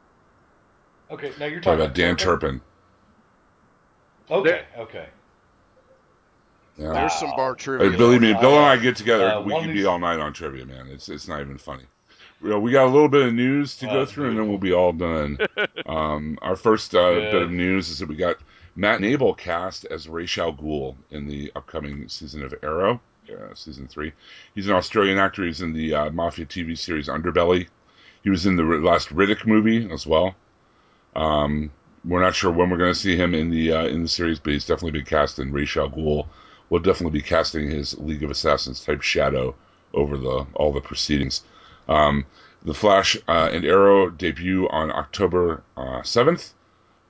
Okay, 1.11 1.31
now 1.39 1.45
you're 1.45 1.61
talking 1.61 1.81
about 1.81 1.95
Dan 1.95 2.15
Turpin. 2.15 2.61
Okay, 4.33 4.49
there, 4.49 4.83
okay. 4.83 5.07
Yeah. 6.77 6.91
There's 6.91 7.13
some 7.13 7.29
bar 7.31 7.55
trivia. 7.55 7.91
Hey, 7.91 7.95
believe 7.95 8.21
me, 8.21 8.33
Bill 8.33 8.57
and 8.57 8.65
I 8.65 8.77
get 8.77 8.95
together. 8.95 9.27
Uh, 9.27 9.41
we 9.41 9.53
can 9.53 9.73
be 9.73 9.85
all 9.85 9.99
night 9.99 10.19
on 10.19 10.33
trivia, 10.33 10.65
man. 10.65 10.87
It's 10.87 11.07
it's 11.07 11.27
not 11.27 11.41
even 11.41 11.57
funny 11.57 11.83
we 12.43 12.71
got 12.71 12.85
a 12.85 12.91
little 12.91 13.07
bit 13.07 13.27
of 13.27 13.33
news 13.33 13.77
to 13.77 13.85
go 13.85 14.05
through, 14.05 14.29
and 14.29 14.37
then 14.37 14.49
we'll 14.49 14.57
be 14.57 14.73
all 14.73 14.91
done. 14.91 15.37
um, 15.85 16.37
our 16.41 16.55
first 16.55 16.93
uh, 16.93 17.13
bit 17.13 17.41
of 17.41 17.51
news 17.51 17.89
is 17.89 17.99
that 17.99 18.09
we 18.09 18.15
got 18.15 18.37
Matt 18.75 18.99
Nable 18.99 19.37
cast 19.37 19.85
as 19.85 20.09
Ra's 20.09 20.37
al 20.37 20.53
Ghul 20.53 20.95
in 21.11 21.27
the 21.27 21.51
upcoming 21.55 22.07
season 22.09 22.43
of 22.43 22.53
Arrow, 22.61 22.99
uh, 23.31 23.53
season 23.53 23.87
three. 23.87 24.11
He's 24.55 24.67
an 24.67 24.73
Australian 24.73 25.19
actor. 25.19 25.45
He's 25.45 25.61
in 25.61 25.73
the 25.73 25.93
uh, 25.93 26.09
Mafia 26.11 26.45
TV 26.45 26.77
series 26.77 27.07
Underbelly. 27.07 27.67
He 28.23 28.29
was 28.29 28.45
in 28.45 28.55
the 28.55 28.63
last 28.63 29.09
Riddick 29.09 29.45
movie 29.45 29.89
as 29.91 30.05
well. 30.05 30.35
Um, 31.15 31.71
we're 32.05 32.21
not 32.21 32.35
sure 32.35 32.51
when 32.51 32.69
we're 32.69 32.77
going 32.77 32.93
to 32.93 32.99
see 32.99 33.15
him 33.15 33.33
in 33.33 33.49
the 33.49 33.71
uh, 33.71 33.85
in 33.85 34.03
the 34.03 34.09
series, 34.09 34.39
but 34.39 34.53
he's 34.53 34.65
definitely 34.65 34.99
been 34.99 35.05
cast 35.05 35.39
in 35.39 35.51
Ra's 35.51 35.75
al. 35.77 36.27
We'll 36.69 36.81
definitely 36.81 37.19
be 37.19 37.25
casting 37.25 37.69
his 37.69 37.97
League 37.99 38.23
of 38.23 38.31
Assassins 38.31 38.83
type 38.83 39.01
shadow 39.01 39.55
over 39.93 40.17
the 40.17 40.45
all 40.55 40.71
the 40.73 40.81
proceedings. 40.81 41.43
Um, 41.87 42.25
the 42.63 42.73
Flash 42.73 43.17
uh, 43.27 43.49
and 43.51 43.65
Arrow 43.65 44.09
debut 44.09 44.67
on 44.69 44.91
October 44.91 45.63
uh, 45.77 46.01
seventh, 46.03 46.53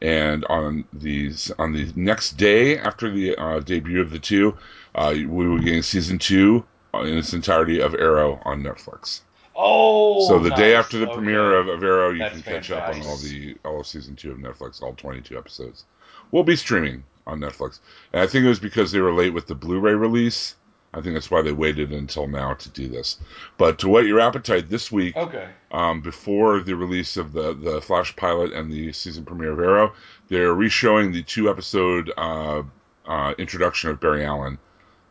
and 0.02 0.46
on 0.46 0.86
the 0.94 1.32
on 1.58 1.74
the 1.74 1.92
next 1.96 2.34
day 2.34 2.78
after 2.78 3.10
the 3.10 3.36
uh, 3.36 3.60
debut 3.60 4.02
of 4.02 4.10
the 4.10 4.20
two, 4.20 4.58
uh, 4.96 5.12
we 5.14 5.26
will 5.26 5.60
be 5.60 5.66
getting 5.66 5.82
season 5.82 6.20
two 6.20 6.66
in 6.94 7.18
its 7.18 7.34
entirety 7.34 7.80
of 7.80 7.96
Arrow 7.96 8.40
on 8.46 8.64
Netflix. 8.64 9.22
Oh, 9.56 10.28
so 10.28 10.40
the 10.40 10.50
nice. 10.50 10.60
day 10.60 10.76
after 10.76 10.98
the 10.98 11.06
okay. 11.06 11.16
premiere 11.16 11.58
of, 11.58 11.68
of 11.68 11.84
Arrow, 11.84 12.12
you 12.12 12.20
That's 12.20 12.34
can 12.34 12.44
catch 12.44 12.68
fantastic. 12.70 13.04
up 13.04 13.06
on 13.06 13.12
all 13.12 13.18
the 13.18 13.58
all 13.66 13.80
of 13.82 13.88
season 13.88 14.16
two 14.16 14.32
of 14.32 14.38
Netflix, 14.38 14.82
all 14.82 14.94
twenty 14.94 15.22
two 15.22 15.38
episodes. 15.38 15.86
We'll 16.32 16.44
be 16.44 16.56
streaming 16.56 17.04
on 17.28 17.40
Netflix, 17.40 17.80
and 18.12 18.22
I 18.22 18.28
think 18.28 18.46
it 18.46 18.50
was 18.50 18.60
because 18.60 18.92
they 18.92 19.00
were 19.00 19.14
late 19.14 19.34
with 19.34 19.48
the 19.48 19.56
Blu-ray 19.56 19.94
release 19.94 20.56
I 20.94 21.02
think 21.02 21.16
that's 21.16 21.32
why 21.32 21.42
they 21.42 21.52
waited 21.52 21.92
until 21.92 22.28
now 22.28 22.54
to 22.54 22.70
do 22.70 22.88
this. 22.88 23.18
But 23.58 23.80
to 23.80 23.90
whet 23.90 24.06
your 24.06 24.20
appetite 24.20 24.70
this 24.70 24.92
week, 24.92 25.18
okay. 25.18 25.50
um, 25.72 26.02
before 26.02 26.60
the 26.60 26.76
release 26.76 27.18
of 27.18 27.34
the 27.34 27.54
the 27.54 27.82
Flash 27.82 28.16
pilot 28.16 28.54
and 28.54 28.72
the 28.72 28.94
season 28.94 29.26
premiere 29.26 29.54
of 29.54 29.60
Arrow, 29.60 29.94
they're 30.28 30.54
re-showing 30.54 31.12
the 31.12 31.24
two 31.24 31.50
episode 31.50 32.12
uh, 32.16 32.62
uh, 33.08 33.34
introduction 33.40 33.90
of 33.90 34.00
Barry 34.00 34.24
Allen, 34.24 34.60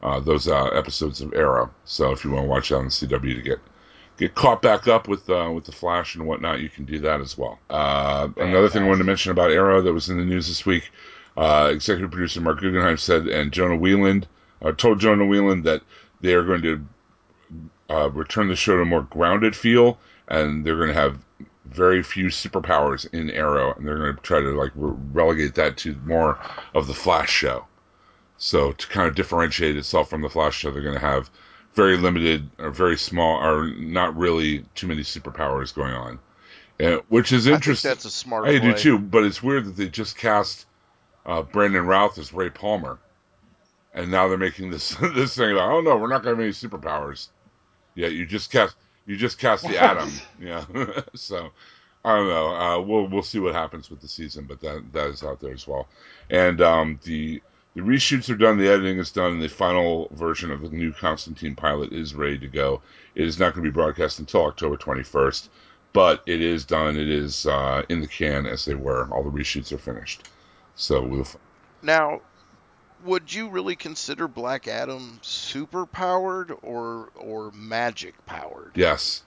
uh, 0.03 0.21
those 0.21 0.47
uh, 0.47 0.67
episodes 0.67 1.21
of 1.21 1.35
Arrow. 1.35 1.71
So 1.85 2.13
if 2.13 2.25
you 2.25 2.31
want 2.31 2.45
to 2.45 2.49
watch 2.49 2.69
that 2.69 2.77
on 2.77 2.87
CW 2.87 3.35
to 3.35 3.43
get 3.43 3.59
get 4.19 4.35
caught 4.35 4.63
back 4.63 4.89
up 4.89 5.09
with 5.09 5.29
uh, 5.29 5.51
with 5.55 5.65
the 5.65 5.73
Flash 5.73 6.15
and 6.15 6.27
whatnot, 6.27 6.61
you 6.61 6.69
can 6.69 6.85
do 6.85 6.99
that 7.01 7.21
as 7.21 7.37
well. 7.37 7.59
Uh, 7.71 8.29
another 8.37 8.69
thing 8.69 8.83
I 8.83 8.87
wanted 8.87 8.99
to 8.99 9.05
mention 9.05 9.33
about 9.33 9.51
Arrow 9.51 9.83
that 9.83 9.93
was 9.93 10.09
in 10.09 10.19
the 10.19 10.25
news 10.25 10.49
this 10.49 10.67
week, 10.67 10.91
uh, 11.37 11.71
executive 11.73 12.11
producer 12.11 12.41
Marc 12.41 12.61
Guggenheim 12.61 12.97
said, 12.97 13.27
and 13.27 13.53
Jonah 13.53 13.79
Weiland 13.79 14.25
uh, 14.63 14.73
told 14.73 15.01
Jonah 15.01 15.25
Weiland 15.25 15.65
that 15.65 15.83
they 16.21 16.35
are 16.35 16.45
going 16.45 16.63
to 16.63 16.87
uh, 17.91 18.11
return 18.11 18.49
the 18.49 18.57
show 18.57 18.77
to 18.77 18.83
a 18.83 18.87
more 18.87 19.03
grounded 19.03 19.57
feel, 19.57 19.99
and 20.29 20.65
they're 20.65 20.77
going 20.77 20.89
to 20.89 20.95
have 20.95 21.19
very 21.67 22.03
few 22.03 22.27
superpowers 22.27 23.13
in 23.13 23.31
Arrow, 23.31 23.73
and 23.75 23.87
they're 23.87 23.99
going 23.99 24.15
to 24.15 24.23
try 24.23 24.41
to 24.41 24.51
like 24.51 24.73
re- 24.75 24.97
relegate 25.13 25.55
that 25.55 25.77
to 25.79 25.95
more 26.05 26.39
of 26.75 26.87
the 26.87 26.95
Flash 26.95 27.31
show. 27.31 27.67
So 28.37 28.73
to 28.73 28.89
kind 28.89 29.09
of 29.09 29.15
differentiate 29.15 29.77
itself 29.77 30.11
from 30.11 30.23
the 30.23 30.29
Flash 30.29 30.57
show, 30.57 30.71
they're 30.71 30.83
going 30.83 30.99
to 30.99 31.01
have 31.01 31.31
very 31.75 31.97
limited 31.97 32.51
or 32.59 32.71
very 32.71 32.99
small 32.99 33.43
or 33.43 33.69
not 33.69 34.17
really 34.17 34.65
too 34.75 34.87
many 34.87 35.03
superpowers 35.03 35.75
going 35.75 35.95
on. 35.95 36.19
and, 36.79 37.01
which 37.09 37.33
is 37.33 37.47
interesting. 37.47 37.91
that's 37.91 38.05
a 38.05 38.11
smart. 38.11 38.47
I 38.47 38.59
play. 38.59 38.73
do 38.73 38.75
too, 38.77 38.99
but 38.99 39.25
it's 39.25 39.43
weird 39.43 39.67
that 39.67 39.77
they 39.77 39.89
just 39.89 40.17
cast 40.17 40.67
uh, 41.25 41.43
Brandon 41.43 41.87
Routh 41.87 42.19
as 42.19 42.33
Ray 42.33 42.51
Palmer, 42.51 42.99
and 43.95 44.11
now 44.11 44.29
they're 44.29 44.39
making 44.39 44.71
this 44.71 44.95
this 45.15 45.37
thing 45.37 45.53
about, 45.53 45.71
oh 45.71 45.81
no, 45.81 45.97
we're 45.97 46.09
not 46.09 46.23
going 46.23 46.37
to 46.37 46.43
have 46.43 46.53
any 46.53 46.53
superpowers. 46.53 47.29
Yeah, 47.95 48.09
you 48.09 48.27
just 48.27 48.51
cast 48.51 48.77
you 49.07 49.17
just 49.17 49.39
cast 49.39 49.67
the 49.67 49.79
Atom. 49.79 50.11
Yeah, 50.41 50.65
so 51.15 51.51
I 52.05 52.17
don't 52.17 52.29
know. 52.29 52.55
Uh, 52.55 52.81
we'll 52.81 53.07
we'll 53.07 53.23
see 53.23 53.39
what 53.39 53.55
happens 53.55 53.91
with 53.91 54.01
the 54.01 54.09
season, 54.09 54.45
but 54.45 54.61
that 54.61 54.93
that 54.93 55.09
is 55.09 55.23
out 55.23 55.41
there 55.41 55.53
as 55.53 55.67
well. 55.67 55.89
And 56.31 56.61
um, 56.61 57.01
the 57.05 57.43
the 57.75 57.81
reshoots 57.81 58.29
are 58.29 58.37
done, 58.37 58.59
the 58.59 58.69
editing 58.69 58.99
is 58.99 59.13
done, 59.13 59.33
and 59.33 59.43
the 59.43 59.49
final 59.49 60.09
version 60.13 60.51
of 60.51 60.61
the 60.61 60.69
new 60.69 60.93
Constantine 60.93 61.55
pilot 61.55 61.93
is 61.93 62.15
ready 62.15 62.39
to 62.39 62.49
go. 62.49 62.83
It 63.15 63.27
is 63.27 63.39
not 63.39 63.55
going 63.55 63.65
to 63.65 63.71
be 63.71 63.75
broadcast 63.75 64.19
until 64.19 64.45
October 64.45 64.77
21st, 64.77 65.49
but 65.93 66.23
it 66.27 66.43
is 66.43 66.65
done. 66.65 66.97
It 66.97 67.09
is 67.09 67.47
uh, 67.47 67.83
in 67.89 68.01
the 68.01 68.07
can 68.07 68.47
as 68.47 68.65
they 68.65 68.75
were. 68.75 69.09
All 69.11 69.23
the 69.23 69.31
reshoots 69.31 69.73
are 69.73 69.79
finished. 69.79 70.29
So 70.75 71.03
we'll. 71.03 71.27
Now, 71.83 72.21
would 73.05 73.33
you 73.33 73.49
really 73.49 73.77
consider 73.77 74.29
Black 74.29 74.69
Adam 74.69 75.19
super 75.23 75.87
powered 75.87 76.55
or 76.63 77.11
or 77.17 77.51
magic 77.53 78.15
powered? 78.27 78.73
Yes. 78.75 79.23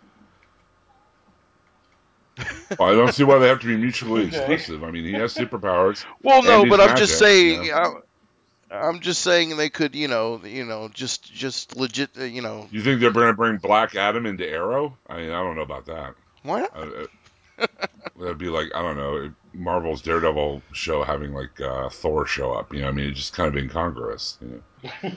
well, 2.79 2.89
I 2.89 2.93
don't 2.93 3.13
see 3.13 3.23
why 3.23 3.39
they 3.39 3.47
have 3.47 3.61
to 3.61 3.67
be 3.67 3.77
mutually 3.77 4.25
exclusive. 4.27 4.83
I 4.83 4.91
mean, 4.91 5.05
he 5.05 5.13
has 5.13 5.33
superpowers. 5.33 6.03
Well, 6.21 6.43
no, 6.43 6.63
he's 6.63 6.69
but 6.69 6.81
I'm 6.81 6.87
magic, 6.89 7.07
just 7.07 7.17
saying. 7.17 7.63
you 7.63 7.73
I'm, 7.73 8.01
I'm 8.71 8.99
just 8.99 9.21
saying 9.21 9.57
they 9.57 9.69
could, 9.69 9.95
you 9.95 10.07
know, 10.07 10.41
you 10.43 10.65
know, 10.65 10.89
just 10.89 11.31
just 11.33 11.75
legit, 11.75 12.09
uh, 12.19 12.23
you 12.23 12.41
know, 12.41 12.67
You 12.71 12.81
think 12.81 12.99
they're 12.99 13.11
going 13.11 13.27
to 13.27 13.33
bring 13.33 13.57
Black 13.57 13.95
Adam 13.95 14.25
into 14.25 14.47
Arrow? 14.47 14.97
I 15.07 15.17
mean, 15.17 15.31
I 15.31 15.41
don't 15.43 15.55
know 15.55 15.61
about 15.61 15.85
that. 15.85 16.15
why 16.43 16.61
not? 16.61 16.75
Uh, 16.75 17.05
uh, 17.59 17.67
that'd 18.19 18.37
be 18.37 18.49
like 18.49 18.69
I 18.75 18.81
don't 18.81 18.97
know 18.97 19.31
Marvel's 19.53 20.01
Daredevil 20.01 20.61
show 20.73 21.03
having 21.03 21.33
like 21.33 21.61
uh, 21.61 21.89
Thor 21.89 22.25
show 22.25 22.53
up. 22.53 22.73
You 22.73 22.81
know, 22.81 22.89
I 22.89 22.91
mean, 22.91 23.09
it's 23.09 23.19
just 23.19 23.33
kind 23.33 23.47
of 23.47 23.55
incongruous. 23.55 24.37
You 24.41 24.61
know? 24.83 25.11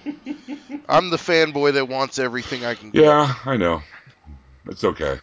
I'm 0.88 1.10
the 1.10 1.16
fanboy 1.16 1.72
that 1.74 1.88
wants 1.88 2.18
everything 2.18 2.64
I 2.64 2.74
can 2.74 2.90
get. 2.90 3.04
Yeah, 3.04 3.34
I 3.44 3.56
know. 3.56 3.82
It's 4.68 4.84
okay. 4.84 5.18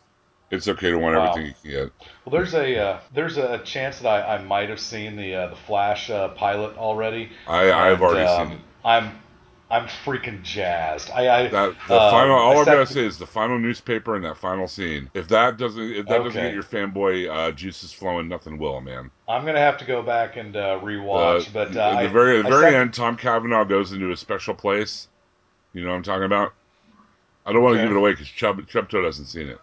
It's 0.56 0.68
okay 0.68 0.92
to 0.92 0.98
want 1.00 1.16
Wow. 1.16 1.16
everything 1.16 1.46
you 1.48 1.54
can 1.62 1.72
get. 1.72 1.94
Well, 2.26 2.34
there's 2.34 2.54
a 2.56 2.78
uh, 2.80 3.02
there's 3.14 3.38
a 3.38 3.60
chance 3.60 4.00
that 4.00 4.08
I, 4.10 4.36
I 4.36 4.44
might 4.44 4.70
have 4.70 4.80
seen 4.80 5.16
the 5.18 5.36
uh, 5.36 5.48
the 5.50 5.56
Flash 5.56 6.10
uh, 6.10 6.30
pilot 6.30 6.78
already. 6.78 7.32
I 7.48 7.72
I've 7.72 8.02
And, 8.02 8.04
already 8.04 8.28
um, 8.28 8.28
seen 8.28 8.52
it. 8.52 8.62
I'm 8.84 9.20
I'm 9.70 9.88
freaking 9.88 10.44
jazzed. 10.44 11.12
I, 11.12 11.28
I 11.28 11.48
That 11.50 11.88
the 11.88 12.02
um, 12.02 12.02
final. 12.02 12.38
All 12.38 12.60
I 12.60 12.62
I've 12.62 12.70
got 12.70 12.80
to 12.82 12.86
say 12.86 13.04
is 13.04 13.18
the 13.18 13.26
final 13.26 13.58
newspaper 13.58 14.16
and 14.16 14.24
that 14.26 14.38
final 14.38 14.68
scene. 14.68 15.10
If 15.16 15.28
that 15.30 15.58
doesn't, 15.58 15.82
if 15.92 16.08
that 16.10 16.22
doesn't 16.22 16.40
get 16.42 16.52
your 16.52 16.62
fanboy 16.64 17.28
uh, 17.30 17.52
juices 17.52 17.92
flowing, 17.94 18.28
nothing 18.28 18.60
will, 18.60 18.80
man. 18.82 19.10
I'm 19.28 19.46
gonna 19.46 19.60
have 19.60 19.78
to 19.80 19.86
go 19.86 20.02
back 20.04 20.36
and 20.36 20.56
uh, 20.56 20.80
rewatch. 20.82 21.46
The- 21.46 21.54
but 21.54 21.76
uh, 21.76 21.80
at 21.88 22.00
I, 22.00 22.02
the 22.02 22.10
very, 22.10 22.40
at 22.40 22.44
the 22.44 22.48
I 22.48 22.50
very 22.50 22.76
end, 22.76 22.94
Tom 22.94 23.18
Cavanagh 23.18 23.66
goes 23.66 23.92
into 23.92 24.12
a 24.12 24.18
special 24.18 24.54
place. 24.56 25.08
You 25.74 25.84
know 25.84 25.92
what 25.92 25.98
I'm 25.98 26.04
talking 26.04 26.26
about? 26.26 26.54
I 27.46 27.54
don't 27.54 27.64
want 27.64 27.76
to 27.76 27.80
Okay. 27.80 27.82
give 27.82 27.92
it 27.92 27.98
away 27.98 28.12
because 28.12 28.28
Chub 28.30 28.62
Chubto 28.68 29.06
hasn't 29.06 29.28
seen 29.30 29.50
it. 29.50 29.60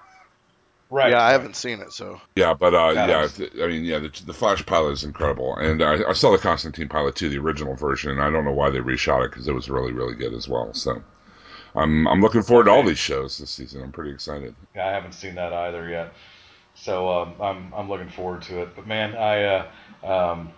Right. 0.93 1.11
yeah, 1.11 1.22
I 1.22 1.32
haven't 1.32 1.57
seen 1.57 1.80
it, 1.80 1.93
so 1.93 2.20
Yeah, 2.36 2.55
but 2.55 2.74
uh, 2.74 2.93
yeah, 2.95 3.26
th- 3.26 3.53
I 3.61 3.66
mean, 3.66 3.84
yeah, 3.84 3.99
the, 3.99 4.11
the 4.26 4.32
Flash 4.32 4.64
pilot 4.66 4.93
is 4.93 5.05
incredible, 5.05 5.57
and 5.57 5.82
I, 5.82 6.09
I 6.09 6.12
saw 6.12 6.30
the 6.30 6.38
Constantine 6.38 6.88
pilot 6.88 7.16
too, 7.16 7.28
the 7.28 7.38
original 7.38 7.74
version, 7.74 8.11
and 8.11 8.22
I 8.22 8.30
don't 8.30 8.45
know 8.45 8.53
why 8.53 8.70
they 8.70 8.78
reshot 8.78 9.24
it 9.24 9.30
because 9.30 9.49
it 9.49 9.55
was 9.55 9.68
really, 9.68 9.93
really 9.93 10.14
good 10.14 10.34
as 10.34 10.49
well. 10.49 10.72
So, 10.74 11.03
I'm 11.74 12.07
I'm 12.07 12.20
looking 12.20 12.43
forward 12.43 12.64
to 12.64 12.70
all 12.70 12.82
these 12.82 12.99
shows 12.99 13.38
this 13.38 13.51
season. 13.51 13.82
I'm 13.82 13.93
pretty 13.93 14.12
excited. 14.12 14.55
Yeah, 14.74 14.86
I 14.86 14.93
haven't 14.93 15.12
seen 15.12 15.34
that 15.36 15.53
either 15.53 15.88
yet. 15.88 16.12
So 16.74 17.09
um, 17.09 17.34
I'm 17.40 17.72
I'm 17.74 17.88
looking 17.88 18.09
forward 18.09 18.43
to 18.43 18.62
it. 18.62 18.74
But 18.76 18.86
man, 18.86 19.16
I 19.16 19.45
uh, 19.45 19.70
um, 20.05 20.53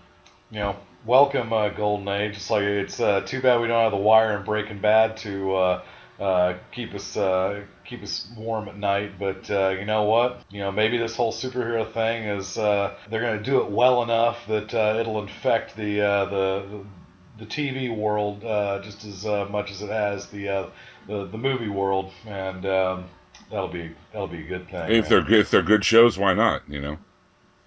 you 0.50 0.58
know 0.60 0.76
welcome 1.06 1.52
uh, 1.52 1.68
Golden 1.70 2.08
Age. 2.08 2.36
It's 2.36 2.50
like 2.50 2.62
it's 2.62 3.00
uh, 3.00 3.20
too 3.22 3.40
bad 3.40 3.60
we 3.60 3.68
don't 3.68 3.82
have 3.82 3.92
the 3.92 3.98
Wire 3.98 4.36
and 4.36 4.44
Breaking 4.44 4.80
Bad 4.80 5.16
to 5.18 5.54
uh, 5.54 5.82
uh, 6.20 6.54
keep 6.72 6.94
us 6.94 7.16
uh, 7.16 7.62
keep 7.84 8.02
us 8.02 8.26
warm 8.36 8.68
at 8.68 8.76
night. 8.76 9.18
But 9.18 9.50
uh, 9.50 9.70
you 9.78 9.84
know 9.84 10.04
what? 10.04 10.42
You 10.50 10.60
know 10.60 10.72
maybe 10.72 10.98
this 10.98 11.16
whole 11.16 11.32
superhero 11.32 11.90
thing 11.92 12.24
is 12.24 12.56
uh, 12.58 12.96
they're 13.10 13.20
going 13.20 13.38
to 13.38 13.44
do 13.44 13.60
it 13.62 13.70
well 13.70 14.02
enough 14.02 14.46
that 14.48 14.74
uh, 14.74 14.96
it'll 15.00 15.20
infect 15.22 15.76
the 15.76 16.00
uh, 16.00 16.24
the, 16.26 16.84
the 17.38 17.46
TV 17.46 17.94
world 17.94 18.44
uh, 18.44 18.80
just 18.82 19.04
as 19.04 19.26
uh, 19.26 19.46
much 19.50 19.70
as 19.70 19.82
it 19.82 19.90
has 19.90 20.26
the 20.28 20.48
uh, 20.48 20.66
the, 21.06 21.26
the 21.26 21.38
movie 21.38 21.68
world, 21.68 22.10
and 22.26 22.64
um, 22.66 23.04
that'll 23.50 23.68
be 23.68 23.92
that'll 24.12 24.28
be 24.28 24.40
a 24.44 24.48
good 24.48 24.68
thing. 24.70 24.90
If 24.90 25.04
man. 25.04 25.10
they're 25.10 25.22
good- 25.22 25.40
if 25.40 25.50
they're 25.50 25.62
good 25.62 25.84
shows, 25.84 26.18
why 26.18 26.34
not? 26.34 26.62
You 26.68 26.80
know. 26.80 26.98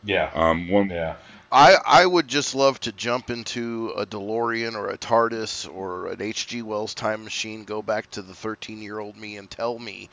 yeah, 0.04 0.32
Um, 0.34 0.70
one 0.70 0.90
yeah, 0.90 1.18
I 1.52 1.78
I 1.86 2.06
would 2.06 2.28
just 2.28 2.56
love 2.56 2.80
to 2.82 2.92
jump 2.92 3.30
into 3.30 3.94
a 3.96 4.06
DeLorean 4.06 4.76
or 4.76 4.90
a 4.90 4.98
TARDIS 4.98 5.68
or 5.74 6.08
an 6.08 6.22
H.G. 6.22 6.62
Wells 6.62 6.94
time 6.94 7.24
machine, 7.24 7.64
go 7.64 7.82
back 7.82 8.12
to 8.12 8.22
the 8.22 8.34
13 8.34 8.82
year 8.82 9.00
old 9.00 9.16
me 9.16 9.38
and 9.38 9.50
tell 9.50 9.80
me, 9.80 10.10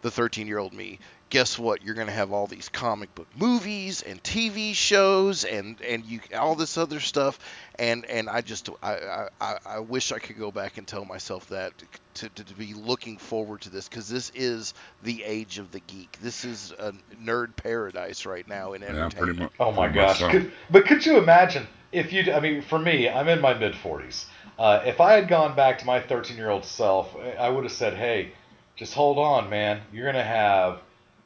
the 0.00 0.10
13 0.10 0.46
year 0.46 0.58
old 0.58 0.72
me, 0.72 1.00
guess 1.28 1.58
what? 1.58 1.82
You're 1.82 1.94
gonna 1.94 2.12
have 2.12 2.32
all 2.32 2.46
these 2.46 2.68
comic 2.70 3.14
book 3.14 3.28
movies 3.36 4.02
and 4.02 4.22
TV 4.22 4.74
shows 4.74 5.44
and 5.44 5.80
and 5.82 6.04
you 6.06 6.20
all 6.34 6.54
this 6.54 6.78
other 6.78 7.00
stuff, 7.00 7.38
and 7.78 8.04
and 8.06 8.28
I 8.28 8.40
just 8.40 8.68
I 8.82 8.94
I, 8.94 9.28
I- 9.40 9.58
I 9.66 9.78
wish 9.80 10.12
I 10.12 10.18
could 10.18 10.38
go 10.38 10.50
back 10.50 10.78
and 10.78 10.86
tell 10.86 11.04
myself 11.04 11.48
that 11.48 11.72
to, 12.14 12.28
to, 12.28 12.44
to 12.44 12.54
be 12.54 12.74
looking 12.74 13.18
forward 13.18 13.62
to 13.62 13.70
this 13.70 13.88
because 13.88 14.08
this 14.08 14.30
is 14.34 14.74
the 15.02 15.24
age 15.24 15.58
of 15.58 15.70
the 15.72 15.80
geek. 15.80 16.16
This 16.20 16.44
is 16.44 16.72
a 16.78 16.92
nerd 17.22 17.56
paradise 17.56 18.26
right 18.26 18.46
now 18.46 18.72
in 18.74 18.82
yeah, 18.82 18.88
entertainment. 18.88 19.16
pretty 19.16 19.38
much. 19.40 19.52
Oh 19.60 19.72
my 19.72 19.88
gosh! 19.88 20.22
Could, 20.22 20.52
but 20.70 20.86
could 20.86 21.04
you 21.04 21.18
imagine 21.18 21.66
if 21.92 22.12
you? 22.12 22.32
I 22.32 22.40
mean, 22.40 22.62
for 22.62 22.78
me, 22.78 23.08
I'm 23.08 23.28
in 23.28 23.40
my 23.40 23.54
mid 23.54 23.74
40s. 23.74 24.26
Uh, 24.58 24.82
if 24.84 25.00
I 25.00 25.14
had 25.14 25.28
gone 25.28 25.56
back 25.56 25.78
to 25.80 25.86
my 25.86 26.00
13 26.00 26.36
year 26.36 26.50
old 26.50 26.64
self, 26.64 27.16
I 27.38 27.48
would 27.48 27.64
have 27.64 27.72
said, 27.72 27.94
"Hey, 27.94 28.32
just 28.76 28.94
hold 28.94 29.18
on, 29.18 29.50
man. 29.50 29.80
You're 29.92 30.06
gonna 30.06 30.22
have 30.22 30.80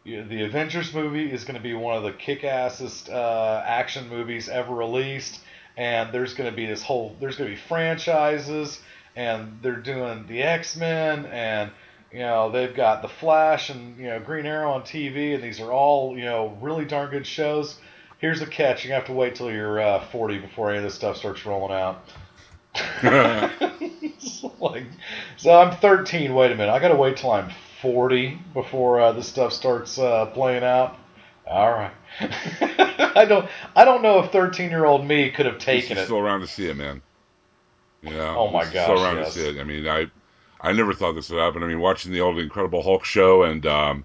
the 0.05 0.45
Avengers 0.45 0.95
movie 0.95 1.31
is 1.31 1.45
gonna 1.45 1.61
be 1.61 1.75
one 1.75 1.97
of 1.97 2.03
the 2.03 2.13
kick-assest 2.13 3.11
uh, 3.11 3.63
action 3.67 4.09
movies 4.09 4.49
ever 4.49 4.75
released, 4.75 5.41
and 5.79 6.13
there's 6.13 6.35
gonna 6.35 6.53
be 6.53 6.67
this 6.67 6.83
whole 6.83 7.17
there's 7.21 7.37
gonna 7.37 7.51
be 7.51 7.57
franchises, 7.57 8.79
and 9.17 9.61
they're 9.63 9.77
doing 9.77 10.27
the 10.27 10.43
X-Men 10.43 11.27
and." 11.27 11.71
You 12.11 12.21
know 12.21 12.51
they've 12.51 12.75
got 12.75 13.03
the 13.03 13.09
Flash 13.09 13.69
and 13.69 13.99
you 13.99 14.05
know 14.05 14.19
Green 14.19 14.47
Arrow 14.47 14.73
on 14.73 14.81
TV, 14.81 15.35
and 15.35 15.45
these 15.45 15.61
are 15.61 15.71
all 15.71 16.17
you 16.17 16.25
know 16.25 16.57
really 16.63 16.87
darn 16.87 17.11
good 17.11 17.27
shows 17.27 17.77
here's 18.19 18.41
the 18.41 18.47
catch: 18.47 18.85
you 18.85 18.93
have 18.93 19.07
to 19.07 19.13
wait 19.13 19.35
till 19.35 19.51
you're 19.51 19.81
uh, 19.81 20.05
40 20.07 20.39
before 20.39 20.71
any 20.71 20.79
of 20.79 20.85
this 20.85 20.95
stuff 20.95 21.17
starts 21.17 21.47
rolling 21.47 21.73
out. 21.73 22.03
Like, 24.61 24.85
so 25.37 25.57
I'm 25.57 25.77
13. 25.77 26.35
Wait 26.35 26.51
a 26.51 26.55
minute, 26.57 26.73
I 26.73 26.81
got 26.81 26.89
to 26.89 26.97
wait 26.97 27.17
till 27.17 27.31
I'm 27.31 27.51
40 27.81 28.39
before 28.55 29.01
uh, 29.01 29.13
this 29.13 29.29
stuff 29.29 29.53
starts 29.53 29.99
uh, 29.99 30.27
playing 30.27 30.65
out. 30.65 30.97
All 31.49 31.71
right. 31.71 31.93
I 32.21 33.25
don't. 33.27 33.49
I 33.75 33.85
don't 33.85 34.03
know 34.03 34.19
if 34.21 34.31
13 34.33 34.71
year 34.71 34.85
old 34.85 35.07
me 35.07 35.31
could 35.31 35.47
have 35.47 35.59
taken 35.59 35.97
it. 35.97 36.05
still 36.05 36.19
around 36.19 36.41
to 36.41 36.47
see 36.47 36.69
it, 36.69 36.77
man. 36.77 37.01
Yeah. 38.03 38.35
Oh 38.37 38.51
my 38.51 38.65
gosh, 38.65 38.85
Still 38.85 39.03
around 39.03 39.17
yes. 39.19 39.35
to 39.35 39.41
see 39.41 39.49
it. 39.49 39.61
I 39.61 39.65
mean, 39.65 39.89
I, 39.89 40.07
I 40.61 40.73
never 40.73 40.93
thought 40.95 41.13
this 41.13 41.31
would 41.31 41.41
happen. 41.41 41.63
I 41.63 41.67
mean, 41.67 41.81
watching 41.81 42.13
the 42.13 42.21
old 42.21 42.39
Incredible 42.39 42.83
Hulk 42.83 43.05
show 43.05 43.43
and, 43.43 43.67
um, 43.67 44.05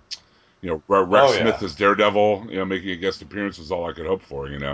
you 0.62 0.70
know, 0.70 0.82
Rex 0.88 1.32
Oh, 1.32 1.34
yeah. 1.34 1.41
Smith 1.41 1.64
as 1.64 1.76
Daredevil, 1.76 2.48
you 2.50 2.58
know, 2.58 2.66
making 2.66 2.89
a 2.91 2.96
guest 2.96 3.22
appearance 3.22 3.60
was 3.60 3.72
all 3.72 3.86
I 3.88 3.94
could 3.94 4.08
hope 4.08 4.24
for. 4.24 4.48
You 4.50 4.60
know, 4.60 4.74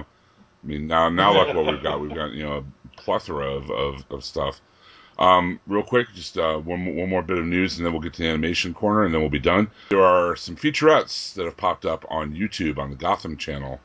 I 0.63 0.67
mean, 0.67 0.88
now 0.88 1.09
now 1.09 1.34
look 1.34 1.53
what 1.55 1.65
we've 1.65 1.84
got. 1.84 1.99
We've 1.99 2.13
got 2.13 2.32
you 2.32 2.43
know 2.43 2.63
a 2.63 3.01
plethora 3.01 3.45
of 3.49 3.70
of, 3.72 4.05
of 4.09 4.24
stuff. 4.24 4.61
Um, 5.20 5.59
real 5.67 5.84
quick, 5.84 6.07
just 6.15 6.38
uh, 6.38 6.57
one 6.57 6.95
one 6.95 7.09
more 7.09 7.22
bit 7.22 7.38
of 7.38 7.45
news, 7.45 7.78
and 7.78 7.86
then 7.86 7.91
we'll 7.93 8.01
get 8.01 8.13
to 8.13 8.22
the 8.22 8.30
animation 8.30 8.74
corner, 8.74 9.03
and 9.03 9.13
then 9.13 9.20
we'll 9.22 9.30
be 9.30 9.38
done. 9.38 9.70
There 9.89 10.01
are 10.01 10.36
some 10.38 10.55
featurettes 10.55 11.34
that 11.34 11.43
have 11.43 11.57
popped 11.57 11.86
up 11.86 12.05
on 12.09 12.34
YouTube 12.34 12.78
on 12.78 12.89
the 12.89 12.95
Gotham 12.95 13.36
channel 13.36 13.82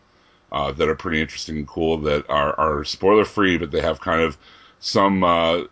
uh, 0.53 0.71
that 0.73 0.89
are 0.89 0.95
pretty 0.95 1.21
interesting 1.21 1.57
and 1.57 1.67
cool. 1.67 1.99
That 1.99 2.31
are, 2.31 2.59
are 2.59 2.85
spoiler 2.85 3.25
free, 3.25 3.59
but 3.59 3.73
they 3.73 3.81
have 3.81 4.01
kind 4.01 4.21
of 4.21 4.39
some 4.79 5.25
uh, 5.25 5.65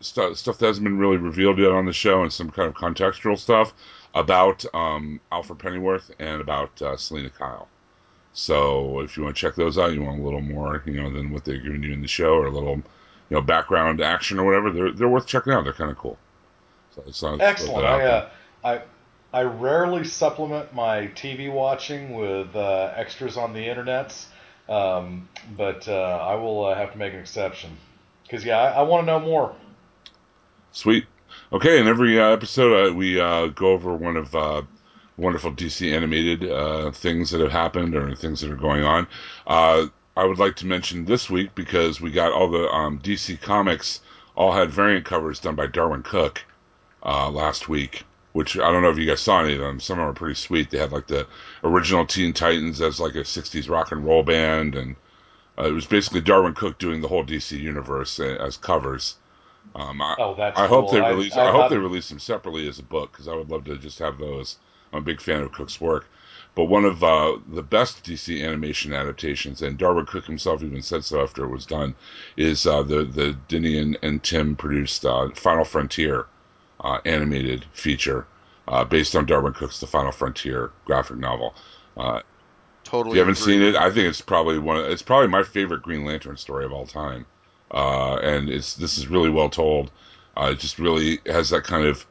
stu- 0.00 0.34
stuff 0.36 0.58
that 0.58 0.66
hasn't 0.66 0.84
been 0.84 0.98
really 0.98 1.16
revealed 1.16 1.58
yet 1.58 1.72
on 1.72 1.84
the 1.84 1.92
show, 1.92 2.22
and 2.22 2.32
some 2.32 2.50
kind 2.50 2.68
of 2.68 2.74
contextual 2.74 3.36
stuff 3.36 3.74
about 4.14 4.64
um, 4.72 5.20
Alfred 5.32 5.58
Pennyworth 5.58 6.10
and 6.20 6.40
about 6.40 6.80
uh, 6.80 6.96
Selina 6.96 7.30
Kyle. 7.30 7.68
So 8.32 9.00
if 9.00 9.16
you 9.16 9.24
want 9.24 9.34
to 9.34 9.40
check 9.40 9.56
those 9.56 9.78
out, 9.78 9.92
you 9.92 10.02
want 10.02 10.20
a 10.20 10.22
little 10.22 10.40
more, 10.40 10.82
you 10.86 11.02
know, 11.02 11.12
than 11.12 11.32
what 11.32 11.44
they're 11.44 11.58
giving 11.58 11.82
you 11.82 11.92
in 11.92 12.02
the 12.02 12.08
show, 12.08 12.34
or 12.34 12.46
a 12.46 12.50
little, 12.52 12.82
you 13.30 13.36
know, 13.36 13.42
background 13.42 14.00
action 14.00 14.38
or 14.38 14.44
whatever. 14.44 14.70
They're 14.70 14.92
they're 14.92 15.08
worth 15.08 15.26
checking 15.26 15.52
out. 15.52 15.64
They're 15.64 15.72
kind 15.72 15.90
of 15.90 15.98
cool. 15.98 16.18
So 16.94 17.04
it's 17.06 17.22
not 17.22 17.40
Excellent. 17.40 17.86
I, 17.86 18.04
uh, 18.04 18.30
I 18.64 18.82
I 19.32 19.42
rarely 19.42 20.04
supplement 20.04 20.74
my 20.74 21.08
TV 21.08 21.52
watching 21.52 22.14
with 22.14 22.54
uh, 22.56 22.92
extras 22.96 23.36
on 23.36 23.52
the 23.52 23.60
internets, 23.60 24.26
um, 24.68 25.28
but 25.56 25.86
uh, 25.88 25.92
I 25.92 26.34
will 26.36 26.66
uh, 26.66 26.74
have 26.74 26.92
to 26.92 26.98
make 26.98 27.12
an 27.12 27.20
exception 27.20 27.76
because 28.22 28.44
yeah, 28.44 28.58
I, 28.58 28.80
I 28.80 28.82
want 28.82 29.06
to 29.06 29.12
know 29.12 29.20
more. 29.20 29.54
Sweet. 30.72 31.06
Okay, 31.52 31.80
in 31.80 31.88
every 31.88 32.20
uh, 32.20 32.28
episode, 32.28 32.90
uh, 32.90 32.94
we 32.94 33.20
uh, 33.20 33.46
go 33.48 33.68
over 33.68 33.94
one 33.94 34.16
of 34.16 34.34
uh, 34.34 34.62
wonderful 35.16 35.52
DC 35.52 35.92
animated 35.94 36.48
uh, 36.48 36.90
things 36.90 37.30
that 37.30 37.40
have 37.40 37.50
happened 37.50 37.94
or 37.94 38.14
things 38.14 38.40
that 38.40 38.50
are 38.50 38.56
going 38.56 38.84
on. 38.84 39.06
I 40.18 40.24
would 40.24 40.40
like 40.40 40.56
to 40.56 40.66
mention 40.66 41.04
this 41.04 41.30
week 41.30 41.54
because 41.54 42.00
we 42.00 42.10
got 42.10 42.32
all 42.32 42.50
the 42.50 42.68
um, 42.70 42.98
DC 42.98 43.40
comics 43.40 44.00
all 44.34 44.50
had 44.50 44.68
variant 44.68 45.06
covers 45.06 45.38
done 45.38 45.54
by 45.54 45.68
Darwyn 45.68 46.02
Cooke 46.02 46.44
uh, 47.04 47.30
last 47.30 47.68
week. 47.68 48.02
Which 48.32 48.58
I 48.58 48.72
don't 48.72 48.82
know 48.82 48.90
if 48.90 48.98
you 48.98 49.06
guys 49.06 49.20
saw 49.20 49.42
any 49.42 49.54
of 49.54 49.60
them. 49.60 49.78
Some 49.78 49.98
of 49.98 50.02
them 50.02 50.10
are 50.10 50.14
pretty 50.14 50.34
sweet. 50.34 50.70
They 50.70 50.78
had 50.78 50.90
like 50.90 51.06
the 51.06 51.28
original 51.62 52.04
Teen 52.04 52.32
Titans 52.32 52.80
as 52.80 52.98
like 52.98 53.14
a 53.14 53.20
'60s 53.20 53.70
rock 53.70 53.92
and 53.92 54.04
roll 54.04 54.24
band, 54.24 54.74
and 54.74 54.96
uh, 55.56 55.68
it 55.68 55.72
was 55.72 55.86
basically 55.86 56.20
Darwyn 56.20 56.54
Cooke 56.54 56.78
doing 56.78 57.00
the 57.00 57.08
whole 57.08 57.24
DC 57.24 57.58
universe 57.58 58.18
uh, 58.18 58.38
as 58.40 58.56
covers. 58.56 59.16
Um, 59.76 60.02
I, 60.02 60.16
oh, 60.18 60.34
that's 60.36 60.58
I 60.58 60.66
cool. 60.66 60.82
hope 60.82 60.92
they 60.92 61.00
release. 61.00 61.36
I, 61.36 61.44
I, 61.44 61.48
I 61.48 61.52
hope 61.52 61.70
they 61.70 61.78
release 61.78 62.08
them 62.08 62.18
separately 62.18 62.68
as 62.68 62.80
a 62.80 62.84
book 62.84 63.12
because 63.12 63.28
I 63.28 63.36
would 63.36 63.50
love 63.50 63.64
to 63.64 63.78
just 63.78 64.00
have 64.00 64.18
those. 64.18 64.56
I'm 64.92 64.98
a 64.98 65.02
big 65.02 65.20
fan 65.20 65.42
of 65.42 65.52
Cooke's 65.52 65.80
work. 65.80 66.06
But 66.58 66.64
one 66.64 66.84
of 66.84 67.04
uh, 67.04 67.38
the 67.46 67.62
best 67.62 68.02
DC 68.02 68.44
animation 68.44 68.92
adaptations, 68.92 69.62
and 69.62 69.78
Darwyn 69.78 70.06
Cooke 70.06 70.26
himself 70.26 70.60
even 70.60 70.82
said 70.82 71.04
so 71.04 71.22
after 71.22 71.44
it 71.44 71.50
was 71.50 71.64
done, 71.64 71.94
is 72.36 72.66
uh, 72.66 72.82
the 72.82 73.04
the 73.04 73.38
Denny 73.46 73.78
and, 73.78 73.96
and 74.02 74.20
Timm 74.24 74.56
produced 74.56 75.06
uh, 75.06 75.28
Final 75.36 75.64
Frontier 75.64 76.26
uh, 76.80 76.98
animated 77.04 77.64
feature 77.70 78.26
uh, 78.66 78.82
based 78.82 79.14
on 79.14 79.24
Darwyn 79.24 79.54
Cooke's 79.54 79.78
The 79.78 79.86
Final 79.86 80.10
Frontier 80.10 80.72
graphic 80.84 81.18
novel. 81.18 81.54
Uh, 81.96 82.22
totally. 82.82 83.12
If 83.12 83.14
you 83.14 83.20
haven't 83.20 83.40
agree. 83.40 83.52
seen 83.52 83.62
it, 83.62 83.76
I 83.76 83.92
think 83.92 84.08
it's 84.08 84.20
probably 84.20 84.58
one. 84.58 84.78
Of, 84.78 84.86
it's 84.86 85.00
probably 85.00 85.28
my 85.28 85.44
favorite 85.44 85.82
Green 85.82 86.04
Lantern 86.04 86.36
story 86.36 86.64
of 86.64 86.72
all 86.72 86.88
time, 86.88 87.24
and 87.70 88.50
it's 88.50 88.74
this 88.74 88.98
is 88.98 89.06
really 89.06 89.30
well 89.30 89.48
told. 89.48 89.92
it 90.36 90.58
just 90.58 90.80
really 90.80 91.20
has 91.26 91.50
that 91.50 91.62
kind 91.62 91.84
of 91.84 92.04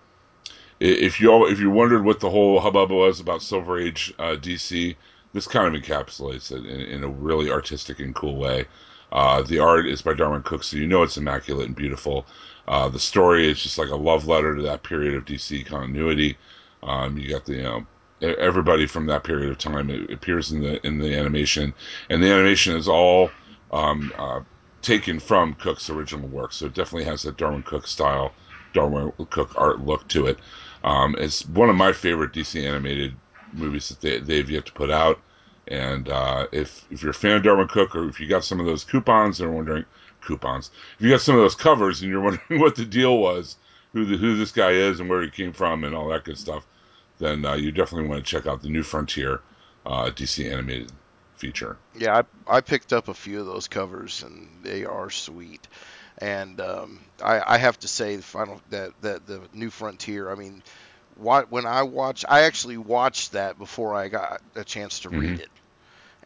if 0.80 1.20
you 1.20 1.48
if 1.48 1.60
you 1.60 1.70
wondered 1.70 2.04
what 2.04 2.20
the 2.20 2.30
whole 2.30 2.60
hubbub 2.60 2.92
was 2.92 3.20
about 3.20 3.42
Silver 3.42 3.80
Age 3.80 4.14
uh, 4.20 4.36
DC, 4.36 4.96
this 5.34 5.48
kind 5.48 5.76
of 5.76 5.82
encapsulates 5.82 6.52
it 6.52 6.66
in, 6.66 6.82
in 6.82 7.04
a 7.04 7.08
really 7.08 7.52
artistic 7.52 8.00
and 8.00 8.14
cool 8.16 8.36
way. 8.36 8.66
Uh, 9.12 9.42
the 9.42 9.60
art 9.60 9.88
is 9.88 10.02
by 10.02 10.14
Darwyn 10.14 10.44
Cooke, 10.44 10.64
so 10.64 10.78
you 10.78 10.86
know 10.86 11.04
it's 11.04 11.18
immaculate 11.18 11.68
and 11.68 11.76
beautiful. 11.76 12.26
Uh, 12.68 12.90
the 12.90 13.00
story 13.00 13.50
is 13.50 13.62
just 13.62 13.78
like 13.78 13.90
a 13.90 13.96
love 13.96 14.28
letter 14.28 14.56
to 14.56 14.62
that 14.62 14.84
period 14.84 15.16
of 15.16 15.26
DC 15.26 15.66
continuity. 15.66 16.38
Um, 16.84 17.18
you 17.18 17.30
got 17.30 17.46
the 17.46 17.56
you 17.56 17.64
know 17.64 17.86
everybody 18.22 18.86
from 18.86 19.06
that 19.06 19.24
period 19.24 19.50
of 19.50 19.58
time 19.58 19.90
it 19.90 20.12
appears 20.12 20.52
in 20.52 20.62
the 20.62 20.86
in 20.86 20.98
the 20.98 21.16
animation, 21.16 21.74
and 22.10 22.22
the 22.22 22.32
animation 22.32 22.76
is 22.76 22.88
all 22.88 23.32
um, 23.72 24.12
uh, 24.18 24.42
taken 24.82 25.20
from 25.20 25.54
Cooke's 25.56 25.90
original 25.90 26.28
work. 26.28 26.52
So 26.52 26.66
it 26.66 26.74
definitely 26.74 27.06
has 27.06 27.24
that 27.24 27.38
Darwyn 27.38 27.64
Cooke 27.64 27.88
style, 27.88 28.34
Darwyn 28.74 29.12
Cooke 29.30 29.54
art 29.56 29.80
look 29.82 30.08
to 30.10 30.28
it. 30.28 30.40
Um, 30.88 31.16
it's 31.20 31.46
one 31.50 31.70
of 31.70 31.76
my 31.76 31.92
favorite 31.92 32.32
DC 32.32 32.66
animated 32.66 33.14
movies 33.52 33.90
that 33.90 34.00
they, 34.00 34.20
they've 34.20 34.50
yet 34.50 34.66
to 34.68 34.72
put 34.72 34.90
out. 34.90 35.20
And 35.68 36.08
uh, 36.08 36.48
if 36.54 36.86
if 36.90 37.02
you're 37.02 37.12
a 37.12 37.14
fan 37.14 37.36
of 37.36 37.44
Darwyn 37.44 37.68
Cooke, 37.68 37.94
or 37.94 38.08
if 38.08 38.22
you 38.22 38.28
got 38.28 38.46
some 38.46 38.62
of 38.62 38.66
those 38.66 38.86
coupons 38.86 39.42
and 39.42 39.54
wondering 39.54 39.84
coupons, 40.22 40.72
if 40.98 41.04
you 41.04 41.10
got 41.10 41.20
some 41.20 41.36
of 41.36 41.42
those 41.42 41.56
covers 41.56 42.02
and 42.02 42.10
you're 42.10 42.22
wondering 42.22 42.62
what 42.62 42.78
the 42.78 42.86
deal 42.86 43.18
was, 43.18 43.58
who 43.92 44.06
the, 44.06 44.16
who 44.16 44.38
this 44.38 44.54
guy 44.54 44.72
is 44.72 45.02
and 45.02 45.10
where 45.10 45.22
he 45.22 45.30
came 45.30 45.52
from 45.52 45.84
and 45.84 45.94
all 45.94 46.08
that 46.08 46.24
good 46.24 46.38
stuff, 46.38 46.66
then 47.20 47.46
uh, 47.46 47.56
you 47.56 47.74
definitely 47.74 48.08
want 48.08 48.26
to 48.26 48.32
check 48.32 48.48
out 48.48 48.62
the 48.62 48.70
New 48.70 48.84
Frontier 48.84 49.42
uh, 49.86 50.06
DC 50.06 50.50
animated 50.50 50.94
feature. 51.36 51.76
Yeah, 51.98 52.22
I, 52.48 52.58
I 52.58 52.62
picked 52.62 52.94
up 52.94 53.10
a 53.10 53.14
few 53.14 53.42
of 53.42 53.46
those 53.46 53.68
covers 53.68 54.24
and 54.24 54.48
they 54.64 54.86
are 54.86 55.10
sweet 55.10 55.68
and 56.20 56.60
um, 56.62 57.00
I, 57.24 57.42
I, 57.56 57.58
have 57.58 57.78
to 57.80 57.88
say 57.88 58.16
the 58.16 58.24
final 58.24 58.62
that, 58.72 58.92
that 59.02 59.28
the 59.28 59.42
new 59.54 59.70
frontier 59.70 60.32
i 60.32 60.36
mean 60.36 60.64
what, 61.16 61.52
when 61.52 61.66
i 61.66 61.84
watched 61.84 62.26
i 62.28 62.42
actually 62.42 62.78
watched 62.78 63.34
that 63.34 63.58
before 63.58 63.96
i 63.96 64.08
got 64.08 64.42
a 64.56 64.64
chance 64.64 65.02
to 65.02 65.10
mm-hmm. 65.10 65.20
read 65.20 65.40
it 65.40 65.50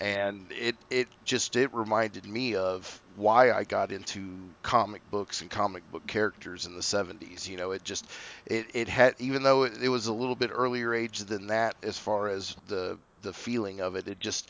and 0.02 0.48
it, 0.50 0.76
it 0.90 1.08
just 1.24 1.56
it 1.56 1.74
reminded 1.74 2.26
me 2.26 2.56
of 2.56 3.00
why 3.16 3.52
I 3.52 3.64
got 3.64 3.92
into 3.92 4.36
comic 4.64 5.02
books 5.12 5.42
and 5.42 5.50
comic 5.50 5.90
book 5.92 6.08
characters 6.08 6.66
in 6.66 6.74
the 6.74 6.82
70s. 6.82 7.48
You 7.48 7.58
know, 7.58 7.72
it 7.72 7.84
just 7.84 8.10
it, 8.48 8.66
it 8.74 8.88
had 8.88 9.14
even 9.20 9.44
though 9.44 9.64
it, 9.64 9.74
it 9.82 9.90
was 9.90 10.08
a 10.08 10.14
little 10.14 10.36
bit 10.36 10.50
earlier 10.52 10.94
age 10.94 11.20
than 11.20 11.48
that 11.48 11.76
as 11.84 12.00
far 12.00 12.30
as 12.30 12.56
the 12.68 12.98
the 13.22 13.32
feeling 13.32 13.82
of 13.82 13.96
it, 13.96 14.08
it 14.08 14.20
just 14.20 14.50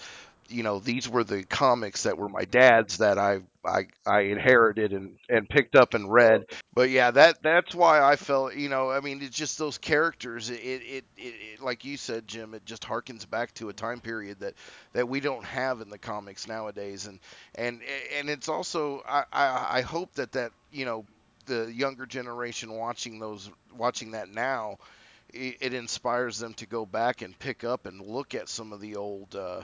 you 0.52 0.64
know 0.64 0.80
these 0.80 1.08
were 1.10 1.24
the 1.24 1.44
comics 1.44 2.04
that 2.04 2.18
were 2.18 2.30
my 2.30 2.46
dad's 2.46 2.98
that 2.98 3.18
I 3.18 3.42
I, 3.64 3.88
I 4.06 4.22
inherited 4.22 4.92
and, 4.92 5.18
and 5.30 5.48
picked 5.48 5.76
up 5.76 5.94
and 5.94 6.12
read. 6.12 6.46
But 6.74 6.90
yeah, 6.90 7.12
that 7.12 7.44
that's 7.44 7.76
why 7.76 8.02
I 8.02 8.16
felt 8.16 8.56
you 8.56 8.70
know 8.70 8.90
I 8.92 9.00
mean 9.00 9.22
it's 9.22 9.38
just 9.38 9.58
those 9.58 9.78
characters. 9.78 10.50
It 10.50 10.62
it, 10.64 10.82
it, 10.84 11.06
it 11.18 11.62
like 11.62 11.86
you 11.86 11.98
said, 11.98 12.28
Jim. 12.28 12.54
It 12.54 12.66
just 12.66 12.84
harkens 12.84 13.30
back 13.30 13.54
to 13.56 13.70
a 13.70 13.74
time 13.74 14.00
period 14.00 14.40
that 14.40 14.56
that 14.94 15.08
we 15.08 15.20
don't 15.20 15.46
have 15.46 15.82
in 15.82 15.90
the 15.90 15.98
comics 15.98 16.48
nowadays. 16.48 17.08
And 17.08 17.20
and 17.56 17.82
and 18.18 18.30
it's 18.30 18.50
also 18.50 19.04
I 19.08 19.26
I, 19.32 19.68
I 19.78 19.82
hope 19.82 20.14
that 20.16 20.32
that 20.34 20.52
you 20.72 20.86
know 20.86 21.06
the 21.46 21.72
younger 21.72 22.06
generation 22.06 22.74
watching 22.74 23.20
those 23.20 23.50
watching 23.76 24.12
that 24.12 24.30
now. 24.30 24.78
It, 25.34 25.74
inspires 25.74 26.40
them 26.40 26.54
to 26.56 26.66
go 26.66 26.86
back 26.86 27.22
and 27.22 27.40
pick 27.40 27.64
up 27.64 27.86
and 27.86 28.02
look 28.02 28.36
at 28.36 28.50
some 28.50 28.74
of 28.74 28.82
the 28.82 28.98
old 28.98 29.34
uh, 29.34 29.62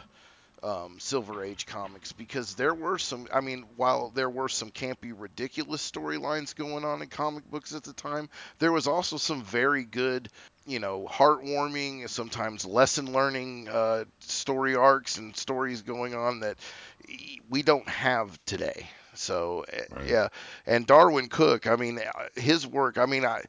um, 0.64 0.98
Silver 1.00 1.44
Age 1.44 1.66
comics 1.66 2.12
because 2.12 2.56
there 2.56 2.74
were 2.74 2.98
some. 2.98 3.28
I 3.34 3.42
mean, 3.42 3.66
while 3.76 4.10
there 4.10 4.30
were 4.30 4.50
some 4.50 4.72
campy, 4.72 5.14
ridiculous 5.16 5.90
storylines 5.90 6.56
going 6.56 6.84
on 6.84 7.02
in 7.02 7.08
comic 7.10 7.50
books 7.50 7.74
at 7.76 7.84
the 7.84 7.94
time, 7.94 8.30
there 8.60 8.72
was 8.72 8.88
also 8.88 9.18
some 9.18 9.44
very 9.44 9.84
good, 9.84 10.30
you 10.66 10.80
know, 10.80 11.08
heartwarming, 11.10 12.10
sometimes 12.10 12.66
lesson 12.66 13.14
learning 13.14 13.70
uh, 13.70 14.06
story 14.20 14.76
arcs 14.76 15.18
and 15.18 15.36
stories 15.36 15.82
going 15.82 16.16
on 16.16 16.40
that 16.40 16.58
we 17.50 17.62
don't 17.62 17.88
have 17.88 18.40
today. 18.46 18.88
So 19.14 19.66
eh, 19.72 19.82
right. 19.92 20.08
yeah, 20.08 20.28
and 20.66 20.88
Darwyn 20.88 21.30
Cooke. 21.30 21.68
I 21.68 21.76
mean, 21.76 22.00
uh, 22.00 22.28
his 22.36 22.66
work. 22.66 22.98
I 22.98 23.06
mean, 23.06 23.26
I 23.26 23.44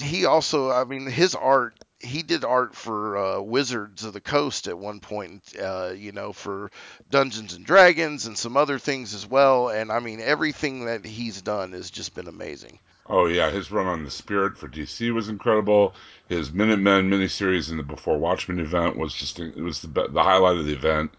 he 0.00 0.24
also. 0.24 0.70
I 0.70 0.84
mean, 0.84 1.06
his 1.06 1.34
art 1.34 1.78
he 2.04 2.22
did 2.22 2.44
art 2.44 2.74
for 2.74 3.16
uh, 3.16 3.40
Wizards 3.40 4.04
of 4.04 4.12
the 4.12 4.20
Coast 4.20 4.68
at 4.68 4.78
one 4.78 5.00
point, 5.00 5.42
uh, 5.60 5.92
you 5.96 6.12
know, 6.12 6.32
for 6.32 6.70
Dungeons 7.10 7.54
and 7.54 7.64
Dragons 7.64 8.26
and 8.26 8.36
some 8.36 8.56
other 8.56 8.78
things 8.78 9.14
as 9.14 9.26
well. 9.26 9.68
And 9.68 9.90
I 9.90 10.00
mean, 10.00 10.20
everything 10.20 10.84
that 10.86 11.04
he's 11.04 11.42
done 11.42 11.72
has 11.72 11.90
just 11.90 12.14
been 12.14 12.28
amazing. 12.28 12.78
Oh 13.06 13.26
yeah, 13.26 13.50
his 13.50 13.70
run 13.70 13.86
on 13.86 14.04
the 14.04 14.10
Spirit 14.10 14.56
for 14.56 14.68
DC 14.68 15.12
was 15.12 15.28
incredible. 15.28 15.94
His 16.28 16.52
Minutemen 16.52 17.10
miniseries 17.10 17.70
in 17.70 17.76
the 17.76 17.82
Before 17.82 18.16
Watchmen 18.16 18.60
event 18.60 18.96
was 18.96 19.12
just 19.12 19.38
it 19.38 19.56
was 19.56 19.82
the 19.82 19.88
the 19.88 20.22
highlight 20.22 20.56
of 20.56 20.64
the 20.64 20.72
event. 20.72 21.10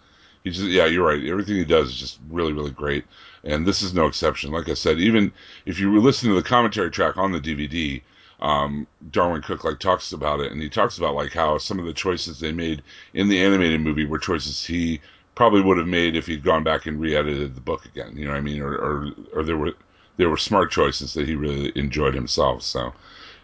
He's 0.44 0.58
just 0.58 0.70
yeah, 0.70 0.86
you're 0.86 1.06
right. 1.06 1.24
Everything 1.24 1.58
he 1.58 1.66
does 1.66 1.90
is 1.90 2.00
just 2.00 2.20
really 2.30 2.54
really 2.54 2.72
great, 2.72 3.06
and 3.44 3.68
this 3.68 3.84
is 3.84 3.94
no 3.94 4.08
exception. 4.08 4.52
Like 4.52 4.68
I 4.68 4.74
said, 4.74 5.00
even 5.00 5.32
if 5.68 5.80
you 5.80 6.00
listen 6.00 6.30
to 6.30 6.36
the 6.36 6.42
commentary 6.42 6.90
track 6.90 7.18
on 7.18 7.32
the 7.32 7.40
DVD, 7.40 8.02
um, 8.40 8.88
Darwyn 9.12 9.42
Cooke 9.42 9.64
like 9.64 9.80
talks 9.80 10.12
about 10.12 10.40
it, 10.40 10.52
and 10.52 10.62
he 10.62 10.70
talks 10.70 10.98
about 10.98 11.16
like 11.16 11.34
how 11.34 11.58
some 11.58 11.80
of 11.80 11.86
the 11.86 11.94
choices 11.94 12.40
they 12.40 12.52
made 12.52 12.82
in 13.14 13.30
the 13.30 13.42
animated 13.42 13.82
movie 13.82 14.06
were 14.06 14.20
choices 14.20 14.66
he 14.66 15.02
probably 15.36 15.62
would 15.62 15.78
have 15.78 15.88
made 15.88 16.16
if 16.16 16.28
he'd 16.28 16.44
gone 16.44 16.64
back 16.64 16.86
and 16.86 17.00
re-edited 17.00 17.56
the 17.56 17.62
book 17.62 17.86
again. 17.86 18.16
You 18.16 18.26
know 18.26 18.32
what 18.32 18.38
I 18.38 18.42
mean? 18.42 18.62
Or 18.62 18.74
or, 18.74 19.12
or 19.34 19.44
there 19.44 19.58
were 19.58 19.74
there 20.18 20.30
were 20.30 20.38
smart 20.38 20.72
choices 20.72 21.14
that 21.14 21.28
he 21.28 21.36
really 21.36 21.72
enjoyed 21.76 22.14
himself. 22.14 22.64
So 22.64 22.94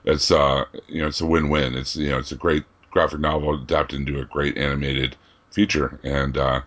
it's 0.06 0.32
uh 0.32 0.66
you 0.88 1.02
know 1.02 1.08
it's 1.08 1.22
a 1.22 1.26
win-win. 1.26 1.76
It's 1.76 1.96
you 1.96 2.10
know 2.10 2.18
it's 2.18 2.32
a 2.32 2.38
great 2.38 2.66
graphic 2.92 3.20
novel 3.20 3.56
adapted 3.56 4.00
into 4.00 4.20
a 4.20 4.26
great 4.26 4.58
animated 4.58 5.16
feature, 5.50 6.00
and 6.04 6.38
uh, 6.38 6.62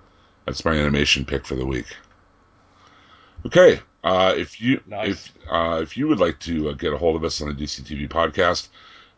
that's 0.44 0.65
my 0.65 0.73
animation 0.73 1.24
pick 1.24 1.47
for 1.47 1.55
the 1.55 1.66
week. 1.66 1.97
Okay, 3.47 3.81
uh, 4.05 4.35
if 4.36 4.60
you 4.60 4.81
nice. 4.86 5.09
if 5.09 5.32
uh, 5.51 5.81
if 5.82 5.97
you 5.97 6.06
would 6.06 6.20
like 6.20 6.39
to 6.40 6.68
uh, 6.68 6.72
get 6.74 6.93
a 6.93 6.98
hold 6.98 7.16
of 7.16 7.24
us 7.24 7.40
on 7.40 7.48
the 7.48 7.55
DCTV 7.55 8.09
podcast, 8.09 8.68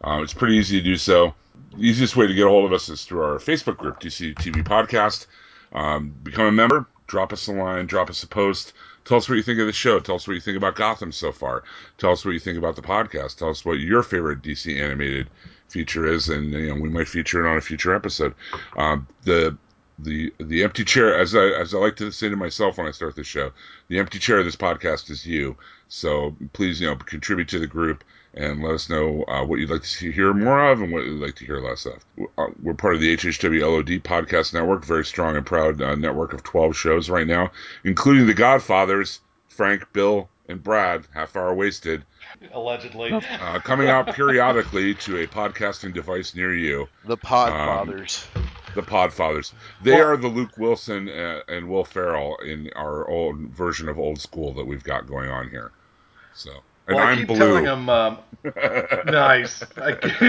uh, 0.03 0.21
it's 0.23 0.33
pretty 0.33 0.57
easy 0.57 0.79
to 0.79 0.85
do 0.85 0.97
so. 0.97 1.35
The 1.73 1.83
easiest 1.83 2.17
way 2.17 2.27
to 2.27 2.35
get 2.35 2.47
a 2.47 2.49
hold 2.49 2.65
of 2.65 2.73
us 2.73 2.89
is 2.89 3.05
through 3.05 3.23
our 3.23 3.39
Facebook 3.39 3.77
group, 3.77 4.01
DCTV 4.01 4.65
Podcast. 4.65 5.27
Um, 5.73 6.15
become 6.23 6.47
a 6.47 6.53
member, 6.53 6.87
drop 7.07 7.33
us 7.33 7.49
a 7.49 7.53
line, 7.53 7.87
drop 7.87 8.09
us 8.09 8.23
a 8.23 8.29
post. 8.29 8.73
Tell 9.05 9.17
us 9.17 9.29
what 9.29 9.37
you 9.37 9.43
think 9.43 9.59
of 9.59 9.67
the 9.67 9.73
show. 9.73 10.01
Tell 10.01 10.17
us 10.17 10.27
what 10.27 10.35
you 10.35 10.41
think 10.41 10.57
about 10.57 10.77
Gotham 10.77 11.13
so 11.13 11.33
far. 11.33 11.65
Tell 11.99 12.13
us 12.13 12.25
what 12.25 12.33
you 12.33 12.41
think 12.41 12.59
about 12.59 12.77
the 12.77 12.83
podcast. 12.83 13.39
Tell 13.39 13.51
us 13.51 13.65
what 13.65 13.79
your 13.79 14.03
favorite 14.03 14.43
DC 14.43 14.81
animated 14.81 15.29
feature 15.69 16.07
is, 16.07 16.29
and 16.29 16.53
you 16.53 16.69
know 16.69 16.81
we 16.81 16.89
might 16.89 17.09
feature 17.09 17.45
it 17.45 17.51
on 17.51 17.57
a 17.57 17.61
future 17.61 17.95
episode. 17.95 18.35
Um, 18.77 19.07
the 19.23 19.57
the 19.99 20.33
the 20.39 20.63
empty 20.63 20.85
chair 20.85 21.19
as 21.19 21.35
I 21.35 21.47
as 21.47 21.75
I 21.75 21.79
like 21.79 21.97
to 21.97 22.11
say 22.13 22.29
to 22.29 22.37
myself 22.37 22.79
when 22.79 22.87
I 22.87 22.91
start 22.91 23.17
the 23.17 23.25
show, 23.25 23.53
the 23.89 23.99
empty 23.99 24.19
chair 24.19 24.39
of 24.39 24.45
this 24.45 24.57
podcast 24.57 25.11
is 25.11 25.27
you. 25.27 25.57
So 25.89 26.37
please, 26.53 26.81
you 26.81 26.89
know, 26.89 26.97
contribute 26.97 27.49
to 27.49 27.59
the 27.59 27.67
group 27.67 28.05
and 28.35 28.63
let 28.63 28.75
us 28.75 28.91
know 28.91 29.25
uh, 29.29 29.45
what 29.45 29.59
you'd 29.59 29.71
like 29.71 29.83
to 29.83 29.89
see, 29.89 30.13
hear 30.13 30.35
more 30.35 30.71
of 30.71 30.83
and 30.83 30.93
what 30.93 31.05
you'd 31.05 31.23
like 31.23 31.37
to 31.37 31.47
hear 31.47 31.59
less 31.61 31.87
of. 31.87 32.05
Uh, 32.37 32.49
we're 32.63 32.75
part 32.75 32.95
of 32.95 33.01
the 33.01 33.17
HHW 33.17 33.63
LOD 33.63 34.03
podcast 34.03 34.53
network, 34.53 34.85
very 34.85 35.05
strong 35.05 35.37
and 35.37 35.47
proud 35.47 35.81
uh, 35.81 35.95
network 35.95 36.35
of 36.35 36.43
12 36.43 36.77
shows 36.77 37.09
right 37.09 37.27
now, 37.27 37.51
including 37.85 38.27
The 38.27 38.35
Podfathers, 38.35 39.21
Frank, 39.49 39.91
Bill, 39.95 40.29
and 40.49 40.63
Brad, 40.63 41.07
Half 41.15 41.35
Hour 41.37 41.55
Wasted, 41.55 42.05
allegedly, 42.53 43.13
uh, 43.13 43.59
coming 43.61 43.89
out 43.89 44.15
periodically 44.15 44.95
to 44.95 45.23
a 45.23 45.27
podcasting 45.27 45.95
device 45.95 46.35
near 46.35 46.55
you. 46.55 46.89
The 47.07 47.17
Podfathers. 47.17 48.27
Um, 48.37 48.47
the 48.77 48.83
Podfathers. 48.83 49.53
They 49.83 49.93
well, 49.93 50.11
are 50.11 50.17
the 50.17 50.29
Luke 50.29 50.57
Wilson 50.57 51.09
and, 51.09 51.41
uh, 51.41 51.43
and 51.49 51.69
Will 51.69 51.85
Ferrell 51.85 52.37
in 52.37 52.71
our 52.77 53.09
old 53.09 53.39
version 53.49 53.89
of 53.89 53.99
old 53.99 54.21
school 54.21 54.55
that 54.55 54.65
we've 54.65 54.85
got 54.85 55.09
going 55.09 55.29
on 55.31 55.51
here. 55.51 55.73
So. 56.35 56.51
And 56.89 56.95
well, 56.95 57.05
I'm 57.05 57.15
I 57.15 57.17
keep 57.17 57.27
blue. 57.27 57.39
telling 57.39 57.65
him, 57.65 57.89
um, 57.89 58.19
nice. 59.07 59.65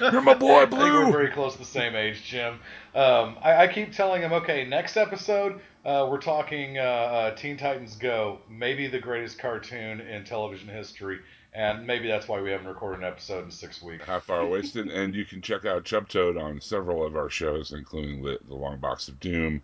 You're 0.00 0.20
my 0.20 0.34
boy, 0.34 0.66
Blue. 0.66 1.06
we're 1.06 1.12
very 1.12 1.30
close 1.30 1.52
to 1.52 1.60
the 1.60 1.64
same 1.64 1.94
age, 1.94 2.24
Jim. 2.24 2.54
Um, 2.92 3.36
I, 3.40 3.64
I, 3.64 3.68
keep 3.68 3.92
telling 3.92 4.20
him, 4.20 4.32
okay, 4.32 4.64
next 4.64 4.96
episode 4.96 5.60
uh, 5.84 6.08
we're 6.10 6.20
talking 6.20 6.78
uh, 6.78 6.82
uh, 6.82 7.34
Teen 7.36 7.56
Titans 7.56 7.96
Go, 7.96 8.40
maybe 8.48 8.88
the 8.88 8.98
greatest 8.98 9.38
cartoon 9.38 10.00
in 10.00 10.24
television 10.24 10.68
history, 10.68 11.20
and 11.52 11.86
maybe 11.86 12.08
that's 12.08 12.28
why 12.28 12.40
we 12.40 12.50
haven't 12.50 12.66
recorded 12.66 13.00
an 13.00 13.06
episode 13.06 13.44
in 13.44 13.50
six 13.50 13.82
weeks. 13.82 14.04
Half 14.04 14.30
hour 14.30 14.46
wasted, 14.46 14.88
and 14.88 15.14
you 15.14 15.24
can 15.24 15.42
check 15.42 15.64
out 15.64 15.84
Chub 15.84 16.08
Toad 16.08 16.36
on 16.36 16.60
several 16.60 17.04
of 17.04 17.16
our 17.16 17.30
shows, 17.30 17.72
including 17.72 18.22
the, 18.22 18.38
the 18.48 18.54
Long 18.54 18.78
Box 18.78 19.08
of 19.08 19.20
Doom 19.20 19.62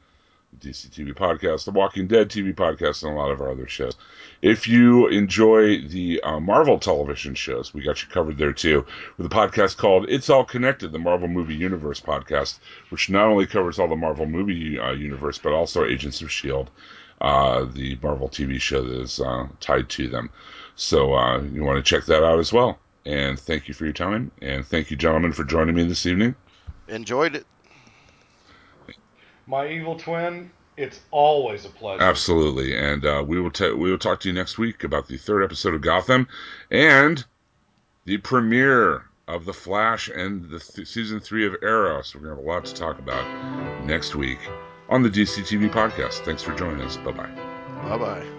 the 0.53 0.71
DC 0.71 0.89
TV 0.89 1.15
podcast, 1.15 1.65
the 1.65 1.71
Walking 1.71 2.07
Dead 2.07 2.31
TV 2.31 2.55
podcast, 2.55 3.03
and 3.03 3.13
a 3.13 3.15
lot 3.15 3.31
of 3.31 3.41
our 3.41 3.51
other 3.51 3.69
shows. 3.69 3.95
If 4.41 4.67
you 4.67 5.09
enjoy 5.09 5.83
the 5.83 6.21
uh, 6.23 6.41
Marvel 6.41 6.79
television 6.79 7.35
shows, 7.35 7.75
we 7.75 7.83
got 7.83 8.03
you 8.03 8.09
covered 8.09 8.39
there 8.39 8.53
too, 8.53 8.87
with 9.17 9.27
a 9.27 9.35
podcast 9.35 9.77
called 9.77 10.09
It's 10.09 10.31
All 10.31 10.45
Connected, 10.45 10.93
the 10.93 10.99
Marvel 10.99 11.29
Movie 11.29 11.55
Universe 11.55 12.01
podcast, 12.01 12.61
which 12.89 13.11
not 13.11 13.27
only 13.27 13.47
covers 13.47 13.79
all 13.79 13.89
the 13.89 13.97
Marvel 13.97 14.27
movie 14.27 14.79
uh, 14.79 14.93
universe, 14.93 15.39
but 15.39 15.53
also 15.53 15.85
Agents 15.85 16.21
of 16.23 16.29
S.H.I.E.L.D., 16.29 16.71
uh, 17.21 17.65
the 17.65 17.99
Marvel 18.03 18.29
TV 18.29 18.61
show 18.61 18.83
that 18.83 19.01
is 19.01 19.21
uh, 19.21 19.49
tied 19.61 19.89
to 19.91 20.09
them. 20.09 20.31
So 20.79 21.13
uh, 21.13 21.43
you 21.43 21.63
want 21.63 21.77
to 21.77 21.83
check 21.83 22.07
that 22.07 22.25
out 22.25 22.39
as 22.39 22.53
well. 22.53 22.79
And 23.05 23.39
thank 23.39 23.69
you 23.69 23.75
for 23.75 23.85
your 23.85 23.93
time. 23.93 24.31
And 24.41 24.65
thank 24.65 24.91
you, 24.91 24.97
gentlemen, 24.97 25.33
for 25.33 25.45
joining 25.45 25.75
me 25.75 25.85
this 25.85 26.07
evening. 26.07 26.35
Enjoyed 26.89 27.37
it 27.37 27.47
my 29.49 29.67
evil 29.67 29.97
twin, 29.97 30.51
it's 30.77 31.01
always 31.11 31.65
a 31.65 31.71
pleasure. 31.71 32.03
Absolutely, 32.03 32.77
and 32.77 33.05
uh, 33.05 33.25
we 33.27 33.41
will 33.41 33.51
t- 33.51 33.73
we 33.73 33.91
will 33.91 33.99
talk 33.99 34.21
to 34.21 34.29
you 34.29 34.35
next 34.35 34.59
week 34.59 34.85
about 34.85 35.09
the 35.09 35.17
third 35.17 35.43
episode 35.43 35.75
of 35.75 35.81
Gotham 35.81 36.29
and 36.71 37.25
the 38.05 38.19
premiere 38.19 39.07
of 39.27 39.45
The 39.45 39.53
Flash 39.53 40.09
and 40.09 40.49
the 40.51 40.61
th- 40.61 40.87
season 40.87 41.19
three 41.19 41.47
of 41.47 41.57
Arrow. 41.63 42.03
So 42.03 42.19
we're 42.19 42.27
gonna 42.27 42.37
have 42.37 42.45
a 42.45 42.49
lot 42.49 42.65
to 42.67 42.75
talk 42.75 42.99
about 42.99 43.85
next 43.85 44.15
week 44.15 44.39
on 44.89 45.03
the 45.03 45.11
DC 45.11 45.43
TV 45.43 45.69
podcast. 45.71 46.25
Thanks 46.25 46.43
for 46.43 46.55
joining 46.55 46.83
us. 46.83 46.97
Bye 46.99 47.13
bye. 47.13 47.31
Bye 47.83 47.99
bye. 47.99 48.38